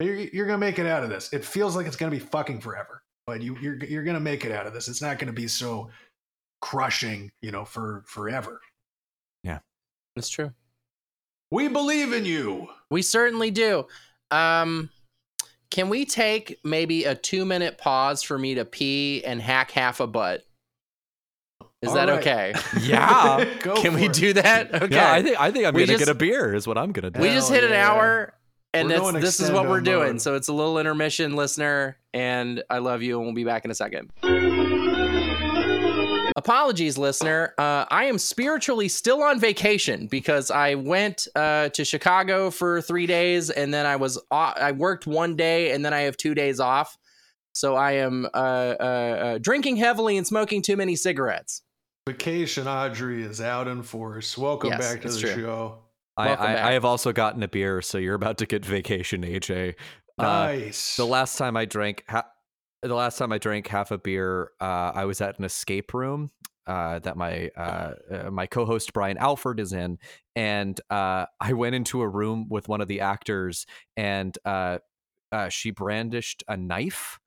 you're, 0.00 0.16
you're 0.16 0.46
gonna 0.46 0.58
make 0.58 0.80
it 0.80 0.86
out 0.86 1.04
of 1.04 1.08
this. 1.08 1.32
It 1.32 1.44
feels 1.44 1.76
like 1.76 1.86
it's 1.86 1.94
gonna 1.96 2.10
be 2.10 2.18
fucking 2.18 2.60
forever, 2.60 3.02
but 3.28 3.40
you 3.40 3.56
you're 3.60 3.76
you're 3.84 4.02
gonna 4.04 4.18
make 4.18 4.44
it 4.44 4.50
out 4.50 4.66
of 4.66 4.74
this. 4.74 4.88
It's 4.88 5.00
not 5.00 5.18
gonna 5.20 5.32
be 5.32 5.46
so 5.46 5.88
crushing, 6.60 7.30
you 7.42 7.52
know, 7.52 7.64
for 7.64 8.02
forever. 8.08 8.60
Yeah. 9.44 9.60
that's 10.16 10.28
true. 10.28 10.50
We 11.50 11.68
believe 11.68 12.12
in 12.12 12.24
you. 12.24 12.68
We 12.90 13.02
certainly 13.02 13.50
do. 13.50 13.86
Um, 14.30 14.90
can 15.70 15.88
we 15.88 16.04
take 16.04 16.58
maybe 16.64 17.04
a 17.04 17.14
two 17.14 17.44
minute 17.44 17.78
pause 17.78 18.22
for 18.22 18.38
me 18.38 18.54
to 18.56 18.64
pee 18.64 19.22
and 19.24 19.40
hack 19.40 19.70
half 19.70 20.00
a 20.00 20.06
butt? 20.06 20.44
Is 21.82 21.90
All 21.90 21.94
that 21.96 22.08
right. 22.08 22.18
okay? 22.18 22.54
Yeah. 22.80 23.44
Go 23.60 23.80
Can 23.80 23.94
we 23.94 24.06
it. 24.06 24.12
do 24.12 24.32
that? 24.34 24.74
Okay. 24.74 24.94
Yeah, 24.94 25.12
I 25.12 25.22
think 25.22 25.40
I 25.40 25.50
think 25.50 25.66
I'm 25.66 25.74
We 25.74 25.82
gonna 25.82 25.98
just- 25.98 26.06
get 26.06 26.08
a 26.08 26.18
beer. 26.18 26.54
Is 26.54 26.66
what 26.66 26.78
I'm 26.78 26.92
gonna 26.92 27.10
do. 27.10 27.20
we 27.20 27.28
just 27.28 27.48
Hell 27.50 27.60
hit 27.60 27.64
an 27.64 27.70
yeah. 27.72 27.90
hour, 27.90 28.32
and 28.74 28.90
that's, 28.90 29.12
this 29.12 29.40
is 29.40 29.50
what 29.50 29.68
we're 29.68 29.80
doing. 29.80 30.12
mode. 30.14 30.22
So 30.22 30.34
it's 30.34 30.48
a 30.48 30.52
little 30.52 30.78
intermission, 30.78 31.36
listener, 31.36 31.98
and 32.14 32.62
I 32.70 32.78
love 32.78 33.02
you, 33.02 33.16
and 33.18 33.26
we'll 33.26 33.34
be 33.34 33.44
back 33.44 33.64
in 33.64 33.70
a 33.70 33.74
second. 33.74 34.10
Apologies, 36.36 36.98
listener. 36.98 37.54
Uh, 37.56 37.86
I 37.90 38.04
am 38.04 38.18
spiritually 38.18 38.88
still 38.88 39.22
on 39.22 39.40
vacation 39.40 40.06
because 40.06 40.50
I 40.50 40.74
went 40.74 41.26
uh, 41.34 41.70
to 41.70 41.82
Chicago 41.82 42.50
for 42.50 42.82
three 42.82 43.06
days, 43.06 43.48
and 43.48 43.72
then 43.72 43.86
I 43.86 43.96
was 43.96 44.20
off, 44.30 44.54
I 44.58 44.72
worked 44.72 45.06
one 45.06 45.34
day, 45.34 45.72
and 45.72 45.82
then 45.82 45.94
I 45.94 46.00
have 46.00 46.18
two 46.18 46.34
days 46.34 46.60
off. 46.60 46.98
So 47.54 47.74
I 47.74 47.92
am 47.92 48.26
uh, 48.34 48.36
uh, 48.36 48.82
uh, 48.82 49.38
drinking 49.38 49.76
heavily 49.76 50.18
and 50.18 50.26
smoking 50.26 50.60
too 50.60 50.76
many 50.76 50.94
cigarettes. 50.94 51.62
Vacation 52.06 52.68
Audrey 52.68 53.22
is 53.22 53.40
out 53.40 53.66
in 53.66 53.82
force. 53.82 54.36
Welcome 54.36 54.72
Yes, 54.72 54.92
back 54.92 55.00
to 55.02 55.08
the 55.08 55.18
true. 55.18 55.34
show. 55.34 55.78
I, 56.18 56.26
Welcome 56.26 56.46
I. 56.46 56.68
I 56.68 56.72
have 56.72 56.84
also 56.84 57.12
gotten 57.14 57.42
a 57.42 57.48
beer, 57.48 57.80
so 57.80 57.96
you're 57.96 58.14
about 58.14 58.36
to 58.38 58.46
get 58.46 58.62
vacation, 58.62 59.22
AJ. 59.22 59.74
Uh, 60.18 60.22
Nice. 60.22 60.96
the 60.96 61.06
last 61.06 61.38
time 61.38 61.56
I 61.56 61.64
drank, 61.64 62.04
ha- 62.08 62.28
the 62.82 62.94
last 62.94 63.18
time 63.18 63.32
I 63.32 63.38
drank 63.38 63.66
half 63.68 63.90
a 63.90 63.98
beer, 63.98 64.50
uh, 64.60 64.92
I 64.94 65.04
was 65.04 65.20
at 65.20 65.38
an 65.38 65.44
escape 65.44 65.94
room 65.94 66.30
uh, 66.66 66.98
that 67.00 67.16
my 67.16 67.48
uh, 67.56 67.94
uh, 68.10 68.30
my 68.30 68.46
co-host 68.46 68.92
Brian 68.92 69.18
Alford 69.18 69.60
is 69.60 69.72
in, 69.72 69.98
and 70.34 70.80
uh, 70.90 71.26
I 71.40 71.52
went 71.52 71.74
into 71.74 72.02
a 72.02 72.08
room 72.08 72.48
with 72.48 72.68
one 72.68 72.80
of 72.80 72.88
the 72.88 73.00
actors, 73.00 73.66
and 73.96 74.36
uh, 74.44 74.78
uh, 75.32 75.48
she 75.48 75.70
brandished 75.70 76.42
a 76.48 76.56
knife 76.56 77.18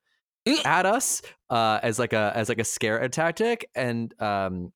at 0.65 0.85
us 0.85 1.21
uh, 1.49 1.79
as 1.83 1.99
like 1.99 2.13
a 2.13 2.31
as 2.35 2.49
like 2.49 2.59
a 2.59 2.65
scare 2.65 3.07
tactic, 3.09 3.69
and 3.75 4.13
um, 4.21 4.73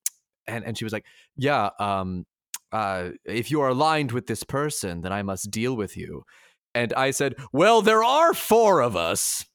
and 0.47 0.63
and 0.63 0.78
she 0.78 0.86
was 0.86 0.93
like, 0.93 1.05
"Yeah, 1.36 1.69
um, 1.80 2.26
uh, 2.71 3.09
if 3.26 3.51
you 3.51 3.61
are 3.61 3.69
aligned 3.69 4.11
with 4.11 4.28
this 4.28 4.43
person, 4.43 5.01
then 5.01 5.11
I 5.11 5.24
must 5.24 5.51
deal 5.51 5.76
with 5.76 5.97
you." 5.97 6.24
And 6.74 6.93
I 6.93 7.11
said, 7.11 7.36
"Well, 7.51 7.82
there 7.82 8.03
are 8.03 8.34
four 8.34 8.82
of 8.82 8.95
us." 8.95 9.45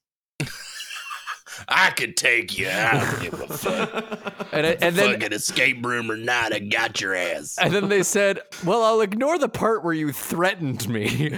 I 1.67 1.91
could 1.91 2.15
take 2.17 2.57
you. 2.57 2.69
I 2.69 2.99
don't 2.99 3.21
give 3.21 3.41
a 3.41 3.47
fuck. 3.57 4.35
And 4.51 4.65
I- 4.65 4.77
and 4.81 4.95
then 4.95 5.21
escape 5.31 5.85
room 5.85 6.09
or 6.09 6.17
not, 6.17 6.53
I 6.53 6.59
got 6.59 6.99
your 6.99 7.13
ass. 7.13 7.57
and 7.61 7.71
then 7.71 7.87
they 7.87 8.01
said, 8.01 8.39
"Well, 8.65 8.83
I'll 8.83 9.01
ignore 9.01 9.37
the 9.37 9.47
part 9.47 9.83
where 9.83 9.93
you 9.93 10.11
threatened 10.11 10.89
me." 10.89 11.37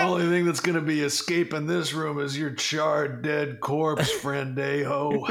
Only 0.00 0.28
thing 0.28 0.44
that's 0.44 0.60
gonna 0.60 0.80
be 0.80 1.00
escaping 1.00 1.66
this 1.66 1.92
room 1.92 2.20
is 2.20 2.38
your 2.38 2.50
charred 2.50 3.22
dead 3.22 3.60
corpse, 3.60 4.10
friend 4.20 4.56
Aho. 4.58 5.26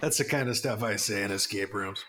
That's 0.00 0.18
the 0.18 0.26
kind 0.28 0.48
of 0.48 0.56
stuff 0.56 0.82
I 0.82 0.96
say 0.96 1.22
in 1.24 1.30
escape 1.32 1.74
rooms. 1.74 2.04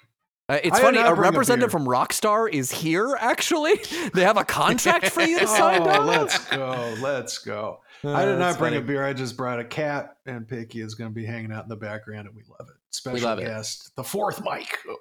Uh, 0.50 0.60
it's 0.64 0.78
I 0.78 0.82
funny. 0.82 0.98
A 0.98 1.02
bring 1.04 1.14
a 1.18 1.22
representative 1.22 1.72
from 1.72 1.86
Rockstar 1.86 2.52
is 2.52 2.72
here. 2.72 3.16
Actually, 3.20 3.74
they 4.14 4.24
have 4.24 4.38
a 4.38 4.44
contract 4.46 5.10
for 5.10 5.22
you 5.22 5.40
to 5.40 5.48
sign. 5.48 5.82
Oh, 5.82 6.02
let's 6.06 6.38
go. 6.50 6.96
Let's 7.00 7.38
go. 7.38 7.80
I 8.04 8.26
did 8.26 8.36
Uh, 8.36 8.38
not 8.38 8.46
that's 8.48 8.58
bring 8.58 8.76
a 8.76 8.82
beer. 8.82 9.04
I 9.04 9.14
just 9.14 9.38
brought 9.38 9.60
a 9.60 9.64
cat, 9.64 10.16
and 10.26 10.48
Picky 10.48 10.82
is 10.82 10.96
going 10.96 11.10
to 11.10 11.14
be 11.14 11.26
hanging 11.26 11.52
out 11.52 11.64
in 11.64 11.70
the 11.70 11.76
background, 11.76 12.28
and 12.28 12.36
we 12.36 12.42
love 12.50 12.68
it. 12.70 12.76
Special 12.92 13.22
love 13.30 13.40
it. 13.40 13.46
guest, 13.46 13.92
the 13.96 14.04
fourth 14.04 14.40
mic 14.44 14.78
of 14.90 14.98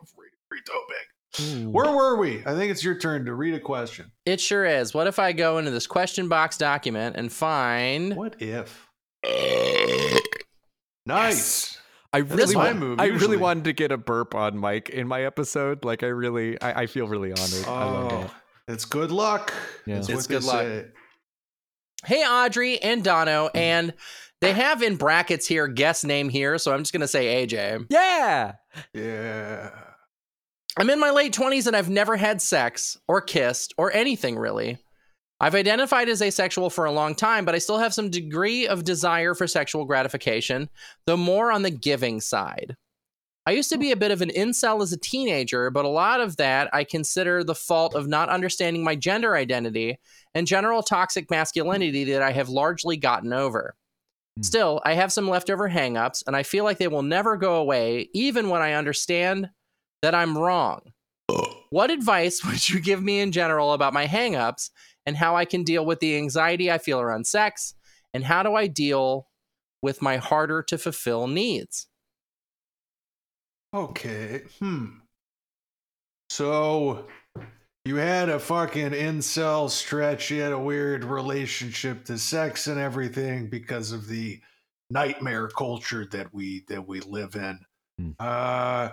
Rito 0.50 0.72
Big. 0.88 1.66
Ooh. 1.66 1.70
Where 1.70 1.90
were 1.92 2.16
we? 2.16 2.40
I 2.44 2.54
think 2.54 2.70
it's 2.72 2.82
your 2.84 2.98
turn 2.98 3.24
to 3.26 3.34
read 3.34 3.54
a 3.54 3.60
question. 3.60 4.10
It 4.26 4.40
sure 4.40 4.64
is. 4.66 4.92
What 4.92 5.06
if 5.06 5.18
I 5.18 5.32
go 5.32 5.58
into 5.58 5.70
this 5.70 5.86
question 5.86 6.28
box 6.28 6.58
document 6.58 7.16
and 7.16 7.32
find 7.32 8.16
What 8.16 8.36
if? 8.42 8.86
Nice. 11.06 11.78
I 12.12 12.18
really, 12.18 12.54
my 12.56 12.72
wa- 12.72 12.78
move, 12.78 13.00
I 13.00 13.04
usually. 13.04 13.20
really 13.28 13.36
wanted 13.36 13.64
to 13.64 13.72
get 13.72 13.92
a 13.92 13.96
burp 13.96 14.34
on 14.34 14.58
Mike 14.58 14.90
in 14.90 15.06
my 15.06 15.22
episode. 15.24 15.84
Like, 15.84 16.02
I 16.02 16.08
really, 16.08 16.60
I, 16.60 16.82
I 16.82 16.86
feel 16.86 17.06
really 17.06 17.30
honored. 17.32 17.66
I 17.66 17.84
Oh, 17.84 18.22
it. 18.66 18.72
it's 18.72 18.84
good 18.84 19.12
luck. 19.12 19.52
Yeah. 19.86 19.96
That's 19.96 20.08
It's 20.08 20.26
good 20.26 20.42
luck. 20.42 20.62
say. 20.62 20.86
Hey 22.04 22.24
Audrey 22.24 22.82
and 22.82 23.04
Dono, 23.04 23.50
and 23.54 23.92
they 24.40 24.52
have 24.52 24.82
in 24.82 24.96
brackets 24.96 25.46
here 25.46 25.68
guest 25.68 26.04
name 26.04 26.28
here, 26.28 26.56
so 26.58 26.72
I'm 26.72 26.80
just 26.80 26.92
gonna 26.92 27.08
say 27.08 27.46
AJ. 27.46 27.86
Yeah. 27.90 28.52
Yeah. 28.94 29.70
I'm 30.78 30.88
in 30.88 31.00
my 31.00 31.10
late 31.10 31.34
20s 31.34 31.66
and 31.66 31.76
I've 31.76 31.90
never 31.90 32.16
had 32.16 32.40
sex 32.40 32.96
or 33.08 33.20
kissed 33.20 33.74
or 33.76 33.92
anything 33.92 34.38
really. 34.38 34.78
I've 35.40 35.54
identified 35.54 36.08
as 36.08 36.22
asexual 36.22 36.70
for 36.70 36.84
a 36.84 36.92
long 36.92 37.14
time, 37.14 37.44
but 37.44 37.54
I 37.54 37.58
still 37.58 37.78
have 37.78 37.94
some 37.94 38.10
degree 38.10 38.66
of 38.66 38.84
desire 38.84 39.34
for 39.34 39.46
sexual 39.46 39.86
gratification, 39.86 40.68
though 41.06 41.16
more 41.16 41.50
on 41.50 41.62
the 41.62 41.70
giving 41.70 42.20
side. 42.20 42.76
I 43.46 43.52
used 43.52 43.70
to 43.70 43.78
be 43.78 43.90
a 43.90 43.96
bit 43.96 44.10
of 44.10 44.20
an 44.20 44.30
incel 44.30 44.82
as 44.82 44.92
a 44.92 44.98
teenager, 44.98 45.70
but 45.70 45.84
a 45.84 45.88
lot 45.88 46.20
of 46.20 46.36
that 46.36 46.68
I 46.74 46.84
consider 46.84 47.42
the 47.42 47.54
fault 47.54 47.94
of 47.94 48.06
not 48.06 48.28
understanding 48.28 48.84
my 48.84 48.94
gender 48.94 49.34
identity 49.34 49.98
and 50.34 50.46
general 50.46 50.82
toxic 50.82 51.30
masculinity 51.30 52.04
that 52.04 52.22
I 52.22 52.32
have 52.32 52.48
largely 52.48 52.96
gotten 52.96 53.32
over. 53.32 53.76
Hmm. 54.36 54.42
Still, 54.42 54.80
I 54.84 54.92
have 54.92 55.12
some 55.12 55.28
leftover 55.28 55.70
hangups, 55.70 56.22
and 56.26 56.36
I 56.36 56.42
feel 56.42 56.64
like 56.64 56.78
they 56.78 56.88
will 56.88 57.02
never 57.02 57.36
go 57.36 57.56
away, 57.56 58.10
even 58.12 58.50
when 58.50 58.60
I 58.60 58.74
understand 58.74 59.48
that 60.02 60.14
I'm 60.14 60.36
wrong. 60.36 60.92
What 61.70 61.90
advice 61.90 62.44
would 62.44 62.68
you 62.68 62.80
give 62.80 63.02
me 63.02 63.20
in 63.20 63.32
general 63.32 63.72
about 63.72 63.94
my 63.94 64.06
hangups 64.06 64.70
and 65.06 65.16
how 65.16 65.34
I 65.34 65.44
can 65.44 65.64
deal 65.64 65.86
with 65.86 66.00
the 66.00 66.16
anxiety 66.16 66.70
I 66.70 66.78
feel 66.78 67.00
around 67.00 67.26
sex? 67.26 67.74
And 68.12 68.24
how 68.24 68.42
do 68.42 68.54
I 68.54 68.66
deal 68.66 69.28
with 69.82 70.02
my 70.02 70.18
harder 70.18 70.62
to 70.64 70.76
fulfill 70.76 71.26
needs? 71.26 71.86
Okay. 73.72 74.42
Hmm. 74.58 74.86
So 76.28 77.06
you 77.84 77.96
had 77.96 78.28
a 78.28 78.38
fucking 78.38 78.90
incel 78.90 79.70
stretch. 79.70 80.30
You 80.30 80.40
had 80.42 80.52
a 80.52 80.58
weird 80.58 81.04
relationship 81.04 82.04
to 82.06 82.18
sex 82.18 82.66
and 82.66 82.80
everything 82.80 83.48
because 83.48 83.92
of 83.92 84.08
the 84.08 84.40
nightmare 84.90 85.48
culture 85.48 86.06
that 86.06 86.34
we 86.34 86.64
that 86.68 86.86
we 86.86 87.00
live 87.00 87.36
in. 87.36 87.60
Hmm. 87.98 88.10
Uh 88.18 88.90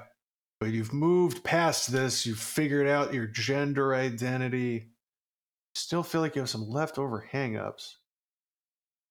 but 0.59 0.69
you've 0.69 0.93
moved 0.93 1.43
past 1.43 1.91
this. 1.91 2.25
You've 2.25 2.39
figured 2.39 2.88
out 2.88 3.13
your 3.13 3.28
gender 3.28 3.93
identity. 3.93 4.89
Still 5.75 6.01
feel 6.01 6.21
like 6.21 6.36
you 6.36 6.41
have 6.41 6.49
some 6.49 6.67
leftover 6.67 7.28
hangups. 7.32 7.95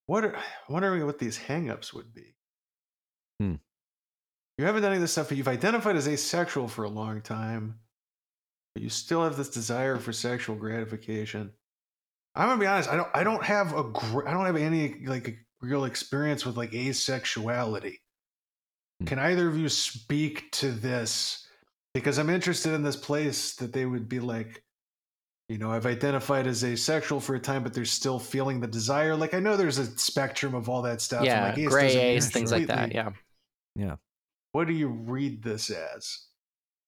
What 0.06 0.24
are, 0.24 0.36
I'm 0.36 0.42
wondering 0.68 1.06
what 1.06 1.18
these 1.18 1.38
hangups 1.38 1.92
would 1.92 2.12
be. 2.12 2.34
Hmm. 3.40 3.54
You 4.58 4.64
haven't 4.64 4.82
done 4.82 4.92
any 4.92 4.96
of 4.98 5.02
this 5.02 5.12
stuff, 5.12 5.28
but 5.28 5.36
you've 5.36 5.48
identified 5.48 5.96
as 5.96 6.08
asexual 6.08 6.68
for 6.68 6.84
a 6.84 6.88
long 6.88 7.20
time. 7.20 7.78
But 8.74 8.82
you 8.82 8.88
still 8.88 9.22
have 9.24 9.36
this 9.36 9.50
desire 9.50 9.96
for 9.98 10.12
sexual 10.12 10.56
gratification. 10.56 11.52
I'm 12.34 12.48
gonna 12.48 12.60
be 12.60 12.66
honest. 12.66 12.88
I 12.90 12.96
don't. 12.96 13.08
I 13.14 13.24
don't 13.24 13.44
have 13.44 13.72
a. 13.76 13.84
gr- 13.84 14.28
I 14.28 14.32
don't 14.32 14.44
have 14.46 14.56
any 14.56 15.04
like 15.06 15.38
real 15.60 15.84
experience 15.84 16.44
with 16.44 16.56
like 16.56 16.72
asexuality. 16.72 17.96
Hmm. 19.00 19.06
Can 19.06 19.18
either 19.18 19.48
of 19.48 19.56
you 19.58 19.68
speak 19.68 20.50
to 20.52 20.70
this? 20.70 21.46
Because 21.94 22.18
I'm 22.18 22.28
interested 22.28 22.74
in 22.74 22.82
this 22.82 22.96
place 22.96 23.54
that 23.56 23.72
they 23.72 23.86
would 23.86 24.06
be 24.06 24.20
like, 24.20 24.62
you 25.48 25.56
know, 25.56 25.72
I've 25.72 25.86
identified 25.86 26.46
as 26.46 26.62
asexual 26.62 27.20
for 27.20 27.34
a 27.34 27.40
time, 27.40 27.62
but 27.62 27.72
they're 27.72 27.86
still 27.86 28.18
feeling 28.18 28.60
the 28.60 28.66
desire. 28.66 29.16
Like 29.16 29.32
I 29.32 29.40
know 29.40 29.56
there's 29.56 29.78
a 29.78 29.86
spectrum 29.98 30.54
of 30.54 30.68
all 30.68 30.82
that 30.82 31.00
stuff. 31.00 31.24
yeah, 31.24 31.44
like, 31.46 31.54
gray 31.70 31.86
doesn't 31.86 32.00
ace, 32.00 32.30
things 32.30 32.52
like 32.52 32.66
that. 32.66 32.78
completely- 32.90 32.96
Yeah. 33.76 33.96
What 34.56 34.68
do 34.68 34.72
you 34.72 34.88
read 34.88 35.42
this 35.42 35.68
as? 35.68 36.18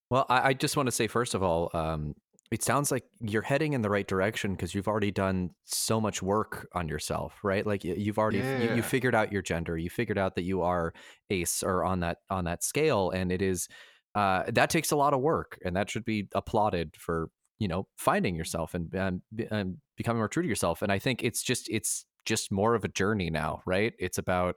Well, 0.08 0.24
I, 0.30 0.48
I 0.48 0.52
just 0.54 0.74
want 0.74 0.86
to 0.86 0.90
say 0.90 1.06
first 1.06 1.34
of 1.34 1.42
all, 1.42 1.70
um, 1.74 2.14
it 2.50 2.62
sounds 2.62 2.90
like 2.90 3.04
you're 3.20 3.42
heading 3.42 3.74
in 3.74 3.82
the 3.82 3.90
right 3.90 4.08
direction 4.08 4.52
because 4.52 4.74
you've 4.74 4.88
already 4.88 5.10
done 5.10 5.50
so 5.66 6.00
much 6.00 6.22
work 6.22 6.66
on 6.72 6.88
yourself, 6.88 7.34
right? 7.44 7.66
Like 7.66 7.84
you've 7.84 8.18
already 8.18 8.38
you, 8.38 8.44
Yeah. 8.44 8.74
you 8.74 8.80
figured 8.80 9.14
out 9.14 9.30
your 9.30 9.42
gender, 9.42 9.76
you 9.76 9.90
figured 9.90 10.16
out 10.16 10.34
that 10.36 10.44
you 10.44 10.62
are 10.62 10.94
ace 11.28 11.62
or 11.62 11.84
on 11.84 12.00
that 12.00 12.20
on 12.30 12.46
that 12.46 12.64
scale, 12.64 13.10
and 13.10 13.30
it 13.30 13.42
is 13.42 13.68
uh, 14.14 14.44
that 14.48 14.70
takes 14.70 14.90
a 14.90 14.96
lot 14.96 15.12
of 15.12 15.20
work, 15.20 15.58
and 15.62 15.76
that 15.76 15.90
should 15.90 16.06
be 16.06 16.26
applauded 16.34 16.96
for 16.96 17.28
you 17.58 17.68
know 17.68 17.86
finding 17.98 18.34
yourself 18.34 18.72
and 18.72 19.20
be- 19.34 19.46
um, 19.48 19.76
becoming 19.98 20.20
more 20.20 20.28
true 20.28 20.42
to 20.42 20.48
yourself. 20.48 20.80
And 20.80 20.90
I 20.90 20.98
think 20.98 21.22
it's 21.22 21.42
just 21.42 21.68
it's 21.68 22.06
just 22.24 22.50
more 22.50 22.74
of 22.74 22.84
a 22.84 22.88
journey 22.88 23.28
now, 23.28 23.60
right? 23.66 23.92
It's 23.98 24.16
about 24.16 24.56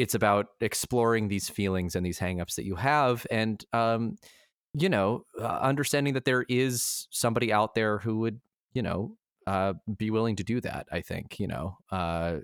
it's 0.00 0.14
about 0.14 0.46
exploring 0.60 1.28
these 1.28 1.48
feelings 1.48 1.94
and 1.94 2.04
these 2.04 2.18
hangups 2.18 2.54
that 2.54 2.64
you 2.64 2.74
have 2.76 3.26
and 3.30 3.64
um 3.72 4.16
you 4.72 4.88
know 4.88 5.24
uh, 5.40 5.58
understanding 5.60 6.14
that 6.14 6.24
there 6.24 6.44
is 6.48 7.06
somebody 7.10 7.52
out 7.52 7.74
there 7.74 7.98
who 7.98 8.18
would 8.18 8.40
you 8.72 8.82
know 8.82 9.16
uh, 9.46 9.74
be 9.96 10.10
willing 10.10 10.36
to 10.36 10.44
do 10.44 10.60
that. 10.60 10.86
I 10.92 11.00
think 11.00 11.40
you 11.40 11.46
know, 11.46 11.76
uh, 11.90 12.36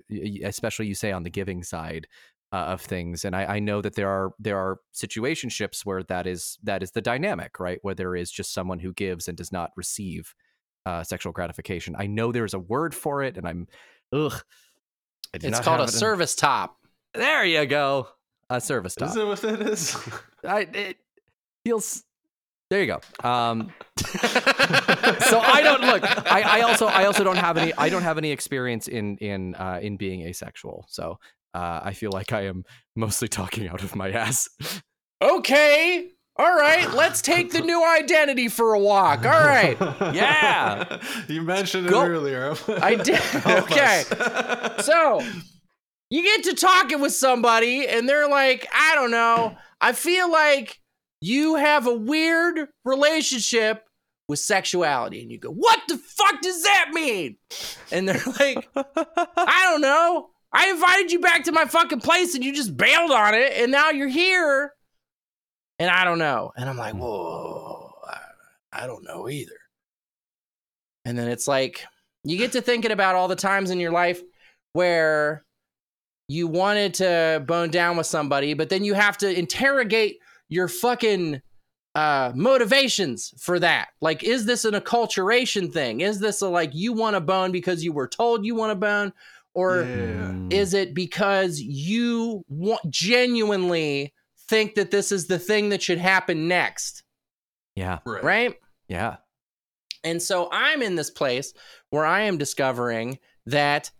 especially 0.43 0.87
you 0.87 0.95
say 0.95 1.11
on 1.11 1.23
the 1.23 1.29
giving 1.29 1.63
side 1.63 2.07
uh, 2.51 2.57
of 2.57 2.81
things, 2.81 3.23
and 3.23 3.35
I, 3.35 3.45
I 3.55 3.59
know 3.59 3.81
that 3.81 3.95
there 3.95 4.09
are 4.09 4.31
there 4.39 4.57
are 4.57 4.79
situationships 4.93 5.85
where 5.85 6.03
that 6.03 6.27
is 6.27 6.57
that 6.63 6.83
is 6.83 6.91
the 6.91 7.01
dynamic, 7.01 7.59
right? 7.59 7.79
Where 7.81 7.95
there 7.95 8.15
is 8.15 8.31
just 8.31 8.53
someone 8.53 8.79
who 8.79 8.93
gives 8.93 9.27
and 9.27 9.37
does 9.37 9.51
not 9.51 9.71
receive 9.75 10.33
uh, 10.85 11.03
sexual 11.03 11.33
gratification. 11.33 11.95
I 11.97 12.07
know 12.07 12.31
there's 12.31 12.53
a 12.53 12.59
word 12.59 12.95
for 12.95 13.23
it, 13.23 13.37
and 13.37 13.47
I'm 13.47 13.67
ugh. 14.11 14.41
It's 15.33 15.59
called 15.59 15.81
a 15.81 15.83
it 15.83 15.89
in- 15.89 15.91
service 15.91 16.35
top. 16.35 16.76
There 17.17 17.43
you 17.43 17.65
go, 17.65 18.07
a 18.49 18.61
service 18.61 18.95
top. 18.95 19.09
Is 19.09 19.15
that 19.15 19.27
what 19.27 19.41
that 19.41 19.61
is? 19.61 19.97
I, 20.43 20.61
it 20.73 20.97
feels. 21.65 22.03
There 22.69 22.81
you 22.81 22.87
go. 22.87 23.27
Um, 23.27 23.71
so 23.97 25.39
I 25.39 25.61
don't 25.63 25.81
look. 25.81 26.03
I, 26.31 26.59
I 26.59 26.61
also 26.61 26.87
I 26.87 27.05
also 27.05 27.23
don't 27.23 27.37
have 27.37 27.57
any. 27.57 27.73
I 27.77 27.89
don't 27.89 28.03
have 28.03 28.17
any 28.17 28.31
experience 28.31 28.87
in 28.87 29.17
in 29.17 29.55
uh, 29.55 29.79
in 29.81 29.97
being 29.97 30.21
asexual. 30.21 30.85
So 30.89 31.17
uh, 31.53 31.79
I 31.83 31.93
feel 31.93 32.11
like 32.11 32.33
I 32.33 32.41
am 32.41 32.65
mostly 32.95 33.27
talking 33.27 33.67
out 33.67 33.83
of 33.83 33.95
my 33.95 34.11
ass. 34.11 34.49
Okay. 35.21 36.09
All 36.39 36.55
right. 36.55 36.93
Let's 36.93 37.21
take 37.21 37.51
the 37.51 37.61
new 37.61 37.83
identity 37.83 38.47
for 38.47 38.75
a 38.75 38.79
walk. 38.79 39.25
All 39.25 39.31
right. 39.31 39.75
Yeah. 40.13 41.01
you 41.27 41.41
mentioned 41.41 41.87
it 41.87 41.89
Go. 41.89 42.03
earlier. 42.03 42.53
I 42.67 42.93
did. 43.03 43.19
Okay. 43.45 44.03
So 44.81 45.21
you 46.09 46.23
get 46.23 46.43
to 46.45 46.53
talking 46.53 47.01
with 47.01 47.13
somebody, 47.13 47.87
and 47.87 48.07
they're 48.07 48.29
like, 48.29 48.67
I 48.73 48.95
don't 48.95 49.11
know. 49.11 49.57
I 49.81 49.91
feel 49.91 50.31
like 50.31 50.79
you 51.21 51.55
have 51.55 51.87
a 51.87 51.93
weird 51.93 52.69
relationship 52.85 53.83
with 54.27 54.39
sexuality. 54.39 55.21
And 55.21 55.31
you 55.31 55.39
go, 55.39 55.51
What 55.51 55.81
the 55.87 55.97
fuck 55.97 56.41
does 56.41 56.63
that 56.63 56.89
mean? 56.93 57.37
And 57.91 58.07
they're 58.07 58.21
like, 58.39 58.69
I 58.75 59.69
don't 59.69 59.81
know. 59.81 60.29
I 60.53 60.69
invited 60.69 61.11
you 61.11 61.19
back 61.19 61.43
to 61.43 61.51
my 61.51 61.65
fucking 61.65 61.99
place 61.99 62.33
and 62.33 62.43
you 62.43 62.55
just 62.55 62.77
bailed 62.77 63.11
on 63.11 63.33
it, 63.33 63.53
and 63.55 63.71
now 63.71 63.89
you're 63.89 64.07
here. 64.07 64.73
And 65.79 65.91
I 65.91 66.05
don't 66.05 66.19
know. 66.19 66.51
And 66.57 66.67
I'm 66.69 66.77
like, 66.77 66.93
hmm. 66.93 66.99
whoa, 66.99 67.91
I, 68.07 68.83
I 68.83 68.87
don't 68.87 69.03
know 69.03 69.29
either. 69.29 69.51
And 71.05 71.17
then 71.17 71.29
it's 71.29 71.47
like, 71.47 71.85
you 72.23 72.37
get 72.37 72.53
to 72.53 72.61
thinking 72.61 72.91
about 72.91 73.15
all 73.15 73.27
the 73.27 73.35
times 73.35 73.69
in 73.69 73.79
your 73.79 73.91
life 73.91 74.21
where 74.73 75.45
you 76.27 76.47
wanted 76.47 76.93
to 76.95 77.43
bone 77.47 77.69
down 77.69 77.97
with 77.97 78.05
somebody, 78.05 78.53
but 78.53 78.69
then 78.69 78.83
you 78.83 78.93
have 78.93 79.17
to 79.19 79.37
interrogate 79.37 80.19
your 80.49 80.67
fucking 80.67 81.41
uh, 81.95 82.31
motivations 82.35 83.33
for 83.39 83.59
that. 83.59 83.89
Like, 84.01 84.23
is 84.23 84.45
this 84.45 84.65
an 84.65 84.73
acculturation 84.73 85.71
thing? 85.71 86.01
Is 86.01 86.19
this 86.19 86.41
a 86.41 86.47
like 86.49 86.71
you 86.73 86.93
want 86.93 87.15
to 87.15 87.21
bone 87.21 87.51
because 87.51 87.83
you 87.83 87.91
were 87.93 88.07
told 88.07 88.45
you 88.45 88.55
want 88.55 88.71
to 88.71 88.75
bone? 88.75 89.13
Or 89.53 89.81
Yeah. 89.81 90.35
is 90.51 90.73
it 90.73 90.93
because 90.93 91.59
you 91.59 92.45
want, 92.47 92.81
genuinely 92.89 94.13
think 94.47 94.75
that 94.75 94.91
this 94.91 95.11
is 95.11 95.27
the 95.27 95.39
thing 95.39 95.69
that 95.69 95.81
should 95.81 95.97
happen 95.97 96.47
next? 96.47 97.03
yeah. 97.75 97.99
Right. 98.05 98.23
Right? 98.23 98.55
Yeah. 98.87 99.17
And 100.03 100.21
so 100.21 100.49
I'm 100.51 100.81
in 100.81 100.95
this 100.95 101.09
place 101.09 101.53
where 101.89 102.05
I 102.05 102.21
am 102.21 102.37
discovering 102.37 103.17
that 103.45 103.91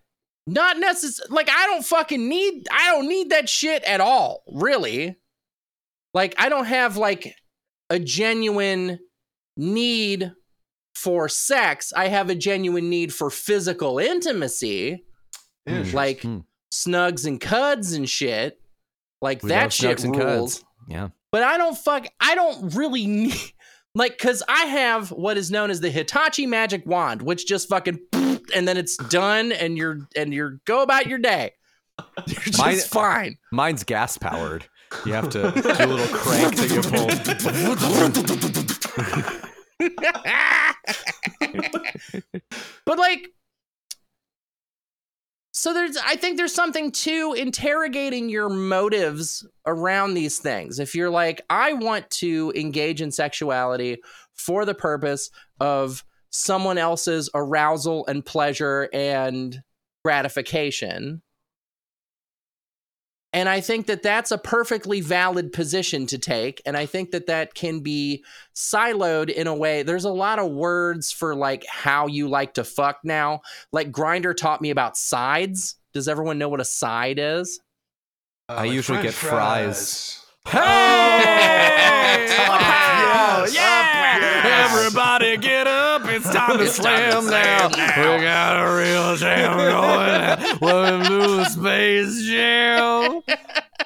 not 0.47 0.79
necessarily 0.79 1.35
like 1.35 1.49
I 1.49 1.65
don't 1.67 1.85
fucking 1.85 2.27
need 2.27 2.65
I 2.71 2.91
don't 2.93 3.07
need 3.07 3.29
that 3.31 3.47
shit 3.49 3.83
at 3.83 4.01
all, 4.01 4.43
really. 4.47 5.17
Like 6.13 6.33
I 6.39 6.49
don't 6.49 6.65
have 6.65 6.97
like 6.97 7.35
a 7.89 7.99
genuine 7.99 8.99
need 9.57 10.31
for 10.95 11.29
sex. 11.29 11.93
I 11.95 12.07
have 12.07 12.29
a 12.29 12.35
genuine 12.35 12.89
need 12.89 13.13
for 13.13 13.29
physical 13.29 13.99
intimacy, 13.99 15.03
Interesting. 15.65 15.95
like 15.95 16.21
Hmm. 16.21 16.39
snugs 16.73 17.25
and 17.27 17.39
cuds 17.39 17.93
and 17.93 18.09
shit. 18.09 18.59
Like 19.21 19.43
We 19.43 19.49
that 19.49 19.73
shit 19.73 20.03
and 20.03 20.15
rules 20.15 20.55
cuds. 20.59 20.65
Yeah. 20.87 21.09
but 21.31 21.43
I 21.43 21.57
don't 21.57 21.77
fuck. 21.77 22.07
I 22.19 22.35
don't 22.35 22.73
really 22.75 23.05
need 23.07 23.35
like 23.95 24.17
because 24.17 24.43
I 24.47 24.65
have 24.65 25.11
what 25.11 25.37
is 25.37 25.51
known 25.51 25.69
as 25.71 25.81
the 25.81 25.89
Hitachi 25.89 26.45
magic 26.45 26.85
wand, 26.85 27.21
which 27.21 27.45
just 27.47 27.67
fucking 27.69 27.99
and 28.55 28.67
then 28.67 28.77
it's 28.77 28.97
done, 28.97 29.51
and 29.51 29.77
you're 29.77 30.07
and 30.15 30.33
you're 30.33 30.59
go 30.65 30.81
about 30.83 31.07
your 31.07 31.19
day. 31.19 31.51
You're 32.27 32.35
just 32.43 32.59
Mine- 32.59 32.77
fine. 32.79 33.37
Mine's 33.51 33.83
gas 33.83 34.17
powered. 34.17 34.65
You 35.05 35.13
have 35.13 35.29
to 35.29 35.39
do 35.41 35.47
a 35.49 35.85
little 35.85 36.07
crank 36.17 36.55
that 36.55 36.71
you 36.71 36.81
pull. 36.81 37.07
but 42.85 42.97
like 42.97 43.27
so 45.51 45.73
there's 45.73 45.97
i 46.05 46.15
think 46.15 46.37
there's 46.37 46.53
something 46.53 46.91
to 46.91 47.33
interrogating 47.37 48.29
your 48.29 48.49
motives 48.49 49.45
around 49.65 50.13
these 50.13 50.39
things 50.39 50.79
if 50.79 50.95
you're 50.95 51.09
like 51.09 51.41
i 51.49 51.73
want 51.73 52.09
to 52.09 52.51
engage 52.55 53.01
in 53.01 53.11
sexuality 53.11 53.97
for 54.33 54.65
the 54.65 54.75
purpose 54.75 55.29
of 55.59 56.03
someone 56.29 56.77
else's 56.77 57.29
arousal 57.33 58.05
and 58.07 58.25
pleasure 58.25 58.89
and 58.93 59.61
gratification 60.03 61.21
and 63.33 63.49
I 63.49 63.59
think 63.61 63.87
that 63.87 64.03
that's 64.03 64.31
a 64.31 64.37
perfectly 64.37 65.01
valid 65.01 65.51
position 65.51 66.07
to 66.07 66.17
take. 66.17 66.61
And 66.65 66.77
I 66.77 66.85
think 66.85 67.11
that 67.11 67.27
that 67.27 67.53
can 67.53 67.81
be 67.81 68.23
siloed 68.55 69.29
in 69.29 69.47
a 69.47 69.53
way. 69.53 69.83
There's 69.83 70.05
a 70.05 70.09
lot 70.09 70.39
of 70.39 70.49
words 70.51 71.11
for 71.11 71.35
like 71.35 71.65
how 71.69 72.07
you 72.07 72.29
like 72.29 72.53
to 72.55 72.63
fuck 72.63 72.99
now. 73.03 73.41
Like 73.71 73.91
Grindr 73.91 74.35
taught 74.35 74.61
me 74.61 74.69
about 74.69 74.97
sides. 74.97 75.75
Does 75.93 76.07
everyone 76.07 76.37
know 76.39 76.49
what 76.49 76.61
a 76.61 76.65
side 76.65 77.19
is? 77.19 77.59
Uh, 78.49 78.53
I 78.53 78.55
like 78.61 78.71
usually 78.71 78.99
French 78.99 79.21
get 79.21 79.29
fries. 79.29 80.25
Hey! 80.47 81.63
Wow, 82.47 83.43
Yes, 83.45 83.55
yeah! 83.55 84.19
yes. 84.43 84.71
Everybody 84.71 85.37
get 85.37 85.67
up. 86.01 86.09
It's 86.09 86.29
time 86.29 86.57
to 86.57 86.63
It's 86.63 86.77
time 86.77 87.11
to 87.11 87.21
slam 87.21 87.29
now. 87.31 87.69
slam 87.69 88.17
We 88.17 88.23
got 88.23 88.63
a 88.63 88.75
real 88.75 89.15
jam 89.15 89.57
going. 89.57 90.59
Welcome 90.59 91.03
to 91.05 91.27
the 91.37 91.45
Space 91.45 92.23
Jam. 92.23 93.21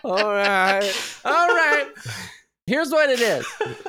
All 0.03 0.29
right. 0.29 1.19
All 1.23 1.47
right. 1.47 1.87
Here's 2.67 2.91
what 2.91 3.09
it 3.09 3.19
is 3.19 3.45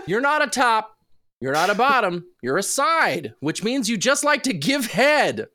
you're 0.07 0.21
not 0.21 0.43
a 0.43 0.47
top, 0.47 0.97
you're 1.41 1.53
not 1.53 1.71
a 1.71 1.75
bottom, 1.75 2.25
you're 2.43 2.59
a 2.59 2.63
side, 2.63 3.35
which 3.41 3.63
means 3.65 3.89
you 3.89 3.97
just 3.97 4.25
like 4.25 4.45
to 4.45 4.53
give 4.53 4.87
head. 4.87 5.49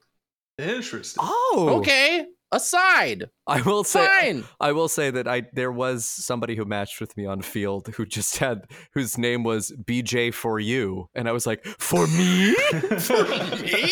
Interesting. 0.57 1.23
Oh. 1.23 1.77
Okay. 1.79 2.25
A 2.51 2.59
side. 2.61 3.25
I 3.45 3.61
will 3.61 3.83
say 3.83 4.07
Fine. 4.07 4.45
I 4.61 4.71
will 4.71 4.87
say 4.87 5.11
that 5.11 5.27
I 5.27 5.43
there 5.51 5.71
was 5.71 6.05
somebody 6.05 6.55
who 6.55 6.63
matched 6.63 7.01
with 7.01 7.15
me 7.17 7.25
on 7.25 7.41
Feeld 7.41 7.93
who 7.95 8.05
just 8.05 8.37
had 8.37 8.67
whose 8.93 9.17
name 9.17 9.43
was 9.43 9.73
BJ 9.83 10.33
for 10.33 10.57
you, 10.57 11.09
and 11.13 11.27
I 11.27 11.33
was 11.33 11.45
like, 11.45 11.65
for 11.65 12.07
me? 12.07 12.53
For 12.99 13.23
me? 13.23 13.91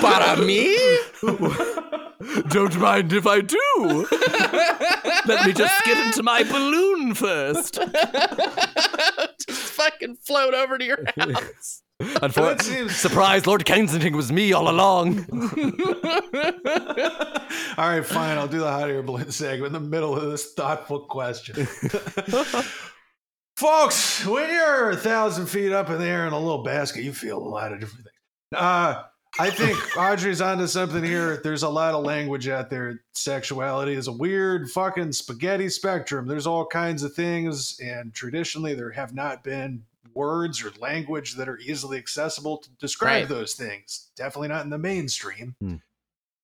Para 0.00 0.36
me? 0.44 0.76
Don't 2.48 2.78
mind 2.78 3.12
if 3.12 3.26
I 3.26 3.40
do. 3.40 4.06
Let 5.26 5.46
me 5.46 5.52
just 5.52 5.84
get 5.84 6.04
into 6.06 6.22
my 6.22 6.42
balloon 6.42 7.14
first. 7.14 7.74
just 7.74 9.72
fucking 9.72 10.16
float 10.16 10.52
over 10.52 10.76
to 10.76 10.84
your 10.84 11.04
house. 11.16 11.82
Unfortunately, 12.22 12.88
surprise! 12.90 13.44
Lord 13.46 13.64
Kensington 13.64 14.16
was 14.16 14.30
me 14.30 14.52
all 14.52 14.70
along. 14.70 15.26
All 17.76 17.88
right, 17.88 18.04
fine. 18.04 18.38
I'll 18.38 18.46
do 18.48 18.58
the 18.60 18.70
hot 18.70 18.88
air 18.88 19.02
balloon 19.02 19.30
segment 19.32 19.74
in 19.74 19.82
the 19.82 19.88
middle 19.88 20.16
of 20.16 20.30
this 20.30 20.52
thoughtful 20.54 21.00
question. 21.00 21.66
Folks, 23.56 24.24
when 24.24 24.48
you're 24.48 24.90
a 24.90 24.96
thousand 24.96 25.46
feet 25.46 25.72
up 25.72 25.90
in 25.90 25.98
the 25.98 26.06
air 26.06 26.26
in 26.26 26.32
a 26.32 26.38
little 26.38 26.62
basket, 26.62 27.02
you 27.02 27.12
feel 27.12 27.38
a 27.38 27.40
lot 27.40 27.72
of 27.72 27.80
different 27.80 28.04
things. 28.04 28.62
Uh, 28.62 29.02
I 29.40 29.50
think 29.50 29.76
Audrey's 29.96 30.40
onto 30.40 30.68
something 30.68 31.02
here. 31.02 31.40
There's 31.42 31.64
a 31.64 31.68
lot 31.68 31.94
of 31.94 32.04
language 32.04 32.48
out 32.48 32.70
there. 32.70 33.02
Sexuality 33.12 33.94
is 33.94 34.06
a 34.06 34.12
weird 34.12 34.70
fucking 34.70 35.12
spaghetti 35.12 35.68
spectrum. 35.68 36.26
There's 36.26 36.46
all 36.46 36.66
kinds 36.66 37.02
of 37.02 37.14
things, 37.14 37.78
and 37.80 38.14
traditionally 38.14 38.74
there 38.74 38.92
have 38.92 39.14
not 39.14 39.42
been 39.42 39.82
words 40.18 40.62
or 40.64 40.70
language 40.80 41.34
that 41.36 41.48
are 41.48 41.58
easily 41.58 41.96
accessible 41.96 42.58
to 42.58 42.70
describe 42.80 43.22
Right. 43.22 43.28
those 43.28 43.54
things. 43.54 44.10
Definitely 44.16 44.48
not 44.48 44.64
in 44.64 44.70
the 44.70 44.78
mainstream. 44.78 45.54
Hmm. 45.60 45.76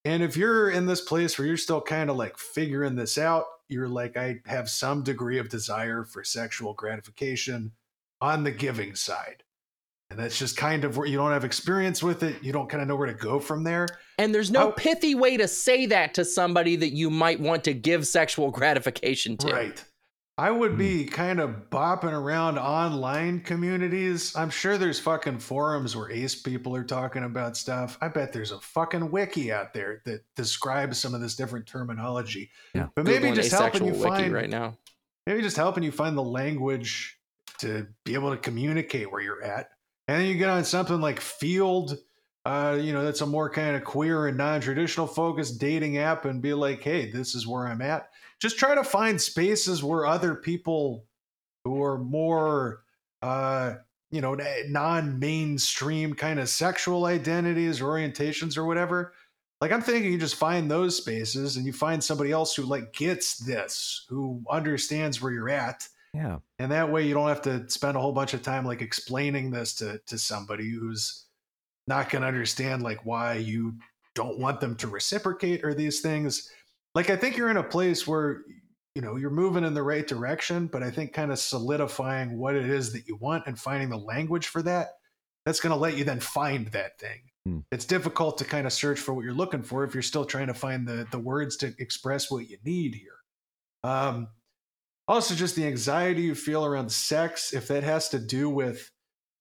And 0.06 0.22
if 0.22 0.36
you're 0.36 0.70
in 0.70 0.86
this 0.86 1.00
place 1.00 1.38
where 1.38 1.46
you're 1.48 1.56
still 1.56 1.80
kind 1.80 2.08
of 2.10 2.16
like 2.16 2.38
figuring 2.38 2.94
this 2.94 3.18
out, 3.18 3.44
you're 3.68 3.88
like, 3.88 4.16
I 4.16 4.40
have 4.46 4.68
some 4.70 5.02
degree 5.02 5.38
of 5.38 5.48
desire 5.48 6.04
for 6.04 6.22
sexual 6.22 6.74
gratification 6.74 7.72
on 8.20 8.44
the 8.44 8.50
giving 8.50 8.94
side. 8.94 9.42
And 10.10 10.18
that's 10.18 10.38
just 10.38 10.56
kind 10.56 10.84
of 10.84 10.96
where 10.98 11.06
you 11.08 11.16
don't 11.16 11.32
have 11.32 11.44
experience 11.46 12.02
with 12.02 12.22
it. 12.22 12.36
You 12.44 12.52
don't 12.52 12.68
kind 12.68 12.82
of 12.82 12.86
know 12.88 12.94
where 12.96 13.06
to 13.06 13.14
go 13.14 13.40
from 13.40 13.64
there. 13.64 13.88
And 14.18 14.34
there's 14.34 14.50
no 14.50 14.66
How- 14.66 14.70
pithy 14.72 15.14
way 15.14 15.36
to 15.38 15.48
say 15.48 15.86
that 15.86 16.14
to 16.14 16.24
somebody 16.24 16.76
that 16.76 16.90
you 16.92 17.08
might 17.10 17.40
want 17.40 17.64
to 17.64 17.72
give 17.74 18.06
sexual 18.06 18.50
gratification 18.58 19.36
to. 19.38 19.48
Right. 19.48 19.84
I 20.36 20.50
would 20.50 20.72
Hmm. 20.72 20.78
be 20.78 21.04
kind 21.04 21.38
of 21.38 21.70
bopping 21.70 22.12
around 22.12 22.58
online 22.58 23.40
communities. 23.40 24.34
I'm 24.34 24.50
sure 24.50 24.76
there's 24.76 24.98
fucking 24.98 25.38
forums 25.38 25.94
where 25.94 26.10
ace 26.10 26.34
people 26.34 26.74
are 26.74 26.82
talking 26.82 27.22
about 27.22 27.56
stuff. 27.56 27.96
I 28.00 28.08
bet 28.08 28.32
there's 28.32 28.50
a 28.50 28.58
fucking 28.60 29.12
wiki 29.12 29.52
out 29.52 29.72
there 29.72 30.02
that 30.06 30.24
describes 30.34 30.98
some 30.98 31.14
of 31.14 31.20
this 31.20 31.36
different 31.36 31.66
terminology. 31.66 32.50
Yeah. 32.74 32.88
But 32.96 33.04
maybe 33.04 33.28
Googling 33.28 33.34
just 33.36 33.52
helping 33.52 33.84
you 33.86 33.94
find 33.94 34.32
right 34.32 34.50
now. 34.50 34.76
maybe 35.26 35.40
just 35.40 35.56
helping 35.56 35.84
you 35.84 35.92
find 35.92 36.18
the 36.18 36.22
language 36.22 37.18
to 37.58 37.86
be 38.04 38.14
able 38.14 38.30
to 38.32 38.36
communicate 38.36 39.10
where 39.12 39.22
you're 39.22 39.42
at. 39.42 39.70
And 40.08 40.20
then 40.20 40.26
you 40.28 40.34
get 40.34 40.50
on 40.50 40.64
something 40.64 41.00
like 41.00 41.20
Feeld, 41.20 41.96
uh, 42.44 42.76
you 42.78 42.92
know, 42.92 43.04
that's 43.04 43.20
a 43.22 43.26
more 43.26 43.48
kind 43.48 43.74
of 43.76 43.84
queer 43.84 44.26
and 44.26 44.36
non-traditional 44.36 45.06
focused 45.06 45.60
dating 45.60 45.96
app 45.98 46.24
and 46.24 46.42
be 46.42 46.52
like, 46.52 46.82
hey, 46.82 47.10
this 47.10 47.34
is 47.36 47.46
where 47.46 47.68
I'm 47.68 47.80
at. 47.80 48.10
Just 48.40 48.58
try 48.58 48.74
to 48.74 48.84
find 48.84 49.20
spaces 49.20 49.82
where 49.82 50.06
other 50.06 50.34
people 50.34 51.06
who 51.64 51.82
are 51.82 51.98
more 51.98 52.84
uh, 53.22 53.76
you 54.14 54.20
know, 54.20 54.36
non-mainstream 54.68 56.14
kind 56.14 56.38
of 56.38 56.48
sexual 56.48 57.06
identities 57.06 57.80
or 57.80 57.86
orientations 57.86 58.56
or 58.56 58.64
whatever. 58.64 59.12
Like 59.60 59.72
I'm 59.72 59.82
thinking 59.82 60.12
you 60.12 60.18
just 60.18 60.36
find 60.36 60.70
those 60.70 60.96
spaces 60.96 61.56
and 61.56 61.66
you 61.66 61.72
find 61.72 62.02
somebody 62.02 62.30
else 62.30 62.54
who 62.54 62.62
like 62.62 62.92
gets 62.92 63.38
this, 63.38 64.06
who 64.08 64.40
understands 64.48 65.20
where 65.20 65.32
you're 65.32 65.50
at. 65.50 65.88
Yeah. 66.12 66.38
And 66.60 66.70
that 66.70 66.92
way 66.92 67.04
you 67.04 67.12
don't 67.12 67.28
have 67.28 67.42
to 67.42 67.68
spend 67.68 67.96
a 67.96 68.00
whole 68.00 68.12
bunch 68.12 68.34
of 68.34 68.42
time 68.42 68.64
like 68.64 68.82
explaining 68.82 69.50
this 69.50 69.74
to 69.76 70.00
to 70.06 70.16
somebody 70.16 70.70
who's 70.70 71.24
not 71.88 72.08
going 72.08 72.22
to 72.22 72.28
understand 72.28 72.82
like 72.82 73.04
why 73.04 73.34
you 73.34 73.74
don't 74.14 74.38
want 74.38 74.60
them 74.60 74.76
to 74.76 74.86
reciprocate 74.86 75.64
or 75.64 75.74
these 75.74 76.02
things. 76.02 76.52
Like 76.94 77.10
I 77.10 77.16
think 77.16 77.36
you're 77.36 77.50
in 77.50 77.56
a 77.56 77.62
place 77.62 78.06
where 78.06 78.42
you 78.94 79.02
know 79.02 79.16
you're 79.16 79.30
moving 79.30 79.64
in 79.64 79.74
the 79.74 79.82
right 79.82 80.06
direction, 80.06 80.66
but 80.66 80.82
I 80.82 80.90
think 80.90 81.12
kind 81.12 81.32
of 81.32 81.38
solidifying 81.38 82.38
what 82.38 82.54
it 82.54 82.68
is 82.68 82.92
that 82.92 83.08
you 83.08 83.16
want 83.16 83.46
and 83.46 83.58
finding 83.58 83.90
the 83.90 83.98
language 83.98 84.46
for 84.46 84.62
that 84.62 84.88
that's 85.44 85.60
going 85.60 85.72
to 85.74 85.78
let 85.78 85.96
you 85.96 86.04
then 86.04 86.20
find 86.20 86.68
that 86.68 86.98
thing. 86.98 87.20
Hmm. 87.44 87.58
It's 87.70 87.84
difficult 87.84 88.38
to 88.38 88.44
kind 88.44 88.66
of 88.66 88.72
search 88.72 88.98
for 88.98 89.12
what 89.12 89.24
you're 89.24 89.34
looking 89.34 89.62
for 89.62 89.84
if 89.84 89.94
you're 89.94 90.02
still 90.02 90.24
trying 90.24 90.46
to 90.46 90.54
find 90.54 90.86
the 90.86 91.06
the 91.10 91.18
words 91.18 91.56
to 91.58 91.74
express 91.78 92.30
what 92.30 92.48
you 92.48 92.58
need 92.64 92.94
here. 92.94 93.18
Um, 93.82 94.28
also, 95.06 95.34
just 95.34 95.54
the 95.54 95.66
anxiety 95.66 96.22
you 96.22 96.34
feel 96.34 96.64
around 96.64 96.90
sex, 96.90 97.52
if 97.52 97.68
that 97.68 97.82
has 97.82 98.08
to 98.10 98.18
do 98.18 98.48
with 98.48 98.90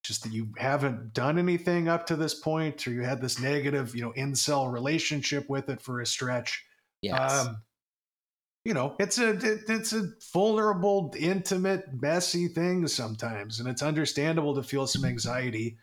just 0.02 0.22
that 0.24 0.32
you 0.32 0.48
haven't 0.58 1.14
done 1.14 1.38
anything 1.38 1.88
up 1.88 2.06
to 2.06 2.16
this 2.16 2.34
point, 2.34 2.86
or 2.86 2.92
you 2.92 3.00
had 3.00 3.22
this 3.22 3.40
negative, 3.40 3.94
you 3.94 4.02
know, 4.02 4.12
incel 4.12 4.70
relationship 4.70 5.48
with 5.48 5.70
it 5.70 5.80
for 5.80 6.02
a 6.02 6.06
stretch. 6.06 6.62
Yes. 7.04 7.46
Um, 7.46 7.58
you 8.64 8.72
know, 8.72 8.96
it's 8.98 9.18
a 9.18 9.32
it, 9.32 9.60
it's 9.68 9.92
a 9.92 10.08
vulnerable, 10.32 11.12
intimate, 11.18 11.84
messy 12.00 12.48
thing 12.48 12.86
sometimes, 12.88 13.60
and 13.60 13.68
it's 13.68 13.82
understandable 13.82 14.54
to 14.54 14.62
feel 14.62 14.86
some 14.86 15.04
anxiety 15.04 15.76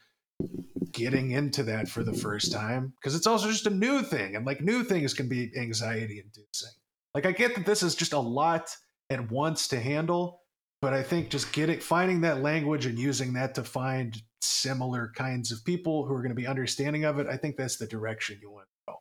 getting 0.92 1.32
into 1.32 1.62
that 1.64 1.88
for 1.88 2.04
the 2.04 2.14
first 2.14 2.52
time 2.52 2.94
because 3.00 3.16
it's 3.16 3.28
also 3.28 3.50
just 3.50 3.68
a 3.68 3.70
new 3.70 4.02
thing, 4.02 4.36
and 4.36 4.48
like 4.48 4.62
new 4.62 4.84
things 4.84 5.14
can 5.14 5.30
be 5.30 5.52
anxiety 5.56 6.24
inducing. 6.26 6.72
Like 7.14 7.28
I 7.28 7.34
get 7.34 7.54
that 7.56 7.68
this 7.68 7.84
is 7.84 7.94
just 7.94 8.14
a 8.14 8.20
lot 8.20 8.76
at 9.12 9.30
once 9.30 9.68
to 9.68 9.80
handle, 9.80 10.42
but 10.82 10.94
I 10.94 11.04
think 11.04 11.30
just 11.30 11.54
getting 11.54 11.80
finding 11.80 12.22
that 12.22 12.42
language 12.42 12.88
and 12.88 12.98
using 12.98 13.34
that 13.34 13.54
to 13.56 13.64
find 13.64 14.20
similar 14.42 15.12
kinds 15.16 15.52
of 15.52 15.64
people 15.66 16.08
who 16.08 16.16
are 16.16 16.22
going 16.24 16.30
to 16.30 16.36
be 16.36 16.48
understanding 16.48 17.04
of 17.04 17.20
it, 17.20 17.28
I 17.28 17.38
think 17.38 17.58
that's 17.58 17.78
the 17.78 17.86
direction 17.86 18.40
you 18.42 18.50
want 18.50 18.66
to 18.66 18.92
go. 18.92 18.98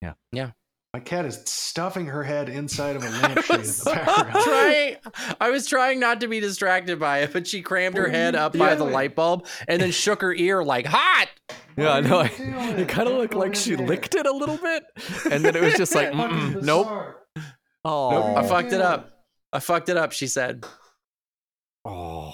Yeah. 0.00 0.12
Yeah. 0.30 0.50
My 0.94 1.00
cat 1.00 1.26
is 1.26 1.42
stuffing 1.44 2.06
her 2.06 2.22
head 2.22 2.48
inside 2.48 2.96
of 2.96 3.02
a 3.04 3.10
lampshade 3.22 3.60
in 3.60 3.66
the 3.66 3.82
background. 3.94 4.44
trying, 4.44 4.96
I 5.38 5.50
was 5.50 5.66
trying 5.66 6.00
not 6.00 6.22
to 6.22 6.28
be 6.28 6.40
distracted 6.40 6.98
by 6.98 7.18
it, 7.18 7.32
but 7.34 7.46
she 7.46 7.60
crammed 7.60 7.96
her 7.98 8.08
head 8.08 8.32
you 8.34 8.40
up 8.40 8.56
by 8.56 8.74
the 8.74 8.84
doing? 8.84 8.94
light 8.94 9.14
bulb 9.14 9.46
and 9.68 9.82
then 9.82 9.90
shook 9.90 10.22
her 10.22 10.32
ear 10.34 10.64
like 10.64 10.86
hot. 10.86 11.28
Yeah, 11.76 11.92
I 11.92 12.00
know. 12.00 12.22
you? 12.22 12.28
It 12.78 12.88
kind 12.88 13.06
of 13.06 13.14
looked 13.14 13.34
like 13.34 13.54
she 13.54 13.74
there. 13.74 13.86
licked 13.86 14.14
it 14.14 14.26
a 14.26 14.32
little 14.32 14.56
bit, 14.56 14.84
and 15.30 15.44
then 15.44 15.54
it 15.54 15.62
was 15.62 15.74
just 15.74 15.94
like, 15.94 16.14
nope. 16.14 16.54
bizarre. 16.54 17.16
Oh, 17.84 18.34
I 18.36 18.42
fucked 18.46 18.72
it 18.72 18.80
up. 18.80 19.12
I 19.52 19.60
fucked 19.60 19.88
it 19.90 19.96
up. 19.98 20.12
She 20.12 20.26
said. 20.26 20.64
Oh, 21.84 22.32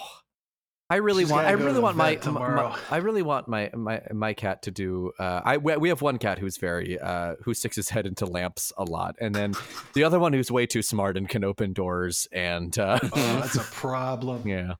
I 0.89 0.97
really 0.97 1.23
She's 1.23 1.31
want. 1.31 1.47
I 1.47 1.51
really 1.51 1.79
want 1.79 1.97
my, 1.97 2.13
tomorrow. 2.15 2.69
my- 2.69 2.79
I 2.91 2.97
really 2.97 3.23
want 3.23 3.47
my 3.47 3.71
my 3.73 4.01
my 4.13 4.33
cat 4.33 4.61
to 4.63 4.71
do. 4.71 5.11
Uh, 5.17 5.41
I 5.43 5.57
we 5.57 5.75
we 5.77 5.89
have 5.89 6.01
one 6.03 6.19
cat 6.19 6.37
who's 6.37 6.57
very 6.57 6.99
uh 6.99 7.35
who 7.43 7.55
sticks 7.55 7.75
his 7.75 7.89
head 7.89 8.05
into 8.05 8.25
lamps 8.27 8.71
a 8.77 8.83
lot, 8.83 9.15
and 9.19 9.33
then 9.33 9.53
the 9.93 10.03
other 10.03 10.19
one 10.19 10.31
who's 10.33 10.51
way 10.51 10.67
too 10.67 10.83
smart 10.83 11.17
and 11.17 11.27
can 11.27 11.43
open 11.43 11.73
doors. 11.73 12.27
And 12.31 12.77
uh, 12.77 12.99
Oh, 13.01 13.09
that's 13.13 13.55
a 13.55 13.61
problem. 13.61 14.47
yeah, 14.47 14.75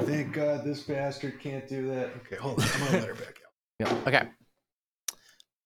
Thank 0.00 0.32
God 0.32 0.64
this 0.64 0.80
bastard 0.80 1.38
can't 1.40 1.68
do 1.68 1.88
that. 1.88 2.10
Okay, 2.24 2.36
hold 2.36 2.60
on. 2.60 2.66
I'm 2.72 2.78
gonna 2.86 2.98
let 3.00 3.08
her 3.08 3.14
back 3.14 3.38
out. 3.44 3.80
Yeah. 3.80 4.08
Okay. 4.08 4.28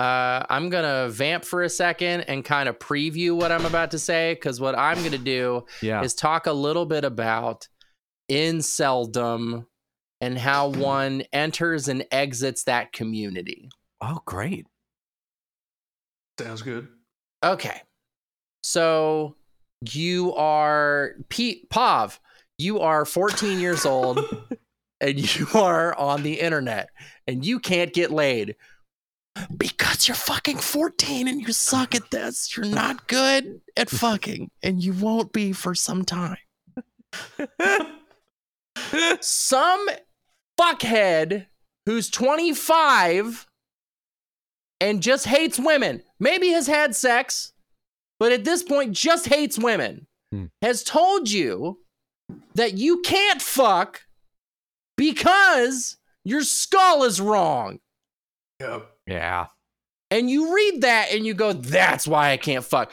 Uh, 0.00 0.44
I'm 0.48 0.70
gonna 0.70 1.08
vamp 1.08 1.44
for 1.44 1.62
a 1.62 1.68
second 1.68 2.22
and 2.22 2.44
kind 2.44 2.68
of 2.68 2.78
preview 2.78 3.36
what 3.36 3.50
I'm 3.52 3.64
about 3.66 3.92
to 3.92 3.98
say 3.98 4.34
because 4.34 4.60
what 4.60 4.76
I'm 4.76 5.02
gonna 5.04 5.18
do 5.18 5.66
yeah. 5.82 6.02
is 6.02 6.14
talk 6.14 6.46
a 6.46 6.52
little 6.52 6.86
bit 6.86 7.04
about 7.04 7.68
inceldom 8.30 9.66
and 10.20 10.38
how 10.38 10.68
one 10.68 11.22
enters 11.32 11.88
and 11.88 12.04
exits 12.10 12.64
that 12.64 12.92
community. 12.92 13.70
Oh, 14.00 14.20
great. 14.24 14.66
Sounds 16.38 16.62
good. 16.62 16.88
Okay. 17.44 17.82
So 18.62 19.36
you 19.82 20.34
are 20.34 21.14
Pete 21.28 21.70
Pav, 21.70 22.20
you 22.58 22.80
are 22.80 23.04
14 23.04 23.60
years 23.60 23.86
old 23.86 24.18
and 25.00 25.36
you 25.36 25.46
are 25.54 25.96
on 25.96 26.22
the 26.22 26.40
internet 26.40 26.90
and 27.26 27.44
you 27.44 27.60
can't 27.60 27.92
get 27.92 28.10
laid 28.10 28.56
because 29.56 30.08
you're 30.08 30.16
fucking 30.16 30.58
14 30.58 31.28
and 31.28 31.40
you 31.40 31.52
suck 31.52 31.94
at 31.94 32.10
this. 32.10 32.56
You're 32.56 32.66
not 32.66 33.06
good 33.06 33.60
at 33.76 33.88
fucking 33.88 34.50
and 34.62 34.82
you 34.82 34.92
won't 34.92 35.32
be 35.32 35.52
for 35.52 35.74
some 35.74 36.04
time. 36.04 36.38
some 39.20 39.86
fuckhead 40.60 41.46
who's 41.86 42.10
25 42.10 43.46
and 44.80 45.02
just 45.02 45.26
hates 45.26 45.58
women, 45.58 46.02
maybe 46.20 46.48
has 46.48 46.66
had 46.66 46.94
sex, 46.94 47.52
but 48.18 48.32
at 48.32 48.44
this 48.44 48.62
point 48.62 48.92
just 48.92 49.26
hates 49.26 49.58
women, 49.58 50.06
Hmm. 50.32 50.46
has 50.62 50.82
told 50.84 51.30
you 51.30 51.80
that 52.54 52.74
you 52.74 53.00
can't 53.00 53.40
fuck 53.40 54.02
because 54.96 55.96
your 56.24 56.42
skull 56.42 57.04
is 57.04 57.20
wrong. 57.20 57.80
Yep. 58.60 58.90
Yeah. 59.06 59.46
And 60.10 60.28
you 60.28 60.54
read 60.54 60.82
that 60.82 61.08
and 61.12 61.24
you 61.24 61.32
go, 61.34 61.52
that's 61.54 62.06
why 62.06 62.30
I 62.30 62.36
can't 62.36 62.64
fuck. 62.64 62.92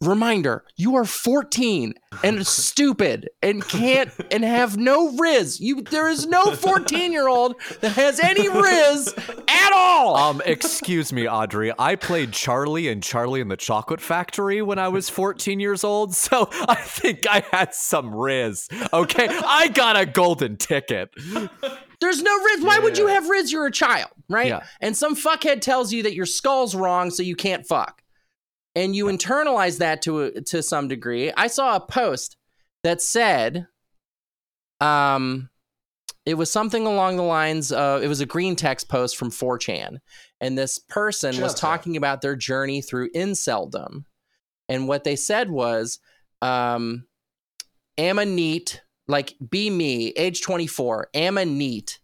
Reminder, 0.00 0.64
you 0.76 0.96
are 0.96 1.06
14 1.06 1.94
and 2.22 2.46
stupid 2.46 3.30
and 3.42 3.66
can't 3.66 4.10
and 4.30 4.44
have 4.44 4.76
no 4.76 5.16
riz. 5.16 5.58
You 5.58 5.82
there 5.82 6.08
is 6.08 6.26
no 6.26 6.44
14-year-old 6.46 7.56
that 7.80 7.92
has 7.92 8.20
any 8.20 8.48
riz 8.48 9.14
at 9.48 9.72
all. 9.72 10.16
Um, 10.16 10.42
excuse 10.44 11.12
me, 11.12 11.26
Audrey. 11.26 11.72
I 11.78 11.96
played 11.96 12.32
Charlie 12.32 12.88
and 12.88 13.02
Charlie 13.02 13.40
and 13.40 13.50
the 13.50 13.56
Chocolate 13.56 14.00
Factory 14.00 14.60
when 14.60 14.78
I 14.78 14.88
was 14.88 15.08
14 15.08 15.60
years 15.60 15.82
old, 15.82 16.14
so 16.14 16.48
I 16.52 16.74
think 16.74 17.26
I 17.26 17.42
had 17.50 17.74
some 17.74 18.14
riz. 18.14 18.68
Okay, 18.92 19.28
I 19.28 19.68
got 19.68 19.98
a 19.98 20.04
golden 20.04 20.56
ticket. 20.56 21.10
There's 22.00 22.22
no 22.22 22.44
Riz. 22.44 22.62
Why 22.62 22.78
would 22.78 22.98
you 22.98 23.06
have 23.06 23.28
Riz? 23.28 23.50
You're 23.50 23.66
a 23.66 23.72
child, 23.72 24.10
right? 24.28 24.48
Yeah. 24.48 24.64
And 24.80 24.96
some 24.96 25.16
fuckhead 25.16 25.62
tells 25.62 25.92
you 25.92 26.02
that 26.02 26.14
your 26.14 26.26
skull's 26.26 26.74
wrong, 26.74 27.10
so 27.10 27.22
you 27.22 27.36
can't 27.36 27.66
fuck. 27.66 28.02
And 28.76 28.94
you 28.94 29.06
internalize 29.06 29.78
that 29.78 30.02
to 30.02 30.30
to 30.32 30.62
some 30.62 30.86
degree. 30.86 31.32
I 31.36 31.48
saw 31.48 31.74
a 31.74 31.80
post 31.80 32.36
that 32.84 33.02
said, 33.02 33.66
um, 34.80 35.50
it 36.24 36.34
was 36.34 36.50
something 36.52 36.86
along 36.86 37.16
the 37.16 37.22
lines 37.22 37.72
of 37.72 38.02
it 38.02 38.08
was 38.08 38.20
a 38.20 38.26
green 38.26 38.54
text 38.54 38.88
post 38.88 39.16
from 39.16 39.30
4chan, 39.30 39.98
and 40.40 40.56
this 40.56 40.78
person 40.78 41.40
was 41.40 41.54
up. 41.54 41.58
talking 41.58 41.96
about 41.96 42.20
their 42.20 42.36
journey 42.36 42.82
through 42.82 43.10
inceldom, 43.12 44.04
and 44.68 44.86
what 44.86 45.02
they 45.02 45.16
said 45.16 45.50
was, 45.50 45.98
um, 46.42 47.06
am 47.98 48.18
a 48.18 48.26
NEET 48.26 48.82
like 49.08 49.34
be 49.50 49.70
me, 49.70 50.08
age 50.10 50.42
24, 50.42 51.08
am 51.14 51.38
a 51.38 51.44
NEET, 51.44 51.98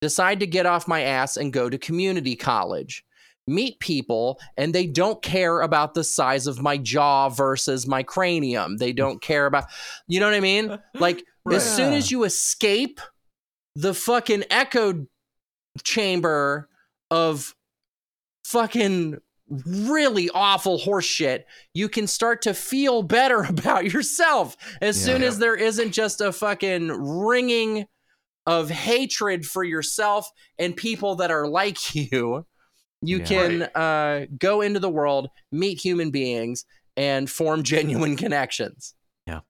decide 0.00 0.40
to 0.40 0.46
get 0.46 0.66
off 0.66 0.88
my 0.88 1.02
ass 1.02 1.36
and 1.36 1.52
go 1.52 1.68
to 1.68 1.78
community 1.78 2.36
college. 2.36 3.04
Meet 3.46 3.78
people 3.80 4.40
and 4.56 4.74
they 4.74 4.86
don't 4.86 5.20
care 5.22 5.60
about 5.60 5.94
the 5.94 6.04
size 6.04 6.46
of 6.46 6.62
my 6.62 6.78
jaw 6.78 7.28
versus 7.28 7.86
my 7.86 8.02
cranium. 8.02 8.78
They 8.78 8.92
don't 9.02 9.20
care 9.20 9.46
about, 9.46 9.64
you 10.06 10.20
know 10.20 10.26
what 10.26 10.34
I 10.34 10.40
mean? 10.40 10.78
Like, 10.94 11.24
as 11.52 11.76
soon 11.76 11.92
as 11.92 12.10
you 12.10 12.24
escape 12.24 13.00
the 13.76 13.92
fucking 13.92 14.44
echo 14.50 15.06
chamber 15.82 16.68
of 17.10 17.54
fucking 18.44 19.18
really 19.66 20.30
awful 20.30 20.78
horse 20.78 21.04
shit, 21.04 21.46
you 21.74 21.88
can 21.88 22.06
start 22.06 22.42
to 22.42 22.54
feel 22.54 23.02
better 23.02 23.42
about 23.48 23.92
yourself 23.92 24.56
as 24.80 24.98
Yeah. 25.06 25.12
soon 25.14 25.22
as 25.22 25.38
there 25.38 25.54
isn't 25.56 25.92
just 25.92 26.20
a 26.20 26.32
fucking 26.32 26.88
ringing 26.88 27.86
of 28.46 28.70
hatred 28.70 29.46
for 29.46 29.64
yourself 29.64 30.30
and 30.58 30.76
people 30.76 31.16
that 31.16 31.30
are 31.30 31.46
like 31.48 31.94
you. 31.94 32.46
You 33.06 33.18
Yeah. 33.18 33.24
can 33.24 33.62
uh, 33.74 34.26
go 34.38 34.60
into 34.60 34.80
the 34.80 34.90
world, 34.90 35.28
meet 35.52 35.80
human 35.80 36.10
beings, 36.10 36.64
and 36.96 37.28
form 37.30 37.62
genuine 37.74 38.16
connections. 38.16 38.94
Yeah. 39.26 39.40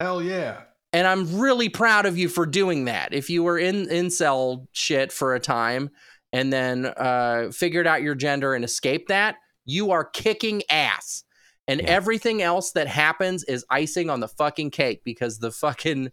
Hell 0.00 0.22
yeah. 0.22 0.62
And 0.92 1.06
I'm 1.06 1.38
really 1.38 1.68
proud 1.68 2.04
of 2.06 2.18
you 2.18 2.28
for 2.28 2.44
doing 2.44 2.84
that. 2.84 3.14
If 3.14 3.30
you 3.30 3.42
were 3.42 3.58
in 3.58 3.86
incel 3.86 4.66
shit 4.72 5.10
for 5.10 5.34
a 5.34 5.40
time 5.40 5.90
and 6.32 6.52
then 6.52 6.86
uh, 6.86 7.50
figured 7.52 7.86
out 7.86 8.02
your 8.02 8.14
gender 8.14 8.54
and 8.54 8.64
escaped 8.64 9.08
that, 9.08 9.36
you 9.64 9.90
are 9.92 10.04
kicking 10.04 10.62
ass. 10.68 11.24
And 11.68 11.80
Yeah. 11.80 11.88
everything 11.90 12.42
else 12.42 12.72
that 12.72 12.88
happens 12.88 13.44
is 13.44 13.64
icing 13.70 14.10
on 14.10 14.20
the 14.20 14.28
fucking 14.28 14.70
cake 14.72 15.00
because 15.04 15.38
the 15.38 15.50
fucking 15.52 16.10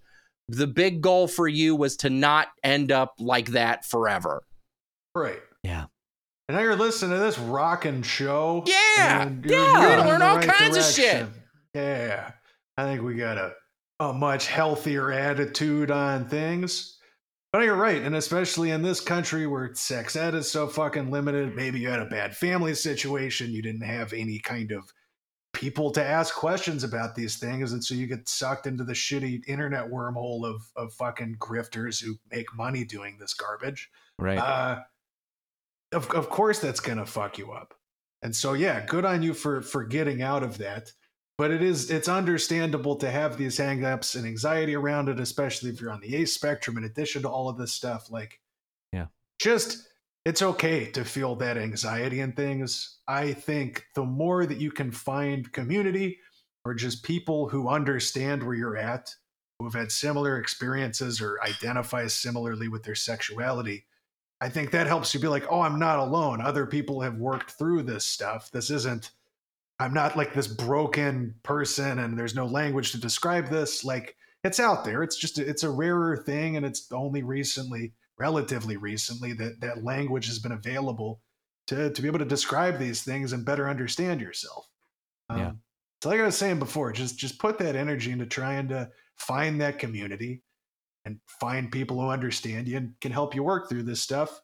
the 0.48 0.68
big 0.68 1.02
goal 1.02 1.27
for 1.27 1.48
you 1.48 1.76
was 1.76 1.95
to 1.98 2.10
not 2.10 2.48
end 2.64 2.91
up 2.91 3.14
like 3.19 3.49
that 3.49 3.86
forever. 3.86 4.44
Right. 5.14 5.41
Yeah. 5.64 5.86
And 6.49 6.57
now 6.57 6.63
you're 6.63 6.76
listening 6.76 7.11
to 7.15 7.23
this 7.23 7.38
rocking 7.38 8.01
show. 8.01 8.63
Yeah. 8.65 9.21
and 9.21 9.45
you're 9.45 9.53
Yeah. 9.53 9.73
moving 9.73 9.89
We 9.89 10.01
in 10.01 10.07
learn 10.07 10.19
the 10.19 10.26
all 10.26 10.39
kinds 10.41 10.77
of 10.77 10.84
shit. 10.84 11.27
Yeah. 11.76 12.31
I 12.76 12.84
think 12.85 13.03
we 13.03 13.13
got 13.13 13.38
a, 13.38 13.53
a 13.99 14.13
much 14.13 14.47
healthier 14.47 15.11
attitude 15.11 15.91
on 15.91 16.27
things. 16.27 16.97
But 17.53 17.65
you're 17.65 17.76
right. 17.76 18.01
And 18.01 18.15
especially 18.15 18.71
in 18.71 18.81
this 18.81 18.99
country 18.99 19.45
where 19.45 19.76
sex 19.76 20.15
ed 20.15 20.34
is 20.34 20.49
so 20.49 20.67
fucking 20.67 21.11
limited, 21.11 21.55
maybe 21.55 21.81
you 21.81 21.89
had 21.89 21.99
a 22.01 22.05
bad 22.05 22.35
family 22.35 22.73
situation, 22.73 23.51
you 23.51 23.61
didn't 23.61 23.85
have 23.85 24.11
any 24.11 24.39
kind 24.39 24.71
of 24.71 24.91
people 25.53 25.91
to 25.91 26.03
ask 26.03 26.34
questions 26.34 26.84
about 26.84 27.13
these 27.13 27.38
things. 27.38 27.73
And 27.73 27.84
so 27.84 27.93
you 27.93 28.07
get 28.07 28.27
sucked 28.27 28.65
into 28.65 28.84
the 28.84 28.93
shitty 28.93 29.47
internet 29.47 29.88
wormhole 29.91 30.45
of, 30.45 30.63
of 30.76 30.93
fucking 30.93 31.35
grifters 31.39 32.03
who 32.03 32.15
make 32.31 32.55
money 32.55 32.84
doing 32.85 33.17
this 33.19 33.35
garbage 33.35 33.91
Right. 34.17 34.39
uh, 34.39 34.80
of 35.91 36.10
of 36.11 36.30
course 36.30 36.60
that's 36.60 36.80
gonna 36.80 37.06
fuck 37.06 37.38
you 37.38 37.52
up. 37.52 37.74
And 38.22 38.36
so 38.36 38.53
yeah, 38.53 38.86
good 38.86 39.06
on 39.06 39.24
you 39.24 39.34
for 39.34 39.61
for 39.61 39.84
getting 39.84 40.22
out 40.22 40.44
of 40.44 40.57
that. 40.60 40.91
But 41.38 41.52
it 41.52 41.61
is 41.64 41.90
it's 41.90 42.10
understandable 42.10 42.98
to 42.98 43.10
have 43.10 43.38
these 43.38 43.57
hangups 43.57 44.16
and 44.16 44.26
anxiety 44.26 44.76
around 44.76 45.07
it, 45.10 45.20
especially 45.20 45.70
if 45.70 45.80
you're 45.80 45.91
on 45.91 46.02
the 46.02 46.16
ace 46.16 46.34
spectrum. 46.34 46.78
In 46.78 46.84
addition 46.84 47.22
to 47.22 47.30
all 47.30 47.48
of 47.49 47.57
this 47.57 47.74
stuff, 47.74 48.11
like 48.11 48.40
Yeah. 48.91 49.07
just 49.41 49.88
it's 50.26 50.41
okay 50.41 50.91
to 50.91 51.06
feel 51.06 51.36
that 51.38 51.57
anxiety 51.57 52.20
and 52.20 52.36
things. 52.36 52.99
I 53.07 53.32
think 53.34 53.86
the 53.95 54.03
more 54.03 54.45
that 54.45 54.57
you 54.60 54.70
can 54.72 54.91
find 54.91 55.52
community 55.53 56.20
or 56.66 56.74
just 56.74 57.03
people 57.03 57.48
who 57.48 57.70
understand 57.70 58.44
where 58.44 58.53
you're 58.56 58.76
at, 58.78 59.16
who 59.57 59.66
have 59.66 59.74
had 59.74 59.91
similar 59.94 60.38
experiences 60.38 61.22
or 61.22 61.41
identify 61.41 62.06
similarly 62.07 62.68
with 62.68 62.84
their 62.84 62.95
sexuality, 62.95 63.86
I 64.41 64.49
think 64.49 64.72
that 64.72 64.88
helps 64.88 65.14
you 65.14 65.20
be 65.20 65.28
like, 65.28 65.45
oh, 65.49 65.61
I'm 65.61 65.80
not 65.80 65.99
alone. 65.99 66.41
Other 66.41 66.66
people 66.66 67.02
have 67.02 67.16
worked 67.16 67.52
through 67.52 67.84
this 67.84 68.06
stuff. 68.06 68.49
This 68.52 68.70
isn't, 68.70 69.11
I'm 69.80 69.94
not 69.94 70.16
like 70.16 70.34
this 70.34 70.48
broken 70.48 71.36
person 71.44 71.99
and 71.99 72.18
there's 72.18 72.36
no 72.36 72.45
language 72.45 72.91
to 72.91 73.02
describe 73.02 73.49
this. 73.49 73.84
Like 73.84 74.16
it's 74.44 74.60
out 74.60 74.86
there. 74.86 75.03
It's 75.03 75.18
just, 75.18 75.40
it's 75.40 75.64
a 75.64 75.70
rarer 75.70 76.16
thing. 76.16 76.56
And 76.56 76.66
it's 76.66 76.90
only 76.91 77.22
recently, 77.22 77.94
relatively 78.18 78.78
recently, 78.78 79.34
that 79.34 79.60
that 79.60 79.84
language 79.84 80.28
has 80.28 80.40
been 80.40 80.53
available 80.53 81.20
to, 81.68 81.91
to 81.91 82.02
be 82.02 82.07
able 82.07 82.20
to 82.20 82.26
describe 82.26 82.80
these 82.80 83.03
things 83.03 83.34
and 83.34 83.45
better 83.45 83.70
understand 83.70 84.22
yourself. 84.22 84.70
Um, 85.30 85.38
Yeah. 85.38 85.52
So 86.02 86.10
like 86.10 86.22
I 86.22 86.26
was 86.26 86.38
saying 86.38 86.60
before, 86.60 86.94
just, 86.94 87.18
just 87.18 87.40
put 87.40 87.57
that 87.60 87.76
energy 87.76 88.11
into 88.11 88.26
trying 88.26 88.70
to 88.70 88.90
find 89.18 89.60
that 89.60 89.80
community 89.80 90.44
and 91.10 91.19
find 91.41 91.72
people 91.72 91.99
who 91.99 92.10
understand 92.10 92.68
you 92.68 92.77
and 92.77 92.94
can 93.02 93.11
help 93.11 93.34
you 93.34 93.44
work 93.44 93.68
through 93.68 93.84
this 93.84 94.02
stuff. 94.02 94.40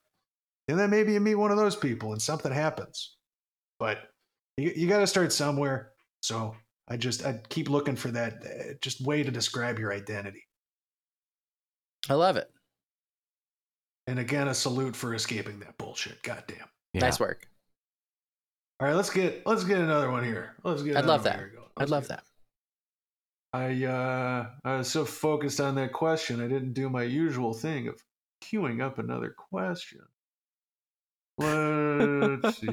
And 0.67 0.79
then 0.79 0.89
maybe 0.89 1.13
you 1.13 1.19
meet 1.19 1.35
one 1.35 1.51
of 1.51 1.57
those 1.57 1.75
people 1.75 2.11
and 2.11 2.21
something 2.21 2.51
happens. 2.51 3.17
But 3.79 3.99
you, 4.57 4.73
you 4.75 4.87
got 4.87 4.99
to 4.99 5.07
start 5.07 5.31
somewhere. 5.31 5.91
So 6.21 6.55
I 6.87 6.97
just 6.97 7.23
I 7.23 7.39
keep 7.49 7.69
looking 7.69 7.95
for 7.95 8.09
that 8.11 8.33
uh, 8.43 8.73
just 8.81 9.05
way 9.05 9.21
to 9.21 9.29
describe 9.29 9.77
your 9.77 9.93
identity. 9.93 10.43
I 12.09 12.15
love 12.15 12.35
it. 12.37 12.49
And 14.07 14.19
again, 14.19 14.47
a 14.47 14.53
salute 14.53 14.95
for 14.95 15.13
escaping 15.13 15.59
that 15.59 15.77
bullshit. 15.77 16.21
Goddamn. 16.23 16.67
Yeah. 16.93 17.01
Nice 17.01 17.19
work. 17.19 17.47
All 18.79 18.87
right, 18.87 18.95
let's 18.95 19.09
get 19.09 19.45
let's 19.45 19.63
get 19.63 19.79
another 19.79 20.09
one 20.11 20.23
here. 20.23 20.55
Let's 20.63 20.81
get. 20.81 20.97
I'd 20.97 21.05
love 21.05 21.23
that. 21.23 21.35
here. 21.35 21.53
I'd 21.77 21.89
love 21.89 22.03
get- 22.03 22.09
that. 22.09 22.23
I 23.55 23.85
uh 23.85 24.47
I 24.65 24.77
was 24.77 24.89
so 24.91 25.05
focused 25.05 25.61
on 25.61 25.75
that 25.75 25.93
question, 25.93 26.41
I 26.43 26.47
didn't 26.49 26.73
do 26.73 26.89
my 26.89 27.03
usual 27.03 27.53
thing 27.53 27.87
of 27.87 28.03
queuing 28.43 28.81
up 28.83 28.99
another 28.99 29.33
question. 29.49 30.01
Let's 31.37 32.57
see. 32.59 32.65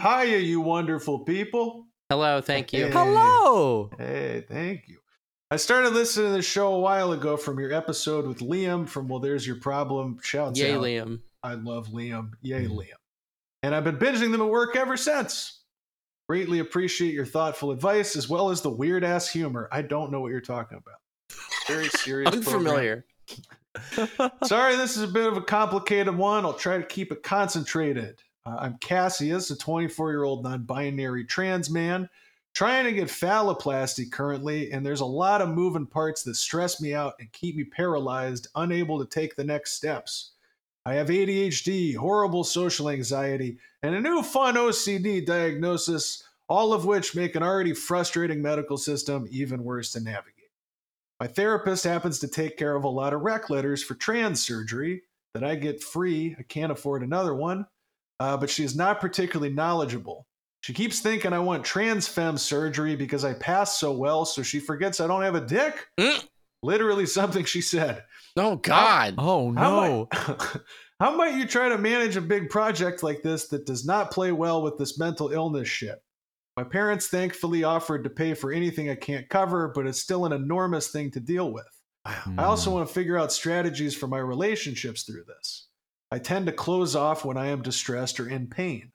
Hiya, 0.00 0.38
you 0.38 0.60
wonderful 0.60 1.20
people. 1.20 1.86
Hello, 2.10 2.40
thank 2.40 2.72
you. 2.74 2.86
Hey. 2.86 2.92
Hello. 2.92 3.90
Hey, 3.98 4.44
thank 4.46 4.88
you. 4.88 4.98
I 5.50 5.56
started 5.56 5.94
listening 5.94 6.26
to 6.26 6.32
the 6.36 6.42
show 6.42 6.74
a 6.74 6.78
while 6.80 7.12
ago 7.12 7.36
from 7.38 7.58
your 7.58 7.72
episode 7.72 8.26
with 8.26 8.40
Liam 8.40 8.86
from 8.88 9.08
Well 9.08 9.18
There's 9.20 9.46
Your 9.46 9.56
Problem. 9.56 10.18
Shouts 10.22 10.58
Yay, 10.60 10.74
out. 10.74 10.82
Liam. 10.82 11.20
I 11.42 11.54
love 11.54 11.88
Liam. 11.88 12.32
Yay, 12.42 12.66
Mhm. 12.66 12.76
Liam. 12.76 12.98
And 13.62 13.74
I've 13.74 13.84
been 13.84 13.96
binging 13.96 14.30
them 14.32 14.40
at 14.42 14.48
work 14.48 14.76
ever 14.76 14.96
since. 14.96 15.57
Greatly 16.28 16.58
appreciate 16.58 17.14
your 17.14 17.24
thoughtful 17.24 17.70
advice 17.70 18.14
as 18.14 18.28
well 18.28 18.50
as 18.50 18.60
the 18.60 18.68
weird 18.68 19.02
ass 19.02 19.30
humor. 19.30 19.66
I 19.72 19.80
don't 19.80 20.12
know 20.12 20.20
what 20.20 20.30
you're 20.30 20.42
talking 20.42 20.76
about. 20.76 21.00
Very 21.66 21.88
serious. 22.00 22.34
Unfamiliar. 22.34 23.06
Sorry, 24.44 24.76
this 24.76 24.98
is 24.98 25.04
a 25.04 25.08
bit 25.08 25.26
of 25.26 25.38
a 25.38 25.42
complicated 25.42 26.14
one. 26.14 26.44
I'll 26.44 26.52
try 26.52 26.76
to 26.76 26.84
keep 26.84 27.12
it 27.12 27.22
concentrated. 27.22 28.20
Uh, 28.44 28.56
I'm 28.60 28.78
Cassius, 28.78 29.50
a 29.50 29.56
24 29.56 30.10
year 30.10 30.24
old 30.24 30.44
non 30.44 30.64
binary 30.64 31.24
trans 31.24 31.70
man, 31.70 32.10
trying 32.52 32.84
to 32.84 32.92
get 32.92 33.08
phalloplasty 33.08 34.12
currently, 34.12 34.70
and 34.70 34.84
there's 34.84 35.00
a 35.00 35.06
lot 35.06 35.40
of 35.40 35.48
moving 35.48 35.86
parts 35.86 36.24
that 36.24 36.34
stress 36.34 36.78
me 36.78 36.92
out 36.92 37.14
and 37.20 37.32
keep 37.32 37.56
me 37.56 37.64
paralyzed, 37.64 38.48
unable 38.54 38.98
to 38.98 39.06
take 39.06 39.34
the 39.34 39.44
next 39.44 39.72
steps. 39.72 40.32
I 40.88 40.94
have 40.94 41.08
ADHD, 41.08 41.94
horrible 41.94 42.44
social 42.44 42.88
anxiety, 42.88 43.58
and 43.82 43.94
a 43.94 44.00
new 44.00 44.22
fun 44.22 44.54
OCD 44.54 45.22
diagnosis, 45.26 46.24
all 46.48 46.72
of 46.72 46.86
which 46.86 47.14
make 47.14 47.36
an 47.36 47.42
already 47.42 47.74
frustrating 47.74 48.40
medical 48.40 48.78
system 48.78 49.28
even 49.30 49.64
worse 49.64 49.92
to 49.92 50.00
navigate. 50.00 50.50
My 51.20 51.26
therapist 51.26 51.84
happens 51.84 52.18
to 52.20 52.26
take 52.28 52.56
care 52.56 52.74
of 52.74 52.84
a 52.84 52.88
lot 52.88 53.12
of 53.12 53.20
rec 53.20 53.50
letters 53.50 53.84
for 53.84 53.96
trans 53.96 54.40
surgery 54.40 55.02
that 55.34 55.44
I 55.44 55.56
get 55.56 55.82
free. 55.82 56.34
I 56.38 56.42
can't 56.44 56.72
afford 56.72 57.02
another 57.02 57.34
one, 57.34 57.66
uh, 58.18 58.38
but 58.38 58.48
she 58.48 58.64
is 58.64 58.74
not 58.74 58.98
particularly 58.98 59.52
knowledgeable. 59.52 60.26
She 60.62 60.72
keeps 60.72 61.00
thinking 61.00 61.34
I 61.34 61.38
want 61.38 61.66
trans 61.66 62.08
femme 62.08 62.38
surgery 62.38 62.96
because 62.96 63.26
I 63.26 63.34
pass 63.34 63.78
so 63.78 63.92
well, 63.92 64.24
so 64.24 64.42
she 64.42 64.58
forgets 64.58 65.00
I 65.00 65.06
don't 65.06 65.22
have 65.22 65.34
a 65.34 65.46
dick. 65.46 65.86
Mm. 66.00 66.26
Literally 66.62 67.06
something 67.06 67.44
she 67.44 67.60
said. 67.60 68.04
Oh 68.36 68.56
God. 68.56 69.14
Oh 69.18 69.52
How 69.54 69.70
no. 69.70 70.08
might, 70.12 70.36
how 71.00 71.16
might 71.16 71.34
you 71.34 71.46
try 71.46 71.68
to 71.68 71.78
manage 71.78 72.16
a 72.16 72.20
big 72.20 72.50
project 72.50 73.02
like 73.02 73.22
this 73.22 73.48
that 73.48 73.66
does 73.66 73.86
not 73.86 74.10
play 74.10 74.32
well 74.32 74.62
with 74.62 74.76
this 74.78 74.98
mental 74.98 75.30
illness 75.30 75.68
shit? 75.68 76.02
My 76.56 76.64
parents 76.64 77.06
thankfully 77.06 77.62
offered 77.62 78.02
to 78.02 78.10
pay 78.10 78.34
for 78.34 78.52
anything 78.52 78.90
I 78.90 78.96
can't 78.96 79.28
cover, 79.28 79.68
but 79.68 79.86
it's 79.86 80.00
still 80.00 80.26
an 80.26 80.32
enormous 80.32 80.88
thing 80.88 81.10
to 81.12 81.20
deal 81.20 81.52
with. 81.52 81.64
I 82.04 82.42
also 82.44 82.70
hmm. 82.70 82.76
want 82.76 82.88
to 82.88 82.94
figure 82.94 83.16
out 83.16 83.32
strategies 83.32 83.94
for 83.94 84.08
my 84.08 84.18
relationships 84.18 85.04
through 85.04 85.24
this. 85.24 85.68
I 86.10 86.18
tend 86.18 86.46
to 86.46 86.52
close 86.52 86.96
off 86.96 87.24
when 87.24 87.36
I 87.36 87.48
am 87.48 87.62
distressed 87.62 88.18
or 88.18 88.28
in 88.28 88.48
pain. 88.48 88.90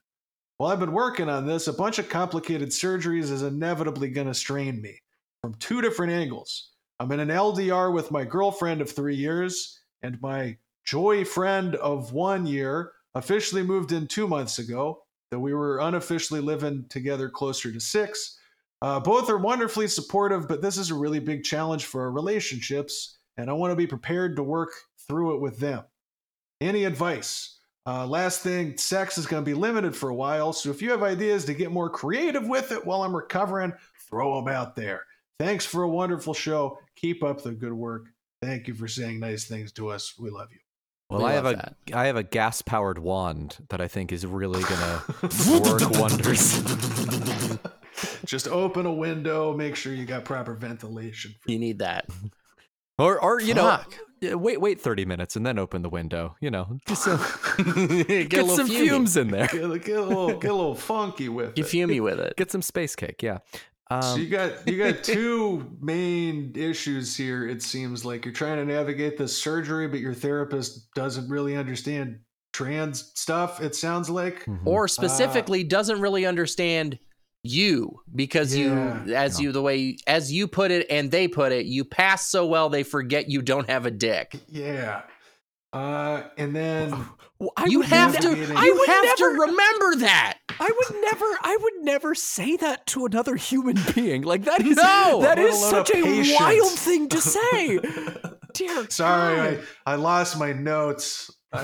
While 0.57 0.71
I've 0.71 0.79
been 0.79 0.91
working 0.91 1.29
on 1.29 1.45
this, 1.45 1.67
a 1.67 1.73
bunch 1.73 1.99
of 1.99 2.09
complicated 2.09 2.69
surgeries 2.69 3.31
is 3.31 3.43
inevitably 3.43 4.09
going 4.09 4.27
to 4.27 4.33
strain 4.33 4.81
me 4.81 4.99
from 5.41 5.53
two 5.55 5.81
different 5.81 6.11
angles. 6.11 6.72
I'm 7.03 7.11
in 7.11 7.19
an 7.19 7.27
LDR 7.27 7.91
with 7.91 8.11
my 8.11 8.23
girlfriend 8.23 8.79
of 8.79 8.89
three 8.89 9.17
years, 9.17 9.81
and 10.03 10.21
my 10.21 10.55
joy 10.85 11.25
friend 11.25 11.75
of 11.75 12.13
one 12.13 12.45
year 12.45 12.93
officially 13.13 13.61
moved 13.61 13.91
in 13.91 14.07
two 14.07 14.25
months 14.25 14.57
ago, 14.57 15.03
though 15.29 15.39
we 15.39 15.53
were 15.53 15.79
unofficially 15.79 16.39
living 16.39 16.85
together 16.87 17.27
closer 17.27 17.73
to 17.73 17.79
six. 17.81 18.39
Uh, 18.81 19.01
both 19.01 19.29
are 19.29 19.37
wonderfully 19.37 19.89
supportive, 19.89 20.47
but 20.47 20.61
this 20.61 20.77
is 20.77 20.91
a 20.91 20.95
really 20.95 21.19
big 21.19 21.43
challenge 21.43 21.83
for 21.83 22.03
our 22.03 22.11
relationships, 22.11 23.17
and 23.35 23.49
I 23.49 23.53
want 23.53 23.73
to 23.73 23.75
be 23.75 23.85
prepared 23.85 24.37
to 24.37 24.43
work 24.43 24.71
through 25.05 25.35
it 25.35 25.41
with 25.41 25.59
them. 25.59 25.83
Any 26.61 26.85
advice? 26.85 27.59
Uh, 27.85 28.07
last 28.07 28.43
thing, 28.43 28.77
sex 28.77 29.17
is 29.17 29.25
going 29.25 29.43
to 29.43 29.51
be 29.51 29.53
limited 29.53 29.93
for 29.93 30.07
a 30.07 30.15
while, 30.15 30.53
so 30.53 30.69
if 30.69 30.81
you 30.81 30.91
have 30.91 31.03
ideas 31.03 31.43
to 31.43 31.53
get 31.53 31.69
more 31.69 31.89
creative 31.89 32.47
with 32.47 32.71
it 32.71 32.85
while 32.85 33.03
I'm 33.03 33.13
recovering, 33.13 33.73
throw 34.09 34.37
them 34.37 34.47
out 34.47 34.77
there. 34.77 35.03
Thanks 35.37 35.65
for 35.65 35.83
a 35.83 35.89
wonderful 35.89 36.33
show. 36.33 36.79
Keep 36.95 37.23
up 37.23 37.41
the 37.43 37.51
good 37.51 37.73
work. 37.73 38.03
Thank 38.41 38.67
you 38.67 38.73
for 38.73 38.87
saying 38.87 39.19
nice 39.19 39.45
things 39.45 39.71
to 39.73 39.89
us. 39.89 40.13
We 40.19 40.29
love 40.29 40.49
you. 40.51 40.59
Well, 41.09 41.19
We 41.21 41.25
I 41.27 41.33
have 41.33 41.45
love 41.45 41.53
a 41.53 41.57
that. 41.57 41.75
I 41.95 42.05
have 42.07 42.15
a 42.15 42.23
gas 42.23 42.61
powered 42.61 42.99
wand 42.99 43.57
that 43.69 43.79
I 43.81 43.87
think 43.87 44.11
is 44.11 44.25
really 44.25 44.63
gonna 44.63 45.03
work 45.61 45.89
wonders. 45.99 46.61
Just 48.25 48.47
open 48.47 48.85
a 48.85 48.93
window, 48.93 49.55
make 49.55 49.75
sure 49.75 49.93
you 49.93 50.05
got 50.05 50.25
proper 50.25 50.53
ventilation. 50.55 51.35
You 51.45 51.59
need 51.59 51.79
that. 51.79 52.05
Or 52.99 53.19
or 53.19 53.41
you 53.41 53.55
know, 53.55 53.63
Fuck. 53.63 53.95
yeah, 54.21 54.35
wait 54.35 54.61
wait 54.61 54.79
thirty 54.79 55.03
minutes 55.03 55.35
and 55.35 55.43
then 55.43 55.57
open 55.57 55.81
the 55.81 55.89
window. 55.89 56.35
You 56.39 56.51
know, 56.51 56.77
just 56.87 57.03
some, 57.05 57.19
get, 58.05 58.29
get 58.29 58.45
some 58.51 58.67
fumes 58.67 59.17
in 59.17 59.29
there. 59.31 59.47
Get, 59.47 59.63
a- 59.63 59.79
get 59.79 59.97
a 59.97 60.01
little 60.03 60.37
get 60.37 60.51
a 60.51 60.53
little 60.53 60.75
funky 60.75 61.27
with 61.27 61.57
You 61.57 61.63
it. 61.63 61.67
fume 61.67 61.89
you 61.89 62.03
with 62.03 62.19
it. 62.19 62.35
Get 62.37 62.51
some 62.51 62.61
space 62.61 62.95
cake. 62.95 63.23
Yeah. 63.23 63.39
So 64.01 64.13
Um, 64.13 64.19
you 64.19 64.27
got 64.29 64.67
you 64.67 64.77
got 64.77 65.03
two 65.03 65.69
main 65.81 66.51
issues 66.55 67.15
here. 67.15 67.47
It 67.47 67.61
seems 67.61 68.03
like 68.05 68.25
you're 68.25 68.33
trying 68.33 68.57
to 68.57 68.65
navigate 68.65 69.17
this 69.17 69.37
surgery, 69.37 69.87
but 69.87 69.99
your 69.99 70.13
therapist 70.13 70.93
doesn't 70.93 71.29
really 71.29 71.55
understand 71.55 72.19
trans 72.53 73.11
stuff. 73.15 73.61
It 73.61 73.75
sounds 73.75 74.09
like. 74.09 74.45
mhm. 74.45 74.59
Or 74.65 74.87
specifically 74.87 75.63
doesn't 75.63 75.99
really 75.99 76.25
understand 76.25 76.99
you 77.43 77.99
because 78.15 78.55
Yeah. 78.55 79.05
you 79.05 79.13
as 79.15 79.39
Yeah. 79.39 79.43
you 79.47 79.51
the 79.51 79.61
way 79.61 79.97
as 80.07 80.31
you 80.31 80.47
put 80.47 80.71
it 80.71 80.85
and 80.89 81.11
they 81.11 81.27
put 81.27 81.51
it, 81.51 81.65
you 81.65 81.83
pass 81.83 82.29
so 82.29 82.45
well 82.45 82.69
they 82.69 82.83
forget 82.83 83.29
you 83.29 83.41
don't 83.41 83.69
have 83.69 83.85
a 83.85 83.91
dick. 83.91 84.35
Yeah. 84.47 85.01
Uh, 85.73 86.23
and 86.37 86.55
then 86.55 86.91
Well, 86.91 87.17
I 87.57 87.65
you 87.65 87.79
would 87.79 87.87
have 87.87 88.17
to 88.19 88.29
navigating- 88.29 88.57
I 88.57 88.65
you 88.65 88.75
would 88.75 88.87
have 88.89 89.15
to 89.17 89.23
never- 89.33 89.41
remember 89.51 89.95
that. 89.97 90.37
I 90.59 90.65
would 90.71 91.01
never 91.01 91.25
I 91.41 91.57
would 91.59 91.73
never 91.81 92.13
say 92.15 92.55
that 92.57 92.85
to 92.87 93.05
another 93.05 93.35
human 93.35 93.77
being. 93.95 94.21
Like 94.23 94.43
that 94.45 94.61
is 94.65 94.77
No! 94.77 95.19
that 95.21 95.37
Let 95.37 95.53
such 95.53 95.89
a 95.91 95.97
a 95.97 96.35
wild 96.39 96.71
thing 96.71 97.09
to 97.09 97.19
say. 97.21 97.79
Dear 98.53 98.89
sorry, 98.89 99.35
God. 99.55 99.63
I, 99.85 99.93
I 99.93 99.95
lost 99.95 100.37
my 100.37 100.53
notes. 100.53 101.31
I 101.53 101.63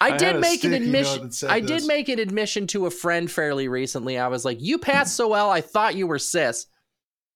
had 0.00 0.16
did 0.18 0.40
make 0.40 0.64
an 0.64 0.72
admission. 0.72 1.24
that 1.24 1.34
said 1.34 1.50
I 1.50 1.60
did 1.60 1.86
make 1.86 2.08
an 2.08 2.18
admission 2.18 2.66
to 2.68 2.86
a 2.86 2.90
friend 2.90 3.30
fairly 3.30 3.68
recently. 3.68 4.18
I 4.18 4.28
was 4.28 4.44
like, 4.44 4.58
"You 4.60 4.78
passed 4.78 5.16
so 5.16 5.28
well, 5.28 5.50
I 5.50 5.60
thought 5.60 5.94
you 5.96 6.06
were 6.06 6.18
cis." 6.18 6.66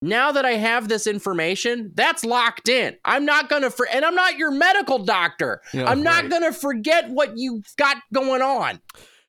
Now 0.05 0.33
that 0.33 0.45
I 0.45 0.53
have 0.53 0.89
this 0.89 1.07
information, 1.07 1.91
that's 1.95 2.27
locked 2.27 2.69
in. 2.69 2.95
I'm 3.07 3.25
not 3.25 3.49
gonna 3.49 3.71
for, 3.71 3.89
and 3.89 4.05
I'm 4.05 4.15
not 4.15 4.37
your 4.37 4.51
medical 4.51 4.99
doctor. 4.99 5.63
Yeah, 5.73 5.87
I'm 5.87 6.03
not 6.03 6.25
right. 6.25 6.31
gonna 6.31 6.53
forget 6.53 7.09
what 7.09 7.39
you've 7.39 7.65
got 7.79 7.97
going 8.13 8.43
on. 8.43 8.81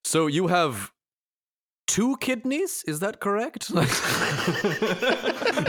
So 0.04 0.28
you 0.28 0.48
have 0.48 0.92
two 1.88 2.18
kidneys, 2.18 2.84
is 2.88 3.00
that 3.00 3.22
correct? 3.22 3.70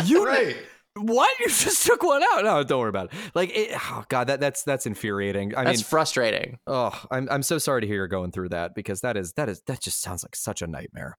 you 0.07 0.27
right. 0.27 0.57
What? 0.97 1.39
You 1.39 1.47
just 1.47 1.87
took 1.87 2.03
one 2.03 2.25
out? 2.33 2.43
No, 2.43 2.65
don't 2.65 2.81
worry 2.81 2.89
about 2.89 3.13
it. 3.13 3.19
Like, 3.33 3.53
it, 3.55 3.79
oh 3.79 4.03
god, 4.09 4.27
that 4.27 4.41
that's 4.41 4.65
that's 4.65 4.87
infuriating. 4.87 5.55
I 5.55 5.63
that's 5.63 5.79
mean, 5.79 5.85
frustrating. 5.85 6.59
oh, 6.67 7.01
I'm 7.13 7.29
I'm 7.31 7.43
so 7.45 7.59
sorry 7.59 7.83
to 7.83 7.87
hear 7.87 7.97
you're 7.97 8.09
going 8.09 8.33
through 8.33 8.49
that 8.49 8.75
because 8.75 9.03
that 9.03 9.17
is 9.17 9.35
that 9.35 9.49
is 9.49 9.63
that 9.69 9.81
just 9.81 10.03
sounds 10.03 10.25
like 10.25 10.35
such 10.35 10.63
a 10.63 10.67
nightmare. 10.67 11.17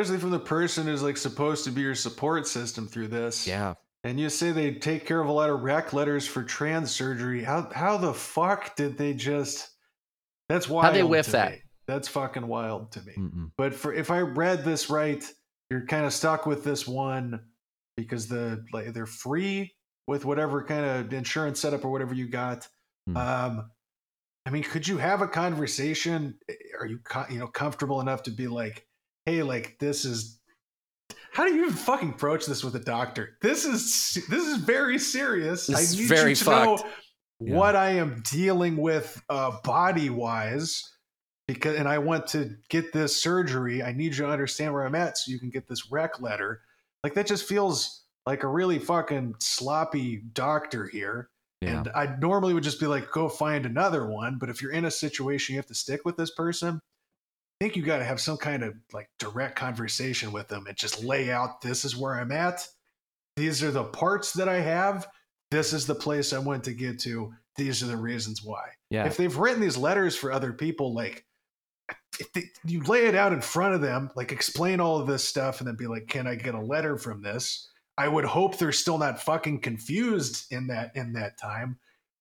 Especially 0.00 0.20
from 0.20 0.30
the 0.30 0.38
person 0.38 0.86
who's 0.86 1.02
like 1.02 1.16
supposed 1.16 1.64
to 1.64 1.70
be 1.70 1.80
your 1.80 1.94
support 1.94 2.46
system 2.46 2.86
through 2.86 3.08
this. 3.08 3.46
Yeah. 3.46 3.74
And 4.04 4.20
you 4.20 4.28
say 4.28 4.52
they 4.52 4.72
take 4.72 5.04
care 5.04 5.20
of 5.20 5.28
a 5.28 5.32
lot 5.32 5.50
of 5.50 5.62
rec 5.62 5.92
letters 5.92 6.26
for 6.26 6.42
trans 6.44 6.90
surgery. 6.90 7.42
How 7.42 7.68
how 7.74 7.96
the 7.96 8.14
fuck 8.14 8.76
did 8.76 8.96
they 8.96 9.14
just? 9.14 9.70
That's 10.48 10.68
wild. 10.68 10.84
How'd 10.84 10.94
they 10.94 11.02
whiff 11.02 11.26
that? 11.28 11.52
me. 11.52 11.58
That's 11.88 12.08
fucking 12.08 12.46
wild 12.46 12.92
to 12.92 13.02
me. 13.02 13.14
Mm-mm. 13.16 13.50
But 13.56 13.74
for 13.74 13.92
if 13.92 14.10
I 14.10 14.20
read 14.20 14.64
this 14.64 14.90
right, 14.90 15.24
you're 15.70 15.86
kind 15.86 16.06
of 16.06 16.12
stuck 16.12 16.46
with 16.46 16.62
this 16.62 16.86
one 16.86 17.40
because 17.96 18.28
the 18.28 18.64
like 18.72 18.92
they're 18.92 19.06
free 19.06 19.74
with 20.06 20.24
whatever 20.24 20.62
kind 20.62 20.84
of 20.84 21.12
insurance 21.12 21.60
setup 21.60 21.84
or 21.84 21.90
whatever 21.90 22.14
you 22.14 22.28
got. 22.28 22.68
Hmm. 23.08 23.16
Um, 23.16 23.70
I 24.46 24.50
mean, 24.50 24.62
could 24.62 24.86
you 24.86 24.98
have 24.98 25.20
a 25.22 25.28
conversation? 25.28 26.38
Are 26.78 26.86
you 26.86 27.00
you 27.28 27.40
know 27.40 27.48
comfortable 27.48 28.00
enough 28.00 28.22
to 28.24 28.30
be 28.30 28.46
like, 28.46 28.85
hey, 29.26 29.42
like 29.42 29.76
this 29.78 30.04
is. 30.04 30.38
How 31.32 31.44
do 31.44 31.52
you 31.54 31.64
even 31.64 31.74
fucking 31.76 32.10
approach 32.10 32.46
this 32.46 32.64
with 32.64 32.74
a 32.76 32.80
doctor? 32.80 33.36
This 33.42 33.66
is 33.66 34.24
this 34.30 34.46
is 34.46 34.56
very 34.56 34.98
serious. 34.98 35.66
This 35.66 35.76
I 35.76 35.80
need 36.00 36.08
you 36.10 36.34
to 36.34 36.44
fucked. 36.44 36.84
know 36.84 36.90
Yeah. 37.40 37.54
what 37.56 37.76
I 37.76 37.90
am 37.90 38.22
dealing 38.24 38.78
with 38.78 39.22
uh, 39.28 39.58
body 39.62 40.08
wise 40.08 40.82
because 41.46 41.76
and 41.76 41.86
I 41.86 41.98
want 41.98 42.26
to 42.28 42.56
get 42.70 42.92
this 42.94 43.20
surgery. 43.20 43.82
I 43.82 43.92
need 43.92 44.16
you 44.16 44.24
to 44.24 44.30
understand 44.30 44.72
where 44.72 44.86
I'm 44.86 44.94
at 44.94 45.18
so 45.18 45.30
you 45.30 45.38
can 45.38 45.50
get 45.50 45.68
this 45.68 45.90
rec 45.92 46.22
letter. 46.22 46.62
Like 47.04 47.12
that 47.14 47.26
just 47.26 47.46
feels 47.46 48.04
like 48.24 48.42
a 48.42 48.48
really 48.48 48.78
fucking 48.78 49.34
sloppy 49.38 50.22
doctor 50.32 50.86
here. 50.88 51.28
Yeah. 51.60 51.78
And 51.78 51.88
I 51.94 52.16
normally 52.18 52.54
would 52.54 52.64
just 52.64 52.80
be 52.80 52.86
like, 52.86 53.10
go 53.12 53.28
find 53.28 53.66
another 53.66 54.06
one. 54.06 54.38
But 54.38 54.48
if 54.48 54.62
you're 54.62 54.72
in 54.72 54.86
a 54.86 54.90
situation 54.90 55.52
you 55.54 55.58
have 55.58 55.66
to 55.66 55.74
stick 55.74 56.00
with 56.06 56.16
this 56.16 56.30
person, 56.32 56.80
think 57.60 57.76
you 57.76 57.82
got 57.82 57.98
to 57.98 58.04
have 58.04 58.20
some 58.20 58.36
kind 58.36 58.62
of 58.62 58.74
like 58.92 59.08
direct 59.18 59.56
conversation 59.56 60.32
with 60.32 60.48
them 60.48 60.66
and 60.66 60.76
just 60.76 61.02
lay 61.02 61.30
out 61.30 61.60
this 61.60 61.84
is 61.84 61.96
where 61.96 62.14
I'm 62.14 62.32
at. 62.32 62.66
These 63.36 63.62
are 63.62 63.70
the 63.70 63.84
parts 63.84 64.32
that 64.34 64.48
I 64.48 64.60
have. 64.60 65.06
This 65.50 65.72
is 65.72 65.86
the 65.86 65.94
place 65.94 66.32
I 66.32 66.38
want 66.38 66.64
to 66.64 66.72
get 66.72 66.98
to. 67.00 67.32
These 67.56 67.82
are 67.82 67.86
the 67.86 67.96
reasons 67.96 68.42
why. 68.42 68.62
yeah. 68.90 69.06
If 69.06 69.16
they've 69.16 69.36
written 69.36 69.60
these 69.60 69.76
letters 69.76 70.16
for 70.16 70.32
other 70.32 70.52
people, 70.52 70.94
like 70.94 71.24
if 72.18 72.32
they, 72.32 72.44
you 72.64 72.82
lay 72.82 73.06
it 73.06 73.14
out 73.14 73.32
in 73.32 73.40
front 73.40 73.74
of 73.74 73.80
them, 73.80 74.10
like 74.16 74.32
explain 74.32 74.80
all 74.80 74.98
of 74.98 75.06
this 75.06 75.24
stuff, 75.24 75.60
and 75.60 75.68
then 75.68 75.76
be 75.76 75.86
like, 75.86 76.08
"Can 76.08 76.26
I 76.26 76.34
get 76.34 76.54
a 76.54 76.60
letter 76.60 76.96
from 76.96 77.22
this?" 77.22 77.70
I 77.98 78.08
would 78.08 78.24
hope 78.24 78.58
they're 78.58 78.72
still 78.72 78.98
not 78.98 79.22
fucking 79.22 79.60
confused 79.60 80.52
in 80.52 80.66
that 80.66 80.92
in 80.96 81.12
that 81.14 81.38
time. 81.38 81.78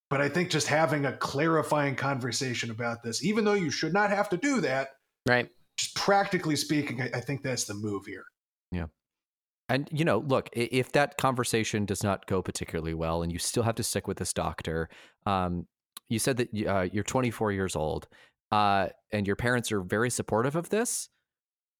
But 0.09 0.21
I 0.21 0.29
think 0.29 0.49
just 0.49 0.67
having 0.67 1.05
a 1.05 1.17
clarifying 1.17 1.95
conversation 1.95 2.69
about 2.69 3.01
this, 3.03 3.23
even 3.23 3.43
though 3.43 3.53
you 3.53 3.71
should 3.71 3.93
not 3.93 4.11
have 4.11 4.29
to 4.29 4.37
do 4.37 4.61
that, 4.61 4.89
Right. 5.27 5.49
just 5.77 5.95
practically 5.95 6.55
speaking, 6.55 7.01
I, 7.01 7.09
I 7.15 7.21
think 7.21 7.41
that's 7.41 7.65
the 7.65 7.73
move 7.73 8.05
here. 8.05 8.25
Yeah. 8.71 8.85
And 9.69 9.89
you 9.91 10.05
know, 10.05 10.19
look, 10.19 10.49
if 10.53 10.91
that 10.91 11.17
conversation 11.17 11.85
does 11.85 12.03
not 12.03 12.27
go 12.27 12.41
particularly 12.41 12.93
well, 12.93 13.23
and 13.23 13.31
you 13.31 13.39
still 13.39 13.63
have 13.63 13.75
to 13.75 13.83
stick 13.83 14.07
with 14.07 14.17
this 14.17 14.33
doctor, 14.33 14.89
um, 15.25 15.65
you 16.07 16.19
said 16.19 16.37
that 16.37 16.67
uh, 16.67 16.87
you're 16.91 17.03
24 17.03 17.51
years 17.51 17.75
old, 17.75 18.07
uh, 18.51 18.89
and 19.11 19.25
your 19.25 19.35
parents 19.35 19.71
are 19.71 19.81
very 19.81 20.09
supportive 20.09 20.55
of 20.55 20.69
this. 20.69 21.09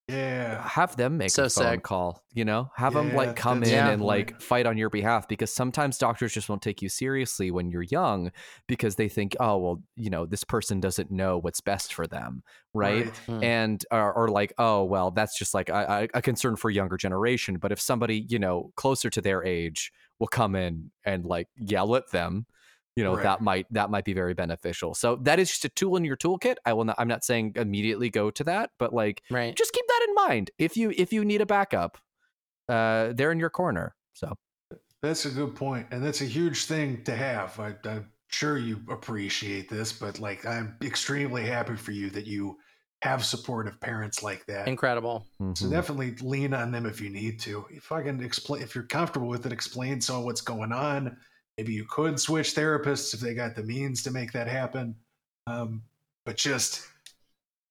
Yeah. 0.08 0.62
Have 0.68 0.94
them 0.96 1.18
make 1.18 1.30
So 1.30 1.44
a 1.46 1.50
phone 1.50 1.72
sick. 1.74 1.82
call. 1.82 2.22
You 2.32 2.44
know, 2.44 2.70
have 2.76 2.94
them 2.94 3.12
like 3.14 3.34
come 3.34 3.64
in 3.64 3.70
that's 3.70 3.90
and 3.90 4.00
good 4.00 4.06
like 4.06 4.40
fight 4.40 4.64
on 4.66 4.76
your 4.78 4.88
behalf 4.88 5.26
because 5.26 5.52
sometimes 5.52 5.98
doctors 5.98 6.32
just 6.32 6.48
won't 6.48 6.62
take 6.62 6.80
you 6.80 6.88
seriously 6.88 7.50
when 7.50 7.70
you're 7.70 7.82
young 7.82 8.30
because 8.68 8.94
they 8.94 9.08
think, 9.08 9.34
oh 9.40 9.56
well, 9.56 9.82
you 9.96 10.10
know, 10.10 10.24
this 10.24 10.44
person 10.44 10.78
doesn't 10.78 11.10
know 11.10 11.38
what's 11.38 11.60
best 11.60 11.92
for 11.92 12.06
them, 12.06 12.44
right? 12.72 13.08
Hmm. 13.26 13.42
and 13.42 13.84
or, 13.90 14.12
or 14.12 14.28
like 14.28 14.52
oh 14.58 14.84
well 14.84 15.10
that's 15.10 15.36
just 15.36 15.54
like 15.54 15.68
a, 15.70 16.08
a 16.14 16.18
a 16.18 16.22
concern 16.22 16.54
for 16.56 16.70
younger 16.70 16.96
generation 16.96 17.56
but 17.56 17.72
if 17.72 17.80
somebody 17.80 18.26
you 18.28 18.38
know 18.38 18.70
closer 18.76 19.10
to 19.10 19.20
their 19.20 19.42
age 19.44 19.92
will 20.20 20.28
come 20.28 20.54
in 20.54 20.90
and 21.04 21.24
like 21.24 21.48
yell 21.56 21.96
at 21.96 22.10
them 22.12 22.46
you 22.94 23.04
know 23.04 23.14
Right. 23.14 23.22
that 23.24 23.40
might 23.40 23.66
that 23.72 23.90
might 23.90 24.04
be 24.04 24.12
very 24.14 24.34
beneficial 24.34 24.94
so 24.94 25.16
that 25.16 25.38
is 25.38 25.48
just 25.50 25.64
a 25.64 25.68
tool 25.70 25.96
in 25.96 26.04
your 26.04 26.16
toolkit 26.16 26.56
i 26.64 26.72
will 26.72 26.84
not 26.84 26.96
i'm 26.98 27.08
not 27.08 27.24
saying 27.24 27.52
immediately 27.56 28.08
go 28.10 28.30
to 28.30 28.44
that 28.44 28.70
but 28.78 28.92
like 28.94 29.22
Right. 29.30 29.54
just 29.54 29.72
keep 29.72 29.85
that 29.85 29.85
in 29.85 29.85
mind 30.16 30.50
if 30.58 30.76
you 30.76 30.92
if 30.96 31.12
you 31.12 31.24
need 31.24 31.40
a 31.40 31.46
backup 31.46 31.98
uh 32.68 33.12
they're 33.14 33.32
in 33.32 33.38
your 33.38 33.50
corner 33.50 33.94
so 34.14 34.32
That's 35.02 35.26
a 35.26 35.30
good 35.30 35.54
point, 35.54 35.86
and 35.90 36.02
that's 36.04 36.22
a 36.22 36.26
huge 36.26 36.64
thing 36.64 37.04
to 37.04 37.14
have. 37.14 37.58
I, 37.60 37.74
I'm 37.84 38.10
sure 38.28 38.56
you 38.58 38.80
appreciate 38.88 39.68
this, 39.68 39.92
but 39.92 40.18
like, 40.18 40.46
I'm 40.46 40.76
extremely 40.82 41.44
happy 41.44 41.76
for 41.76 41.92
you 41.92 42.10
that 42.10 42.26
you 42.26 42.56
have 43.02 43.24
supportive 43.24 43.78
parents 43.80 44.22
like 44.22 44.46
that. 44.46 44.66
Incredible. 44.66 45.26
So 45.38 45.66
mhm. 45.66 45.70
definitely 45.70 46.16
lean 46.22 46.54
on 46.54 46.72
them 46.72 46.86
if 46.86 47.00
you 47.00 47.10
need 47.10 47.38
to. 47.40 47.66
If 47.70 47.92
I 47.92 48.02
can 48.02 48.22
explain, 48.22 48.62
if 48.62 48.74
you're 48.74 48.84
comfortable 48.84 49.28
with 49.28 49.44
it, 49.46 49.52
explain 49.52 50.00
some 50.00 50.16
of 50.16 50.24
what's 50.24 50.40
going 50.40 50.72
on. 50.72 51.16
Maybe 51.58 51.74
you 51.74 51.84
could 51.84 52.18
switch 52.18 52.54
therapists 52.54 53.14
if 53.14 53.20
they 53.20 53.34
got 53.34 53.54
the 53.54 53.62
means 53.62 54.02
to 54.04 54.10
make 54.10 54.32
that 54.32 54.48
happen. 54.48 54.96
Um, 55.46 55.82
but 56.24 56.36
just 56.36 56.82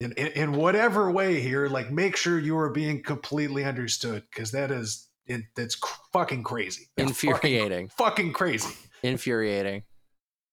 in, 0.05 0.25
in 0.25 0.27
in 0.33 0.51
whatever 0.53 1.11
way 1.11 1.39
here, 1.41 1.67
like 1.67 1.91
make 1.91 2.15
sure 2.15 2.39
you 2.39 2.57
are 2.57 2.69
being 2.69 3.01
completely 3.03 3.63
understood 3.63 4.23
because 4.31 4.51
that 4.51 4.71
is 4.71 5.07
it, 5.27 5.41
that's 5.55 5.75
fucking 6.13 6.43
crazy. 6.43 6.87
That's 6.97 7.09
Infuriating. 7.09 7.89
Fucking, 7.89 8.05
fucking 8.05 8.33
crazy. 8.33 8.73
Infuriating. 9.03 9.83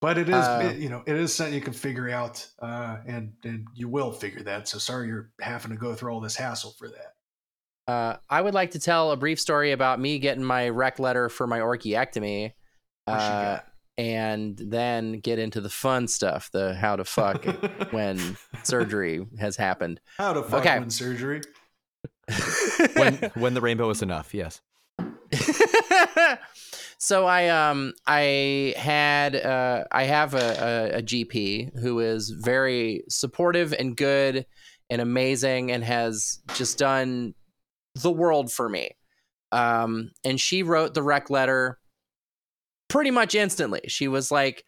But 0.01 0.19
it 0.19 0.29
is, 0.29 0.35
Uh, 0.35 0.71
it- 0.73 0.79
you 0.79 0.89
know, 0.89 1.03
it 1.07 1.15
is 1.15 1.33
something 1.35 1.55
you 1.55 1.61
can 1.61 1.73
figure 1.75 2.09
out, 2.11 2.47
uh, 2.61 2.97
and 3.07 3.35
and 3.45 3.67
you 3.75 3.89
will 3.89 4.11
figure 4.13 4.43
that. 4.43 4.67
So 4.69 4.79
sorry 4.79 5.09
you're 5.09 5.31
having 5.41 5.71
to 5.71 5.77
go 5.77 5.95
through 5.95 6.13
all 6.13 6.21
this 6.21 6.37
hassle 6.37 6.75
for 6.79 6.89
that. 6.89 7.13
Uh, 7.93 8.17
I 8.31 8.41
would 8.41 8.55
like 8.55 8.71
to 8.73 8.81
tell 8.81 9.11
a 9.11 9.17
brief 9.17 9.39
story 9.41 9.73
about 9.73 10.01
me 10.01 10.19
getting 10.19 10.45
my 10.45 10.69
rec 10.69 10.99
letter 10.99 11.29
for 11.29 11.47
my 11.47 11.59
orchiectomy, 11.61 12.53
uh? 13.07 13.59
And 13.99 14.57
then 14.59 15.21
get 15.21 15.39
into 15.39 15.61
the 15.61 15.69
fun 15.71 16.09
stuff, 16.09 16.51
the 16.53 16.75
how 16.75 16.97
to 16.97 17.05
fuck 17.05 17.45
when 17.93 18.37
surgery 18.63 19.27
has 19.39 19.57
happened. 19.57 20.01
How 20.19 20.33
to 20.33 20.43
fuck 20.43 20.61
Okay. 20.61 20.79
when 20.79 20.91
surgery? 20.91 21.41
when 22.97 23.15
when 23.35 23.55
the 23.55 23.61
rainbow 23.61 23.91
is 23.91 24.01
enough 24.01 24.33
yes 24.33 24.61
So 26.99 27.27
I 27.27 27.49
um 27.49 27.95
I 28.07 28.75
had 28.77 29.35
uh 29.35 29.85
I 29.91 30.05
have 30.05 30.35
a, 30.35 30.93
a, 30.95 30.99
a 30.99 31.03
GP 31.03 31.77
who 31.81 31.99
is 31.99 32.31
very 32.31 33.03
supportive 33.09 33.73
and 33.73 33.97
good 33.97 34.47
and 34.89 35.01
amazing 35.03 35.73
and 35.73 35.83
has 35.83 36.39
just 36.55 36.79
done 36.79 37.35
the 37.97 38.11
world 38.13 38.53
for 38.53 38.69
me. 38.69 38.91
Um 39.51 40.13
and 40.25 40.41
she 40.41 40.63
wrote 40.63 40.95
the 40.95 41.03
rec 41.03 41.29
letter 41.29 41.79
pretty 42.93 43.11
much 43.11 43.35
instantly. 43.35 43.81
She 43.89 44.07
was 44.07 44.31
like, 44.31 44.65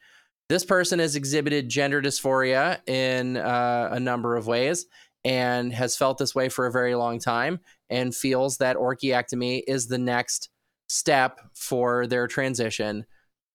"This 0.49 0.65
person 0.65 0.99
has 0.99 1.15
exhibited 1.15 1.69
gender 1.69 2.01
dysphoria 2.01 2.81
in 2.89 3.37
uh, 3.37 3.91
a 3.93 4.01
number 4.01 4.37
of 4.37 4.47
ways." 4.47 4.87
And 5.27 5.73
has 5.73 5.97
felt 5.97 6.19
this 6.19 6.35
way 6.35 6.51
for 6.51 6.67
a 6.67 6.73
very 6.73 6.95
long 6.95 7.19
time, 7.19 7.61
and 7.89 8.15
feels 8.15 8.59
that 8.59 8.77
orchiectomy 8.77 9.63
is 9.67 9.87
the 9.87 9.99
next 9.99 10.51
step 10.87 11.41
for 11.55 12.07
their 12.07 12.27
transition. 12.27 13.07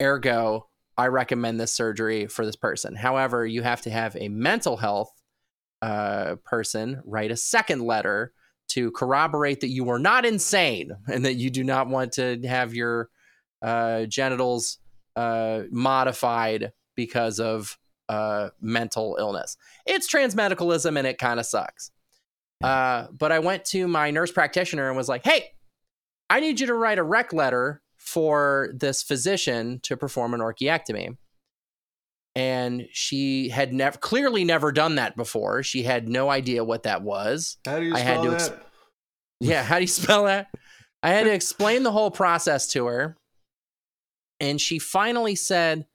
Ergo, 0.02 0.68
I 0.98 1.08
recommend 1.08 1.60
this 1.60 1.74
surgery 1.74 2.28
for 2.28 2.46
this 2.46 2.56
person. 2.56 2.96
However, 2.96 3.46
you 3.46 3.62
have 3.62 3.82
to 3.84 3.90
have 3.90 4.16
a 4.16 4.30
mental 4.30 4.78
health 4.78 5.12
uh, 5.82 6.36
person 6.44 7.02
write 7.06 7.32
a 7.32 7.38
second 7.38 7.84
letter 7.84 8.34
to 8.70 8.92
corroborate 8.92 9.62
that 9.62 9.70
you 9.70 9.90
are 9.90 10.00
not 10.00 10.26
insane 10.26 10.92
and 11.08 11.24
that 11.26 11.36
you 11.36 11.50
do 11.50 11.64
not 11.64 11.88
want 11.88 12.14
to 12.14 12.42
have 12.48 12.74
your 12.74 13.10
uh, 13.62 14.06
genitals 14.06 14.80
uh, 15.16 15.64
modified 15.72 16.72
because 16.96 17.40
of 17.40 17.78
uh, 18.08 18.50
mental 18.60 19.18
illness. 19.20 19.58
It's 19.86 20.12
transmedicalism 20.12 20.98
and 20.98 21.08
it 21.08 21.18
kind 21.18 21.40
of 21.40 21.46
sucks. 21.46 21.92
Uh, 22.64 23.08
but 23.12 23.32
I 23.32 23.40
went 23.40 23.66
to 23.66 23.88
my 23.88 24.12
nurse 24.12 24.32
practitioner 24.32 24.88
and 24.88 24.98
was 24.98 25.08
like, 25.08 25.24
hey, 25.24 25.52
I 26.30 26.40
need 26.40 26.60
you 26.60 26.68
to 26.68 26.74
write 26.74 27.00
a 27.00 27.04
rec 27.04 27.32
letter 27.34 27.82
for 27.98 28.72
this 28.74 29.04
physician 29.04 29.80
to 29.84 29.96
perform 29.96 30.34
an 30.34 30.42
orchiectomy. 30.42 31.18
And 32.36 32.88
she 32.92 33.50
had 33.50 33.74
never 33.74 33.98
clearly 33.98 34.44
never 34.44 34.72
done 34.72 34.96
that 34.96 35.16
before. 35.16 35.64
She 35.64 35.84
had 35.84 36.08
no 36.08 36.30
idea 36.30 36.64
what 36.64 36.84
that 36.84 37.02
was. 37.02 37.58
How 37.66 37.80
do 37.80 37.86
you 37.86 37.96
I 37.96 38.00
had 38.00 38.20
spell 38.20 38.24
to 38.24 38.32
that? 38.32 38.66
Yeah, 39.42 39.64
how 39.64 39.76
do 39.76 39.82
you 39.82 39.88
spell 39.88 40.26
that? 40.26 40.48
I 41.02 41.12
had 41.12 41.24
to 41.24 41.34
explain 41.34 41.84
the 41.84 41.94
whole 41.94 42.12
process 42.12 42.68
to 42.70 42.88
her. 42.88 43.16
And 44.40 44.60
she 44.60 44.80
finally 44.80 45.36
said, 45.36 45.86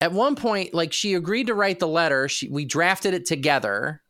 at 0.00 0.12
one 0.12 0.36
point, 0.36 0.74
like 0.74 0.92
she 0.92 1.14
agreed 1.14 1.48
to 1.48 1.54
write 1.54 1.80
the 1.80 1.88
letter. 1.88 2.28
She 2.28 2.48
we 2.48 2.64
drafted 2.64 3.14
it 3.14 3.26
together. 3.26 4.02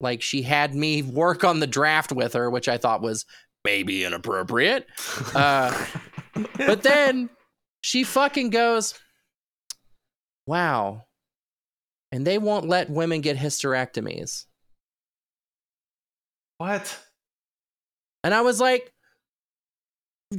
Like 0.00 0.22
she 0.22 0.42
had 0.42 0.74
me 0.74 1.02
work 1.02 1.44
on 1.44 1.60
the 1.60 1.66
draft 1.66 2.12
with 2.12 2.32
her, 2.32 2.50
which 2.50 2.68
I 2.68 2.78
thought 2.78 3.02
was 3.02 3.24
maybe 3.64 4.04
inappropriate. 4.04 4.86
Uh, 5.34 5.86
but 6.56 6.82
then 6.82 7.28
she 7.82 8.04
fucking 8.04 8.50
goes, 8.50 8.94
Wow. 10.46 11.04
And 12.10 12.26
they 12.26 12.38
won't 12.38 12.68
let 12.68 12.90
women 12.90 13.20
get 13.20 13.36
hysterectomies. 13.36 14.44
what? 16.58 16.98
And 18.24 18.32
I 18.34 18.40
was 18.42 18.60
like, 18.60 18.91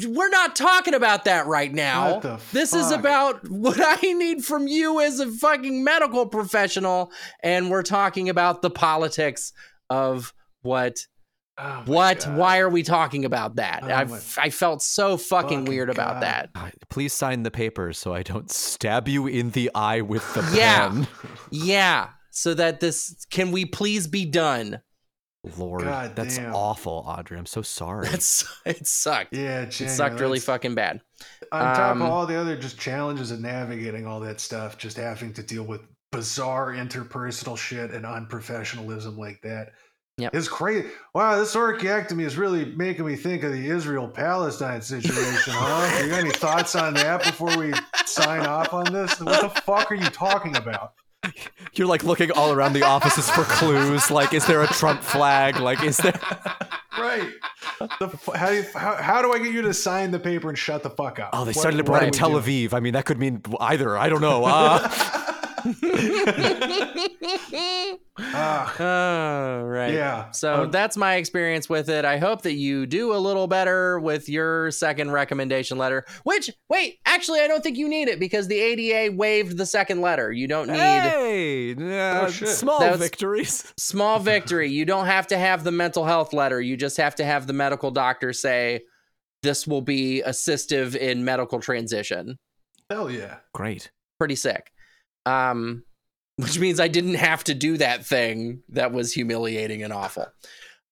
we're 0.08 0.30
not 0.30 0.56
talking 0.56 0.94
about 0.94 1.26
that 1.26 1.46
right 1.48 1.72
now. 1.74 2.14
What 2.14 2.22
the 2.22 2.40
This 2.52 2.74
is 2.74 2.92
about 2.92 3.48
what 3.50 3.80
I 3.80 4.14
need 4.14 4.44
from 4.44 4.68
you 4.68 5.00
as 5.02 5.20
a 5.20 5.30
fucking 5.32 5.84
medical 5.84 6.26
professional. 6.26 7.12
And 7.44 7.70
we're 7.70 7.84
talking 7.84 8.30
about 8.30 8.62
the 8.62 8.70
politics 8.70 9.54
of 9.90 10.34
what, 10.62 10.98
Oh 11.56 11.84
what, 11.86 12.22
God. 12.22 12.38
why 12.38 12.60
are 12.60 12.70
we 12.70 12.82
talking 12.82 13.26
about 13.26 13.58
that? 13.58 13.82
Oh 13.84 13.88
I 13.90 14.04
my 14.06 14.20
I 14.38 14.50
felt 14.50 14.82
so 14.82 15.18
fucking, 15.18 15.50
fucking 15.60 15.66
weird 15.66 15.92
about 15.92 16.22
that. 16.22 16.50
Please 16.90 17.14
sign 17.14 17.44
the 17.44 17.52
papers 17.52 18.00
so 18.00 18.12
I 18.12 18.24
don't 18.24 18.50
stab 18.50 19.08
you 19.08 19.28
in 19.28 19.52
the 19.52 19.70
eye 19.76 20.02
with 20.02 20.24
the 20.34 20.42
Yeah. 20.56 20.90
pen. 20.90 21.08
Yeah. 21.52 22.10
So 22.32 22.56
that 22.56 22.80
this, 22.80 23.26
can 23.30 23.52
we 23.52 23.66
please 23.66 24.08
be 24.08 24.26
done? 24.26 24.82
Lord, 25.58 25.84
God 25.84 26.16
that's 26.16 26.38
damn. 26.38 26.56
awful, 26.56 27.04
Audrey. 27.06 27.38
I'm 27.38 27.46
so 27.46 27.62
sorry. 27.62 28.08
That's, 28.08 28.46
it 28.66 28.88
sucked. 28.88 29.34
Yeah, 29.34 29.62
It 29.64 29.74
sucked 29.74 30.20
really 30.20 30.40
fucking 30.40 30.74
bad. 30.76 31.02
On 31.52 31.76
top 31.76 31.92
Um, 31.92 32.02
of 32.02 32.10
all 32.10 32.26
the 32.26 32.36
other 32.36 32.56
just 32.58 32.80
challenges 32.80 33.30
of 33.32 33.42
navigating 33.42 34.08
all 34.08 34.20
that 34.22 34.40
stuff, 34.40 34.78
just 34.78 34.96
having 34.98 35.34
to 35.34 35.44
deal 35.44 35.64
with 35.64 35.82
bizarre 36.12 36.72
interpersonal 36.72 37.58
shit 37.58 37.92
and 37.92 38.06
unprofessionalism 38.06 39.18
like 39.18 39.42
that. 39.42 39.72
Yep. 40.18 40.36
It's 40.36 40.48
crazy. 40.48 40.88
Wow, 41.16 41.40
this 41.40 41.56
orchiectomy 41.56 42.24
is 42.24 42.38
really 42.38 42.66
making 42.66 43.06
me 43.06 43.16
think 43.16 43.42
of 43.44 43.52
the 43.52 43.66
Israel 43.68 44.08
Palestine 44.08 44.82
situation, 44.82 45.54
huh? 45.56 46.04
You 46.04 46.10
got 46.12 46.20
any 46.20 46.30
thoughts 46.30 46.76
on 46.76 46.94
that 46.94 47.24
before 47.24 47.58
we 47.58 47.74
sign 48.06 48.46
off 48.46 48.74
on 48.74 48.94
this? 48.94 49.20
What 49.20 49.42
the 49.42 49.62
fuck 49.62 49.92
are 49.92 49.96
you 49.96 50.06
talking 50.12 50.56
about? 50.56 50.94
You're 51.76 51.88
like 51.88 52.04
looking 52.04 52.32
all 52.32 52.52
around 52.52 52.74
the 52.74 52.84
offices 52.84 53.30
for 53.30 53.44
clues. 53.44 54.12
Like, 54.12 54.34
is 54.34 54.46
there 54.46 54.62
a 54.62 54.68
Trump 54.68 55.02
flag? 55.02 55.58
Like, 55.58 55.84
is 55.84 55.98
there? 55.98 56.20
Right. 56.96 57.34
The, 58.00 58.08
how, 58.36 58.50
do 58.50 58.56
you, 58.56 58.66
how, 58.76 58.96
how 58.96 59.22
do 59.24 59.34
I 59.34 59.40
get 59.40 59.52
you 59.52 59.64
to 59.64 59.74
sign 59.74 60.12
the 60.12 60.20
paper 60.20 60.48
and 60.48 60.58
shut 60.58 60.84
the 60.84 60.92
fuck 60.92 61.20
up? 61.20 61.32
Oh, 61.34 61.44
they 61.44 61.52
started 61.52 61.78
what 61.78 61.98
abroad 61.98 62.04
in 62.04 62.12
Tel? 62.12 62.32
Aviv. 62.34 62.74
I 62.74 62.80
mean, 62.80 62.94
that 62.94 63.06
could 63.06 63.18
mean 63.18 63.42
either. 63.60 63.98
I 63.98 64.10
don't 64.10 64.22
know. 64.22 64.46
Uh, 64.46 64.88
Ah, 68.20 68.76
Oh, 68.80 69.64
right. 69.64 69.94
yeah. 69.94 70.30
So 70.32 70.64
Um, 70.64 70.72
that's 70.72 70.96
my 70.96 71.16
experience 71.16 71.68
with 71.68 71.90
it. 71.90 72.06
I 72.06 72.18
hope 72.18 72.44
that 72.44 72.54
you 72.54 72.86
do 72.86 73.14
a 73.14 73.18
little 73.18 73.48
better 73.48 74.00
with 74.00 74.30
your 74.30 74.70
second 74.72 75.12
recommendation 75.12 75.78
letter. 75.80 76.06
Which, 76.24 76.52
wait, 76.70 77.00
actually, 77.06 77.40
I 77.40 77.48
don't 77.48 77.64
think 77.64 77.78
you 77.78 77.90
need 77.90 78.08
it 78.10 78.20
because 78.20 78.48
the 78.48 78.60
ADA 78.60 79.16
waived 79.16 79.58
the 79.58 79.66
second 79.66 80.02
letter. 80.02 80.32
You 80.32 80.48
don't 80.48 80.68
need 80.68 80.78
hey, 80.78 81.74
uh, 81.74 82.26
Oh, 82.26 82.30
small 82.30 82.80
That 82.80 83.00
victories. 83.00 83.74
small 83.78 84.20
victory. 84.20 84.70
You 84.70 84.86
don't 84.86 85.08
have 85.08 85.26
to 85.28 85.38
have 85.38 85.64
the 85.64 85.72
mental 85.72 86.06
health 86.06 86.34
letter. 86.34 86.62
You 86.62 86.78
just 86.78 86.98
have 86.98 87.16
to 87.16 87.26
have 87.26 87.48
the 87.48 87.54
medical 87.54 87.90
doctor 87.90 88.32
say 88.34 88.82
this 89.42 89.66
will 89.66 89.82
be 89.82 90.22
assistive 90.26 90.96
in 90.96 91.26
medical 91.26 91.60
transition. 91.60 92.38
hell 92.90 93.10
yeah. 93.10 93.38
Great. 93.54 93.90
Pretty 94.20 94.36
sick. 94.36 94.72
Um, 95.26 95.84
which 96.38 96.58
means 96.60 96.80
I 96.80 96.88
didn't 96.88 97.16
have 97.16 97.44
to 97.46 97.54
do 97.54 97.78
that 97.78 98.06
thing 98.06 98.64
that 98.70 98.92
was 98.92 99.14
humiliating 99.14 99.84
and 99.84 99.94
awful. 99.94 100.26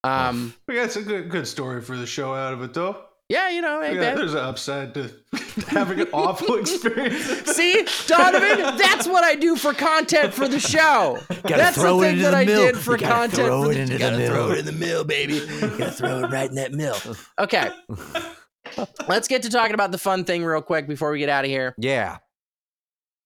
Um, 0.04 0.54
We 0.68 0.76
got 0.76 0.92
some 0.92 1.04
good 1.04 1.30
good 1.30 1.48
story 1.48 1.82
for 1.82 1.96
the 1.98 2.06
show 2.08 2.34
out 2.34 2.54
of 2.54 2.62
it 2.64 2.74
though. 2.74 3.04
yeah, 3.30 3.50
you 3.50 3.62
know, 3.62 3.82
hey, 3.82 3.94
Yeah, 3.96 4.00
man. 4.02 4.16
there's 4.18 4.34
an 4.34 4.40
upside 4.40 4.94
to 4.96 5.12
having 5.68 6.00
an 6.02 6.08
awful 6.12 6.56
experience. 6.56 7.24
See, 7.56 7.86
Donovan, 8.08 8.78
that's 8.78 9.08
what 9.08 9.24
I 9.24 9.36
do 9.36 9.56
for 9.56 9.74
content 9.74 10.34
for 10.34 10.48
the 10.48 10.60
show. 10.60 11.20
that's 11.44 11.76
the 11.78 11.98
thing 12.00 12.20
that 12.20 12.34
I 12.34 12.46
did 12.46 12.76
for 12.78 12.98
content. 12.98 13.34
throw 13.48 13.64
for 13.66 13.72
it 13.72 13.76
the- 13.76 13.82
into 13.82 13.94
you 13.94 14.00
the 14.00 14.06
gotta 14.12 14.28
throw 14.28 14.52
it 14.52 14.58
in 14.60 14.66
the 14.66 14.72
mill, 14.72 15.04
baby. 15.04 15.36
You 15.36 15.46
gotta 15.78 15.92
throw 15.92 16.20
it 16.24 16.28
right 16.32 16.50
in 16.50 16.56
that 16.56 16.72
mill. 16.74 16.98
Okay. 17.40 17.70
Let's 19.08 19.28
get 19.28 19.44
to 19.44 19.50
talking 19.50 19.74
about 19.74 19.92
the 19.92 19.98
fun 19.98 20.24
thing 20.24 20.44
real 20.44 20.62
quick 20.62 20.88
before 20.88 21.12
we 21.12 21.20
get 21.20 21.30
out 21.30 21.44
of 21.46 21.50
here. 21.52 21.76
Yeah. 21.78 22.18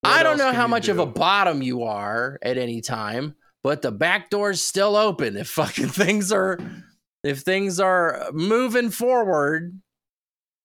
I 0.02 0.22
don't 0.22 0.38
know 0.38 0.52
how 0.52 0.66
much 0.66 0.88
of 0.88 0.98
a 0.98 1.06
bottom 1.06 1.62
you 1.62 1.82
are 1.82 2.38
at 2.42 2.58
any 2.58 2.80
time, 2.80 3.34
but 3.62 3.82
the 3.82 3.92
back 3.92 4.30
door's 4.30 4.62
still 4.62 4.96
open. 4.96 5.36
If 5.36 5.48
fucking 5.48 5.88
things 5.88 6.32
are, 6.32 6.58
if 7.24 7.40
things 7.40 7.80
are 7.80 8.28
moving 8.32 8.90
forward, 8.90 9.80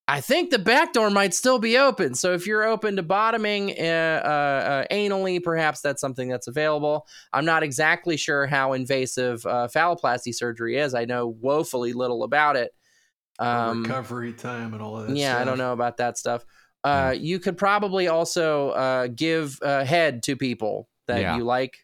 I 0.08 0.20
think 0.20 0.50
the 0.50 0.60
back 0.60 0.94
door 0.94 1.10
might 1.10 1.34
still 1.34 1.58
be 1.58 1.78
open. 1.78 2.16
So 2.16 2.34
if 2.34 2.46
you're 2.46 2.64
open 2.64 2.98
to 2.98 3.04
bottoming 3.04 3.72
uh, 3.80 4.22
uh, 4.26 4.28
uh, 4.28 4.86
anally, 4.92 5.42
perhaps 5.42 5.80
that's 5.80 6.02
something 6.02 6.28
that's 6.28 6.48
available. 6.48 7.08
I'm 7.32 7.46
not 7.46 7.64
exactly 7.64 8.18
sure 8.18 8.46
how 8.46 8.74
invasive 8.74 9.46
uh, 9.46 9.70
phalloplasty 9.74 10.36
surgery 10.36 10.78
is. 10.78 10.94
I 10.94 11.06
know 11.06 11.28
woefully 11.28 11.94
little 11.94 12.24
about 12.24 12.58
it. 12.58 12.74
Um, 13.40 13.84
recovery 13.84 14.34
time 14.34 14.74
and 14.74 14.82
all 14.82 14.98
that. 14.98 15.16
yeah, 15.16 15.40
I 15.40 15.46
don't 15.46 15.58
know 15.58 15.74
about 15.74 15.98
that 15.98 16.18
stuff. 16.18 16.46
Uh, 16.84 17.14
you 17.18 17.40
could 17.40 17.58
probably 17.58 18.08
also 18.08 18.70
uh, 18.72 19.08
give 19.08 19.60
uh, 19.62 19.84
head 19.86 20.24
to 20.24 20.36
people 20.36 20.88
that 21.08 21.22
Yeah. 21.22 21.38
you 21.38 21.44
like, 21.44 21.78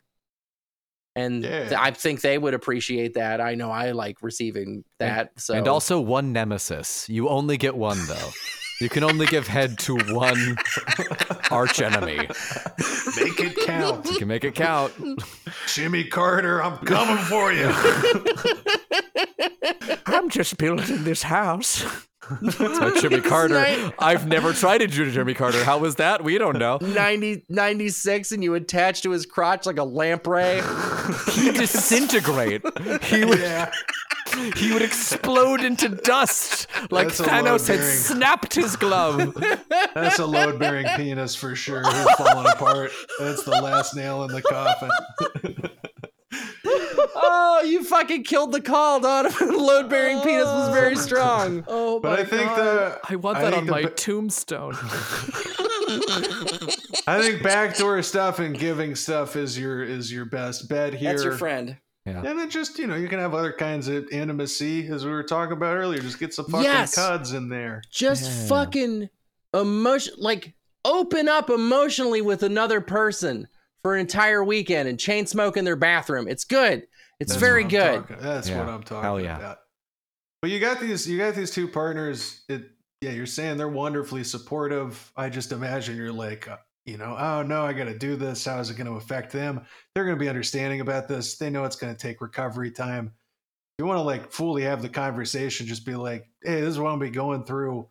and 1.16 1.44
th- 1.44 1.72
I 1.74 1.92
think 1.92 2.22
they 2.22 2.38
would 2.38 2.54
appreciate 2.54 3.14
that. 3.16 3.40
I 3.42 3.56
know 3.56 3.70
I 3.72 3.92
like 3.92 4.22
receiving 4.22 4.84
that. 5.00 5.32
so 5.40 5.54
And 5.56 5.68
also 5.68 6.00
one 6.00 6.32
nemesis. 6.34 7.08
You 7.10 7.28
only 7.30 7.58
get 7.58 7.76
one 7.76 7.98
though. 8.08 8.30
You 8.80 8.90
can 8.90 9.04
only 9.04 9.26
give 9.26 9.48
head 9.48 9.80
to 9.80 9.98
one 10.14 10.56
arch 11.52 11.82
enemy. 11.82 12.18
Make 12.18 13.40
it 13.40 13.56
count. 13.66 14.06
You 14.06 14.18
can 14.20 14.28
make 14.28 14.44
it 14.44 14.54
count. 14.54 14.94
Jimmy 15.68 16.04
Carter, 16.04 16.62
I'm 16.64 16.78
coming 16.86 17.18
for 17.26 17.52
you. 17.52 17.72
I'm 20.06 20.30
just 20.30 20.58
building 20.58 21.04
this 21.04 21.24
house. 21.24 21.86
That's 22.42 22.60
my 22.60 23.00
Jimmy 23.00 23.22
Carter. 23.30 23.56
nice. 23.56 23.92
I've 24.00 24.28
never 24.28 24.54
tried 24.54 24.80
to 24.80 24.88
do 24.88 25.10
Jimmy 25.12 25.34
Carter. 25.34 25.64
How 25.64 25.78
was 25.78 25.96
that? 25.96 26.24
We 26.24 26.38
don't 26.38 26.58
know. 26.58 26.78
90, 26.82 27.46
96 27.50 28.32
and 28.32 28.44
you 28.44 28.54
attach 28.56 29.02
to 29.04 29.12
his 29.12 29.26
crotch 29.26 29.66
like 29.66 29.78
a 29.78 29.84
lamprey. 29.84 30.62
He 31.32 31.52
disintegrate. 31.52 32.62
He 33.04 33.24
would 33.24 33.40
yeah. 33.40 33.72
he 34.56 34.74
would 34.74 34.82
explode 34.82 35.62
into 35.62 35.90
dust 35.90 36.68
like 36.92 37.08
That's 37.08 37.20
a 37.22 37.24
Thanos 37.24 37.68
had 37.68 37.84
snapped 37.84 38.54
his 38.54 38.76
glove. 38.76 39.36
That's 39.94 40.20
a 40.20 40.26
load 40.26 40.60
bearing 40.60 40.88
penis 40.96 41.36
for 41.36 41.56
sure. 41.56 41.84
Who's 41.84 42.12
falling 42.16 42.48
apart. 42.48 42.92
That's 43.20 43.44
the 43.44 43.52
last 43.52 43.96
nail 43.96 44.24
in 44.24 44.32
the 44.32 44.42
coffin. 44.42 44.90
oh, 46.66 47.64
you 47.66 47.84
fucking 47.84 48.24
killed 48.24 48.52
the 48.52 48.62
call, 48.62 49.00
Donovan. 49.00 49.58
Load 49.58 49.90
bearing 49.90 50.20
penis 50.22 50.46
was 50.46 50.70
very 50.74 50.96
oh, 50.96 51.00
strong. 51.00 51.64
Oh 51.68 52.00
But 52.00 52.20
I 52.20 52.24
think 52.24 52.56
the 52.56 53.00
I 53.10 53.16
want 53.16 53.38
I 53.38 53.42
that 53.42 53.54
think 53.54 53.64
on 53.64 53.70
my 53.70 53.82
ba- 53.84 53.90
tombstone. 53.92 54.74
I 57.08 57.22
think 57.22 57.44
backdoor 57.44 58.02
stuff 58.04 58.40
and 58.40 58.58
giving 58.58 58.96
stuff 58.96 59.36
is 59.36 59.58
your 59.58 59.84
is 59.84 60.12
your 60.12 60.26
best 60.26 60.68
bet 60.70 60.94
here. 60.94 61.12
That's 61.12 61.24
your 61.24 61.38
friend. 61.38 61.78
Yeah. 62.06 62.24
And 62.24 62.40
then 62.40 62.50
just 62.50 62.80
you 62.80 62.88
know 62.88 62.96
you 62.96 63.08
can 63.08 63.20
have 63.20 63.34
other 63.34 63.52
kinds 63.54 63.88
of 63.88 64.08
intimacy 64.12 64.88
as 64.88 65.06
we 65.06 65.12
were 65.12 65.24
talking 65.24 65.54
about 65.54 65.76
earlier. 65.76 66.00
Just 66.02 66.20
get 66.20 66.34
some 66.34 66.46
fucking 66.46 66.64
Yes. 66.66 66.96
cuds 66.96 67.34
in 67.34 67.50
there. 67.50 67.82
Just 67.92 68.24
Yeah. 68.30 68.48
fucking 68.48 69.10
emotion, 69.54 70.14
like 70.18 70.54
open 70.86 71.28
up 71.28 71.50
emotionally 71.50 72.22
with 72.22 72.44
another 72.44 72.82
person 72.82 73.48
for 73.84 73.94
an 73.96 74.02
entire 74.02 74.44
weekend 74.44 74.90
and 74.90 75.00
chain 75.00 75.26
smoke 75.26 75.58
in 75.58 75.66
their 75.66 75.76
bathroom. 75.76 76.28
It's 76.28 76.44
good. 76.44 76.88
It's 77.20 77.32
That's 77.32 77.40
very 77.40 77.64
good. 77.64 78.02
talking- 78.08 78.18
That's 78.20 78.50
Yeah. 78.50 78.60
what 78.60 78.70
I'm 78.70 78.84
talking 78.84 79.04
Hell 79.04 79.20
yeah. 79.22 79.38
about. 79.38 79.60
But 80.42 80.52
you 80.52 80.60
got 80.60 80.80
these 80.80 81.08
you 81.10 81.18
got 81.18 81.36
these 81.36 81.52
two 81.52 81.68
partners. 81.68 82.44
It 82.50 82.70
yeah, 83.02 83.12
you're 83.12 83.26
saying 83.26 83.58
they're 83.58 83.68
wonderfully 83.68 84.24
supportive. 84.24 85.12
I 85.16 85.30
just 85.30 85.52
imagine 85.52 85.96
you're 85.98 86.12
like, 86.12 86.48
uh, 86.48 86.58
you 86.86 86.98
know, 86.98 87.16
oh 87.18 87.44
no, 87.44 87.64
I 87.64 87.74
got 87.74 87.86
to 87.86 87.98
do 87.98 88.16
this. 88.16 88.46
How 88.46 88.60
is 88.60 88.70
it 88.72 88.78
going 88.78 88.88
to 88.88 88.94
affect 88.94 89.32
them? 89.32 89.66
They're 89.94 90.04
going 90.06 90.16
to 90.18 90.20
be 90.20 90.30
understanding 90.30 90.82
about 90.82 91.08
this. 91.08 91.38
They 91.38 91.50
know 91.52 91.64
it's 91.66 91.76
going 91.76 91.94
to 91.96 92.00
take 92.00 92.22
recovery 92.22 92.72
time. 92.72 93.12
You 93.78 93.86
want 93.86 93.98
to 93.98 94.02
like 94.04 94.32
fully 94.32 94.64
have 94.64 94.82
the 94.82 94.90
conversation. 94.90 95.68
Just 95.68 95.86
be 95.86 95.96
like, 95.96 96.28
hey, 96.44 96.62
this 96.62 96.70
is 96.70 96.80
what 96.80 96.88
I'm 96.90 96.98
gonna 97.00 97.12
be 97.12 97.16
going 97.16 97.44
through. 97.44 97.88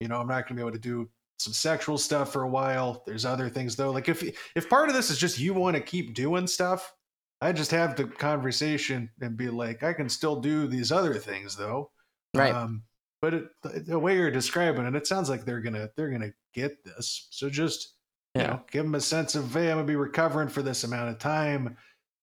You 0.00 0.08
know, 0.08 0.18
I'm 0.20 0.26
not 0.28 0.46
going 0.46 0.48
to 0.48 0.54
be 0.54 0.60
able 0.60 0.72
to 0.72 0.78
do 0.78 1.08
some 1.40 1.52
sexual 1.52 1.98
stuff 1.98 2.32
for 2.32 2.42
a 2.42 2.48
while. 2.48 3.02
There's 3.06 3.24
other 3.24 3.48
things 3.48 3.76
though. 3.76 3.90
Like 3.90 4.08
if 4.08 4.22
if 4.54 4.68
part 4.68 4.88
of 4.88 4.94
this 4.94 5.10
is 5.10 5.18
just 5.18 5.38
you 5.38 5.54
want 5.54 5.76
to 5.76 5.82
keep 5.82 6.14
doing 6.14 6.46
stuff, 6.46 6.92
I 7.40 7.52
just 7.52 7.70
have 7.70 7.96
the 7.96 8.04
conversation 8.04 9.10
and 9.20 9.36
be 9.36 9.48
like, 9.48 9.82
I 9.82 9.92
can 9.92 10.08
still 10.08 10.40
do 10.40 10.66
these 10.66 10.92
other 10.92 11.14
things 11.14 11.56
though. 11.56 11.90
Right. 12.34 12.54
Um, 12.54 12.82
but 13.22 13.34
it, 13.34 13.44
the- 13.86 13.98
way 13.98 14.16
you're 14.16 14.30
describing 14.30 14.86
it, 14.86 14.94
it 14.94 15.06
sounds 15.06 15.28
like 15.28 15.44
they're 15.44 15.60
gonna 15.60 15.90
they're 15.96 16.10
gonna 16.10 16.32
get 16.54 16.84
this. 16.84 17.28
So 17.30 17.48
just 17.50 17.96
you 18.34 18.42
Yeah. 18.42 18.46
know, 18.48 18.62
give 18.70 18.84
them 18.84 18.94
a 18.94 19.00
sense 19.00 19.34
of 19.34 19.52
hey, 19.52 19.70
I'm 19.70 19.76
gonna 19.78 19.84
be 19.86 19.96
recovering 19.96 20.48
for 20.48 20.62
this 20.62 20.84
amount 20.84 21.10
of 21.10 21.18
time. 21.18 21.76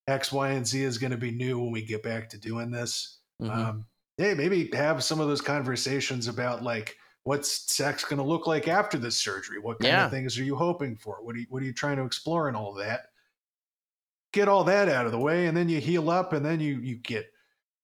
X, 0.06 0.32
Y, 0.32 0.50
and 0.50 0.66
Z 0.66 0.82
is 0.82 0.96
gonna 0.98 1.16
be 1.18 1.30
new 1.30 1.58
when 1.58 1.70
we 1.72 1.82
get 1.84 2.02
back 2.02 2.28
to 2.30 2.38
doing 2.38 2.70
this. 2.70 3.18
Mhm. 3.42 3.50
Um, 3.54 3.86
hey, 4.16 4.34
maybe 4.34 4.70
have 4.74 5.04
some 5.04 5.20
of 5.20 5.28
those 5.28 5.40
conversations 5.42 6.26
about 6.28 6.62
like 6.62 6.96
what's 7.28 7.70
sex 7.70 8.04
going 8.04 8.16
to 8.18 8.24
look 8.24 8.46
like 8.46 8.68
after 8.68 8.96
this 8.96 9.18
surgery. 9.18 9.58
What 9.58 9.78
kind 9.80 9.92
Yeah. 9.92 10.06
of 10.06 10.10
things 10.10 10.38
are 10.38 10.44
you 10.44 10.56
hoping 10.56 10.96
for? 10.96 11.16
What 11.22 11.36
are 11.36 11.38
you, 11.40 11.46
what 11.50 11.62
are 11.62 11.66
you 11.66 11.74
trying 11.74 11.98
to 11.98 12.04
explore 12.04 12.48
and 12.48 12.56
all 12.56 12.72
that? 12.74 13.10
Get 14.32 14.48
all 14.48 14.64
that 14.64 14.88
out 14.88 15.04
of 15.04 15.12
the 15.12 15.18
way, 15.18 15.46
and 15.46 15.54
then 15.56 15.68
you 15.68 15.78
heal 15.78 16.08
up, 16.10 16.32
and 16.32 16.44
then 16.44 16.58
you 16.60 16.76
you 16.80 16.96
get 16.96 17.26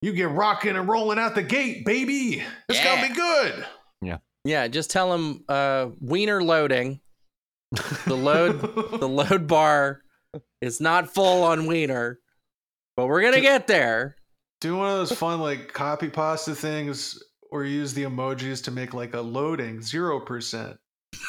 you 0.01 0.13
get 0.13 0.31
rocking 0.31 0.77
and 0.77 0.89
rolling 0.89 1.19
out 1.19 1.35
the 1.35 1.43
gate, 1.43 1.85
baby. 1.85 2.43
It's 2.69 2.79
Yeah. 2.79 2.97
gonna 2.97 3.09
be 3.09 3.15
good. 3.15 3.67
yeah, 4.03 4.19
yeah. 4.45 4.69
just 4.69 4.91
tell 4.91 5.11
them 5.11 5.45
uh, 5.49 5.89
wiener 6.01 6.43
loading. 6.43 7.01
The 8.07 8.17
load 8.17 8.61
the 9.01 9.09
load 9.09 9.47
bar 9.47 10.03
is 10.63 10.81
not 10.81 11.13
full 11.13 11.43
on 11.45 11.67
wiener, 11.67 12.19
but 12.97 13.07
we're 13.09 13.23
gonna 13.23 13.41
get 13.41 13.67
there. 13.67 14.17
Do 14.61 14.77
one 14.77 14.91
of 14.91 14.97
those 14.99 15.13
fun 15.19 15.41
like 15.41 15.73
copy 15.73 16.09
pasta 16.09 16.55
things, 16.55 17.23
or 17.55 17.65
use 17.65 17.95
the 17.95 18.03
emojis 18.03 18.65
to 18.65 18.73
make 18.73 18.93
like 18.93 19.15
a 19.15 19.21
loading 19.21 19.81
zero 19.81 20.19
percent, 20.19 20.77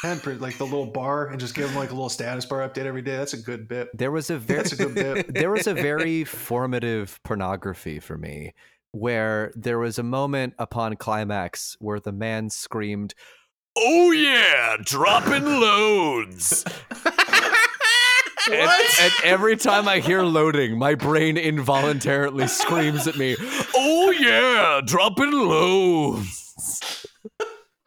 ten 0.02 0.18
percent, 0.18 0.40
like 0.40 0.58
the 0.58 0.64
little 0.64 0.88
bar, 0.88 1.28
and 1.28 1.38
just 1.38 1.54
give 1.54 1.68
them 1.68 1.76
like 1.76 1.90
a 1.90 1.94
little 1.94 2.08
status 2.08 2.44
bar 2.44 2.68
update 2.68 2.84
every 2.84 3.00
day. 3.00 3.16
That's 3.16 3.32
a 3.32 3.40
good 3.40 3.68
bit. 3.68 3.96
There 3.96 4.10
was 4.10 4.28
a 4.28 4.36
very 4.38 4.58
That's 4.58 4.72
a 4.72 4.76
good 4.76 4.94
bit. 4.96 5.32
there 5.34 5.52
was 5.52 5.68
a 5.68 5.72
very 5.72 6.24
formative 6.24 7.20
pornography 7.22 8.00
for 8.00 8.18
me 8.18 8.54
where 8.90 9.52
there 9.54 9.78
was 9.78 10.00
a 10.00 10.02
moment 10.02 10.54
upon 10.58 10.96
climax 10.96 11.76
where 11.78 12.00
the 12.00 12.12
man 12.12 12.50
screamed, 12.50 13.14
Oh 13.78 14.10
yeah, 14.10 14.76
dropping 14.82 15.44
loads. 15.44 16.64
And, 18.48 18.70
and 19.00 19.12
every 19.24 19.56
time 19.56 19.88
I 19.88 19.98
hear 19.98 20.22
loading, 20.22 20.78
my 20.78 20.94
brain 20.94 21.36
involuntarily 21.36 22.46
screams 22.46 23.08
at 23.08 23.16
me, 23.16 23.34
"Oh 23.74 24.12
yeah, 24.12 24.80
dropping 24.84 25.32
loads." 25.32 27.04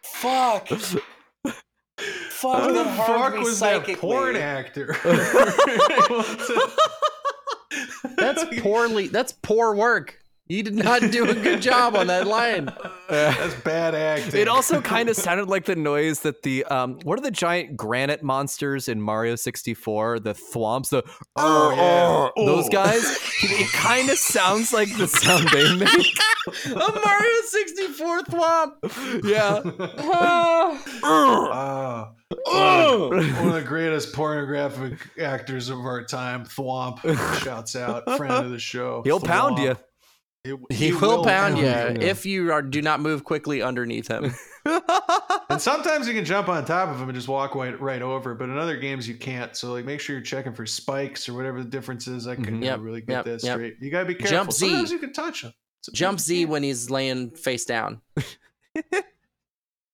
Fuck. 0.04 0.68
Who 0.68 1.00
Fuck 1.46 2.74
the 2.74 2.86
fuck 2.86 3.38
was 3.38 3.60
that 3.60 3.86
porn 4.00 4.36
actor? 4.36 4.96
That's 8.18 8.44
poorly. 8.62 9.08
That's 9.08 9.34
poor 9.34 9.76
work. 9.76 10.19
You 10.50 10.64
did 10.64 10.74
not 10.74 11.12
do 11.12 11.30
a 11.30 11.34
good 11.36 11.62
job 11.62 11.96
on 11.96 12.08
that 12.08 12.26
line. 12.26 12.74
That's 13.10 13.54
bad 13.62 13.94
acting. 13.94 14.40
It 14.42 14.48
also 14.48 14.82
kind 14.82 15.08
of 15.08 15.16
sounded 15.16 15.48
like 15.48 15.66
the 15.66 15.76
noise 15.76 16.22
that 16.22 16.42
the 16.42 16.66
um, 16.66 16.98
what 17.04 17.20
are 17.20 17.22
the 17.22 17.30
giant 17.30 17.78
granite 17.78 18.24
monsters 18.24 18.88
in 18.90 19.00
Mario 19.00 19.36
64? 19.36 20.20
The 20.22 20.34
thwomps, 20.34 20.90
the 20.90 21.04
Oh, 21.36 21.70
yeah. 21.76 22.30
"Oh," 22.36 22.46
those 22.46 22.66
Oh. 22.66 22.70
guys. 22.70 23.04
It 23.44 23.72
kind 23.74 24.10
of 24.10 24.18
sounds 24.18 24.74
like 24.74 24.90
the 24.98 25.08
sound 25.08 25.50
they 25.50 25.76
make. 25.76 25.88
A 26.66 27.00
Mario 27.06 27.42
64 27.46 28.22
thwomp. 28.24 29.24
Yeah. 29.24 29.62
Ah, 31.04 32.12
one 32.46 33.48
of 33.50 33.54
the 33.54 33.64
greatest 33.66 34.14
pornographic 34.14 35.00
actors 35.20 35.70
of 35.70 35.78
our 35.80 36.04
time, 36.04 36.46
Thwomp, 36.46 37.00
shouts 37.44 37.76
out, 37.76 38.04
friend 38.18 38.34
of 38.46 38.50
the 38.52 38.60
show. 38.60 39.02
He'll 39.04 39.20
pound 39.20 39.60
you. 39.60 39.76
He, 40.44 40.56
He, 40.72 40.94
will 40.94 41.24
pound 41.26 41.58
you 41.58 41.66
if 41.66 42.26
you 42.26 42.52
are 42.54 42.62
do 42.62 42.82
not 42.82 43.02
move 43.02 43.24
quickly 43.26 43.62
underneath 43.62 44.08
him. 44.08 44.34
And 45.52 45.60
sometimes 45.60 46.08
you 46.08 46.14
can 46.14 46.26
jump 46.26 46.48
on 46.48 46.64
top 46.64 46.90
of 46.90 46.98
him 47.02 47.10
and 47.10 47.16
just 47.16 47.28
walk 47.28 47.56
right, 47.56 47.80
right 47.82 48.04
over, 48.04 48.36
but 48.36 48.50
in 48.50 48.58
other 48.60 48.78
games 48.78 49.08
you 49.08 49.16
can't. 49.16 49.56
So 49.56 49.74
like, 49.74 49.84
make 49.84 50.00
sure 50.00 50.16
you're 50.16 50.24
checking 50.24 50.54
for 50.54 50.68
spikes 50.68 51.28
or 51.28 51.34
whatever 51.34 51.64
the 51.64 51.70
difference 51.70 52.08
is. 52.08 52.28
I 52.28 52.36
couldn't 52.36 52.62
Mhm. 52.62 52.66
Yep, 52.66 52.80
really 52.82 53.02
get 53.02 53.10
yep, 53.14 53.26
that 53.26 53.44
yep. 53.44 53.54
straight. 53.56 53.78
You 53.82 53.90
gotta 53.90 54.06
be 54.06 54.14
careful. 54.14 54.38
Jump 54.38 54.52
Z. 54.52 54.68
Sometimes 54.68 54.92
you 54.92 55.00
can 55.00 55.12
touch 55.12 55.44
him. 55.44 55.54
Jump 55.92 56.20
Z 56.20 56.42
can't. 56.42 56.50
when 56.52 56.62
he's 56.64 56.92
laying 56.92 57.32
face 57.32 57.66
down. 57.66 58.02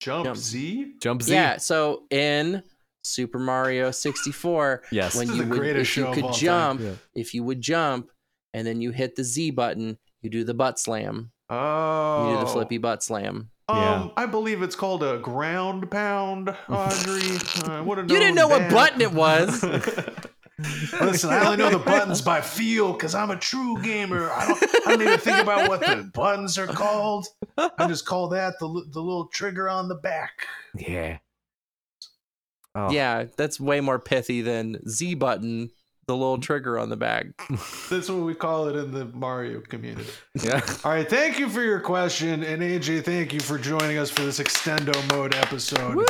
jump, 0.00 0.24
jump. 0.26 0.36
Z. 0.36 0.94
Jump 1.00 1.22
Z. 1.22 1.32
Yeah. 1.32 1.56
So 1.56 2.02
in 2.10 2.62
Super 3.02 3.38
Mario 3.38 3.90
64, 3.92 4.82
Yes. 4.92 5.16
when 5.16 5.28
This 5.28 5.36
you 5.38 5.44
would, 5.46 5.76
if 5.76 5.96
you 5.96 6.06
could 6.12 6.32
jump, 6.34 6.80
Yeah. 6.82 6.92
if 7.14 7.32
you 7.34 7.44
would 7.44 7.62
jump, 7.62 8.10
and 8.52 8.66
then 8.66 8.80
you 8.82 8.90
hit 8.90 9.16
the 9.16 9.24
Z 9.24 9.52
button, 9.52 9.96
you 10.26 10.30
do 10.30 10.44
the 10.44 10.54
butt 10.54 10.78
slam. 10.80 11.30
Oh, 11.48 12.28
You 12.28 12.34
do 12.34 12.40
the 12.40 12.50
flippy 12.50 12.78
butt 12.78 13.02
slam. 13.04 13.50
Um, 13.68 13.78
Yeah. 13.78 14.08
I 14.16 14.26
believe 14.26 14.62
it's 14.62 14.74
called 14.74 15.04
a 15.04 15.18
ground 15.18 15.88
pound, 15.90 16.54
Audrey. 16.68 17.38
Uh, 17.64 17.82
what 17.82 17.98
You 17.98 18.04
didn't 18.18 18.34
know 18.34 18.48
what 18.48 18.68
button 18.70 19.00
it 19.00 19.12
was. 19.12 19.62
Listen, 21.00 21.30
I 21.30 21.44
only 21.44 21.58
know 21.58 21.70
the 21.70 21.78
buttons 21.78 22.22
by 22.22 22.40
feel 22.40 22.92
because 22.92 23.14
I'm 23.14 23.30
a 23.30 23.36
true 23.36 23.80
gamer. 23.82 24.30
I 24.30 24.46
don't, 24.48 24.62
I 24.86 24.90
don't 24.90 25.02
even 25.02 25.18
think 25.18 25.38
about 25.38 25.68
what 25.68 25.80
the 25.80 26.10
buttons 26.14 26.56
are 26.58 26.66
called. 26.66 27.26
I 27.58 27.86
just 27.86 28.06
call 28.06 28.28
that 28.30 28.54
the 28.58 28.66
the 28.66 29.00
little 29.00 29.26
trigger 29.28 29.68
on 29.68 29.88
the 29.88 29.94
back. 29.96 30.46
"Yeah." 30.74 31.18
Oh, 32.74 32.90
Yeah, 32.90 33.24
that's 33.36 33.60
way 33.60 33.80
more 33.80 33.98
pithy 33.98 34.40
than 34.42 34.78
Z 34.88 35.14
button, 35.14 35.70
the 36.06 36.16
little 36.16 36.38
trigger 36.38 36.78
on 36.78 36.88
the 36.88 36.96
back. 36.96 37.26
That's 37.90 38.08
what 38.08 38.22
we 38.22 38.34
call 38.34 38.68
it 38.68 38.76
in 38.76 38.92
the 38.92 39.06
Mario 39.06 39.60
community. 39.60 40.10
Yeah. 40.34 40.60
All 40.84 40.92
right, 40.92 41.08
thank 41.08 41.38
you 41.38 41.48
for 41.48 41.62
your 41.62 41.80
question, 41.80 42.42
and 42.44 42.62
AJ, 42.62 43.04
thank 43.04 43.32
you 43.32 43.40
for 43.40 43.58
joining 43.58 43.98
us 43.98 44.10
for 44.10 44.22
this 44.22 44.38
extendo 44.38 44.94
mode 45.10 45.34
episode. 45.34 46.06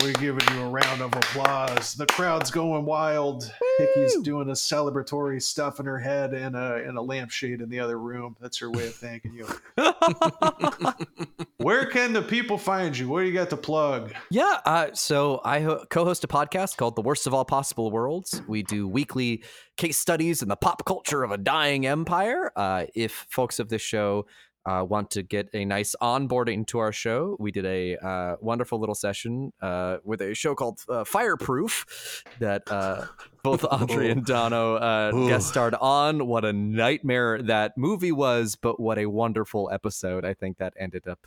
We're 0.00 0.12
giving 0.14 0.42
you 0.54 0.62
a 0.62 0.68
round 0.68 1.02
of 1.02 1.14
applause. 1.14 1.94
The 1.94 2.06
crowd's 2.06 2.50
going 2.50 2.84
wild. 2.84 3.52
Hickey's 3.78 4.16
doing 4.22 4.48
a 4.48 4.52
celebratory 4.52 5.40
stuff 5.40 5.78
in 5.78 5.86
her 5.86 5.98
head 5.98 6.34
and 6.34 6.56
a 6.56 6.76
and 6.86 6.98
a 6.98 7.00
lampshade 7.00 7.60
in 7.60 7.68
the 7.68 7.78
other 7.78 7.98
room. 7.98 8.36
That's 8.40 8.58
her 8.58 8.70
way 8.70 8.88
of 8.88 8.94
thanking 8.94 9.34
you. 9.34 9.46
Where 11.58 11.86
can 11.86 12.12
the 12.12 12.22
people 12.22 12.58
find 12.58 12.96
you? 12.96 13.08
What 13.08 13.20
do 13.20 13.26
you 13.26 13.32
got 13.32 13.50
to 13.50 13.56
plug? 13.56 14.12
Yeah, 14.30 14.60
uh, 14.64 14.88
so 14.94 15.40
I 15.44 15.60
ho- 15.60 15.84
co-host 15.88 16.24
a 16.24 16.28
podcast 16.28 16.76
called 16.76 16.96
The 16.96 17.02
Worst 17.02 17.26
of 17.28 17.34
All 17.34 17.44
Possible 17.44 17.90
Worlds. 17.92 18.42
We 18.48 18.64
do 18.64 18.88
weekly 18.88 19.44
case 19.76 19.96
studies 19.96 20.42
in 20.42 20.48
the 20.48 20.56
pop 20.56 20.84
culture 20.84 21.22
of 21.22 21.30
a 21.30 21.38
dying 21.38 21.86
empire. 21.86 22.50
Uh, 22.56 22.86
if 22.94 23.26
folks 23.30 23.60
of 23.60 23.68
this 23.68 23.82
show 23.82 24.26
uh, 24.66 24.84
want 24.88 25.10
to 25.10 25.22
get 25.22 25.48
a 25.52 25.64
nice 25.64 25.94
onboarding 26.00 26.66
to 26.68 26.78
our 26.78 26.92
show, 26.92 27.36
we 27.38 27.50
did 27.50 27.66
a 27.66 27.96
uh, 27.96 28.36
wonderful 28.40 28.78
little 28.78 28.94
session 28.94 29.52
uh, 29.60 29.98
with 30.04 30.22
a 30.22 30.34
show 30.34 30.54
called 30.54 30.80
uh, 30.88 31.04
Fireproof 31.04 32.24
that 32.38 32.70
uh, 32.70 33.06
both 33.42 33.64
Andre 33.70 34.10
and 34.10 34.24
Dono 34.24 34.76
uh, 34.76 35.10
guest 35.28 35.48
starred 35.48 35.74
on. 35.74 36.26
What 36.26 36.44
a 36.44 36.52
nightmare 36.52 37.42
that 37.42 37.76
movie 37.76 38.12
was, 38.12 38.56
but 38.56 38.80
what 38.80 38.98
a 38.98 39.06
wonderful 39.06 39.70
episode 39.72 40.24
I 40.24 40.34
think 40.34 40.58
that 40.58 40.72
ended 40.78 41.06
up 41.06 41.26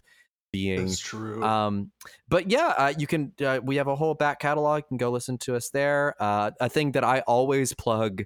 being. 0.52 0.88
That's 0.88 1.00
true. 1.00 1.44
Um, 1.44 1.92
but 2.28 2.50
yeah, 2.50 2.74
uh, 2.78 2.94
you 2.98 3.08
can. 3.08 3.34
Uh, 3.40 3.60
we 3.64 3.76
have 3.78 3.88
a 3.88 3.96
whole 3.96 4.14
back 4.14 4.40
catalog. 4.40 4.84
You 4.84 4.88
can 4.90 4.98
go 4.98 5.12
listen 5.12 5.38
to 5.40 5.56
us 5.56 5.70
there. 5.70 6.16
Uh, 6.20 6.52
a 6.60 6.70
thing 6.70 6.94
that 6.94 7.04
I 7.04 7.20
always 7.22 7.74
plug 7.74 8.24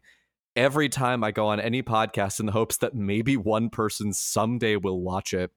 every 0.56 0.90
time 0.90 1.24
I 1.24 1.32
go 1.32 1.48
on 1.48 1.60
any 1.60 1.84
podcast 1.84 2.40
in 2.40 2.46
the 2.46 2.52
hopes 2.52 2.78
that 2.78 2.94
maybe 2.94 3.38
one 3.38 3.70
person 3.70 4.14
someday 4.14 4.76
will 4.76 5.02
watch 5.02 5.34
it 5.34 5.52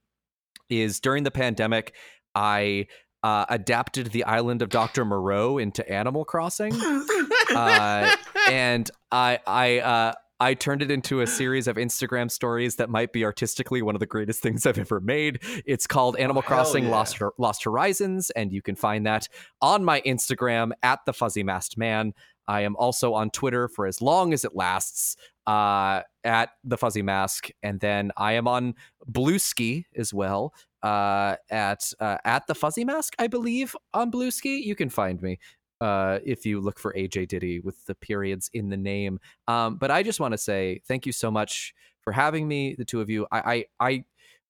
is 0.68 1.00
during 1.00 1.24
the 1.24 1.30
pandemic. 1.30 1.94
I 2.34 2.86
uh, 3.22 3.46
adapted 3.48 4.08
the 4.08 4.24
island 4.24 4.62
of 4.62 4.68
Dr. 4.68 5.04
Moreau 5.04 5.58
into 5.58 5.88
Animal 5.90 6.24
Crossing, 6.24 6.74
uh, 7.54 8.16
and 8.48 8.90
I 9.10 9.38
I 9.46 9.78
uh, 9.78 10.12
I 10.40 10.54
turned 10.54 10.82
it 10.82 10.90
into 10.90 11.20
a 11.20 11.26
series 11.26 11.68
of 11.68 11.76
Instagram 11.76 12.30
stories 12.30 12.76
that 12.76 12.90
might 12.90 13.12
be 13.12 13.24
artistically 13.24 13.82
one 13.82 13.94
of 13.94 14.00
the 14.00 14.06
greatest 14.06 14.42
things 14.42 14.66
I've 14.66 14.78
ever 14.78 15.00
made. 15.00 15.38
It's 15.64 15.86
called 15.86 16.16
Animal 16.16 16.42
hell 16.42 16.48
Crossing 16.48 16.84
yeah. 16.84 16.90
Lost 16.90 17.22
Lost 17.38 17.64
Horizons, 17.64 18.30
and 18.30 18.52
you 18.52 18.60
can 18.60 18.76
find 18.76 19.06
that 19.06 19.28
on 19.62 19.84
my 19.84 20.02
Instagram 20.02 20.72
at 20.82 21.00
the 21.06 21.12
Fuzzy 21.12 21.42
Masked 21.42 21.78
Man. 21.78 22.12
I 22.48 22.62
am 22.62 22.76
also 22.76 23.14
on 23.14 23.30
Twitter 23.30 23.68
for 23.68 23.86
as 23.86 24.00
long 24.00 24.32
as 24.32 24.44
it 24.44 24.54
lasts 24.54 25.16
uh, 25.46 26.02
at 26.24 26.50
the 26.62 26.78
Fuzzy 26.78 27.02
Mask, 27.02 27.48
and 27.62 27.80
then 27.80 28.12
I 28.16 28.32
am 28.32 28.48
on 28.48 28.74
Bluesky 29.10 29.84
as 29.96 30.12
well 30.12 30.54
uh, 30.82 31.36
at 31.50 31.92
uh, 32.00 32.18
at 32.24 32.46
the 32.46 32.54
Fuzzy 32.54 32.84
Mask, 32.84 33.14
I 33.18 33.26
believe 33.26 33.74
on 33.94 34.10
Bluesky. 34.10 34.62
You 34.62 34.76
can 34.76 34.90
find 34.90 35.20
me 35.22 35.38
uh, 35.80 36.18
if 36.24 36.44
you 36.44 36.60
look 36.60 36.78
for 36.78 36.92
AJ 36.92 37.28
Ditty 37.28 37.60
with 37.60 37.84
the 37.86 37.94
periods 37.94 38.50
in 38.52 38.68
the 38.68 38.76
name. 38.76 39.18
Um, 39.48 39.76
but 39.76 39.90
I 39.90 40.02
just 40.02 40.20
want 40.20 40.32
to 40.32 40.38
say 40.38 40.80
thank 40.86 41.06
you 41.06 41.12
so 41.12 41.30
much 41.30 41.74
for 42.02 42.12
having 42.12 42.46
me, 42.46 42.74
the 42.76 42.84
two 42.84 43.00
of 43.00 43.08
you. 43.08 43.26
I, 43.32 43.64
I 43.80 43.88
I 43.88 44.04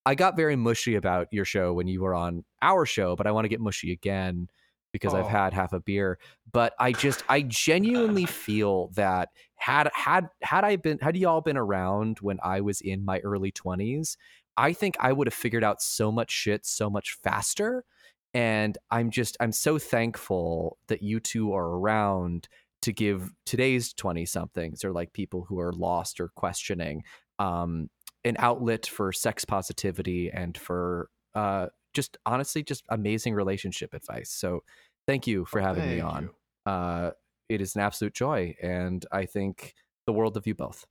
I 0.06 0.14
got 0.14 0.36
very 0.36 0.56
mushy 0.56 0.96
about 0.96 1.28
your 1.30 1.44
show 1.44 1.72
when 1.72 1.86
you 1.86 2.02
were 2.02 2.14
on 2.14 2.44
our 2.62 2.84
show, 2.84 3.16
but 3.16 3.26
I 3.26 3.30
want 3.30 3.44
to 3.44 3.48
get 3.48 3.60
mushy 3.60 3.92
again 3.92 4.48
because 4.94 5.12
I've 5.12 5.26
Oh. 5.26 5.28
had 5.28 5.52
half 5.52 5.72
a 5.74 5.80
beer. 5.80 6.18
But 6.52 6.72
I 6.78 6.92
just 6.92 7.24
I 7.28 7.42
genuinely 7.42 8.26
feel 8.46 8.88
that 8.94 9.30
had 9.56 9.90
had 9.94 10.28
had 10.42 10.64
I 10.64 10.76
been 10.76 10.98
had 11.00 11.16
y'all 11.16 11.40
been 11.42 11.56
around 11.58 12.18
when 12.20 12.38
I 12.44 12.60
was 12.62 12.80
in 12.80 13.04
my 13.04 13.18
early 13.20 13.50
twenties, 13.50 14.16
I 14.56 14.72
think 14.72 14.96
I 15.00 15.12
would 15.12 15.26
have 15.26 15.34
figured 15.34 15.64
out 15.64 15.82
so 15.82 16.12
much 16.12 16.30
shit 16.30 16.64
so 16.64 16.88
much 16.88 17.18
faster. 17.24 17.84
And 18.34 18.78
I'm 18.92 19.10
just 19.10 19.36
I'm 19.40 19.52
so 19.52 19.78
thankful 19.78 20.78
that 20.88 21.02
you 21.02 21.18
two 21.20 21.52
are 21.54 21.66
around 21.78 22.48
to 22.82 22.92
give 22.92 23.32
today's 23.46 23.92
20 23.94 24.26
somethings 24.26 24.84
or 24.84 24.92
like 24.92 25.12
people 25.12 25.44
who 25.48 25.58
are 25.58 25.72
lost 25.72 26.20
or 26.20 26.28
questioning 26.36 27.02
um 27.40 27.88
an 28.24 28.36
outlet 28.38 28.86
for 28.86 29.12
sex 29.12 29.44
positivity 29.44 30.30
and 30.30 30.56
for 30.58 31.08
uh 31.34 31.66
just 31.94 32.16
honestly 32.26 32.62
just 32.62 32.84
amazing 32.88 33.34
relationship 33.34 33.94
advice. 33.94 34.30
So 34.30 34.62
thank 35.06 35.26
you 35.26 35.44
for 35.44 35.60
having 35.60 35.88
me 35.88 36.00
on. 36.00 36.30
Uh 36.66 37.10
it 37.48 37.60
is 37.60 37.74
an 37.74 37.82
absolute 37.82 38.14
joy 38.14 38.56
and 38.62 39.04
I 39.12 39.26
think 39.26 39.74
the 40.06 40.12
world 40.12 40.36
of 40.36 40.46
you 40.46 40.54
both. 40.54 40.86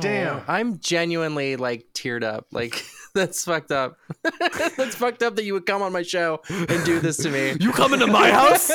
Damn. 0.00 0.38
Aw, 0.38 0.44
I'm 0.48 0.78
genuinely 0.78 1.56
like 1.56 1.86
teared 1.92 2.24
up. 2.24 2.46
Like 2.50 2.82
that's 3.14 3.44
fucked 3.44 3.70
up. 3.70 3.98
that's 4.76 4.94
fucked 4.94 5.22
up 5.22 5.36
that 5.36 5.44
you 5.44 5.52
would 5.52 5.66
come 5.66 5.82
on 5.82 5.92
my 5.92 6.02
show 6.02 6.40
and 6.48 6.84
do 6.84 6.98
this 6.98 7.18
to 7.18 7.30
me. 7.30 7.54
You 7.60 7.72
come 7.72 7.92
into 7.92 8.06
my 8.06 8.30
house? 8.30 8.70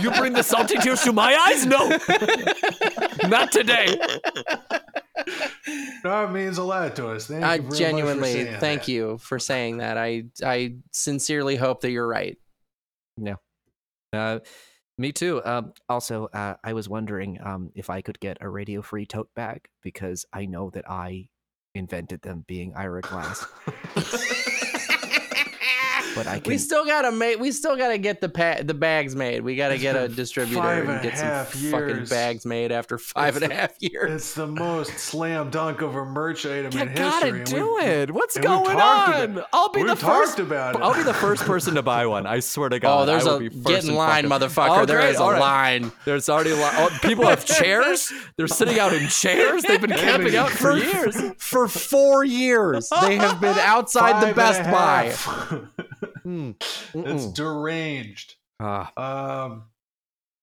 you 0.00 0.10
bring 0.12 0.32
the 0.32 0.42
salty 0.42 0.78
tears 0.78 1.02
to 1.02 1.12
my 1.12 1.34
eyes? 1.34 1.66
No. 1.66 1.88
Not 3.28 3.52
today. 3.52 3.98
No, 6.04 6.24
it 6.24 6.30
means 6.30 6.58
a 6.58 6.62
lot 6.62 6.94
to 6.96 7.08
us. 7.08 7.26
Thank 7.26 7.44
I 7.44 7.56
you 7.56 7.62
very 7.62 7.64
much 7.64 7.72
for 7.72 7.78
genuinely 7.78 8.44
thank 8.44 8.82
that. 8.82 8.88
you 8.88 9.18
for 9.18 9.38
saying 9.38 9.78
that. 9.78 9.98
I 9.98 10.24
I 10.44 10.76
sincerely 10.92 11.56
hope 11.56 11.80
that 11.80 11.90
you're 11.90 12.06
right. 12.06 12.38
Uh 14.12 14.38
me 14.96 15.12
too. 15.12 15.42
Um 15.44 15.72
Also, 15.88 16.26
uh, 16.26 16.54
I 16.64 16.72
was 16.72 16.88
wondering 16.88 17.38
um, 17.42 17.70
if 17.74 17.90
I 17.90 18.00
could 18.00 18.18
get 18.20 18.38
a 18.40 18.48
radio 18.48 18.82
free 18.82 19.06
tote 19.06 19.32
bag 19.34 19.68
because 19.82 20.24
I 20.32 20.46
know 20.46 20.70
that 20.70 20.88
I 20.90 21.28
invented 21.74 22.22
them 22.22 22.44
being 22.46 22.74
Ira 22.74 23.02
Glass. 23.02 23.46
but 26.18 26.26
I 26.26 26.40
can. 26.40 26.50
We 26.50 26.58
still 26.58 26.84
gotta 26.84 27.10
make. 27.12 27.38
We 27.40 27.50
still 27.52 27.76
gotta 27.76 27.96
get 27.98 28.20
the 28.20 28.28
pa- 28.28 28.58
the 28.62 28.74
bags 28.74 29.14
made. 29.16 29.42
We 29.42 29.56
gotta 29.56 29.74
It's 29.74 29.82
get 29.82 29.96
a 29.96 30.08
distributor 30.22 30.60
and 30.60 30.90
and 30.90 31.02
get 31.02 31.16
some 31.16 31.26
half 31.28 31.52
fucking 31.52 32.04
bags 32.06 32.44
made 32.44 32.72
after 32.72 32.98
five 32.98 33.36
and 33.40 33.50
a 33.50 33.54
half 33.54 33.70
years. 33.80 34.10
It's 34.10 34.34
the 34.34 34.46
most 34.46 34.98
slam 34.98 35.50
dunk 35.50 35.80
of 35.80 35.94
a 35.94 36.04
merch 36.04 36.44
item 36.44 36.72
you 36.72 36.80
in 36.82 36.88
history. 36.88 36.94
gotta 36.94 37.44
do 37.44 37.74
we've- 37.76 37.86
it. 37.86 38.10
What's 38.12 38.36
going 38.36 38.76
on? 38.78 39.22
about- 39.32 39.48
I'll 39.52 39.70
be 39.70 39.80
We've 39.82 39.90
the 39.90 39.96
first 39.96 40.38
about 40.38 40.74
it. 40.76 40.82
I'll 40.82 40.94
be 40.94 41.02
the 41.02 41.14
first 41.14 41.42
person 41.46 41.74
to 41.76 41.82
buy 41.82 42.06
one. 42.06 42.26
I 42.26 42.40
swear 42.40 42.68
to 42.68 42.76
oh, 42.76 42.80
God. 42.80 43.02
Oh, 43.02 43.06
there's 43.06 43.26
I 43.26 43.30
will 43.30 43.36
a 43.36 43.40
be 43.40 43.48
first 43.48 43.66
get 43.66 43.84
in 43.84 43.94
line, 43.94 44.28
fucking- 44.28 44.48
motherfucker. 44.48 44.82
Oh, 44.82 44.84
There 44.86 44.98
great. 45.00 45.10
is 45.10 45.20
a 45.20 45.22
All 45.22 45.32
right. 45.32 45.40
line. 45.40 45.92
There's 46.04 46.28
already 46.28 46.52
li- 46.52 46.60
oh, 46.62 46.96
people 47.02 47.26
have 47.26 47.44
chairs. 47.58 48.12
They're 48.36 48.48
sitting 48.48 48.78
out 48.78 48.92
in 48.92 49.08
chairs. 49.08 49.62
They've 49.62 49.80
been 49.80 49.90
camping 49.96 50.34
out 50.36 50.50
for 50.50 50.76
years. 50.76 51.16
For 51.38 51.68
four 51.68 52.24
years, 52.24 52.88
they 53.02 53.16
have 53.16 53.40
been 53.40 53.56
outside 53.58 54.26
the 54.28 54.34
Best 54.34 54.62
Buy. 54.70 55.14
Mm. 56.28 56.56
it's 57.06 57.26
deranged. 57.26 58.34
Ah, 58.60 58.92
Um, 58.96 59.64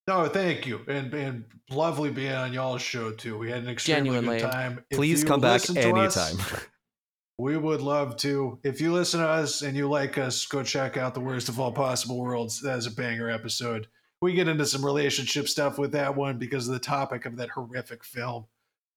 no, 0.07 0.27
thank 0.27 0.65
you, 0.65 0.81
and 0.87 1.13
and 1.13 1.45
lovely 1.69 2.11
being 2.11 2.31
on 2.31 2.53
y'all's 2.53 2.81
show 2.81 3.11
too. 3.11 3.37
We 3.37 3.49
had 3.51 3.63
an 3.63 3.69
extremely 3.69 4.11
Genuinely. 4.11 4.39
good 4.39 4.51
time. 4.51 4.83
If 4.89 4.97
please 4.97 5.21
you 5.21 5.27
come 5.27 5.41
back 5.41 5.61
listen 5.61 5.75
to 5.75 5.93
us, 5.95 6.17
anytime. 6.17 6.61
we 7.37 7.57
would 7.57 7.81
love 7.81 8.15
to. 8.17 8.59
If 8.63 8.81
you 8.81 8.93
listen 8.93 9.19
to 9.19 9.27
us 9.27 9.61
and 9.61 9.75
you 9.75 9.89
like 9.89 10.17
us, 10.17 10.45
go 10.45 10.63
check 10.63 10.97
out 10.97 11.13
the 11.13 11.19
Worst 11.21 11.49
of 11.49 11.59
All 11.59 11.71
Possible 11.71 12.19
Worlds. 12.19 12.61
That 12.61 12.77
is 12.77 12.87
a 12.87 12.91
banger 12.91 13.29
episode. 13.29 13.87
We 14.21 14.33
get 14.33 14.47
into 14.47 14.65
some 14.65 14.83
relationship 14.85 15.47
stuff 15.47 15.77
with 15.77 15.91
that 15.91 16.15
one 16.15 16.37
because 16.37 16.67
of 16.67 16.73
the 16.73 16.79
topic 16.79 17.25
of 17.25 17.35
that 17.37 17.49
horrific 17.49 18.03
film. 18.03 18.45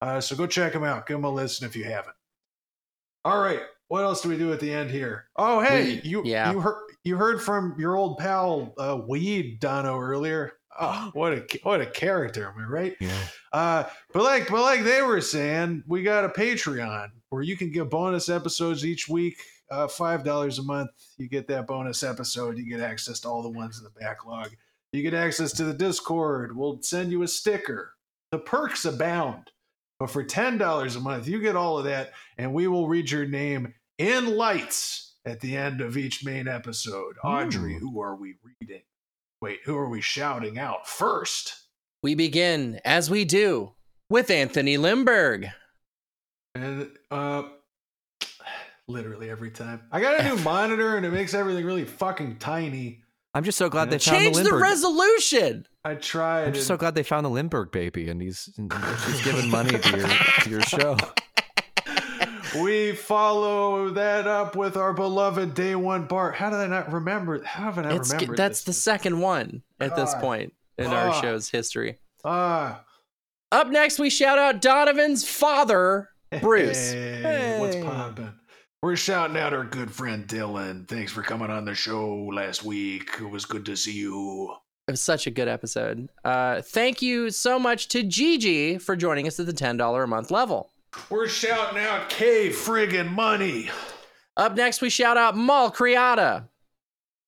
Uh, 0.01 0.21
so 0.21 0.37
go 0.37 0.47
check 0.47 0.73
them 0.73 0.85
out. 0.85 1.07
Give 1.07 1.17
them 1.17 1.25
a 1.25 1.31
listen 1.31 1.67
if 1.67 1.75
you 1.75 1.85
haven't. 1.85 2.15
All 3.25 3.41
right. 3.43 3.61
What 3.89 4.05
else 4.05 4.21
do 4.21 4.29
we 4.29 4.37
do 4.37 4.53
at 4.53 4.61
the 4.61 4.73
end 4.73 4.91
here? 4.91 5.27
Oh, 5.37 5.61
hey, 5.61 6.01
you 6.05 6.23
yeah. 6.25 6.53
you 6.53 6.61
heard 6.61 6.89
you 7.05 7.17
heard 7.17 7.43
from 7.43 7.75
your 7.79 7.97
old 7.97 8.19
pal 8.19 8.75
uh, 8.79 9.01
Weed 9.07 9.61
Dono 9.61 9.99
earlier. 9.99 10.53
Oh, 10.79 11.11
what 11.15 11.33
a 11.33 11.47
what 11.63 11.81
a 11.81 11.87
character, 11.87 12.49
am 12.49 12.63
I 12.63 12.69
right? 12.69 12.97
Yeah. 13.01 13.19
Uh, 13.53 13.85
but 14.13 14.23
like, 14.23 14.49
but 14.49 14.61
like 14.61 14.85
they 14.85 15.03
were 15.03 15.21
saying, 15.21 15.85
we 15.87 16.03
got 16.03 16.25
a 16.25 16.29
Patreon 16.29 17.09
where 17.31 17.43
you 17.43 17.57
can 17.57 17.73
get 17.73 17.91
bonus 17.91 18.29
episodes 18.29 18.85
each 18.85 19.09
week. 19.09 19.39
Uh, 19.71 19.89
Five 19.89 20.25
dollars 20.25 20.59
a 20.59 20.63
month, 20.63 20.91
you 21.17 21.29
get 21.29 21.47
that 21.49 21.67
bonus 21.67 22.03
episode. 22.03 22.59
You 22.59 22.69
get 22.69 22.81
access 22.81 23.21
to 23.21 23.29
all 23.29 23.43
the 23.43 23.51
ones 23.51 23.79
in 23.79 23.85
the 23.85 24.01
backlog. 24.01 24.51
You 24.93 25.03
get 25.03 25.15
access 25.15 25.53
to 25.53 25.65
the 25.65 25.75
Discord. 25.75 26.57
We'll 26.57 26.81
send 26.83 27.11
you 27.11 27.23
a 27.23 27.29
sticker. 27.29 27.93
The 28.33 28.39
perks 28.39 28.85
abound. 28.85 29.51
But 29.99 30.11
for 30.11 30.23
ten 30.23 30.59
dollars 30.59 30.97
a 30.97 31.01
month, 31.01 31.27
you 31.27 31.41
get 31.41 31.57
all 31.57 31.79
of 31.79 31.85
that, 31.85 32.13
and 32.39 32.55
we 32.55 32.69
will 32.69 32.89
read 32.89 33.11
your 33.11 33.27
name 33.27 33.75
in 33.99 34.37
lights 34.37 35.15
at 35.25 35.41
the 35.41 35.57
end 35.57 35.81
of 35.81 35.97
each 35.97 36.25
main 36.25 36.49
episode. 36.49 37.17
Audrey, 37.23 37.77
Ooh. 37.77 37.79
who 37.81 38.01
are 38.01 38.17
we 38.17 38.35
reading? 38.61 38.83
Wait, 39.43 39.61
who 39.65 39.77
are 39.77 39.89
we 39.89 40.01
shouting 40.01 40.59
out 40.59 40.89
first? 40.89 41.55
We 42.03 42.15
begin 42.15 42.81
as 42.85 43.11
we 43.11 43.25
do 43.25 43.73
with 44.09 44.31
Anthony 44.31 44.77
Lindbergh. 44.77 45.49
And 46.55 46.91
uh 47.11 47.43
literally 48.89 49.29
every 49.31 49.51
time. 49.51 49.83
I 49.93 50.01
got 50.01 50.21
a 50.21 50.25
new 50.25 50.37
monitor 50.43 50.97
and 50.97 51.05
it 51.05 51.11
makes 51.11 51.35
everything 51.35 51.65
really 51.65 51.85
fucking 51.85 52.37
tiny. 52.39 53.03
I'm 53.35 53.45
just 53.45 53.59
so 53.59 53.69
glad 53.69 53.91
they 53.91 53.97
Yeah. 53.97 54.13
found 54.13 54.23
Change 54.25 54.37
the 54.39 54.43
the 54.45 54.55
resolution. 54.57 55.67
I 55.85 55.95
tried. 55.95 56.45
I'm 56.47 56.53
just 56.55 56.67
so 56.67 56.77
glad 56.77 56.95
they 56.95 57.03
found 57.03 57.25
the 57.27 57.31
Lindbergh 57.31 57.71
baby, 57.71 58.09
and 58.09 58.21
he's 58.21 58.49
and 58.57 58.73
she's 59.07 59.23
giving 59.23 59.51
money 59.51 59.79
to 59.79 59.97
your 59.97 60.09
to 60.09 60.51
your 60.51 60.61
show. 60.63 60.97
We 62.57 62.93
follow 62.93 63.91
that 63.91 64.27
up 64.27 64.57
with 64.57 64.77
our 64.77 64.93
beloved 64.93 65.55
day 65.55 65.75
one 65.75 66.07
Bart. 66.07 66.35
How 66.35 66.51
did 66.51 66.59
I 66.61 66.67
not 66.67 66.93
remember? 66.93 67.43
How 67.43 67.65
have 67.65 67.79
I 67.79 67.83
not 67.83 67.93
It's, 67.93 68.13
remembered 68.13 68.37
that's 68.39 68.65
the 68.65 68.73
second 68.73 69.21
one 69.21 69.63
at 69.81 69.95
this 69.97 70.13
God. 70.15 70.21
point 70.21 70.53
in 70.79 70.87
our 70.87 71.09
Ah. 71.09 71.21
show's 71.21 71.51
history. 71.51 71.99
Ah, 72.25 72.85
Up 73.51 73.69
next, 73.69 73.99
we 73.99 74.11
shout 74.11 74.39
out 74.39 74.61
Donovan's 74.61 75.27
father, 75.29 76.11
Bruce. 76.41 76.93
Hey, 76.93 77.57
what's 77.59 77.77
poppin'? 77.77 78.35
We're 78.83 78.97
shouting 78.97 79.37
out 79.37 79.53
our 79.55 79.65
good 79.65 79.91
friend 79.91 80.27
Dylan. 80.29 80.87
Thanks 80.87 81.11
for 81.13 81.23
coming 81.23 81.51
on 81.51 81.65
the 81.65 81.75
show 81.75 82.15
last 82.33 82.63
week. 82.63 83.09
It 83.21 83.29
was 83.31 83.45
good 83.45 83.65
to 83.67 83.77
see 83.77 83.93
you. 83.95 84.55
It 84.87 84.93
was 84.93 85.01
such 85.01 85.27
a 85.27 85.31
good 85.31 85.49
episode. 85.49 86.09
Uh, 86.25 86.63
thank 86.63 87.03
you 87.03 87.31
so 87.31 87.59
much 87.59 87.89
to 87.89 88.03
Gigi 88.03 88.79
for 88.79 88.95
joining 88.97 89.27
us 89.27 89.41
at 89.41 89.47
the 89.47 89.53
$10 89.53 90.05
a 90.05 90.07
month 90.07 90.31
level. 90.31 90.71
We're 91.11 91.29
shouting 91.29 91.79
out 91.83 92.09
K 92.11 92.51
friggin' 92.51 93.11
money. 93.11 93.71
Up 94.37 94.55
next, 94.57 94.81
we 94.81 94.91
shout 94.91 95.17
out 95.17 95.37
Mal 95.37 95.71
Criada. 95.73 96.49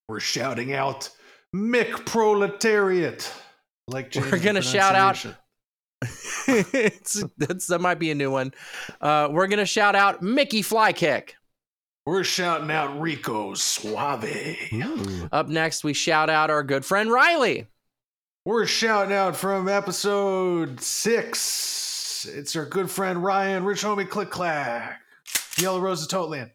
We're 0.07 0.19
shouting 0.19 0.73
out 0.73 1.09
Mick 1.55 2.05
Proletariat. 2.05 3.31
Like 3.87 4.13
We're 4.15 4.39
gonna 4.39 4.61
shout 4.61 4.95
out- 4.95 5.25
that's, 6.47 7.67
that 7.67 7.79
might 7.81 7.99
be 7.99 8.11
a 8.11 8.15
new 8.15 8.31
one. 8.31 8.53
Uh, 8.99 9.27
we're 9.31 9.47
gonna 9.47 9.65
shout 9.65 9.95
out 9.95 10.21
Mickey 10.21 10.63
Flykick. 10.63 11.31
We're 12.05 12.23
shouting 12.23 12.71
out 12.71 12.99
Rico 12.99 13.53
Suave. 13.53 14.25
Up 15.31 15.47
next, 15.49 15.83
we 15.83 15.93
shout 15.93 16.29
out 16.29 16.49
our 16.49 16.63
good 16.63 16.83
friend 16.83 17.11
Riley. 17.11 17.67
We're 18.45 18.65
shouting 18.65 19.13
out 19.13 19.35
from 19.35 19.69
episode 19.69 20.81
six. 20.81 21.90
It's 22.25 22.55
our 22.55 22.65
good 22.65 22.89
friend 22.89 23.23
Ryan, 23.23 23.63
Rich 23.63 23.83
Homie 23.83 24.09
Click 24.09 24.29
Clack, 24.29 24.99
Yellow 25.57 25.79
Rose 25.79 26.03
of 26.03 26.09
Totland. 26.09 26.51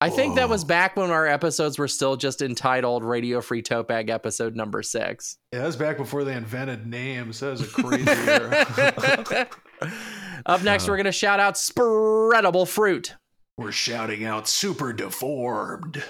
I 0.00 0.10
think 0.10 0.34
that 0.34 0.50
was 0.50 0.64
back 0.64 0.96
when 0.96 1.10
our 1.10 1.26
episodes 1.26 1.78
were 1.78 1.88
still 1.88 2.16
just 2.16 2.42
entitled 2.42 3.04
Radio 3.04 3.40
Free 3.40 3.62
Tote 3.62 3.88
Bag 3.88 4.10
episode 4.10 4.54
number 4.54 4.82
six. 4.82 5.38
Yeah, 5.52 5.60
that 5.60 5.66
was 5.66 5.76
back 5.76 5.96
before 5.96 6.24
they 6.24 6.34
invented 6.34 6.86
names. 6.86 7.40
That 7.40 7.52
was 7.52 7.62
a 7.62 7.66
crazy 7.82 8.10
era. 8.10 9.48
Up 10.46 10.62
next, 10.62 10.88
we're 10.88 10.96
going 10.96 11.04
to 11.06 11.12
shout 11.12 11.40
out 11.40 11.54
Spreadable 11.54 12.68
Fruit 12.68 13.14
We're 13.56 13.72
shouting 13.72 14.24
out 14.24 14.46
Super 14.46 14.92
Deformed. 14.92 16.04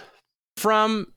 from 0.56 1.12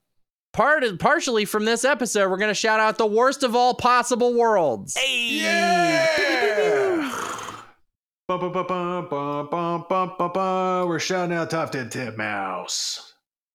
part 0.54 0.84
partially 1.00 1.46
from 1.46 1.66
this 1.66 1.84
episode. 1.84 2.30
We're 2.30 2.38
going 2.38 2.50
to 2.50 2.54
shout 2.54 2.80
out 2.80 3.00
the 3.00 3.08
worst 3.08 3.42
of 3.42 3.56
all 3.56 3.74
possible 3.74 4.36
worlds. 4.36 4.96
Yeah! 5.04 6.47
Ba, 8.28 8.38
ba, 8.38 8.50
ba, 10.34 10.86
We're 10.86 11.00
shouting 11.00 11.34
out 11.34 11.50
Top 11.50 11.72
10 11.72 11.90
Tip 11.90 12.18
Mouse. 12.18 13.14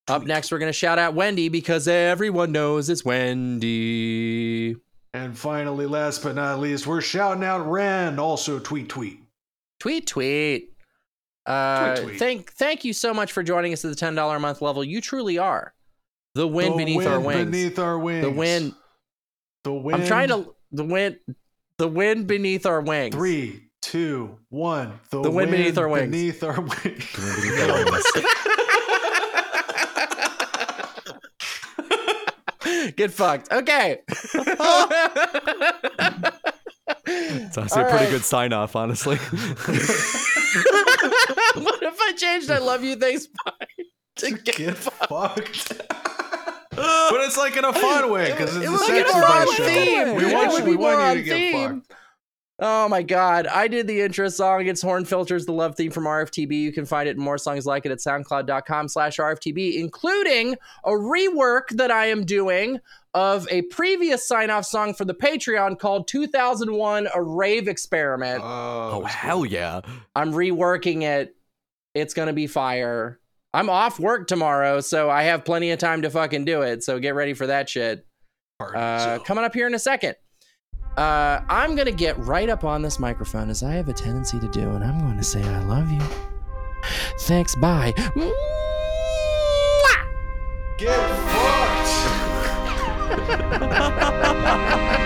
Up 0.09 0.23
next, 0.23 0.51
we're 0.51 0.59
going 0.59 0.71
to 0.71 0.73
shout 0.73 0.99
out 0.99 1.13
Wendy 1.13 1.51
because 1.51 1.87
everyone 1.87 2.53
knows 2.53 2.89
it's 2.89 3.05
Wendy. 3.05 4.77
And 5.13 5.37
finally, 5.37 5.85
last 5.85 6.23
but 6.23 6.37
not 6.37 6.59
least, 6.59 6.87
we're 6.87 7.03
shouting 7.03 7.45
out 7.45 7.71
Ren, 7.71 8.19
also 8.19 8.59
tweet, 8.59 8.89
tweet. 8.89 9.21
Tweet, 9.79 10.07
tweet. 10.07 10.73
Uh, 11.45 11.95
tweet, 11.97 12.07
tweet. 12.07 12.19
Thank, 12.19 12.53
thank 12.55 12.83
you 12.83 12.95
so 12.95 13.13
much 13.13 13.33
for 13.33 13.43
joining 13.43 13.75
us 13.75 13.85
at 13.85 13.95
the 13.95 14.07
$10 14.07 14.37
a 14.37 14.41
month 14.41 14.63
level. 14.63 14.83
You 14.83 15.03
truly 15.03 15.37
are 15.37 15.75
the 16.35 16.49
wind 16.49 16.73
the 16.73 16.79
beneath 16.79 16.97
wind 16.97 17.09
our 17.09 17.21
wings. 17.21 17.45
Beneath 17.45 17.79
our 17.79 17.99
wings. 17.99 18.25
The 18.25 18.31
wind. 18.31 18.75
The 19.65 19.73
wind. 19.75 20.01
I'm 20.01 20.09
trying 20.09 20.29
to. 20.29 20.55
The 20.71 20.85
wind. 20.85 21.19
The 21.77 21.89
wind 21.89 22.27
beneath 22.27 22.65
our 22.65 22.81
wings. 22.81 23.15
Three, 23.15 23.69
two, 23.83 24.39
one. 24.49 24.99
The, 25.11 25.21
The 25.23 25.31
wind 25.31 25.51
beneath 25.51 25.77
our 25.77 25.89
wings. 25.89 26.11
Beneath 26.11 26.43
our 26.43 26.61
wings. 26.63 27.05
Get 32.97 33.11
fucked. 33.13 33.51
Okay. 33.53 33.99
It's 37.05 37.59
honestly 37.59 37.83
All 37.83 37.89
a 37.89 37.91
pretty 37.91 38.05
right. 38.07 38.11
good 38.11 38.25
sign 38.25 38.53
off, 38.53 38.77
honestly. 38.77 39.17
what 39.17 39.33
if 41.83 42.01
I 42.01 42.13
changed 42.17 42.51
I 42.51 42.59
love 42.59 42.85
you 42.85 42.97
thanks 42.97 43.27
bye 43.45 43.53
to 44.17 44.31
get, 44.33 44.57
Get 44.57 44.77
fucked. 44.77 45.73
but 45.89 47.21
it's 47.25 47.37
like 47.39 47.57
in 47.57 47.65
a 47.65 47.73
fun 47.73 48.11
way 48.11 48.31
because 48.33 48.57
it's 48.57 48.65
it 48.65 48.69
a 48.69 48.71
would 48.73 48.81
sex 48.81 48.91
get 49.11 49.13
more 49.15 49.25
advice 49.25 49.55
show. 49.55 49.65
theme. 49.67 50.15
We 50.17 50.33
want 50.35 50.59
you, 50.59 50.65
we 50.65 50.77
want 50.77 51.17
you 51.17 51.23
to 51.23 51.29
get 51.29 51.35
theme. 51.37 51.81
fucked. 51.83 51.93
Oh 52.65 52.89
my 52.89 53.03
god. 53.03 53.49
I 53.49 53.67
did 53.67 53.89
the 53.89 54.03
intro 54.03 54.29
song. 54.29 54.67
It's 54.69 54.81
Horn 54.81 55.05
Filters, 55.05 55.47
the 55.47 55.53
love 55.53 55.75
theme 55.75 55.91
from 55.91 56.05
RFTB. 56.05 56.53
You 56.53 56.73
can 56.73 56.87
find 56.87 57.09
it 57.09 57.17
and 57.17 57.25
more 57.25 57.37
songs 57.37 57.67
like 57.67 57.85
it 57.87 57.91
at 57.91 57.99
soundcloud.com 57.99 58.87
slash 58.87 59.17
RFTB, 59.17 59.81
including 59.81 60.55
a 60.85 60.93
rework 60.93 61.71
that 61.71 61.91
I 61.91 62.07
am 62.07 62.25
doing 62.25 62.79
of 63.15 63.49
a 63.51 63.63
previous 63.63 64.29
sign-off 64.29 64.65
song 64.65 64.95
for 64.95 65.05
the 65.05 65.13
Patreon 65.13 65.77
called 65.81 66.07
2001 66.07 67.09
A 67.13 67.21
Rave 67.21 67.67
Experiment. 67.67 68.41
oh, 68.45 69.03
hell 69.07 69.45
yeah. 69.45 69.81
I'm 70.15 70.33
reworking 70.33 71.03
it. 71.03 71.35
It's 71.95 72.15
gonna 72.15 72.33
be 72.33 72.47
fire. 72.47 73.19
I'm 73.53 73.71
off 73.71 73.99
work 73.99 74.29
tomorrow, 74.29 74.81
so 74.81 75.11
I 75.11 75.25
have 75.25 75.45
plenty 75.45 75.73
of 75.73 75.81
time 75.81 76.03
to 76.03 76.11
fucking 76.11 76.45
do 76.45 76.63
it. 76.63 76.85
So 76.85 77.01
get 77.01 77.17
ready 77.17 77.35
for 77.35 77.49
that 77.49 77.69
shit. 77.69 78.07
Uh, 78.61 79.19
coming 79.19 79.43
up 79.43 79.53
here 79.53 79.67
in 79.67 79.75
a 79.75 79.81
second. 79.81 80.15
Uh, 80.97 81.41
I'm 81.49 81.75
gonna 81.75 81.91
get 81.91 82.19
right 82.19 82.49
up 82.49 82.65
on 82.65 82.83
this 82.83 82.99
microphone 82.99 83.49
as 83.51 83.63
I 83.63 83.73
have 83.73 83.89
a 83.89 83.93
tendency 83.93 84.39
to 84.41 84.49
do, 84.49 84.71
and 84.71 84.85
I'm 84.85 84.99
going 85.01 85.17
to 85.17 85.25
say 85.25 85.43
I 85.43 85.61
love 85.65 85.91
you. 85.91 86.03
Thanks. 87.21 87.55
Bye. 87.57 87.95
Get 90.79 90.99
fucked. 93.09 94.99